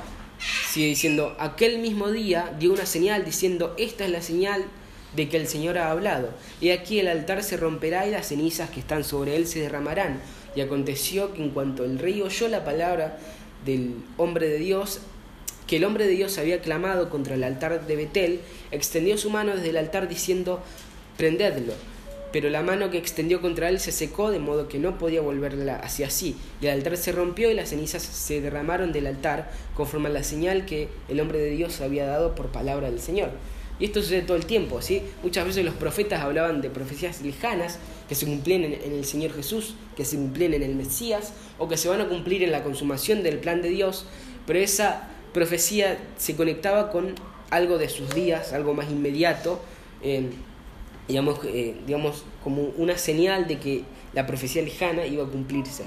[0.69, 4.65] sigue diciendo, aquel mismo día dio una señal diciendo, esta es la señal
[5.15, 6.29] de que el Señor ha hablado,
[6.61, 10.21] y aquí el altar se romperá y las cenizas que están sobre él se derramarán.
[10.55, 13.19] Y aconteció que en cuanto el rey oyó la palabra
[13.65, 14.99] del hombre de Dios,
[15.67, 18.41] que el hombre de Dios había clamado contra el altar de Betel,
[18.71, 20.63] extendió su mano desde el altar diciendo,
[21.17, 21.73] prendedlo.
[22.37, 25.77] Pero la mano que extendió contra él se secó, de modo que no podía volverla
[25.77, 26.35] hacia sí.
[26.61, 30.21] Y el altar se rompió y las cenizas se derramaron del altar, conforme a la
[30.21, 33.31] señal que el hombre de Dios había dado por palabra del Señor.
[33.79, 35.01] Y esto sucede todo el tiempo, ¿sí?
[35.23, 39.73] Muchas veces los profetas hablaban de profecías lejanas que se cumplían en, el Señor Jesús,
[39.95, 43.23] que se cumplían en el Mesías, o que se van a cumplir en la consumación
[43.23, 44.05] del plan de Dios,
[44.45, 47.15] pero esa profecía se conectaba con
[47.49, 49.59] algo de sus días, algo más inmediato,
[50.03, 50.29] eh,
[51.07, 55.83] digamos, eh, digamos, como una señal de que la profecía lejana iba a cumplirse.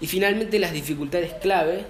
[0.00, 1.84] Y finalmente las dificultades clave,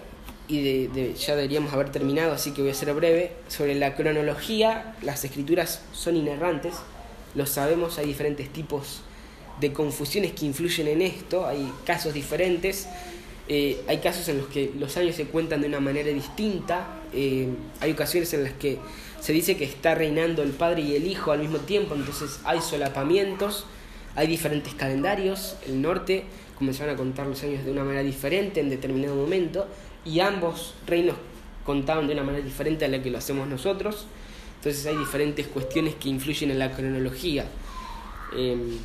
[0.48, 5.22] y ya deberíamos haber terminado, así que voy a ser breve, sobre la cronología, las
[5.24, 6.74] escrituras son inerrantes,
[7.34, 9.02] lo sabemos, hay diferentes tipos
[9.60, 12.88] de confusiones que influyen en esto, hay casos diferentes,
[13.48, 17.48] eh, hay casos en los que los años se cuentan de una manera distinta, eh,
[17.80, 18.78] hay ocasiones en las que
[19.20, 22.60] se dice que está reinando el padre y el hijo al mismo tiempo, entonces hay
[22.60, 23.66] solapamientos,
[24.14, 26.24] hay diferentes calendarios, el norte
[26.56, 29.66] comenzaron a contar los años de una manera diferente en determinado momento,
[30.04, 31.16] y ambos reinos
[31.64, 34.06] contaban de una manera diferente a la que lo hacemos nosotros,
[34.56, 37.46] entonces hay diferentes cuestiones que influyen en la cronología.
[38.36, 38.78] Em,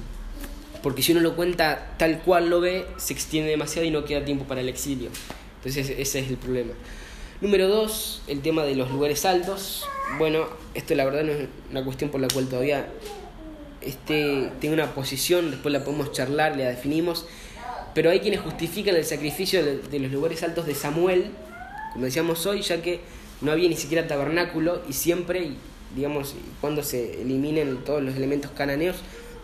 [0.83, 4.25] porque si uno lo cuenta tal cual lo ve, se extiende demasiado y no queda
[4.25, 5.09] tiempo para el exilio.
[5.57, 6.73] Entonces ese es el problema.
[7.43, 9.83] Número dos, el tema de los lugares altos.
[10.17, 12.87] Bueno, esto la verdad no es una cuestión por la cual todavía
[13.81, 17.25] este, tengo una posición, después la podemos charlar, la definimos.
[17.93, 21.31] Pero hay quienes justifican el sacrificio de, los lugares altos de Samuel,
[21.91, 23.01] como decíamos hoy, ya que
[23.41, 25.49] no había ni siquiera tabernáculo y siempre,
[25.97, 28.95] digamos, cuando se eliminen todos los elementos cananeos,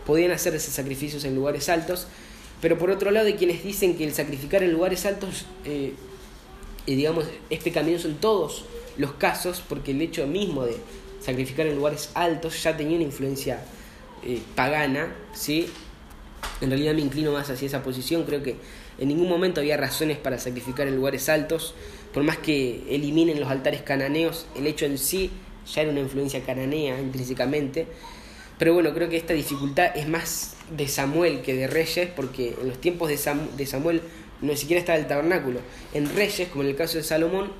[0.06, 2.06] podían hacer esos sacrificios en lugares altos,
[2.62, 5.92] pero por otro lado hay quienes dicen que el sacrificar en lugares altos, eh,
[6.86, 8.64] digamos, es pecaminoso en todos
[8.96, 10.76] los casos, porque el hecho mismo de
[11.20, 13.62] sacrificar en lugares altos ya tenía una influencia
[14.22, 15.68] eh, pagana, ¿sí?
[16.60, 18.56] En realidad me inclino más hacia esa posición, creo que
[18.98, 21.74] en ningún momento había razones para sacrificar en lugares altos,
[22.12, 25.30] por más que eliminen los altares cananeos, el hecho en sí
[25.72, 27.86] ya era una influencia cananea intrínsecamente,
[28.58, 32.68] pero bueno, creo que esta dificultad es más de Samuel que de Reyes, porque en
[32.68, 33.18] los tiempos de,
[33.56, 34.02] de Samuel
[34.42, 35.60] no siquiera estaba el tabernáculo.
[35.92, 37.50] En Reyes, como en el caso de Salomón,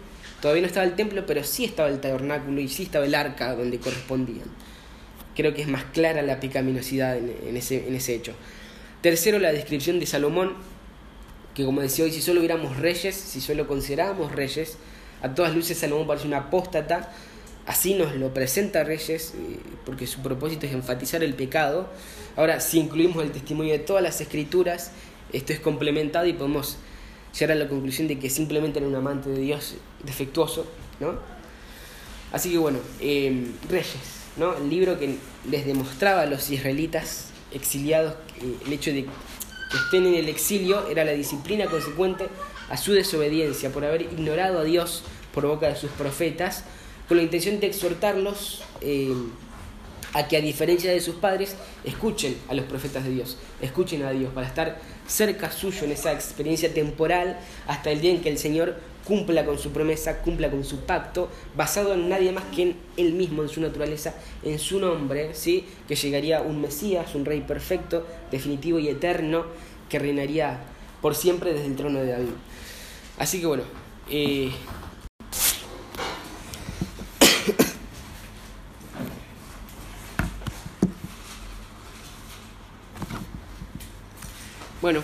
[0.40, 3.54] todavía no estaba el templo, pero sí estaba el tabernáculo y sí estaba el arca
[3.54, 4.48] donde correspondían.
[5.36, 8.34] Creo que es más clara la pecaminosidad en, ese, en ese hecho.
[9.00, 10.54] Tercero, la descripción de Salomón,
[11.54, 14.76] que como decía hoy, si solo hubiéramos reyes, si solo considerábamos reyes,
[15.22, 17.10] a todas luces Salomón parece un apóstata,
[17.70, 21.88] Así nos lo presenta Reyes, eh, porque su propósito es enfatizar el pecado.
[22.36, 24.90] Ahora, si incluimos el testimonio de todas las escrituras,
[25.32, 26.78] esto es complementado y podemos
[27.38, 29.74] llegar a la conclusión de que simplemente era un amante de Dios
[30.04, 30.66] defectuoso,
[30.98, 31.14] ¿no?
[32.32, 34.56] Así que bueno, em, Reyes, ¿no?
[34.56, 35.16] El libro que
[35.48, 38.14] les demostraba a los israelitas exiliados
[38.66, 42.28] el hecho de que estén en el exilio era la disciplina consecuente
[42.68, 45.02] a su desobediencia por haber ignorado a Dios
[45.34, 46.64] por boca de sus profetas
[47.08, 49.12] con la intención de exhortarlos eh,
[50.12, 54.10] a que a diferencia de sus padres, escuchen a los profetas de Dios, escuchen a
[54.10, 54.80] Dios para estar
[55.10, 59.58] cerca suyo en esa experiencia temporal hasta el día en que el Señor cumpla con
[59.58, 63.48] su promesa, cumpla con su pacto, basado en nadie más que en Él mismo, en
[63.48, 64.14] su naturaleza,
[64.44, 65.66] en su nombre, ¿sí?
[65.88, 69.46] que llegaría un Mesías, un Rey perfecto, definitivo y eterno,
[69.88, 70.60] que reinaría
[71.02, 72.28] por siempre desde el trono de David.
[73.18, 73.64] Así que bueno,
[74.08, 74.50] eh,
[84.82, 85.02] Bueno,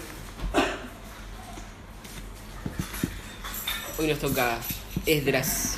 [3.98, 4.58] hoy nos toca
[5.04, 5.76] Esdras.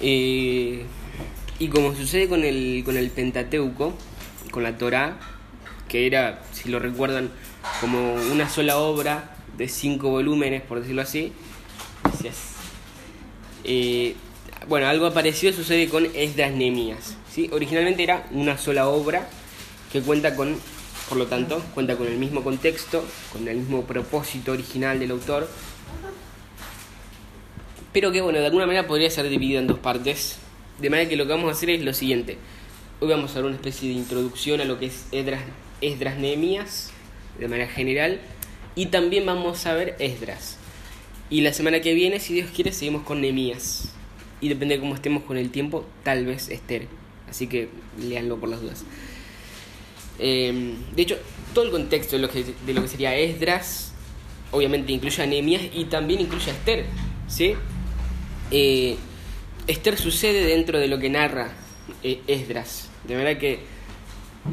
[0.00, 0.84] Eh,
[1.58, 3.94] y como sucede con el, con el Pentateuco,
[4.50, 5.16] con la Torá,
[5.88, 7.30] que era, si lo recuerdan,
[7.80, 11.32] como una sola obra de cinco volúmenes, por decirlo así.
[13.64, 14.14] Eh,
[14.68, 17.16] bueno, algo parecido sucede con Esdras Nemías.
[17.32, 17.48] ¿sí?
[17.52, 19.28] Originalmente era una sola obra
[19.90, 20.56] que cuenta con,
[21.08, 25.48] por lo tanto, cuenta con el mismo contexto, con el mismo propósito original del autor,
[27.92, 30.36] pero que, bueno, de alguna manera podría ser dividido en dos partes.
[30.78, 32.36] De manera que lo que vamos a hacer es lo siguiente.
[33.00, 36.90] Hoy vamos a dar una especie de introducción a lo que es Esdras Nehemías,
[37.38, 38.20] de manera general,
[38.74, 40.58] y también vamos a ver Esdras.
[41.30, 43.88] Y la semana que viene, si Dios quiere, seguimos con Nehemías.
[44.42, 46.88] Y depende de cómo estemos con el tiempo, tal vez Esther.
[47.30, 48.84] Así que leanlo por las dudas.
[50.18, 51.18] Em, de hecho,
[51.54, 53.92] todo el contexto de lo que, sería Esdras,
[54.50, 56.84] obviamente incluye a Nehemías y también incluye a Esther.
[57.28, 57.54] ¿sí?
[58.50, 58.96] Eh,
[59.66, 61.52] Esther sucede dentro de lo que narra
[62.02, 62.88] eh, Esdras.
[63.06, 63.60] De manera que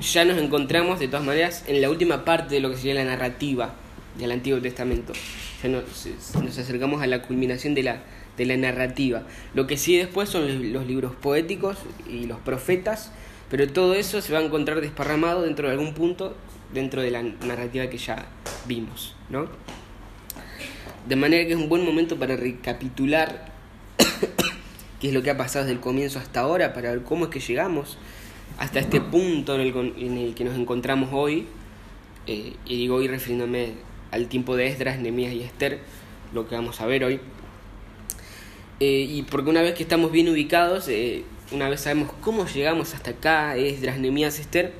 [0.01, 3.05] ya nos encontramos, de todas maneras, en la última parte de lo que sería la
[3.05, 3.75] narrativa
[4.17, 5.13] del Antiguo Testamento.
[5.61, 8.03] Ya nos, acercamos a la culminación de la,
[8.37, 9.23] de la narrativa.
[9.53, 11.77] Lo que sigue después son los libros poéticos
[12.09, 13.11] y los profetas,
[13.53, 16.35] pero todo eso se va a encontrar desparramado dentro de algún punto
[16.73, 18.25] dentro de la narrativa que ya
[18.65, 19.47] vimos, ¿no?
[21.07, 23.53] De manera que es un buen momento para recapitular
[24.99, 27.29] qué es lo que ha pasado desde el comienzo hasta ahora, para ver cómo es
[27.29, 27.99] que llegamos
[28.57, 29.61] hasta este punto en
[30.17, 31.45] el, que nos encontramos hoy.
[32.25, 33.73] Eh, y digo hoy refiriéndome
[34.09, 35.77] al tiempo de Esdras, Nehemías y Esther,
[36.33, 37.19] lo que vamos a ver hoy.
[38.79, 41.23] Eh, y porque una vez que estamos bien ubicados, eh,
[41.53, 44.73] una vez sabemos cómo llegamos hasta acá, Esdras, Nehemías, Esther,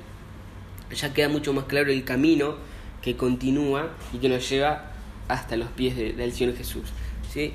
[0.92, 2.56] ya queda mucho más claro el camino
[3.02, 4.92] que continúa y que nos lleva
[5.28, 6.90] hasta los pies del Señor Jesús.
[7.32, 7.54] ¿sí?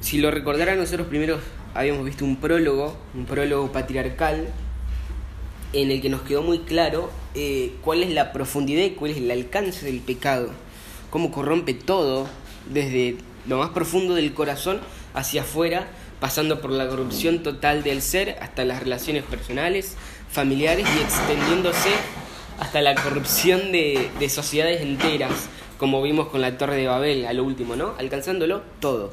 [0.00, 1.38] Si lo recordarán, nosotros primero
[1.74, 4.48] habíamos visto un prólogo, un prólogo patriarcal,
[5.72, 9.18] en el que nos quedó muy claro eh, cuál es la profundidad y cuál es
[9.18, 10.50] el alcance del pecado,
[11.10, 12.26] cómo corrompe todo,
[12.68, 13.16] desde
[13.46, 14.80] lo más profundo del corazón
[15.14, 15.86] hacia afuera,
[16.20, 19.96] pasando por la corrupción total del ser hasta las relaciones personales,
[20.30, 21.90] familiares y extendiéndose
[22.58, 25.48] hasta la corrupción de, de sociedades enteras,
[25.78, 27.94] como vimos con la Torre de Babel a lo último, ¿no?
[27.98, 29.12] Alcanzándolo todo.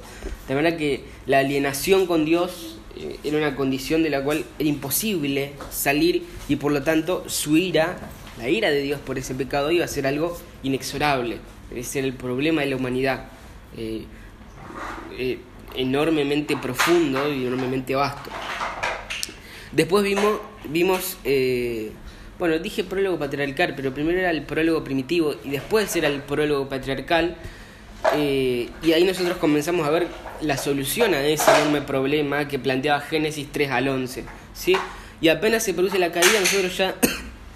[0.49, 4.67] De manera que la alienación con Dios eh, era una condición de la cual era
[4.67, 7.97] imposible salir y por lo tanto su ira,
[8.37, 11.37] la ira de Dios por ese pecado iba a ser algo inexorable.
[11.71, 13.25] Era el problema de la humanidad.
[13.77, 14.03] Eh,
[15.17, 15.39] eh,
[15.77, 18.29] enormemente profundo y enormemente vasto.
[19.71, 21.17] Después vimos, vimos
[22.39, 26.69] bueno, dije prólogo patriarcal, pero primero era el prólogo primitivo y después era el prólogo
[26.69, 27.35] patriarcal.
[28.13, 30.07] Eh, y ahí nosotros comenzamos a ver
[30.41, 34.23] la solución a ese enorme problema que planteaba Génesis 3 al 11.
[34.53, 34.75] ¿sí?
[35.19, 36.95] Y apenas se produce la caída, nosotros ya,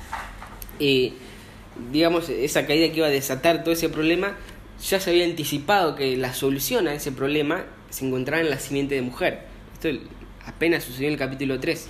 [0.79, 1.13] eh,
[1.91, 4.35] digamos, esa caída que iba a desatar todo ese problema,
[4.83, 8.95] ya se había anticipado que la solución a ese problema se encontraba en la simiente
[8.95, 9.45] de mujer.
[9.73, 9.89] Esto
[10.45, 11.87] apenas sucedió en el capítulo 3.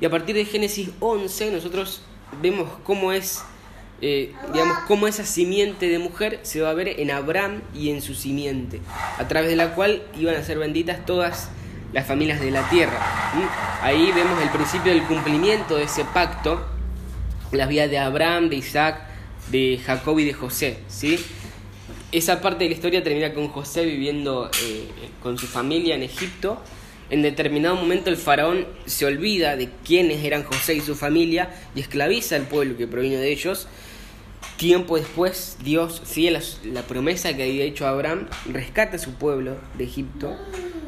[0.00, 2.02] Y a partir de Génesis 11 nosotros
[2.42, 3.42] vemos cómo es,
[4.02, 8.02] eh, digamos, cómo esa simiente de mujer se va a ver en Abraham y en
[8.02, 8.80] su simiente,
[9.18, 11.50] a través de la cual iban a ser benditas todas
[11.92, 12.98] las familias de la tierra.
[13.82, 16.66] Ahí vemos el principio del cumplimiento de ese pacto,
[17.52, 19.00] las vidas de Abraham, de Isaac,
[19.50, 21.18] de Jacob y de José, ¿sí?
[22.12, 24.88] Esa parte de la historia termina con José viviendo eh,
[25.22, 26.62] con su familia en Egipto
[27.08, 31.80] en determinado momento el faraón se olvida de quiénes eran José y su familia y
[31.80, 33.68] esclaviza al pueblo que proviene de ellos.
[34.56, 39.14] Tiempo después, Dios, fiel a la promesa que había hecho a Abraham, rescata a su
[39.14, 40.36] pueblo de Egipto,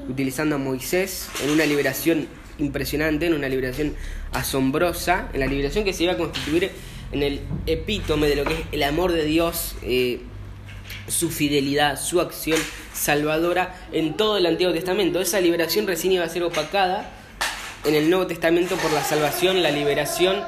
[0.09, 2.27] utilizando a Moisés en una liberación
[2.59, 3.95] impresionante, en una liberación
[4.33, 6.73] asombrosa, en la liberación que se iba a constituir
[7.13, 10.21] en el epítome de lo que es el amor de Dios, eh,
[11.09, 12.59] su fidelidad, su acción
[12.93, 15.21] salvadora en todo el Antiguo Testamento.
[15.21, 17.11] Esa liberación recién iba a ser opacada
[17.85, 20.43] en el Nuevo Testamento por la salvación, la liberación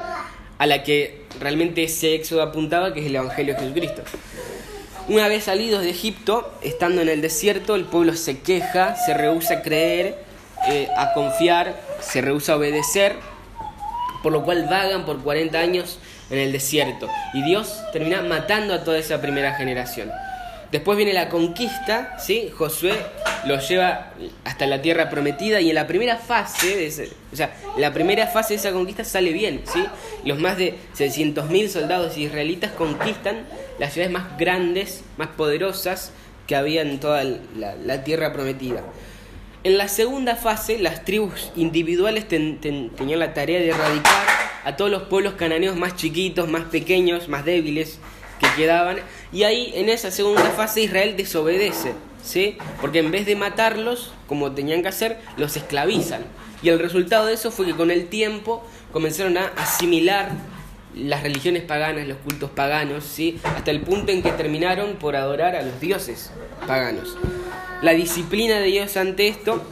[0.59, 4.03] a la que realmente ese éxodo apuntaba, que es el Evangelio de Jesucristo.
[5.09, 9.55] Una vez salidos de Egipto, estando en el desierto, el pueblo se queja, se rehúsa
[9.55, 10.19] a creer,
[10.69, 13.17] eh, a confiar, se rehúsa a obedecer,
[14.23, 15.99] por lo cual vagan por 40 años
[16.31, 17.09] en el desierto.
[17.33, 20.11] Y Dios termina matando a toda esa primera generación.
[20.73, 22.51] Después viene la conquista, ¿sí?
[22.57, 22.95] Josué
[23.45, 24.13] los lleva
[24.45, 28.55] hasta la tierra prometida y en la primera fase, de o sea, la primera fase
[28.55, 29.85] de esa conquista sale bien, ¿sí?
[30.25, 33.47] Los más de 600.000 soldados israelitas conquistan
[33.81, 36.13] las ciudades más grandes, más poderosas
[36.47, 38.83] que había en toda la, tierra prometida.
[39.65, 44.27] En la segunda fase, las tribus individuales tenían la tarea de erradicar
[44.65, 47.99] a todos los pueblos cananeos más chiquitos, más pequeños, más débiles
[48.41, 48.99] que quedaban.
[49.33, 52.59] Y ahí en esa segunda fase Israel desobedece, ¿sí?
[52.81, 56.25] Porque en vez de matarlos, como tenían que hacer, los esclavizan.
[56.63, 60.31] Y el resultado de eso fue que con el tiempo comenzaron a asimilar
[60.95, 63.39] las religiones paganas, los cultos paganos, ¿sí?
[63.45, 66.33] hasta el punto en que terminaron por adorar a los dioses
[66.67, 67.17] paganos.
[67.83, 69.63] La disciplina de Dios ante esto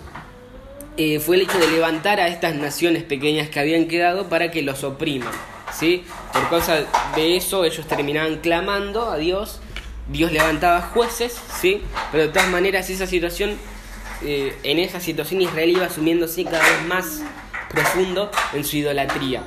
[0.96, 4.62] eh, fue el hecho de levantar a estas naciones pequeñas que habían quedado para que
[4.62, 5.32] los opriman.
[5.72, 6.04] ¿Sí?
[6.32, 6.84] Por causa
[7.14, 9.60] de eso ellos terminaban clamando a Dios,
[10.08, 11.82] Dios levantaba jueces, ¿sí?
[12.10, 13.56] pero de todas maneras esa situación,
[14.22, 17.22] eh, en esa situación Israel iba asumiéndose cada vez más
[17.68, 19.42] profundo en su idolatría.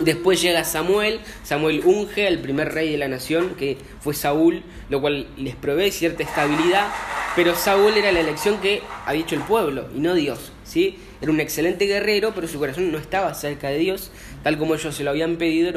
[0.00, 5.00] Después llega Samuel, Samuel unge al primer rey de la nación, que fue Saúl, lo
[5.00, 6.88] cual les provee cierta estabilidad,
[7.36, 10.98] pero Saúl era la elección que ha dicho el pueblo y no Dios, ¿sí?
[11.20, 14.10] Era un excelente guerrero, pero su corazón no estaba cerca de Dios,
[14.44, 15.70] tal como ellos se lo habían pedido,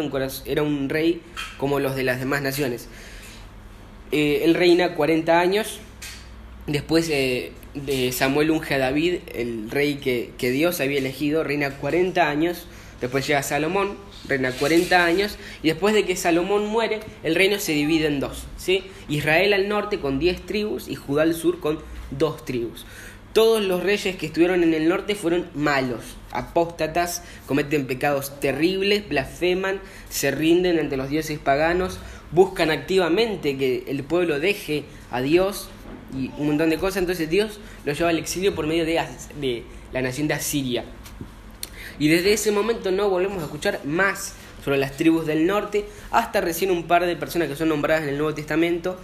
[0.45, 1.21] era un, rey
[1.57, 2.87] como los de las demás naciones.
[4.11, 5.79] Eh, él reina 40 años,
[6.67, 11.71] después eh, de Samuel unge a David, el rey que, que Dios había elegido, reina
[11.71, 12.67] 40 años,
[12.99, 17.71] después llega Salomón, reina 40 años, y después de que Salomón muere, el reino se
[17.71, 18.83] divide en dos, ¿sí?
[19.07, 21.79] Israel al norte con 10 tribus y Judá al sur con
[22.11, 22.85] dos tribus.
[23.37, 25.99] Todos los reyes que estuvieron en el norte fueron malos,
[26.31, 31.99] apóstatas, cometen pecados terribles, blasfeman, se rinden ante los dioses paganos,
[32.31, 35.69] buscan activamente que el pueblo deje a Dios
[36.17, 36.97] y un montón de cosas.
[36.97, 38.99] Entonces Dios los lleva al exilio por medio de,
[39.39, 40.83] de la nación de Asiria.
[41.99, 44.33] Y desde ese momento no volvemos a escuchar más
[44.65, 48.09] sobre las tribus del norte, hasta recién un par de personas que son nombradas en
[48.09, 48.97] el Nuevo Testamento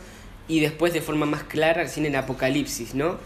[0.47, 3.19] y después de forma más clara recién en Apocalipsis, ¿no?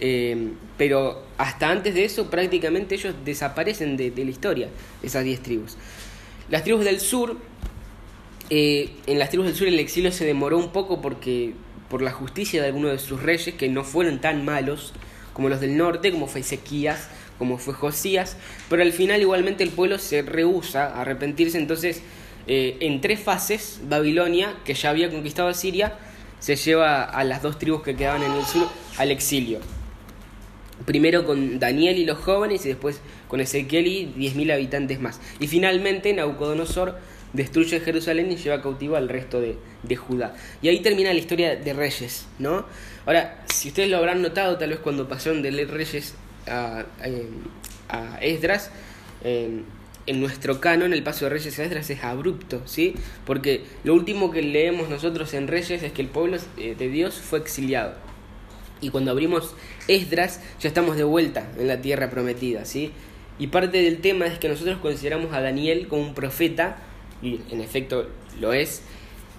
[0.00, 4.68] Eh, pero hasta antes de eso prácticamente ellos desaparecen de, la historia,
[5.02, 5.76] esas diez tribus.
[6.50, 7.36] Las tribus del sur,
[8.50, 11.54] eh, en las tribus del sur el exilio se demoró un poco porque
[11.88, 14.92] por la justicia de algunos de sus reyes que no fueron tan malos
[15.32, 17.08] como los del norte, como fue Ezequías,
[17.38, 18.36] como fue Josías,
[18.68, 22.02] pero al final igualmente el pueblo se rehúsa a arrepentirse, entonces
[22.46, 25.96] eh, en tres fases Babilonia, que ya había conquistado Siria,
[26.40, 29.60] se lleva a las dos tribus que quedaban en el sur al exilio.
[30.88, 35.20] Primero con Daniel y los jóvenes y después con Ezequiel y 10.000 habitantes más.
[35.38, 36.96] Y finalmente Nabucodonosor
[37.34, 40.34] destruye Jerusalén y lleva cautivo al resto de, de, Judá.
[40.62, 42.64] Y ahí termina la historia de Reyes, ¿no?
[43.04, 46.14] Ahora, si ustedes lo habrán notado, tal vez cuando pasaron de leer Reyes
[46.46, 46.86] a,
[47.90, 48.70] a, Esdras,
[49.22, 49.66] en
[50.20, 52.94] nuestro canon el paso de Reyes a Esdras es abrupto, ¿sí?
[53.26, 57.16] Porque lo último que leemos nosotros en Reyes es que el pueblo eh, de Dios
[57.16, 57.92] fue exiliado.
[58.80, 59.54] Y cuando abrimos
[59.88, 62.92] Esdras ya estamos de vuelta en la tierra prometida, ¿sí?
[63.38, 66.76] Y parte del tema es que nosotros consideramos a Daniel como un profeta,
[67.22, 68.08] y en efecto
[68.40, 68.82] lo es,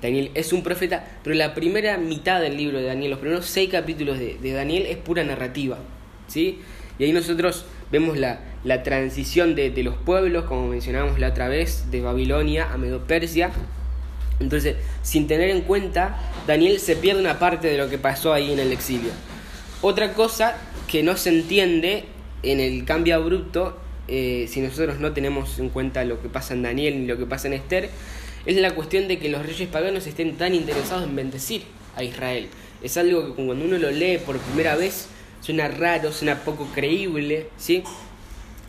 [0.02, 3.70] Daniel es un profeta, pero la primera mitad del libro de Daniel, los primeros seis
[3.70, 5.78] capítulos de, Daniel es pura narrativa,
[6.28, 6.60] ¿sí?
[6.98, 8.40] Y ahí nosotros vemos la,
[8.84, 13.52] transición de, los pueblos, como mencionábamos la otra vez, de Babilonia a Medo-Persia.
[14.40, 16.18] Entonces, sin tener en cuenta,
[16.48, 19.12] Daniel se pierde una parte de lo que pasó ahí en el exilio.
[19.82, 20.58] Otra cosa
[20.90, 22.04] que no se entiende
[22.44, 23.78] en el cambio abrupto,
[24.08, 27.26] eh, si nosotros no tenemos en cuenta lo que pasa en Daniel ni lo que
[27.26, 27.90] pasa en Esther,
[28.46, 31.64] es la cuestión de que los reyes paganos estén tan interesados en bendecir
[31.96, 32.50] a Israel.
[32.82, 35.08] Es algo que cuando uno lo lee por primera vez,
[35.42, 37.84] suena raro, suena poco creíble, ¿sí?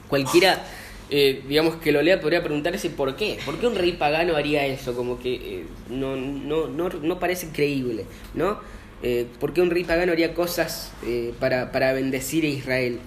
[0.08, 0.64] Cualquiera,
[1.10, 3.38] eh, digamos, que lo lea podría preguntarse por qué.
[3.44, 4.94] ¿Por qué un rey pagano haría eso?
[4.94, 8.58] Como que eh, no, no, no, no, parece creíble, ¿no?
[9.02, 10.92] Eh, ¿Por qué un rey pagano haría cosas
[11.38, 13.00] para, para bendecir a Israel?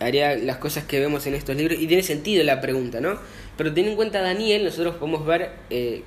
[0.00, 3.18] haría las cosas que vemos en estos libros y tiene sentido la pregunta, ¿no?
[3.58, 5.52] Pero teniendo en cuenta a Daniel, nosotros podemos ver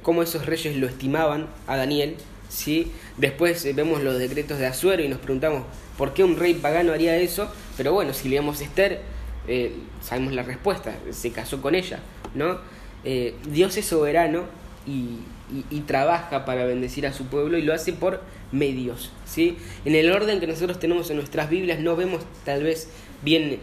[0.02, 2.16] cómo esos reyes lo estimaban a Daniel,
[2.50, 2.92] ¿sí?
[3.18, 5.64] Después eh, vemos los decretos de Azuero y nos preguntamos
[5.98, 9.02] por qué un rey pagano haría eso, pero bueno, si leemos Esther,
[9.48, 12.00] eh, sabemos la respuesta, se casó con ella,
[12.36, 12.60] ¿no?
[13.06, 14.44] Eh, Dios es soberano
[14.86, 15.20] y,
[15.88, 18.22] trabaja para bendecir a su pueblo y lo hace por
[18.52, 19.58] medios, ¿sí?
[19.86, 22.90] En el orden que nosotros tenemos en nuestras Biblias no vemos tal vez
[23.22, 23.60] bien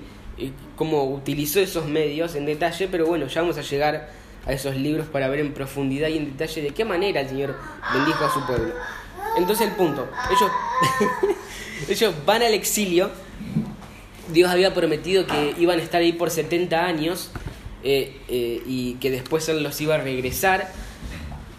[0.76, 4.10] cómo utilizó esos medios en detalle, pero bueno, ya vamos a llegar
[4.46, 7.56] a esos libros para ver en profundidad y en detalle de qué manera el Señor
[7.92, 8.74] bendijo a su pueblo.
[9.36, 10.50] Entonces el punto, ellos,
[11.88, 13.10] ellos van al exilio,
[14.32, 17.30] Dios había prometido que iban a estar ahí por 70 años
[17.84, 20.72] eh, eh, y que después Él los iba a regresar.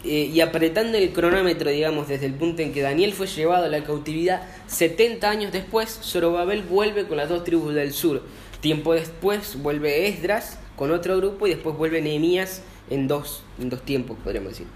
[0.08, 3.68] Eh, y apretando el cronómetro, digamos, desde el punto en que Daniel fue llevado a
[3.68, 8.24] la cautividad, 70 años después, Zorobabel vuelve con las dos tribus del sur.
[8.62, 13.82] Tiempo después vuelve Esdras con otro grupo y después vuelve Nehemías en dos, en dos
[13.82, 14.68] tiempos, podríamos decir.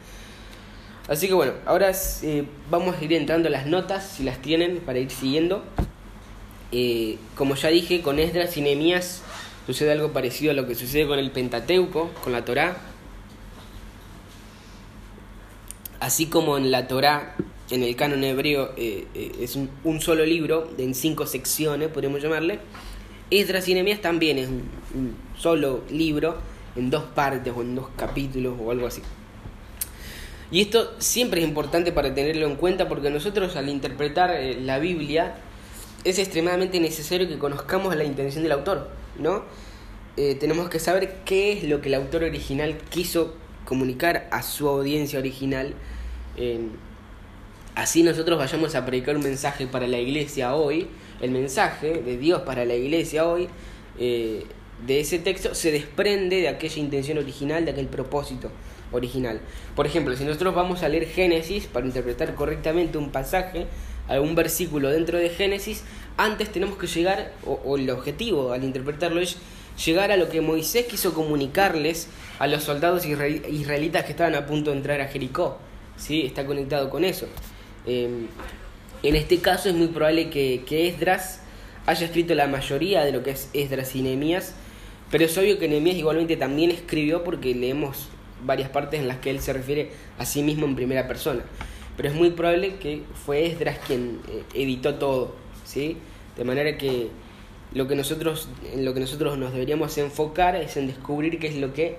[1.07, 1.93] Así que bueno, ahora
[2.23, 5.63] eh, vamos a ir entrando las notas, si las tienen, para ir siguiendo.
[6.73, 9.21] Eh, como ya dije, con Esdras y Nehemías
[9.65, 12.90] sucede algo parecido a lo que sucede con el Pentateuco, con la Torá.
[16.01, 17.35] Así como en la Torá,
[17.69, 19.07] en el canon hebreo, eh,
[19.39, 22.59] es un, solo libro, en cinco secciones, podríamos llamarle.
[23.29, 26.37] Esdras y Nehemías también es un solo libro,
[26.75, 29.01] en dos partes o en dos capítulos o algo así.
[30.49, 34.79] Y esto siempre es importante para tenerlo en cuenta porque nosotros al interpretar eh, la
[34.79, 35.35] Biblia
[36.03, 39.43] es extremadamente necesario que conozcamos la intención del autor, ¿no?
[40.17, 43.35] Eh, tenemos que saber qué es lo que el autor original quiso
[43.71, 45.73] comunicar a su audiencia original.
[47.73, 50.89] así nosotros vayamos a predicar un mensaje para la iglesia hoy,
[51.21, 53.47] el mensaje de Dios para la iglesia hoy,
[53.97, 54.43] eh,
[54.85, 58.51] de ese texto se desprende de aquella intención original, de aquel propósito
[58.91, 59.39] original.
[59.73, 63.67] Por ejemplo, si nosotros vamos a leer Génesis para interpretar correctamente un pasaje,
[64.09, 65.85] algún versículo dentro de Génesis,
[66.17, 69.37] antes tenemos que llegar, o, el objetivo al interpretarlo es
[69.83, 72.07] llegar a lo que Moisés quiso comunicarles
[72.39, 75.59] a los soldados israelitas que estaban a punto de entrar a Jericó.
[75.97, 76.23] ¿Sí?
[76.25, 77.27] Está conectado con eso.
[77.85, 78.27] Em,
[79.03, 81.41] en este caso es muy probable que, que, Esdras
[81.85, 84.55] haya escrito la mayoría de lo que es Esdras y Nehemías,
[85.09, 88.09] pero es obvio que Nehemías igualmente también escribió porque leemos
[88.43, 91.43] varias partes en las que él se refiere a sí mismo en primera persona.
[91.97, 95.35] Pero es muy probable que fue Esdras quien eh, editó todo,
[95.65, 95.97] ¿sí?
[96.37, 97.09] De manera que
[97.73, 101.55] lo que nosotros, en lo que nosotros nos deberíamos enfocar es en descubrir qué es
[101.55, 101.97] lo que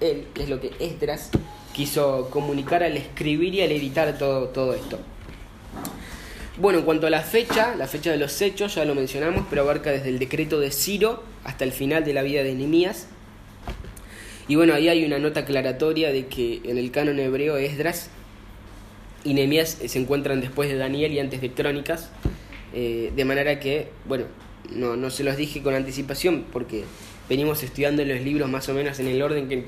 [0.00, 1.30] él, qué es lo que Esdras
[1.72, 4.98] quiso comunicar al escribir y al editar todo, todo esto.
[6.56, 9.62] Bueno, en cuanto a la fecha, la fecha de los hechos ya lo mencionamos, pero
[9.62, 13.08] abarca desde el decreto de Ciro hasta el final de la vida de Nehemías.
[14.46, 18.10] Y bueno, ahí hay una nota aclaratoria de que en el canon hebreo Esdras
[19.24, 22.10] y Nehemías se encuentran después de Daniel y antes de Crónicas,
[22.72, 24.26] eh, de manera que, bueno,
[24.70, 26.84] no, no se los dije con anticipación porque
[27.28, 29.64] venimos estudiando los libros más o menos en el orden que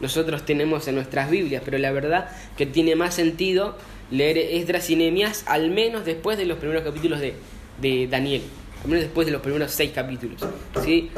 [0.00, 3.76] nosotros tenemos en nuestras Biblias, pero la verdad que tiene más sentido
[4.10, 7.34] leer Esdras y Nehemías al menos después de los primeros capítulos de,
[7.80, 8.42] de Daniel,
[8.82, 10.40] al menos después de los primeros seis capítulos,
[10.84, 11.10] ¿sí?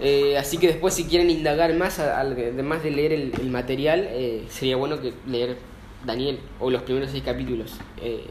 [0.00, 4.76] Eh, así que después si quieren indagar más, además de leer el, material, eh, sería
[4.76, 5.56] bueno que leer
[6.04, 8.24] Daniel o los primeros seis capítulos, eh,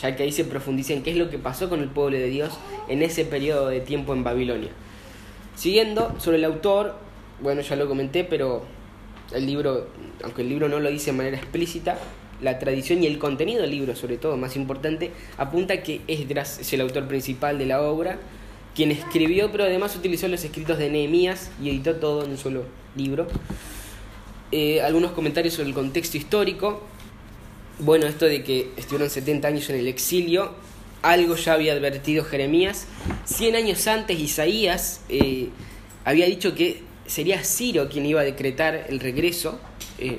[0.00, 2.28] ya que ahí se profundiza en qué es lo que pasó con el pueblo de
[2.28, 2.52] Dios
[2.88, 4.70] en ese periodo de tiempo en Babilonia.
[5.56, 6.96] Siguiendo sobre el autor,
[7.40, 8.64] bueno, ya lo comenté, pero
[9.32, 9.88] el libro,
[10.24, 11.98] aunque el libro no lo dice de manera explícita,
[12.40, 16.72] la tradición y el contenido del libro, sobre todo, más importante, apunta que Esdras es
[16.72, 18.18] el autor principal de la obra
[18.74, 22.64] quien escribió, pero además utilizó los escritos de Nehemías y editó todo en un solo
[22.96, 23.26] libro.
[24.52, 26.82] Eh, algunos comentarios sobre el contexto histórico.
[27.80, 30.52] Bueno, esto de que estuvieron 70 años en el exilio,
[31.02, 32.86] algo ya había advertido Jeremías.
[33.24, 35.48] 100 años antes Isaías eh,
[36.04, 39.58] había dicho que sería Ciro quien iba a decretar el regreso.
[39.98, 40.18] Eh,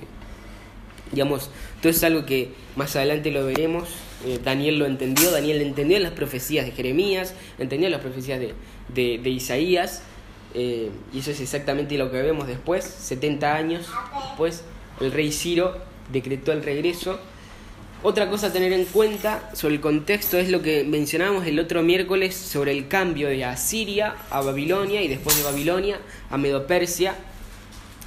[1.11, 1.49] digamos,
[1.81, 3.89] todo es algo que más adelante lo veremos
[4.25, 8.53] eh, Daniel lo entendió, Daniel entendió las profecías de Jeremías, entendió las profecías de,
[9.17, 10.03] de, Isaías,
[10.53, 13.89] eh, y eso es exactamente lo que vemos después, 70 años
[14.27, 14.63] después,
[14.99, 15.77] el rey Ciro
[16.11, 17.19] decretó el regreso.
[18.03, 21.84] Otra cosa a tener en cuenta sobre el contexto es lo que mencionábamos el otro
[21.84, 25.99] miércoles sobre el cambio de Asiria a Babilonia y después de Babilonia
[26.32, 27.14] a Medopersia.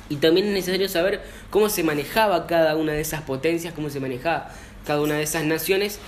[0.08, 4.00] Y también es necesario saber cómo se manejaba cada una de esas potencias, cómo se
[4.00, 4.50] manejaba
[4.84, 6.00] cada una de esas naciones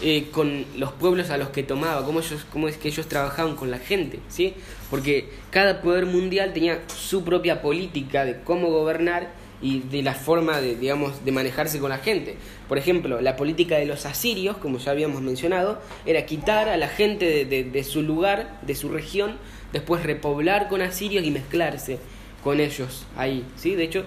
[0.00, 3.56] eh, con los pueblos a los que tomaba, cómo, ellos, cómo es que ellos trabajaban
[3.56, 4.54] con la gente, ¿sí?
[4.88, 10.60] Porque cada poder mundial tenía su propia política de cómo gobernar y de la forma
[10.60, 12.36] de, digamos, de manejarse con la gente.
[12.68, 16.88] Por ejemplo, la política de los asirios, como ya habíamos mencionado, era quitar a la
[16.88, 19.38] gente de, su lugar, de su región,
[19.72, 21.98] después repoblar con asirios y mezclarse
[22.42, 23.74] con ellos ahí, ¿sí?
[23.74, 24.04] De hecho,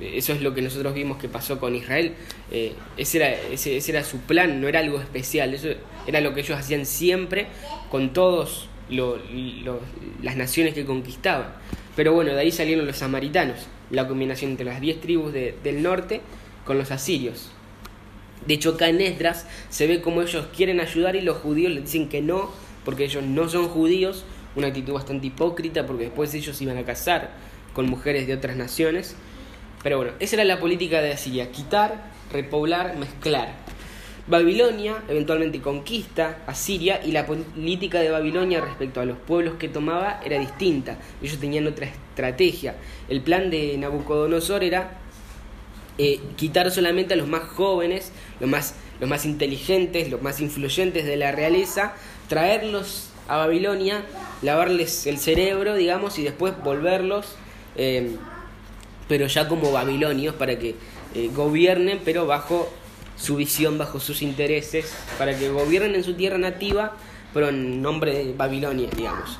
[0.00, 2.14] eso es lo que nosotros vimos que pasó con Israel.
[2.52, 5.54] Eh, ese, era, ese, era su plan, no era algo especial.
[5.54, 5.70] Eso
[6.06, 7.48] era lo que ellos hacían siempre
[7.90, 11.48] con todas las naciones que conquistaban.
[11.96, 13.58] Pero bueno, de ahí salieron los samaritanos,
[13.90, 16.20] la combinación entre las diez tribus del norte
[16.64, 17.50] con los asirios.
[18.46, 21.80] De hecho, acá en Esdras se ve como ellos quieren ayudar y los judíos le
[21.80, 22.50] dicen que no,
[22.84, 24.24] porque ellos no son judíos,
[24.56, 27.30] una actitud bastante hipócrita, porque después ellos iban a casar
[27.72, 29.16] con mujeres de otras naciones.
[29.82, 33.63] Pero bueno, esa era la política de Asiria, quitar, repoblar, mezclar.
[34.26, 39.68] Babilonia eventualmente conquista a Siria y la política de Babilonia respecto a los pueblos que
[39.68, 40.96] tomaba era distinta.
[41.22, 42.76] Ellos tenían otra estrategia.
[43.08, 44.98] El plan de Nabucodonosor era
[45.98, 51.04] eh, quitar solamente a los más jóvenes, los más, los más inteligentes, los más influyentes
[51.04, 51.94] de la realeza,
[52.28, 54.04] traerlos a Babilonia,
[54.40, 57.36] lavarles el cerebro, digamos, y después volverlos,
[57.76, 58.16] eh,
[59.06, 60.76] pero ya como babilonios, para que
[61.14, 62.72] eh, gobiernen, pero bajo
[63.16, 66.96] su visión, bajo sus intereses, para que gobiernen en su tierra nativa,
[67.32, 69.38] pero en nombre de Babilonia, digamos.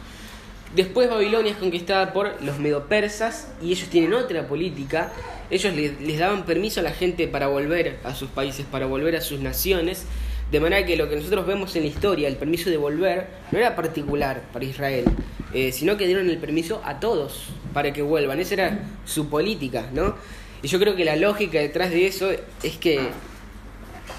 [0.74, 5.12] Después Babilonia es conquistada por los medopersas y ellos tienen otra política.
[5.48, 9.20] Ellos les, daban permiso a la gente para volver a sus países, para volver a
[9.20, 10.04] sus naciones.
[10.50, 13.58] De manera que lo que nosotros vemos en la historia, el permiso de volver, no
[13.58, 15.04] era particular para Israel,
[15.52, 18.40] eh, sino que dieron el permiso a todos para que vuelvan.
[18.40, 20.16] Esa era su política, ¿no?
[20.62, 22.30] Y yo creo que la lógica detrás de eso
[22.62, 23.10] es que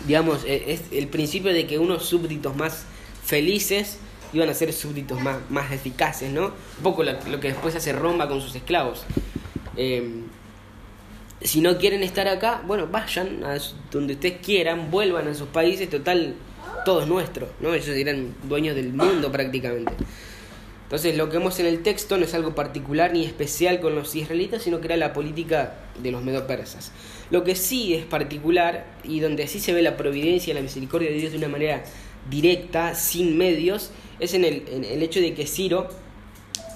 [0.08, 2.86] digamos, eh, es el principio de que unos súbditos más
[3.24, 3.98] felices
[4.34, 6.46] iban a ser súbditos más, más eficaces, ¿no?
[6.46, 9.04] Un poco lo, que después hace Roma con sus esclavos.
[9.78, 10.22] Eh,
[11.42, 13.58] si no quieren estar acá, bueno, vayan a
[13.92, 16.36] donde ustedes quieran, vuelvan a sus países, total,
[16.86, 17.74] todo es nuestro, ¿no?
[17.74, 19.94] Ellos eran dueños del mundo prácticamente.
[20.84, 24.16] Entonces lo que vemos en el texto no es algo particular ni especial con los
[24.16, 26.92] israelitas, sino que era la política de los medo-persas.
[27.32, 31.10] Lo que sí es particular y donde sí se ve la providencia y la misericordia
[31.10, 31.84] de Dios de una manera
[32.30, 35.90] directa, sin medios, es en el, en el hecho de que Ciro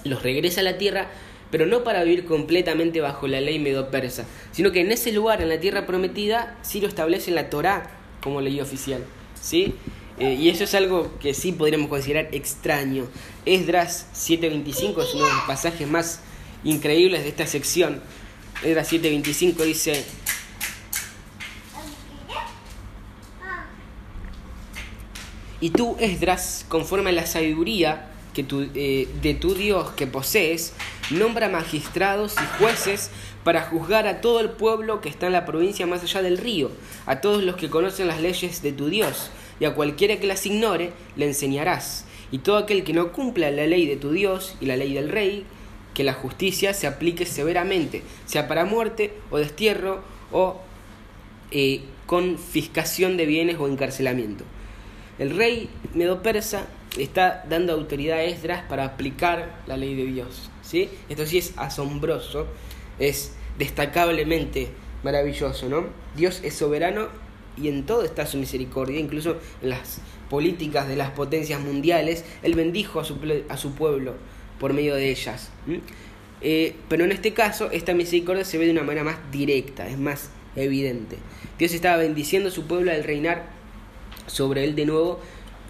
[0.04, 1.08] los regresa a la tierra,
[1.50, 5.48] pero no para vivir completamente bajo la ley medo-persa, sino que en ese lugar, en
[5.48, 7.90] la tierra prometida, Ciro establece la Torá
[8.22, 9.04] como ley oficial.
[9.40, 9.74] ¿sí?
[10.18, 13.08] Eh, y eso es algo que sí podríamos considerar extraño.
[13.46, 16.20] Esdras 7.25 es uno de los pasajes más
[16.62, 18.00] increíbles de esta sección.
[18.62, 20.04] Esdras 7.25 dice...
[25.60, 30.72] Y tú, Esdras, conforme a la sabiduría que eh, de tu Dios que posees,
[31.10, 33.10] nombra magistrados y jueces
[33.44, 36.70] para juzgar a todo el pueblo que está en la provincia más allá del río,
[37.06, 40.46] a todos los que conocen las leyes de tu Dios y a cualquiera que las
[40.46, 42.06] ignore le enseñarás.
[42.32, 45.08] Y todo aquel que no cumpla la ley de tu Dios y la ley del
[45.08, 45.44] rey,
[45.94, 50.60] que la justicia se aplique severamente, sea para muerte o destierro o
[51.50, 54.44] eh, confiscación de bienes o encarcelamiento.
[55.20, 56.66] El rey medo-persa
[56.98, 60.50] está dando autoridad a Esdras para aplicar la ley de Dios.
[60.62, 60.88] ¿sí?
[61.10, 62.46] Esto sí es asombroso,
[62.98, 64.68] es destacablemente
[65.02, 65.68] maravilloso.
[65.68, 65.84] ¿no?
[66.16, 67.08] Dios es soberano
[67.58, 72.54] y en todo está su misericordia, incluso en las políticas de las potencias mundiales, Él
[72.54, 73.18] bendijo a su,
[73.50, 74.14] a su pueblo
[74.58, 75.50] por medio de ellas.
[76.40, 79.98] Eh, pero en este caso, esta misericordia se ve de una manera más directa, es
[79.98, 81.18] más evidente.
[81.58, 83.59] Dios estaba bendiciendo a su pueblo al reinar
[84.30, 85.20] sobre él de nuevo,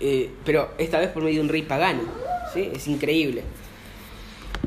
[0.01, 2.03] eh, pero esta vez por medio de un rey pagano.
[2.53, 2.71] ¿sí?
[2.75, 3.43] Es increíble.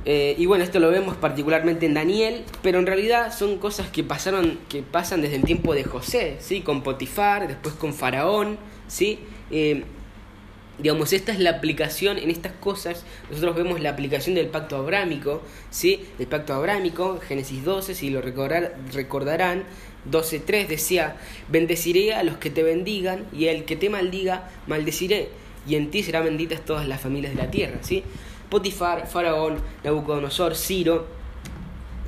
[0.06, 4.04] Eh, y bueno, esto lo vemos particularmente en Daniel, pero en realidad son cosas que
[4.04, 6.62] pasaron, que pasan desde el tiempo de José, ¿sí?
[6.62, 8.58] Con Potifar, después con Faraón,
[8.88, 9.20] ¿sí?
[9.50, 9.84] Eh,
[10.80, 13.06] digamos, esta es la aplicación en estas cosas.
[13.30, 16.04] Nosotros vemos la aplicación del pacto abrámico, ¿sí?
[16.18, 19.64] Del pacto abrámico, Génesis 12, si lo recordar, recordarán,
[20.12, 21.16] 12.3 decía,
[21.50, 25.30] bendeciré a los que te bendigan y al que te maldiga, maldeciré,
[25.68, 28.04] y en ti serán benditas todas las familias de la tierra, ¿sí?
[28.50, 31.08] Potifar, Faraón, Nabucodonosor, Ciro,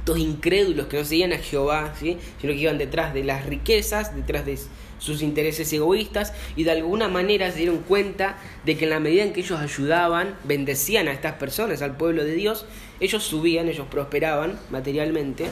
[0.05, 2.17] todos incrédulos que no seguían a Jehová, ¿sí?
[2.39, 4.57] sino que iban detrás de las riquezas, detrás de
[4.99, 9.23] sus intereses egoístas y de alguna manera se dieron cuenta de que en la medida
[9.23, 12.65] en que ellos ayudaban, bendecían a estas personas, al pueblo de Dios,
[12.99, 15.47] ellos subían, ellos prosperaban materialmente.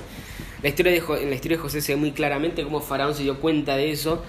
[0.64, 3.24] La historia de, en la historia de José se ve muy claramente cómo Faraón se
[3.24, 4.24] dio cuenta de eso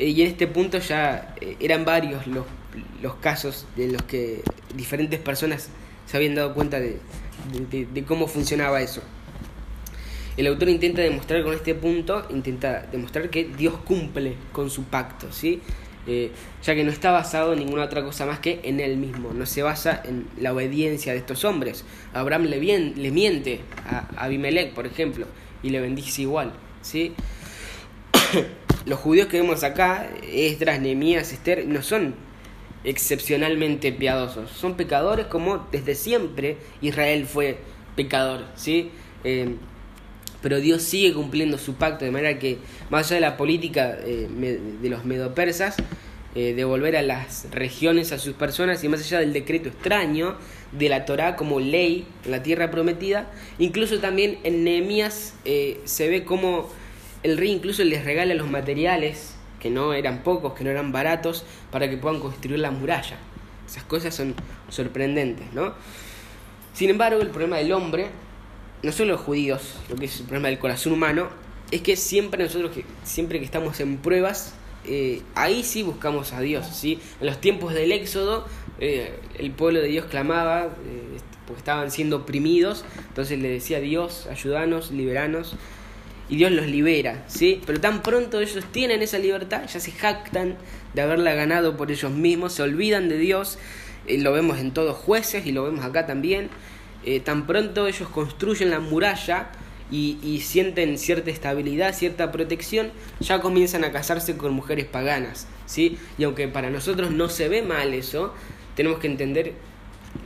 [0.00, 2.44] eh, y en este punto ya eh, eran varios los,
[3.00, 4.42] los casos de los que
[4.74, 5.68] diferentes personas
[6.06, 6.98] se habían dado cuenta de,
[8.04, 9.00] cómo funcionaba eso.
[10.36, 15.30] El autor intenta demostrar con este punto, intenta demostrar que Dios cumple con su pacto,
[15.32, 15.60] ¿sí?
[16.06, 16.32] Eh,
[16.64, 19.46] ya que no está basado en ninguna otra cosa más que en él mismo, no
[19.46, 21.84] se basa en la obediencia de estos hombres.
[22.12, 25.26] Abraham le, le miente a Abimelech, por ejemplo,
[25.62, 27.14] y le bendice igual, ¿sí?
[28.86, 32.14] Los judíos que vemos acá, Esdras, Nehemías, Esther, no son
[32.84, 34.50] excepcionalmente piadosos.
[34.50, 37.58] Son pecadores como desde siempre Israel fue
[37.94, 38.90] pecador, ¿sí?
[39.24, 39.56] Eh,
[40.42, 42.58] pero Dios sigue cumpliendo su pacto, de manera que,
[42.88, 44.28] más allá de la política eh,
[44.80, 45.76] de los medopersas,
[46.34, 50.36] eh, de volver a las regiones a sus personas, y más allá del decreto extraño
[50.72, 55.34] de la Torá como ley en la tierra prometida, incluso también en Nehemías
[55.84, 56.68] se ve como
[57.22, 61.44] el rey incluso les regala los materiales que no eran pocos, que no eran baratos,
[61.70, 63.18] para que puedan construir la muralla.
[63.68, 64.34] Esas cosas son
[64.68, 65.74] sorprendentes, ¿no?
[66.72, 68.06] Sin embargo, el problema del hombre,
[68.82, 71.28] no solo los judíos, lo que es el problema del corazón humano,
[71.70, 74.54] es que siempre nosotros, que, siempre que estamos en pruebas,
[74.86, 76.98] eh, ahí sí buscamos a Dios, ¿sí?
[77.20, 78.46] En los tiempos del Éxodo,
[78.80, 84.26] eh, el pueblo de Dios clamaba, eh, porque estaban siendo oprimidos, entonces le decía Dios,
[84.30, 85.56] ayúdanos, liberanos,
[86.28, 87.60] y Dios los libera, ¿sí?
[87.66, 90.56] Pero tan pronto ellos tienen esa libertad, ya se jactan
[90.94, 93.58] de haberla ganado por ellos mismos, se olvidan de Dios,
[94.08, 96.48] lo vemos en todos jueces y lo vemos acá también,
[97.24, 99.50] tan pronto ellos construyen la muralla,
[99.90, 102.90] y, sienten cierta estabilidad, cierta protección,
[103.20, 105.98] ya comienzan a casarse con mujeres paganas, ¿sí?
[106.16, 108.32] Y aunque para nosotros no se ve mal eso,
[108.80, 109.52] tenemos que entender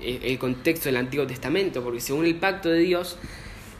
[0.00, 3.18] eh, el contexto del Antiguo Testamento, porque según el pacto de Dios,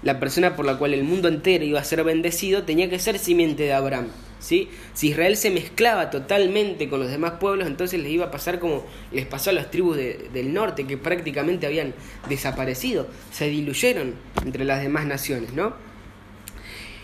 [0.02, 3.20] la persona por la cual el mundo entero iba a ser bendecido tenía que ser
[3.20, 4.08] simiente de Abraham.
[4.40, 4.68] Si
[5.00, 9.26] Israel se mezclaba totalmente con los demás pueblos, entonces les iba a pasar como les
[9.26, 11.94] pasó a las tribus del norte, que prácticamente habían
[12.28, 14.14] desaparecido, se diluyeron
[14.44, 15.76] entre las demás naciones, ¿no?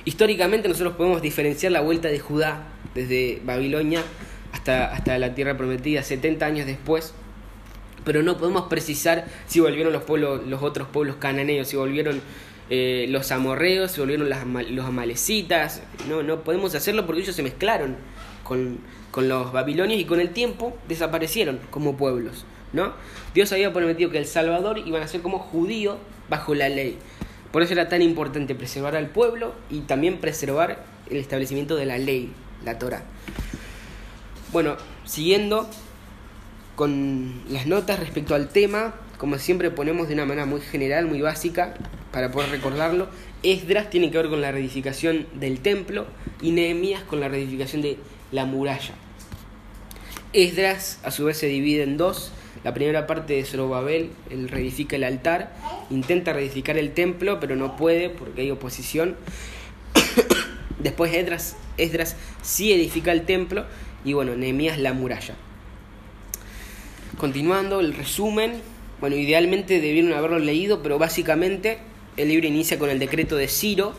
[0.05, 2.64] Históricamente nosotros podemos diferenciar la vuelta de Judá
[2.97, 4.02] desde Babilonia
[4.52, 7.14] hasta, hasta la tierra prometida 70 años después,
[8.05, 12.20] pero no podemos precisar si volvieron los, pueblos, los otros pueblos cananeos, si volvieron
[12.70, 17.97] eh, los amorreos, se volvieron los amalecitas, no, no podemos hacerlo porque ellos se mezclaron
[18.44, 18.78] con,
[19.10, 22.44] con los babilonios y con el tiempo desaparecieron como pueblos.
[22.72, 22.93] ¿no?
[23.35, 25.98] Dios había prometido que el Salvador iba a ser como judío
[26.28, 26.98] bajo la ley.
[27.52, 31.98] Por eso era tan importante preservar al pueblo y también preservar el establecimiento de la
[31.98, 32.32] ley,
[32.64, 33.02] la Torah.
[34.52, 35.68] Bueno, siguiendo
[36.81, 41.20] con las notas respecto al tema, como siempre ponemos de una manera muy general, muy
[41.20, 41.74] básica,
[42.11, 43.07] para poder recordarlo.
[43.43, 46.07] Esdras tiene que ver con la reedificación del templo
[46.40, 47.98] y Nehemías con la reedificación de
[48.32, 48.94] la muralla.
[50.32, 52.32] Esdras a su vez se divide en dos.
[52.65, 55.55] La primera parte de Zorobabel, él reedifica el altar,
[55.90, 59.16] intenta reedificar el templo, pero no puede porque hay oposición.
[60.78, 63.66] Después Esdras, Esdras sí edifica el templo
[64.02, 65.35] y bueno, Nehemías la muralla.
[67.20, 68.62] Continuando el resumen,
[68.98, 71.76] bueno, idealmente debieron haberlo leído, pero básicamente
[72.16, 73.92] el libro inicia con el decreto de Ciro,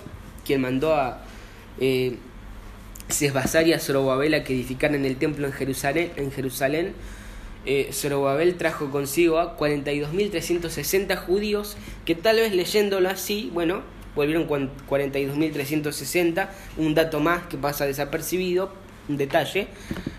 [0.44, 1.22] quien mandó a
[1.80, 2.16] eh,
[3.10, 6.12] Sesbazar y a Zorobabel a que edificaran el templo en Jerusalén.
[6.16, 6.96] En
[7.68, 13.84] eh, Zorobabel trajo consigo a 42.360 judíos que tal vez leyéndolo así, bueno,
[14.16, 18.74] volvieron 42.360, un dato más que pasa desapercibido,
[19.10, 19.68] un detalle,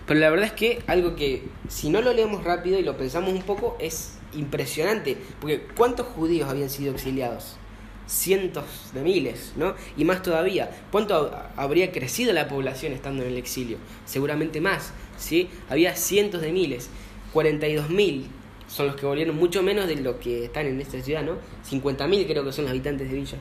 [0.07, 3.33] pero la verdad es que algo que si no lo leemos rápido y lo pensamos
[3.33, 7.57] un poco es impresionante, porque ¿cuántos judíos habían sido exiliados?
[8.05, 9.75] Cientos de miles, ¿no?
[9.95, 13.77] Y más todavía, ¿cuánto habría crecido la población estando en el exilio?
[14.05, 15.49] Seguramente más, ¿sí?
[15.69, 16.89] Había cientos de miles,
[17.31, 18.27] 42 mil
[18.67, 21.37] son los que volvieron, mucho menos de los que están en esta ciudad, ¿no?
[21.63, 23.37] 50 mil creo que son los habitantes de Villa.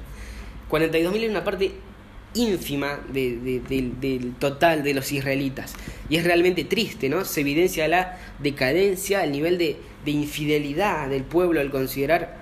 [0.68, 1.72] 42 mil es una parte
[2.34, 5.74] ínfima del total de los israelitas.
[6.08, 7.24] Y es realmente triste, ¿no?
[7.24, 12.40] Se evidencia la decadencia, el nivel de, infidelidad del pueblo al considerar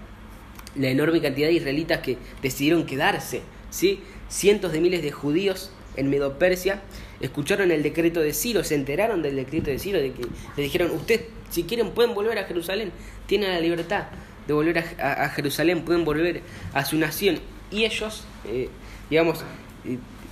[0.77, 4.01] la enorme cantidad de israelitas que decidieron quedarse, ¿sí?
[4.29, 6.83] Cientos de miles de judíos en Medo-Persia
[7.21, 10.23] escucharon el decreto de Ciro, se enteraron del decreto de Ciro, de que
[10.57, 12.93] le dijeron, usted si quieren pueden volver a Jerusalén,
[13.27, 14.05] tienen la libertad
[14.47, 17.39] de volver a, Jerusalén, pueden volver a su nación.
[17.71, 18.69] Y ellos, eh,
[19.11, 19.45] digamos,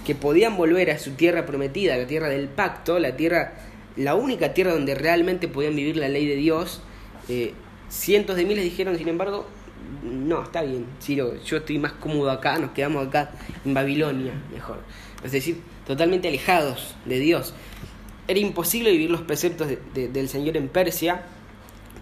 [0.07, 3.55] que podían volver a su tierra prometida, la tierra del pacto, la tierra,
[3.97, 6.83] la única tierra donde realmente podían vivir la ley de Dios.
[7.29, 7.53] Eh,
[7.89, 9.47] cientos de miles dijeron, sin embargo,
[10.03, 13.33] no, está bien, yo estoy más cómodo acá, nos quedamos acá
[13.65, 14.81] en Babilonia, mejor.
[15.25, 17.55] Es decir, totalmente alejados de Dios.
[18.29, 21.23] Era imposible vivir los preceptos del Señor en Persia,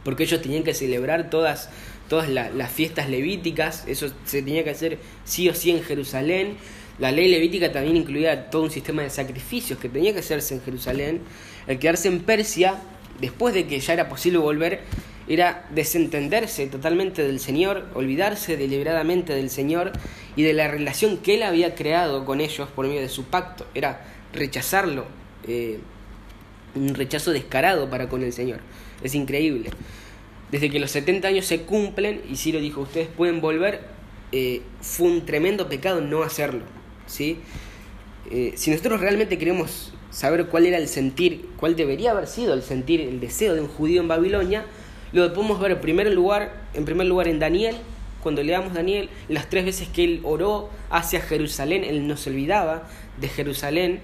[0.05, 1.71] porque ellos tenían que celebrar todas,
[2.09, 6.57] todas las fiestas levíticas, eso se tenía que hacer sí o sí en Jerusalén,
[6.99, 10.63] la ley levítica también incluía todo un sistema de sacrificios que tenía que hacerse en
[10.63, 11.21] Jerusalén.
[11.67, 12.77] El quedarse en Persia,
[13.21, 14.81] después de que ya era posible volver,
[15.29, 19.93] era desentenderse totalmente del Señor, olvidarse deliberadamente del Señor
[20.37, 23.67] y de la relación que Él había creado con ellos por medio de su pacto.
[23.75, 25.05] Era rechazarlo,
[25.47, 25.81] eh,
[26.75, 28.61] un rechazo descarado para con el Señor.
[29.03, 29.71] Es increíble.
[30.51, 33.81] Desde que los 70 años se cumplen, y Ciro dijo, ustedes pueden volver,
[34.33, 36.63] eh, fue un tremendo pecado no hacerlo.
[38.31, 42.63] Eh, si nosotros realmente queremos saber cuál era el sentir, cuál debería haber sido el
[42.63, 44.65] sentir, el deseo de un judío en Babilonia,
[45.13, 47.77] lo podemos ver en primer lugar, en primer lugar en Daniel,
[48.23, 52.89] cuando leamos Daniel, las tres veces que él oró hacia Jerusalén, él no se olvidaba
[53.21, 54.01] de Jerusalén.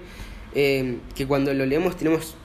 [0.55, 2.35] eh, que cuando lo leemos tenemos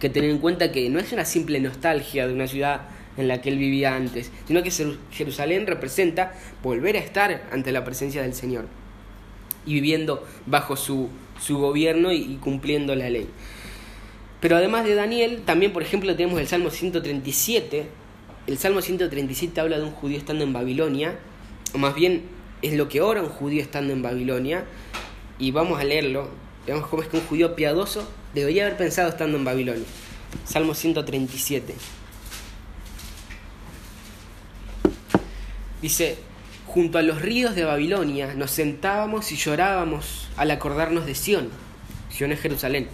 [0.00, 3.40] que tener en cuenta que no es una simple nostalgia de una ciudad en la
[3.40, 4.72] que él vivía antes, sino que
[5.12, 8.66] Jerusalén representa volver a estar ante la presencia del Señor
[9.70, 11.08] y viviendo bajo su,
[11.40, 13.28] su gobierno y, cumpliendo la ley.
[14.40, 17.86] Pero además de Daniel, también por ejemplo tenemos el Salmo 137.
[18.48, 21.18] El Salmo 137 habla de un judío estando en Babilonia,
[21.72, 22.22] o más bien
[22.62, 24.64] es lo que ora un judío estando en Babilonia,
[25.38, 26.28] y vamos a leerlo.
[26.66, 29.86] Veamos cómo es que un judío piadoso debería haber pensado estando en Babilonia.
[30.44, 31.74] Salmo 137.
[35.80, 36.18] Dice,
[36.72, 41.48] junto a los ríos de Babilonia nos sentábamos y llorábamos al acordarnos de Sión.
[42.10, 42.86] Sión es Jerusalén.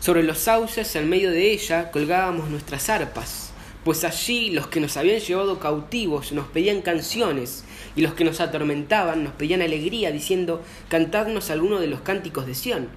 [0.00, 3.52] Sobre los sauces, en medio de ella, colgábamos nuestras arpas,
[3.84, 8.40] pues allí los que nos habían llevado cautivos nos pedían canciones y los que nos
[8.40, 12.88] atormentaban nos pedían alegría, diciendo, cantadnos alguno de los cánticos de Sión.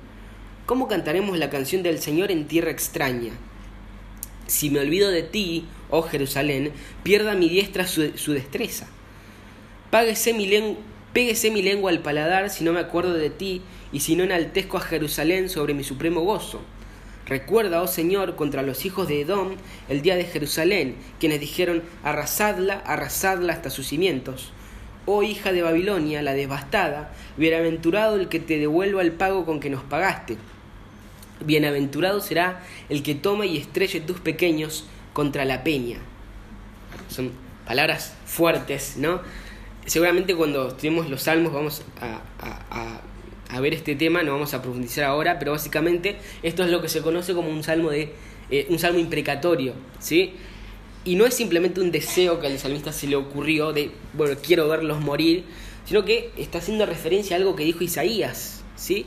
[0.66, 3.34] ¿Cómo cantaremos la canción del Señor en tierra extraña?
[4.48, 6.72] Si me olvido de ti, oh Jerusalén,
[7.04, 8.88] pierda mi diestra su, destreza.
[9.92, 10.50] Páguese mi
[11.14, 14.78] péguese mi lengua al paladar si no me acuerdo de ti, y si no enaltezco
[14.78, 16.62] a Jerusalén sobre mi supremo gozo.
[17.26, 19.56] Recuerda, oh Señor, contra los hijos de Edom
[19.90, 24.52] el día de Jerusalén, quienes dijeron, arrasadla, arrasadla hasta sus cimientos.
[25.06, 29.70] Oh hija de Babilonia, la devastada, bienaventurado el que te devuelva el pago con que
[29.70, 30.38] nos pagaste.
[31.44, 35.98] Bienaventurado será el que tome y estrelle tus pequeños contra la peña.
[37.08, 37.32] Son
[37.66, 39.22] palabras fuertes, ¿no?
[39.86, 45.38] Seguramente cuando estudiemos los salmos vamos a, ver este tema, no vamos a profundizar ahora,
[45.40, 48.12] pero básicamente esto es lo que se conoce como un salmo de
[48.50, 50.34] eh, un salmo imprecatorio, ¿sí?
[51.04, 54.68] Y no es simplemente un deseo que al salmista se le ocurrió de, bueno, quiero
[54.68, 55.44] verlos morir,
[55.86, 59.06] sino que está haciendo referencia a algo que dijo Isaías, ¿sí?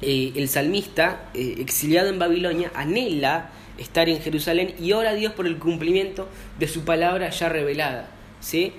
[0.00, 5.32] Eh, el salmista, eh, exiliado en Babilonia, anhela estar en Jerusalén y ora a Dios
[5.32, 6.28] por el cumplimiento
[6.58, 8.08] de su palabra ya revelada.
[8.40, 8.72] ¿sí?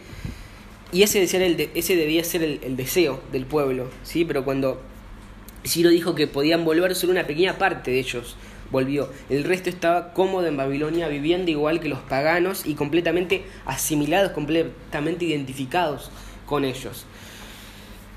[0.92, 4.26] Y ese, el ese debía ser el, deseo del pueblo, ¿sí?
[4.26, 4.82] pero cuando
[5.66, 8.36] Ciro dijo que podían volver, solo una pequeña parte de ellos
[8.72, 9.10] volvió.
[9.30, 15.26] El resto estaba cómodo en Babilonia, viviendo igual que los paganos y completamente asimilados, completamente
[15.26, 16.12] identificados
[16.46, 17.06] con ellos.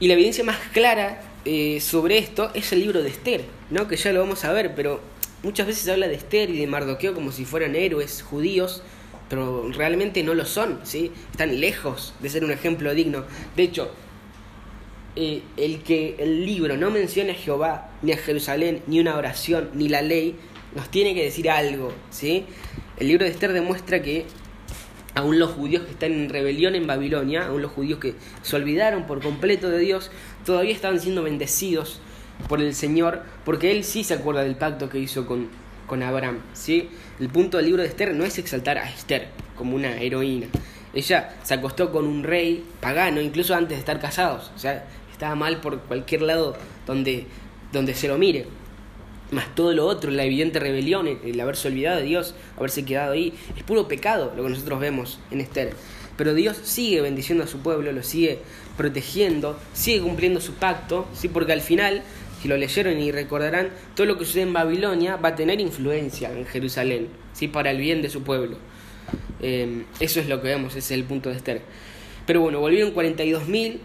[0.01, 3.89] Y la evidencia más clara eh, sobre esto es el libro de Esther, ¿no?
[3.89, 5.01] que ya lo vamos a ver, pero
[5.43, 8.83] muchas veces habla de Esther y de Mardoqueo como si fueran héroes judíos,
[9.33, 11.11] pero realmente no lo son, ¿sí?
[11.31, 13.25] están lejos de ser un ejemplo digno.
[13.57, 13.91] De hecho,
[15.17, 19.71] eh, el que el libro no mencione a Jehová, ni a Jerusalén, ni una oración,
[19.73, 20.37] ni la ley,
[20.77, 21.95] nos tiene que decir algo.
[22.11, 22.45] ¿sí?
[22.99, 24.27] El libro de Esther demuestra que
[25.15, 29.07] aún los judíos que están en rebelión en Babilonia, aún los judíos que se olvidaron
[29.07, 30.11] por completo de Dios,
[30.45, 32.03] todavía estaban siendo bendecidos
[32.51, 35.49] por el Señor, porque Él sí se acuerda del pacto que hizo con,
[35.93, 36.39] con Abraham.
[36.55, 36.89] ¿sí?
[37.21, 40.47] El punto del libro de Esther no es exaltar a Esther como una heroína.
[40.95, 44.53] Ella se acostó con un rey pagano, incluso antes de estar casados.
[44.57, 46.57] O sea, estaba mal por cualquier lado
[46.87, 47.27] donde,
[47.75, 48.47] donde se lo mire.
[49.33, 53.35] Más todo lo otro, la evidente rebelión, el haberse olvidado de Dios, haberse quedado ahí,
[53.55, 55.75] es puro pecado lo que nosotros vemos en Esther.
[56.17, 58.39] Pero Dios sigue bendiciendo a su pueblo, lo sigue
[58.79, 61.29] protegiendo, sigue cumpliendo su pacto, ¿sí?
[61.29, 62.03] porque al final
[62.43, 66.33] si lo leyeron y recordarán, todo lo que sucede en Babilonia va a tener influencia
[66.33, 67.47] en Jerusalén, ¿sí?
[67.47, 68.57] para el bien de su pueblo.
[69.41, 71.63] Eh, eso es lo que vemos, ese es el punto de Esther.
[72.27, 73.79] Pero bueno, volvieron 42.000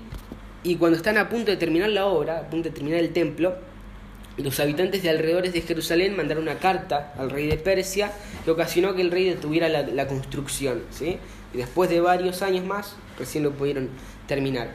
[0.64, 3.56] y cuando están a punto de terminar la obra, a punto de terminar el templo,
[4.38, 8.12] los habitantes de alrededores de Jerusalén mandaron una carta al rey de Persia
[8.44, 10.82] que ocasionó que el rey detuviera la, la construcción.
[10.90, 11.20] ¿sí?
[11.54, 13.90] Y después de varios años más, recién lo pudieron
[14.26, 14.72] terminar.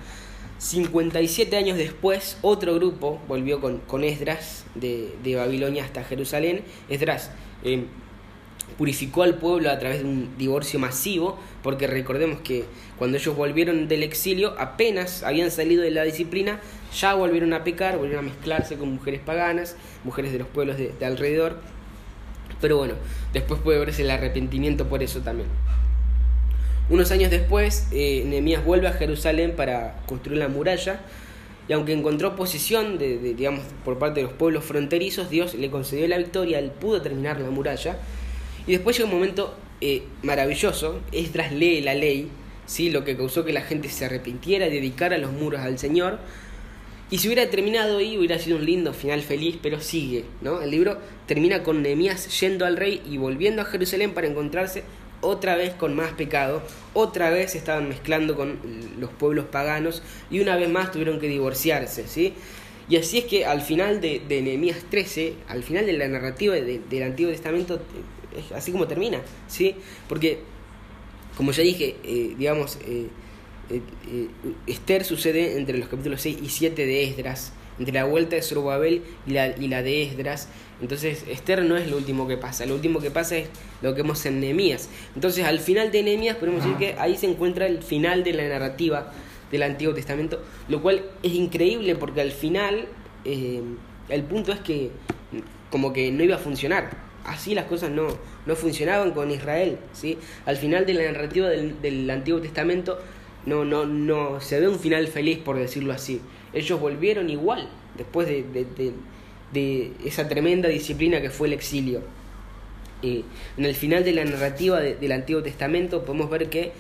[0.62, 6.62] 57 años después, otro grupo volvió con, con Esdras de, Babilonia hasta Jerusalén.
[6.89, 7.32] Esdras
[7.65, 7.86] eh,
[8.78, 12.65] purificó al pueblo a través de un divorcio masivo, porque recordemos que
[12.97, 16.60] cuando ellos volvieron del exilio, apenas habían salido de la disciplina,
[16.97, 20.92] ya volvieron a pecar, volvieron a mezclarse con mujeres paganas, mujeres de los pueblos de,
[20.97, 21.58] de alrededor.
[22.60, 22.94] Pero bueno,
[23.32, 25.49] después puede verse el arrepentimiento por eso también.
[26.90, 31.00] Unos años después, eh, Nehemías vuelve a Jerusalén para construir la muralla,
[31.68, 36.08] y aunque encontró oposición de, digamos, por parte de los pueblos fronterizos, Dios le concedió
[36.08, 37.98] la victoria, él pudo terminar la muralla.
[38.66, 42.28] Y después llega un momento eh, maravilloso, Esdras lee la ley,
[42.66, 42.90] ¿sí?
[42.90, 46.18] lo que causó que la gente se arrepintiera y dedicara los muros al Señor.
[47.10, 50.62] Y si hubiera terminado ahí, hubiera sido un lindo final feliz, pero sigue, ¿no?
[50.62, 54.82] El libro termina con Nehemías yendo al rey y volviendo a Jerusalén para encontrarse
[55.23, 58.59] otra vez con más pecado, otra vez estaban mezclando con
[58.99, 62.34] los pueblos paganos y una vez más tuvieron que divorciarse, ¿sí?
[62.89, 66.55] Y así es que al final de, de Nehemías 13, al final de la narrativa
[66.55, 67.81] del Antiguo Testamento,
[68.36, 69.76] es así como termina, ¿sí?
[70.09, 70.41] Porque,
[71.36, 73.09] como ya dije, eh, digamos, eh,
[73.70, 74.28] eh,
[74.67, 79.02] Esther sucede entre los capítulos 6 y 7 de Esdras, entre la vuelta de Zorobabel
[79.26, 80.48] y la, de Esdras.
[80.80, 83.48] Entonces, Esther no es lo último que pasa, lo último que pasa es
[83.82, 84.88] lo que vemos en Nehemías.
[85.16, 88.48] Entonces, al final de Nehemías podemos decir que ahí se encuentra el final de la
[88.48, 89.12] narrativa
[89.50, 92.86] del Antiguo Testamento, lo cual es increíble porque al final
[93.24, 94.90] el punto es que
[95.70, 96.90] como que no iba a funcionar.
[97.24, 98.06] Así las cosas no,
[98.46, 99.78] no funcionaban con Israel.
[99.92, 100.18] ¿sí?
[100.46, 102.98] Al final de la narrativa del, del Antiguo Testamento
[103.46, 106.20] no, no, no se ve un final feliz, por decirlo así.
[106.52, 108.92] Ellos volvieron igual después de, de,
[109.52, 112.02] de, esa tremenda disciplina que fue el exilio.
[113.02, 113.24] Y
[113.56, 116.72] en el final de la narrativa del Antiguo Testamento podemos ver que,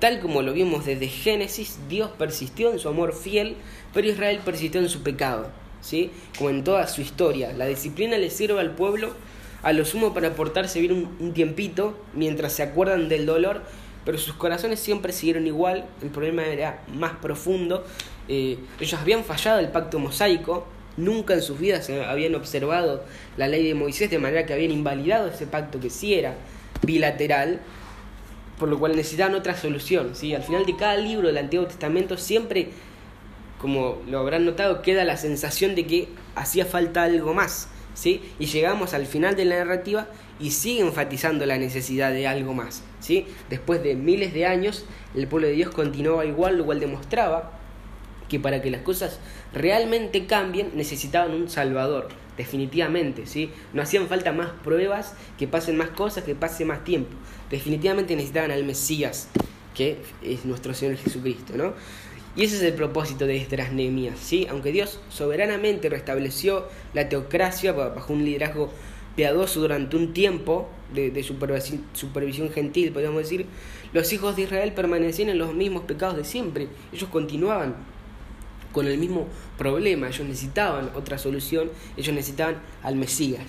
[0.00, 3.56] tal como lo vimos desde Génesis, Dios persistió en su amor fiel,
[3.94, 5.50] pero Israel persistió en su pecado.
[5.80, 6.10] ¿sí?
[6.36, 7.52] Como en toda su historia.
[7.52, 9.14] La disciplina le sirve al pueblo
[9.62, 13.62] a lo sumo para portarse bien un tiempito mientras se acuerdan del dolor
[14.08, 17.84] pero sus corazones siempre siguieron igual, el problema era más profundo,
[18.28, 20.66] eh, ellos habían fallado el pacto mosaico,
[20.98, 23.04] nunca en sus vidas habían observado
[23.36, 26.34] la ley de Moisés, de manera que habían invalidado ese pacto que sí era
[26.82, 27.60] bilateral,
[28.58, 30.14] por lo cual necesitaban otra solución.
[30.14, 30.34] ¿sí?
[30.34, 32.70] Al final de cada libro del Antiguo Testamento siempre,
[33.60, 37.68] como lo habrán notado, queda la sensación de que hacía falta algo más.
[37.94, 38.20] ¿sí?
[38.38, 40.08] Y llegamos al final de la narrativa
[40.40, 42.82] y sigue enfatizando la necesidad de algo más.
[43.00, 43.26] ¿sí?
[43.48, 44.84] Después de miles de años,
[45.14, 47.57] el pueblo de Dios continuaba igual, lo cual demostraba
[48.28, 49.18] que para que las cosas
[49.52, 53.50] realmente cambien necesitaban un Salvador, definitivamente, ¿sí?
[53.72, 57.10] No hacían falta más pruebas, que pasen más cosas, que pase más tiempo.
[57.50, 59.28] Definitivamente necesitaban al Mesías,
[59.74, 61.74] que es nuestro Señor Jesucristo, ¿no?
[62.36, 64.46] Y ese es el propósito de estas Nehemías, ¿sí?
[64.48, 68.70] Aunque Dios soberanamente restableció la teocracia bajo un liderazgo
[69.16, 73.46] piadoso durante un tiempo de, supervisión, gentil, podríamos decir,
[73.92, 76.68] los hijos de Israel permanecían en los mismos pecados de siempre.
[76.92, 77.74] Ellos continuaban
[78.72, 83.42] con el mismo problema, ellos necesitaban otra solución, ellos necesitaban al Mesías.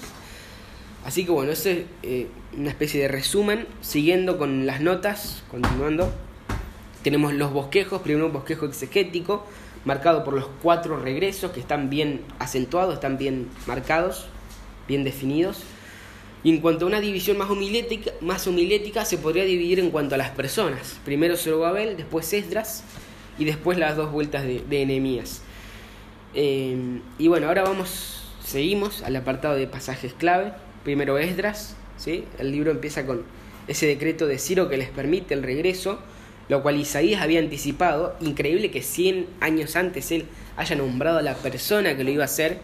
[1.05, 6.11] Así que bueno, eso es eh, una especie de resumen, siguiendo con las notas, continuando.
[7.03, 9.45] Tenemos los bosquejos, primero un bosquejo exegético,
[9.85, 14.27] marcado por los cuatro regresos que están bien acentuados, están bien marcados
[14.89, 15.61] bien definidos.
[16.43, 20.15] Y en cuanto a una división más homilética, más homilética se podría dividir en cuanto
[20.15, 20.99] a las personas.
[21.05, 22.83] Primero Zorobabel, después Esdras
[23.39, 25.41] y después las dos vueltas de, de Enemías.
[26.35, 30.53] Eh, y bueno, ahora vamos, seguimos al apartado de pasajes clave.
[30.83, 32.25] Primero Esdras, ¿sí?
[32.37, 33.23] el libro empieza con
[33.67, 35.99] ese decreto de Ciro que les permite el regreso,
[36.47, 38.15] lo cual Isaías había anticipado.
[38.19, 40.25] Increíble que 100 años antes él
[40.57, 42.59] haya nombrado a la persona que lo iba a hacer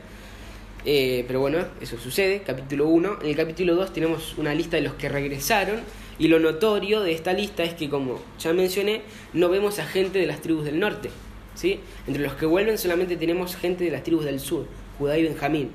[0.86, 3.20] eh, pero bueno, eso sucede, capítulo 1.
[3.24, 5.80] En el capítulo 2 tenemos una lista de los que regresaron
[6.20, 9.02] y lo notorio de esta lista es que, como ya mencioné,
[9.34, 11.10] no vemos a gente de las tribus del norte.
[11.56, 11.80] ¿sí?
[12.08, 14.68] Entre los que vuelven solamente tenemos gente de las tribus del sur,
[15.00, 15.72] Judá y Benjamín.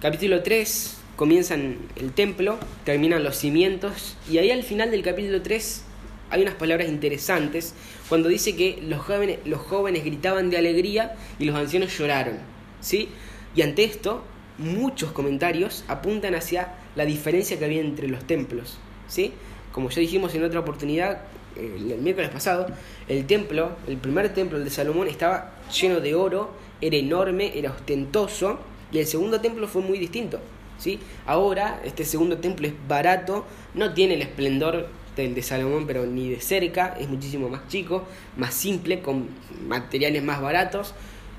[0.00, 5.84] Capítulo 3 comienzan el templo, terminan los cimientos y ahí al final del capítulo 3
[6.28, 7.74] hay unas palabras interesantes
[8.08, 12.38] cuando dice que los jóvenes, los jóvenes gritaban de alegría y los ancianos lloraron.
[12.80, 13.08] ¿sí?
[13.56, 14.22] Y ante esto,
[14.58, 18.78] muchos comentarios apuntan hacia la diferencia que había entre los templos.
[19.08, 19.32] ¿sí?
[19.72, 21.22] Como ya dijimos en otra oportunidad,
[21.56, 22.66] el miércoles pasado,
[23.08, 26.50] el templo, el primer templo, el de Salomón, estaba lleno de oro,
[26.82, 28.58] era enorme, era ostentoso,
[28.92, 30.38] y el segundo templo fue muy distinto.
[30.78, 31.00] ¿sí?
[31.26, 36.28] Ahora, este segundo templo es barato, no tiene el esplendor del de Salomón, pero ni
[36.28, 38.04] de cerca, es muchísimo más chico,
[38.36, 39.28] más simple, con
[39.66, 40.94] materiales más baratos.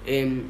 [0.07, 0.45] Em,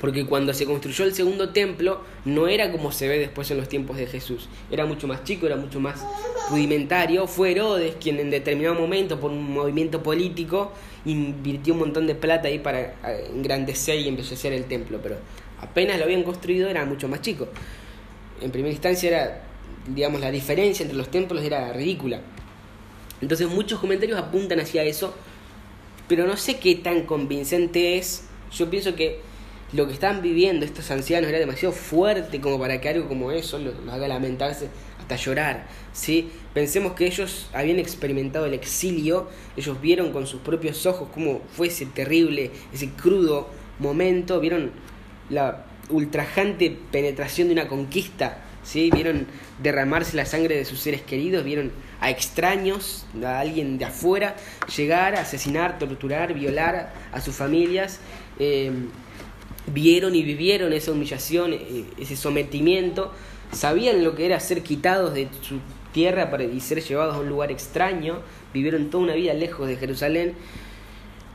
[0.00, 3.68] porque cuando se construyó el segundo templo no era como se ve después en los
[3.68, 6.04] tiempos de Jesús, era mucho más chico, era mucho más
[6.50, 7.26] rudimentario.
[7.26, 10.72] Fue Herodes quien en determinado momento, por un movimiento político,
[11.04, 15.16] invirtió un montón de plata ahí para eh, engrandecer y embellecer el templo, pero
[15.60, 17.48] apenas lo habían construido era mucho más chico.
[18.40, 19.42] En primera instancia era,
[19.88, 22.20] digamos, la diferencia entre los templos era ridícula.
[23.20, 25.14] Entonces muchos comentarios apuntan hacia eso,
[26.06, 28.24] pero no sé qué tan convincente es.
[28.52, 29.20] Yo pienso que
[29.72, 33.58] lo que están viviendo estos ancianos era demasiado fuerte como para que algo como eso
[33.58, 34.68] los, haga lamentarse
[35.00, 35.66] hasta llorar.
[35.92, 36.30] ¿sí?
[36.54, 41.68] Pensemos que ellos habían experimentado el exilio, ellos vieron con sus propios ojos cómo fue
[41.68, 44.70] ese terrible, ese crudo momento, vieron
[45.30, 48.90] la ultrajante penetración de una conquista, ¿sí?
[48.92, 49.26] vieron
[49.62, 54.36] derramarse la sangre de sus seres queridos, vieron a extraños, a alguien de afuera,
[54.76, 58.00] llegar, asesinar, torturar, violar a sus familias.
[58.38, 58.70] Eh,
[59.66, 63.12] vieron y vivieron esa humillación, eh, ese sometimiento,
[63.52, 65.58] sabían lo que era ser quitados de su
[65.92, 68.20] tierra y ser llevados a un lugar extraño,
[68.52, 70.34] vivieron toda una vida lejos de Jerusalén.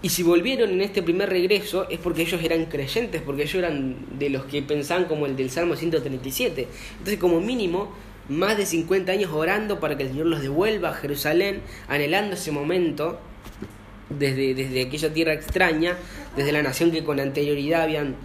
[0.03, 3.95] Y si volvieron en este primer regreso es porque ellos eran creyentes, porque ellos eran
[4.17, 6.67] de los que pensaban como el del Salmo 137.
[6.97, 7.91] Entonces como mínimo
[8.29, 12.51] más de 50 años orando para que el Señor los devuelva a Jerusalén, anhelando ese
[12.51, 13.19] momento
[14.17, 15.97] desde, desde aquella tierra extraña,
[16.35, 18.15] desde la nación que con anterioridad habían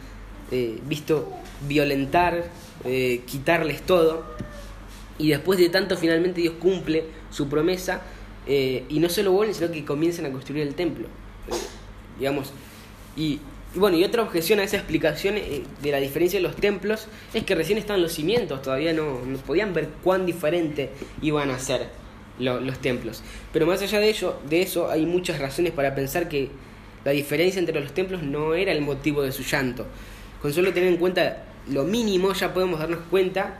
[0.50, 1.32] eh, visto
[1.66, 2.44] violentar,
[2.84, 4.24] eh, quitarles todo.
[5.18, 8.02] Y después de tanto finalmente Dios cumple su promesa
[8.47, 11.08] eh, y no solo vuelven, sino que comienzan a construir el templo.
[12.18, 12.52] digamos,
[13.16, 13.40] y,
[13.74, 17.55] bueno, y otra objeción a esa explicación de la diferencia de los templos es que
[17.55, 20.90] recién están los cimientos, todavía no, no podían ver cuán diferente
[21.23, 21.89] iban a ser
[22.39, 23.23] los templos.
[23.52, 26.50] Pero más allá de ello, de eso, hay muchas razones para pensar que
[27.05, 29.86] la diferencia entre los templos no era el motivo de su llanto.
[30.42, 33.58] Con solo tener en cuenta lo mínimo ya podemos darnos cuenta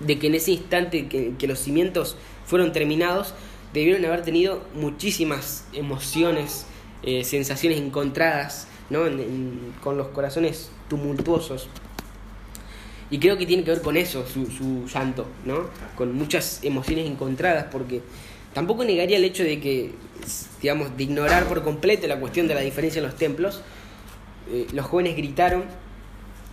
[0.00, 3.34] de que en ese instante que, los cimientos fueron terminados,
[3.72, 6.66] debieron haber tenido muchísimas emociones,
[7.02, 9.00] eh, sensaciones encontradas, ¿no?
[9.82, 11.68] con los corazones tumultuosos.
[13.10, 15.68] Y creo que tiene que ver con eso, su, su llanto, ¿no?
[15.96, 18.02] Con muchas emociones encontradas, porque
[18.54, 19.90] tampoco negaría el hecho de que,
[20.62, 23.62] digamos, de ignorar por completo la cuestión de la diferencia en los templos.
[24.52, 25.64] Eh, los jóvenes gritaron,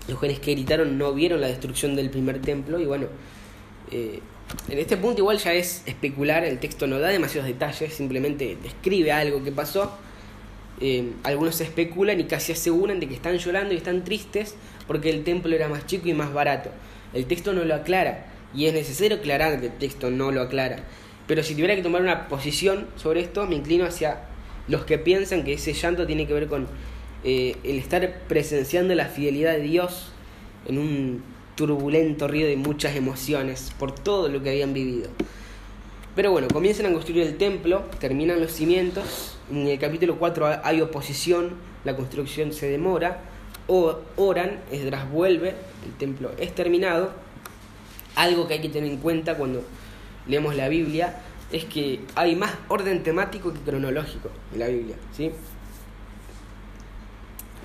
[0.07, 3.07] los jóvenes que gritaron no vieron la destrucción del primer templo, y bueno,
[3.91, 4.19] eh,
[4.69, 9.11] en este punto igual ya es especular, el texto no da demasiados detalles, simplemente describe
[9.11, 9.91] algo que pasó.
[10.79, 14.55] Eh, algunos especulan y casi aseguran de que están llorando y están tristes
[14.87, 16.69] porque el templo era más chico y más barato.
[17.13, 20.77] El texto no lo aclara y es necesario aclarar que el texto no lo aclara.
[21.27, 24.21] Pero si tuviera que tomar una posición sobre esto, me inclino hacia
[24.67, 26.67] los que piensan que ese llanto tiene que ver con
[27.23, 30.11] eh, el estar presenciando la fidelidad de Dios
[30.67, 31.23] en un
[31.55, 35.09] turbulento río de muchas emociones por todo lo que habían vivido.
[36.15, 40.81] Pero bueno, comienzan a construir el templo, terminan los cimientos, en el capítulo 4 hay
[40.81, 41.51] oposición,
[41.83, 43.21] la construcción se demora,
[43.67, 45.55] oran, Esdras vuelve,
[45.85, 47.11] el templo es terminado.
[48.15, 49.63] Algo que hay que tener en cuenta cuando
[50.27, 51.21] leemos la Biblia
[51.51, 55.31] es que hay más orden temático que cronológico en la Biblia, ¿sí?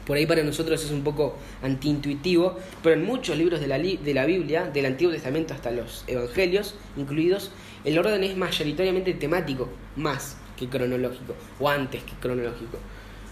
[0.06, 4.14] Por ahí para nosotros es un poco antiintuitivo, pero en muchos libros de la, de
[4.14, 7.52] la Biblia, del Antiguo Testamento hasta los Evangelios incluidos,
[7.84, 12.78] el orden es mayoritariamente temático, más que cronológico, o antes que cronológico.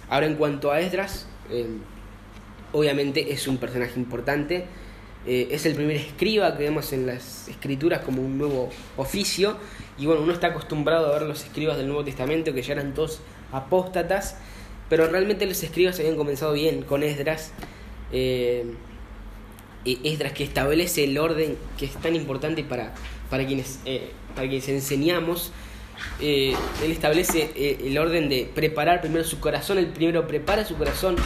[0.08, 1.26] Ahora en cuanto a Esdras,
[2.72, 4.66] obviamente es un personaje importante,
[5.26, 9.56] eh, es el primer escriba que vemos en las escrituras como un nuevo oficio,
[9.98, 12.94] y bueno, uno está acostumbrado a ver los escribas del Nuevo Testamento que ya eran
[12.94, 13.20] todos
[13.52, 14.36] apóstatas,
[14.88, 17.52] pero realmente los escribas habían comenzado bien con Esdras,
[18.12, 18.64] eh,
[19.84, 22.94] Esdras que establece el orden que es tan importante para,
[23.28, 25.52] para, quienes, eh, para quienes enseñamos,
[26.18, 27.50] él establece
[27.86, 31.16] el orden de preparar primero su corazón, el primero prepara su corazón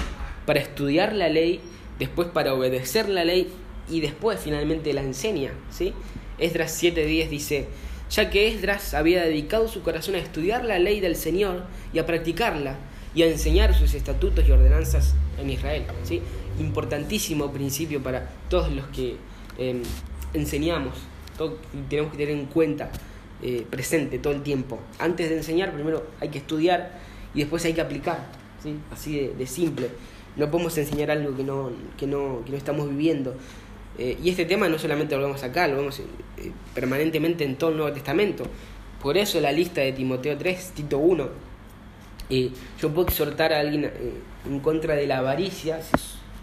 [0.46, 1.60] para estudiar la ley,
[1.98, 3.48] después para obedecer la ley
[3.88, 5.52] y después finalmente la enseña.
[5.70, 5.92] ¿sí?
[6.38, 7.68] Esdras 7.10 dice,
[8.10, 12.06] ya que Esdras había dedicado su corazón a estudiar la ley del Señor y a
[12.06, 12.76] practicarla
[13.14, 15.84] y a enseñar sus estatutos y ordenanzas en Israel.
[16.02, 16.20] ¿sí?
[16.58, 19.16] Importantísimo principio para todos los que
[19.58, 19.82] em,
[20.32, 20.94] enseñamos,
[21.38, 21.58] todo,
[21.88, 22.90] tenemos que tener en cuenta,
[23.42, 24.80] eh, presente todo el tiempo.
[24.98, 26.98] Antes de enseñar, primero hay que estudiar
[27.34, 28.26] y después hay que aplicar,
[28.62, 28.76] ¿sí?
[28.92, 29.90] así de simple
[30.36, 33.34] no podemos enseñar algo que no, que no, que no estamos viviendo.
[33.98, 36.04] Eh, y este tema no solamente lo vemos acá, lo vemos eh,
[36.74, 38.44] permanentemente en todo el Nuevo Testamento.
[39.00, 41.28] Por eso la lista de Timoteo 3, Tito 1.
[42.30, 43.90] Eh, yo puedo exhortar a alguien
[44.46, 45.92] en contra de la avaricia, si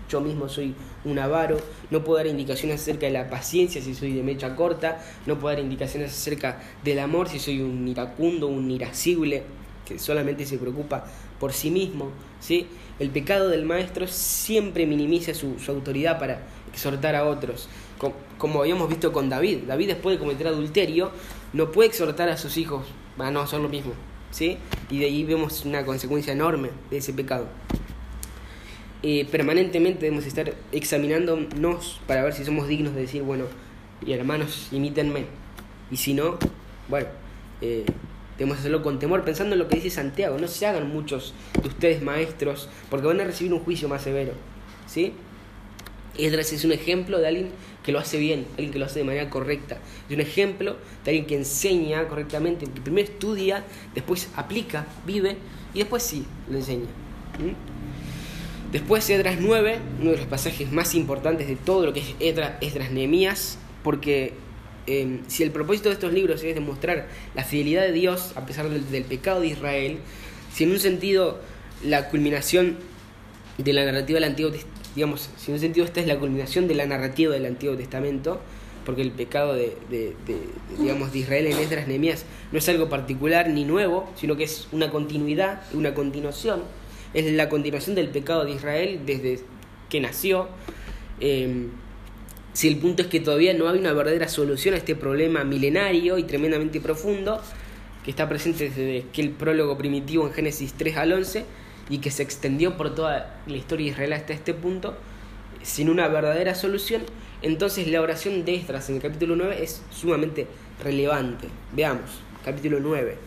[0.10, 1.58] yo mismo soy un avaro,
[1.90, 5.56] no puedo dar indicaciones acerca de la paciencia si soy de mecha corta, no puedo
[5.56, 9.44] dar indicaciones acerca del amor si soy un iracundo, un irascible,
[9.86, 11.06] que solamente se preocupa
[11.40, 12.10] por sí mismo.
[12.40, 12.68] ¿sí?
[13.02, 17.68] El pecado del maestro siempre minimiza su, autoridad para exhortar a otros.
[18.38, 19.64] Como, habíamos visto con David.
[19.66, 21.10] David después de cometer adulterio
[21.52, 22.86] no puede exhortar a sus hijos
[23.18, 23.94] a no hacer lo mismo.
[24.30, 24.60] ¿sí?
[24.92, 27.48] Y de ahí vemos una consecuencia enorme de ese pecado.
[29.02, 33.46] Eh, permanentemente debemos estar examinándonos para ver si somos dignos de decir, bueno,
[34.06, 35.26] hermanos, imítenme.
[35.90, 36.38] Y si no,
[36.88, 37.08] bueno,
[37.62, 37.84] eh,
[38.38, 40.38] Debemos hacerlo con temor, pensando en lo que dice Santiago.
[40.40, 44.34] No se hagan muchos de ustedes maestros, porque van a recibir un juicio más severo.
[44.88, 45.14] ¿Sí?
[46.18, 47.50] Esdras es un ejemplo de alguien
[47.84, 49.78] que lo hace bien, alguien que lo hace de manera correcta.
[50.08, 53.64] Es un ejemplo de alguien que enseña correctamente, que primero estudia,
[53.96, 55.38] después aplica, vive
[55.74, 56.88] y después sí lo enseña.
[58.72, 62.54] Después Edras 9, uno de los pasajes más importantes de todo lo que es Edras,
[62.62, 64.34] Esdras Nehemías, porque
[64.88, 68.70] eh, si el propósito de estos libros es demostrar la fidelidad de Dios a pesar
[68.70, 70.00] del, pecado de Israel,
[70.54, 71.40] si en un sentido
[71.84, 72.78] la culminación
[73.58, 74.52] de la narrativa del Antiguo
[74.96, 78.42] digamos, si en un sentido esta es la culminación de la narrativa del Antiguo Testamento,
[78.86, 79.78] porque el pecado de,
[80.80, 84.68] digamos, de Israel en Esdras Nehemías no es algo particular ni nuevo, sino que es
[84.72, 86.64] una continuidad, una continuación,
[87.14, 89.42] es la continuación del pecado de Israel desde
[89.90, 90.48] que nació.
[91.20, 91.68] Eh,
[92.54, 96.18] si el punto es que todavía no hay una verdadera solución a este problema milenario
[96.18, 97.42] y tremendamente profundo,
[98.04, 101.46] que está presente desde que el prólogo primitivo en Génesis 3 al 11
[101.90, 104.96] y que se extendió por toda la historia de Israel hasta este punto,
[105.64, 107.04] sin una verdadera solución,
[107.42, 110.48] entonces la oración de Esdras en el capítulo 9 es sumamente
[110.84, 111.48] relevante.
[111.74, 113.18] Veamos, capítulo 9.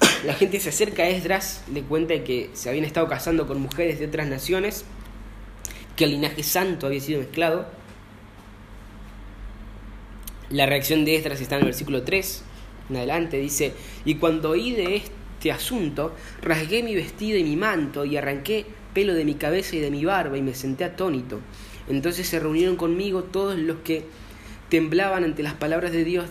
[0.24, 3.98] La gente se acerca a Esdras, le cuenta que se habían estado casando con mujeres
[3.98, 4.84] de otras naciones,
[5.96, 7.66] que el linaje santo había sido mezclado.
[10.52, 12.42] La reacción de Esdras está en el versículo 3,
[12.90, 13.72] en adelante, dice,
[14.04, 19.14] y cuando oí de este asunto, rasgué mi vestido y mi manto y arranqué pelo
[19.14, 21.40] de mi cabeza y de mi barba y me senté atónito.
[21.88, 24.04] Entonces se reunieron conmigo todos los que
[24.68, 26.26] temblaban ante las palabras de Dios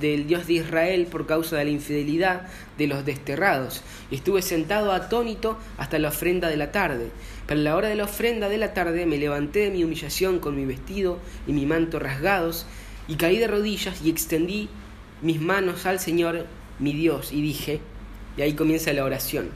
[0.00, 3.82] del Dios de Israel por causa de la infidelidad de los desterrados.
[4.10, 7.08] Y estuve sentado atónito hasta la ofrenda de la tarde.
[7.46, 10.38] Pero a la hora de la ofrenda de la tarde me levanté de mi humillación
[10.38, 12.66] con mi vestido y mi manto rasgados
[13.08, 14.68] y caí de rodillas y extendí
[15.20, 16.46] mis manos al Señor
[16.78, 17.80] mi Dios y dije,
[18.36, 19.50] y ahí comienza la oración.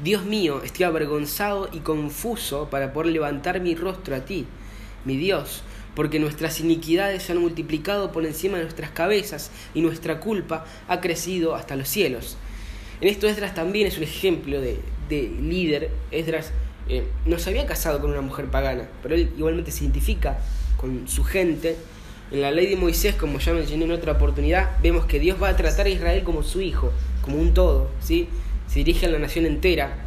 [0.00, 4.46] Dios mío, estoy avergonzado y confuso para poder levantar mi rostro a ti,
[5.04, 5.62] mi Dios,
[5.94, 11.00] porque nuestras iniquidades se han multiplicado por encima de nuestras cabezas y nuestra culpa ha
[11.00, 12.36] crecido hasta los cielos.
[13.00, 15.90] En esto Esdras también es un ejemplo de, de líder.
[16.10, 16.52] Esdras
[16.88, 20.38] eh, no se había casado con una mujer pagana, pero él igualmente se identifica
[20.76, 21.76] con su gente.
[22.32, 25.50] En la ley de Moisés, como ya mencioné en otra oportunidad, vemos que Dios va
[25.50, 28.28] a tratar a Israel como su hijo, como un todo, ¿sí?
[28.72, 29.98] se dirige a la nación entera.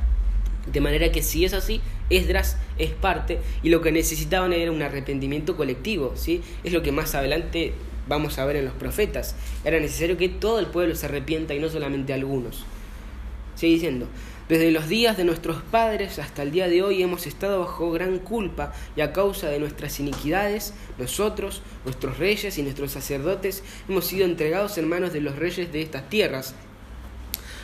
[0.65, 4.81] De manera que si es así, Esdras es parte y lo que necesitaban era un
[4.81, 6.41] arrepentimiento colectivo, ¿sí?
[6.63, 7.73] Es lo que más adelante
[8.07, 9.35] vamos a ver en los profetas.
[9.63, 12.65] Era necesario que todo el pueblo se arrepienta y no solamente algunos.
[13.53, 14.07] Sigue diciendo,
[14.47, 18.19] desde los días de nuestros padres hasta el día de hoy hemos estado bajo gran
[18.19, 24.25] culpa y a causa de nuestras iniquidades, nosotros, nuestros reyes y nuestros sacerdotes hemos sido
[24.25, 26.53] entregados en manos de los reyes de estas tierras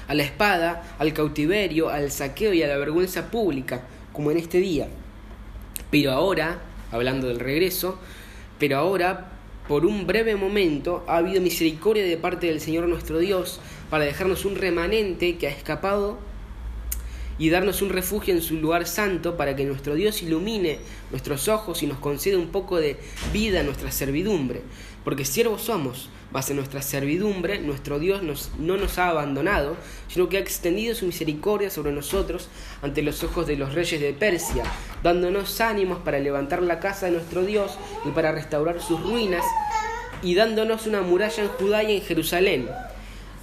[0.08, 4.58] a la espada, al cautiverio, al saqueo y a la vergüenza pública, como en este
[4.58, 4.90] día.
[5.90, 6.60] Pero ahora,
[6.92, 7.98] hablando del regreso,
[8.60, 9.32] pero ahora,
[9.70, 14.44] por un breve momento, ha habido misericordia de parte del Señor nuestro Dios para dejarnos
[14.44, 16.18] un remanente que ha escapado
[17.42, 20.78] y darnos un refugio en su lugar santo para que nuestro Dios ilumine
[21.10, 22.98] nuestros ojos y nos conceda un poco de
[23.34, 24.62] vida a nuestra servidumbre.
[25.04, 29.76] Porque siervos somos, base nuestra servidumbre, nuestro Dios nos, no nos ha abandonado,
[30.08, 32.48] sino que ha extendido su misericordia sobre nosotros
[32.84, 34.64] ante los ojos de los reyes de Persia,
[35.02, 37.72] dándonos ánimos para levantar la casa de nuestro Dios
[38.06, 39.44] y para restaurar sus ruinas,
[40.22, 42.70] y dándonos una muralla en Judá y en Jerusalén.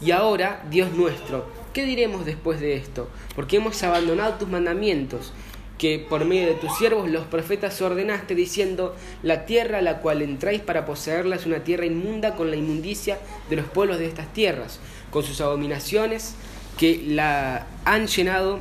[0.01, 3.09] Y ahora, Dios nuestro, ¿qué diremos después de esto?
[3.35, 5.33] Porque hemos abandonado tus mandamientos
[5.79, 10.23] que por medio de tus siervos los profetas ordenaste diciendo, la tierra a la cual
[10.23, 14.33] entráis para poseerla es una tierra inmunda con la inmundicia de los pueblos de estas
[14.33, 14.81] tierras,
[15.11, 16.35] con sus abominaciones
[16.77, 18.61] que la han llenado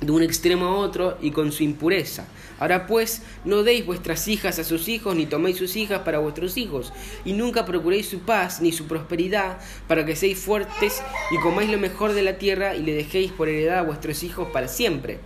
[0.00, 2.26] de un extremo a otro y con su impureza.
[2.62, 6.56] Ahora pues, no deis vuestras hijas a sus hijos, ni toméis sus hijas para vuestros
[6.56, 6.92] hijos,
[7.24, 9.58] y nunca procuréis su paz ni su prosperidad,
[9.88, 13.48] para que seáis fuertes y comáis lo mejor de la tierra y le dejéis por
[13.48, 15.18] heredad a vuestros hijos para siempre.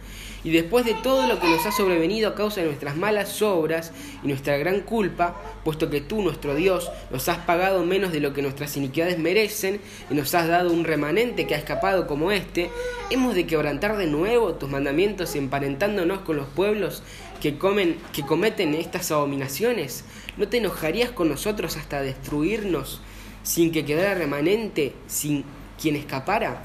[0.46, 3.90] Y después de todo lo que nos ha sobrevenido a causa de nuestras malas obras
[4.22, 5.34] y nuestra gran culpa,
[5.64, 9.80] puesto que tú, nuestro Dios, nos has pagado menos de lo que nuestras iniquidades merecen
[10.08, 12.70] y nos has dado un remanente que ha escapado como este,
[13.10, 17.02] hemos de quebrantar de nuevo tus mandamientos emparentándonos con los pueblos
[17.40, 20.04] que, comen, que cometen estas abominaciones.
[20.36, 23.00] ¿No te enojarías con nosotros hasta destruirnos
[23.42, 25.44] sin que quedara remanente, sin
[25.80, 26.62] quien escapara?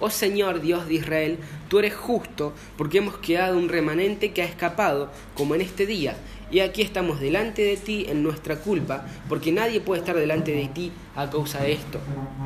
[0.00, 4.46] Oh Señor Dios de Israel, tú eres justo, porque hemos quedado un remanente que ha
[4.46, 6.16] escapado, como en este día.
[6.50, 10.66] Y aquí estamos delante de ti en nuestra culpa, porque nadie puede estar delante de
[10.68, 12.00] ti a causa de esto.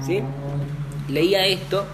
[0.05, 0.21] ¿Sí?
[1.09, 1.87] Leía esto,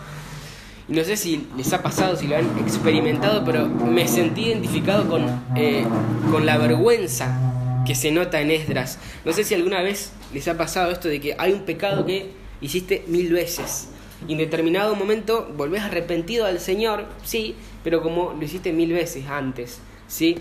[0.91, 5.25] no sé si les ha pasado, si lo han experimentado, pero me sentí identificado con,
[5.57, 5.85] eh,
[6.31, 8.99] con la vergüenza que se nota en Esdras.
[9.25, 12.33] No sé si alguna vez les ha pasado esto de que hay un pecado que
[12.61, 13.89] hiciste mil veces
[14.29, 19.27] Y en determinado momento volvés arrepentido al Señor, sí, pero como lo hiciste mil veces
[19.29, 19.79] antes,
[20.09, 20.37] ¿sí?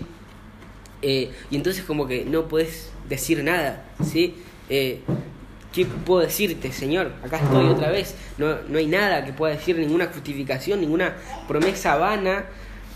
[1.00, 4.34] Eh, y entonces como que no puedes decir nada, ¿sí?
[4.68, 5.00] Eh,
[5.72, 7.12] ¿Qué puedo decirte, Señor?
[7.24, 8.16] Acá estoy otra vez.
[8.38, 11.16] No, no hay nada que pueda decir, ninguna justificación, ninguna
[11.46, 12.46] promesa vana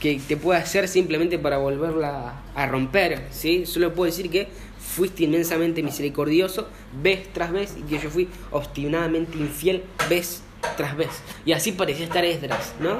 [0.01, 3.65] que te pueda hacer simplemente para volverla a romper, ¿sí?
[3.65, 6.69] Solo puedo decir que fuiste inmensamente misericordioso
[7.03, 10.43] vez tras vez y que yo fui obstinadamente infiel vez
[10.77, 11.23] tras vez.
[11.47, 12.99] Y así parecía estar Esdras, ¿no?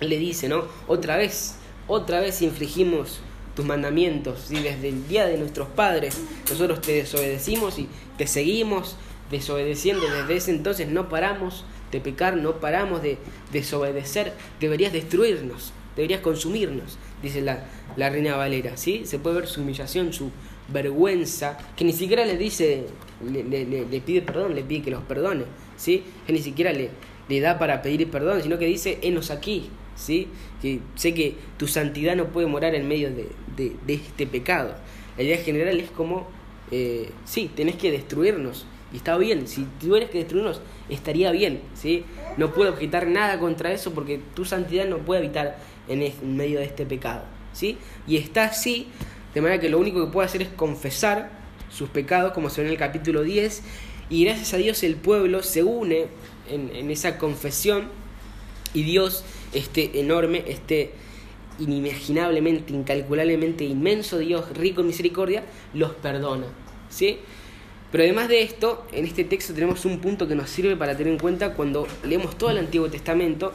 [0.00, 0.64] Le dice, ¿no?
[0.86, 1.56] Otra vez,
[1.86, 3.20] otra vez infligimos
[3.54, 6.20] tus mandamientos, y desde el día de nuestros padres.
[6.50, 8.96] Nosotros te desobedecimos y te seguimos
[9.30, 13.18] desobedeciendo, desde ese entonces no paramos de pecar, no paramos de
[13.52, 17.64] desobedecer, deberías destruirnos, deberías consumirnos, dice la,
[17.96, 19.02] la reina Valera, ¿sí?
[19.06, 20.30] Se puede ver su humillación, su
[20.68, 22.86] vergüenza, que ni siquiera le dice,
[23.24, 25.44] le, le, le, pide perdón, le pide que los perdone,
[25.76, 26.02] ¿sí?
[26.26, 26.90] Que ni siquiera le,
[27.28, 30.28] le da para pedir perdón, sino que dice, enos aquí, ¿sí?
[30.60, 34.74] Que sé que tu santidad no puede morar en medio de, de, de este pecado.
[35.16, 36.28] La idea general es como,
[36.70, 42.04] eh, sí, tenés que destruirnos, y está bien, si tuvieras que destruirnos, estaría bien, ¿sí?
[42.36, 45.58] No puedo objetar nada contra eso porque tu santidad no puede habitar
[45.88, 47.76] en, en medio de este pecado, ¿sí?
[48.06, 48.88] Y está así
[49.34, 51.30] de manera que lo único que puede hacer es confesar
[51.68, 53.62] sus pecados, como se ve en el capítulo 10,
[54.10, 56.06] y gracias a Dios el pueblo se une
[56.48, 57.88] en, esa confesión
[58.72, 60.92] y Dios, este enorme, este
[61.58, 66.46] inimaginablemente, incalculablemente inmenso Dios, rico en misericordia, los perdona.
[66.88, 67.18] ¿sí?
[67.92, 71.12] Pero además de esto, en este texto tenemos un punto que nos sirve para tener
[71.12, 73.52] en cuenta cuando leemos todo el Antiguo Testamento,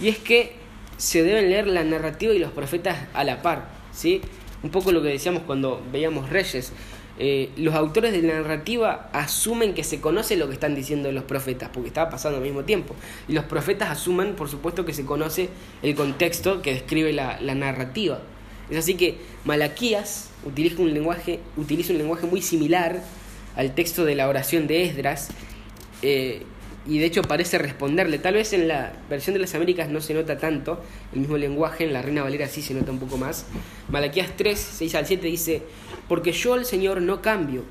[0.00, 0.52] y es que
[0.96, 3.68] se deben leer la narrativa y los profetas a la par.
[3.92, 4.22] ¿sí?
[4.64, 6.72] un poco lo que decíamos cuando veíamos Reyes.
[7.18, 11.24] Eh, los autores de la narrativa asumen que se conoce lo que están diciendo los
[11.24, 12.94] profetas, porque estaba pasando al mismo tiempo.
[13.28, 15.48] Y los profetas asumen, por supuesto, que se conoce
[15.82, 18.20] el contexto que describe la, narrativa.
[18.70, 23.02] Es así que Malaquías utiliza un, lenguaje, utiliza un lenguaje muy similar
[23.56, 25.28] al texto de la oración de Esdras,
[26.02, 26.42] eh,
[26.86, 28.18] y de hecho parece responderle.
[28.18, 30.80] Tal vez en la versión de las Américas no se nota tanto
[31.12, 33.46] el mismo lenguaje, en la Reina Valera sí se nota un poco más.
[33.88, 35.62] Malaquías 3, 6 al 7 dice,
[36.08, 37.64] porque yo el Señor no cambio,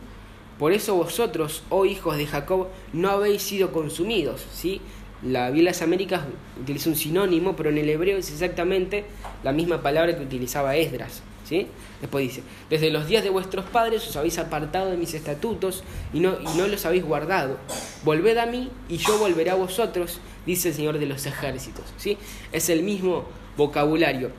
[0.59, 4.45] por eso vosotros, oh hijos de Jacob, no habéis sido consumidos.
[4.53, 4.81] ¿sí?
[5.25, 6.21] La Biblia de las Américas
[6.61, 9.05] utiliza un sinónimo, pero en el hebreo es exactamente
[9.43, 11.23] la misma palabra que utilizaba Esdras.
[11.45, 11.67] ¿sí?
[12.01, 16.19] Después dice, desde los días de vuestros padres os habéis apartado de mis estatutos y
[16.19, 17.57] no, y no los habéis guardado.
[18.03, 21.85] Volved a mí y yo volveré a vosotros, dice el Señor de los ejércitos.
[21.95, 22.17] ¿sí?
[22.51, 24.31] Es el mismo vocabulario.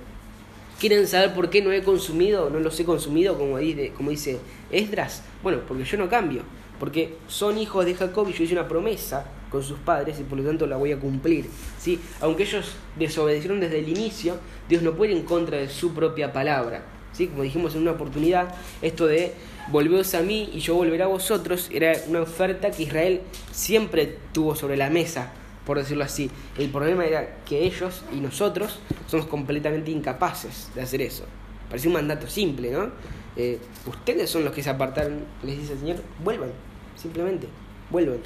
[0.79, 4.39] ¿Quieren saber por qué no he consumido, no los he consumido como dice, como dice
[4.71, 5.23] Esdras?
[5.43, 6.43] Bueno, porque yo no cambio,
[6.79, 9.25] porque son hijos de Jacob y yo hice una promesa
[9.55, 11.49] con sus padres y por lo tanto la voy a cumplir.
[11.79, 12.01] ¿sí?
[12.21, 14.37] Aunque ellos desobedecieron desde el inicio,
[14.69, 16.83] Dios no puede ir en contra de su propia palabra.
[17.13, 17.29] ¿sí?
[17.29, 18.53] Como dijimos en una oportunidad,
[18.83, 19.33] esto de
[19.71, 23.21] volveos a mí y yo volveré a vosotros era una oferta que Israel
[23.53, 25.31] siempre tuvo sobre la mesa,
[25.65, 26.33] por decirlo así.
[26.59, 31.27] El problema era que ellos y nosotros somos completamente incapaces de hacer eso.
[31.69, 32.91] Parecía un mandato simple, ¿no?
[33.37, 36.51] Eh, ustedes son los que se apartaron, les dice el Señor, vuelvan,
[36.97, 37.47] simplemente,
[37.91, 38.19] vuelvan.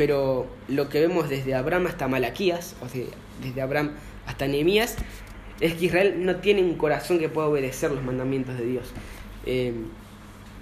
[0.00, 3.04] Pero lo que vemos desde Abraham hasta Malaquías, o sea,
[3.42, 3.90] desde Abraham
[4.26, 4.96] hasta Nehemías,
[5.60, 8.86] es que Israel no tiene un corazón que pueda obedecer los mandamientos de Dios.
[9.44, 9.74] Eh,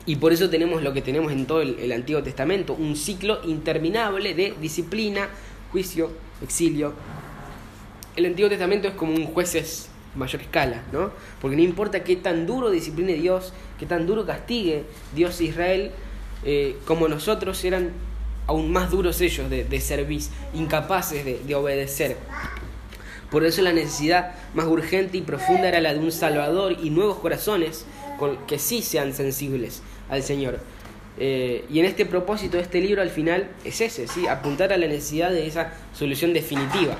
[0.06, 4.34] y por eso tenemos lo que tenemos en todo el, Antiguo Testamento, un ciclo interminable
[4.34, 5.28] de disciplina,
[5.70, 6.10] juicio,
[6.42, 6.94] exilio.
[8.16, 11.12] El Antiguo Testamento es como un jueces mayor escala, ¿no?
[11.40, 14.82] Porque no importa qué tan duro discipline Dios, qué tan duro castigue
[15.14, 15.92] Dios Israel,
[16.44, 17.92] eh, como nosotros eran
[18.48, 20.22] aún más duros ellos de, de servir,
[20.54, 22.16] incapaces de, de obedecer.
[23.30, 27.18] Por eso la necesidad más urgente y profunda era la de un Salvador y nuevos
[27.18, 27.84] corazones
[28.46, 30.58] que sí sean sensibles al Señor.
[31.20, 34.26] Eh, y en este propósito este libro al final es ese, ¿sí?
[34.26, 36.96] apuntar a la necesidad de esa solución definitiva.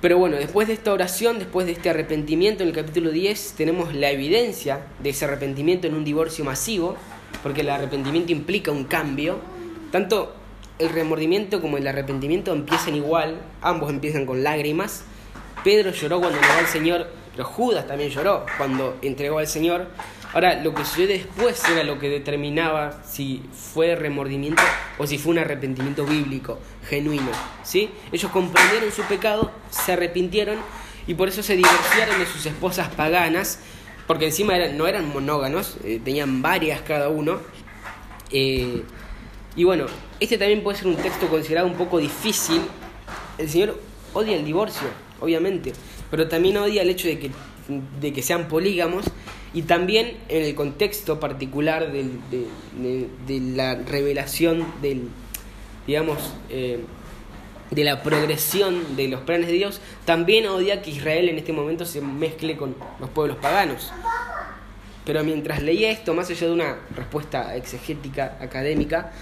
[0.00, 3.94] Pero bueno, después de esta oración, después de este arrepentimiento en el capítulo 10, tenemos
[3.94, 6.96] la evidencia de ese arrepentimiento en un divorcio masivo,
[7.44, 9.38] porque el arrepentimiento implica un cambio,
[9.92, 10.34] tanto
[10.80, 15.04] el remordimiento como el arrepentimiento empiezan igual, ambos empiezan con lágrimas.
[15.62, 19.86] Pedro lloró cuando entregó al Señor, pero Judas también lloró cuando entregó al Señor.
[20.32, 24.62] Ahora, lo que sucede después era lo que determinaba si fue remordimiento
[24.98, 27.30] o si fue un arrepentimiento bíblico, genuino.
[27.62, 27.90] ¿sí?
[28.10, 30.56] Ellos comprendieron su pecado, se arrepintieron
[31.06, 33.60] y por eso se divorciaron de sus esposas paganas,
[34.06, 37.38] porque encima no eran monóganos, eh, tenían varias cada uno.
[38.30, 38.82] Eh,
[39.54, 39.86] Y bueno,
[40.18, 42.62] este también puede ser un texto considerado un poco difícil.
[43.38, 43.78] El Señor
[44.14, 44.88] odia el divorcio,
[45.20, 45.72] obviamente,
[46.10, 47.30] pero también odia el hecho de que,
[48.00, 49.04] de que sean polígamos
[49.54, 52.08] y también en el contexto particular de,
[53.26, 55.08] de, la revelación del,
[55.86, 56.80] digamos, eh,
[57.70, 61.84] de la progresión de los planes de Dios, también odia que Israel en este momento
[61.84, 63.92] se mezcle con los pueblos paganos.
[65.04, 69.12] Pero mientras leía esto, más allá de una respuesta exegética, académica,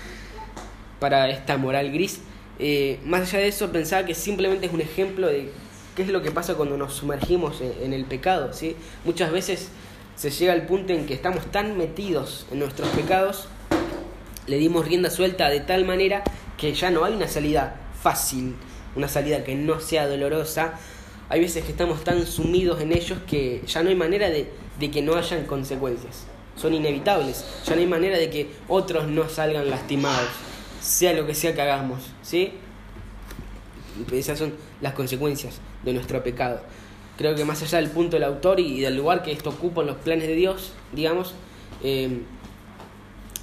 [1.00, 2.20] para esta moral gris,
[2.58, 5.50] eh, más allá de eso pensaba que simplemente es un ejemplo de
[5.96, 8.52] qué es lo que pasa cuando nos sumergimos en, el pecado.
[8.52, 8.76] ¿sí?
[9.04, 9.70] Muchas veces
[10.14, 13.48] se llega al punto en que estamos tan metidos en nuestros pecados,
[14.46, 16.22] le dimos rienda suelta de tal manera
[16.58, 18.54] que ya no hay una salida fácil,
[18.94, 20.74] una salida que no sea dolorosa.
[21.30, 24.90] Hay veces que estamos tan sumidos en ellos que ya no hay manera de, de
[24.90, 26.26] que no hayan consecuencias.
[26.56, 27.44] Son inevitables.
[27.64, 30.28] Ya no hay manera de que otros no salgan lastimados,
[30.80, 32.00] sea lo que sea que hagamos.
[32.22, 32.52] ¿sí?
[34.12, 36.60] Esas son las consecuencias de nuestro pecado.
[37.16, 39.88] Creo que más allá del punto del autor y del lugar que esto ocupa en
[39.88, 41.34] los planes de Dios, digamos,
[41.82, 42.20] eh,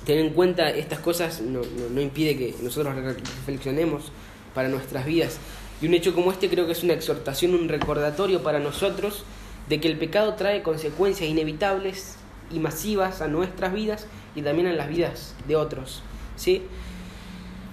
[0.05, 4.11] tener en cuenta estas cosas no, no, impide que nosotros reflexionemos
[4.55, 5.37] para nuestras vidas.
[5.79, 9.25] Y un hecho como este creo que es una exhortación, un recordatorio para nosotros
[9.69, 12.15] de que el pecado trae consecuencias inevitables
[12.49, 16.01] y masivas a nuestras vidas y también a las vidas de otros.
[16.35, 16.63] ¿sí?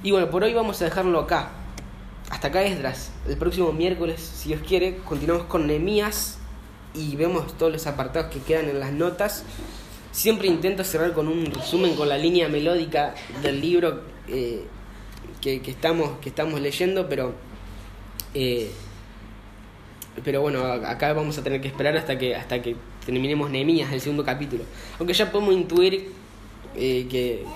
[0.05, 1.49] Y bueno, por hoy vamos a dejarlo acá.
[2.28, 3.10] Hasta acá Esdras.
[3.26, 6.36] El próximo miércoles, si Dios quiere, continuamos con Nehemías
[6.94, 9.44] y vemos todos los apartados que quedan en las notas.
[10.12, 14.65] Siempre intento cerrar con un resumen, con la línea melódica del libro eh,
[15.41, 17.33] que, estamos, que estamos leyendo, pero,
[18.34, 18.70] eh,
[20.23, 22.76] pero bueno, acá vamos a tener que esperar hasta que, hasta que
[23.07, 24.65] terminemos Nehemías, el segundo capítulo.
[24.99, 26.12] Aunque ya podemos intuir
[26.76, 27.47] eh, que,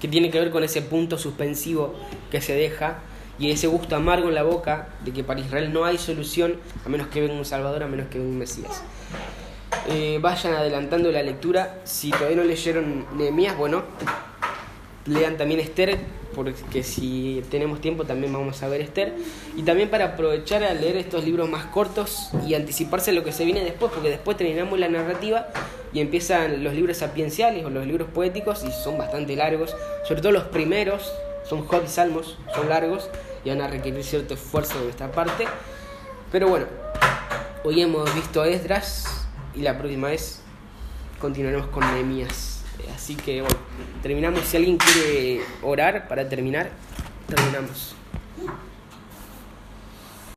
[0.00, 1.94] que tiene que ver con ese punto suspensivo
[2.30, 2.98] que se deja
[3.38, 6.88] y ese gusto amargo en la boca de que para Israel no hay solución a
[6.88, 8.82] menos que venga un Salvador, a menos que venga un Mesías.
[9.88, 11.80] Eh, vayan adelantando la lectura.
[11.84, 13.82] Si todavía no leyeron Nehemías, bueno,
[15.06, 15.98] lean también Esther,
[16.34, 19.14] porque si tenemos tiempo también vamos a ver Esther.
[19.56, 23.32] Y también para aprovechar a leer estos libros más cortos y anticiparse a lo que
[23.32, 25.48] se viene después, porque después terminamos la narrativa
[25.92, 29.74] y empiezan los libros sapienciales o los libros poéticos y son bastante largos,
[30.06, 31.12] sobre todo los primeros,
[31.48, 33.08] son Job y Salmos, son largos
[33.44, 35.46] y van a requerir cierto esfuerzo de nuestra parte.
[36.32, 36.66] Pero bueno,
[37.62, 40.40] hoy hemos visto Esdras y la próxima vez
[41.20, 42.53] continuaremos con Nehemías.
[42.94, 43.56] Así que bueno,
[44.02, 44.40] terminamos.
[44.44, 46.70] Si alguien quiere orar para terminar,
[47.28, 47.94] terminamos.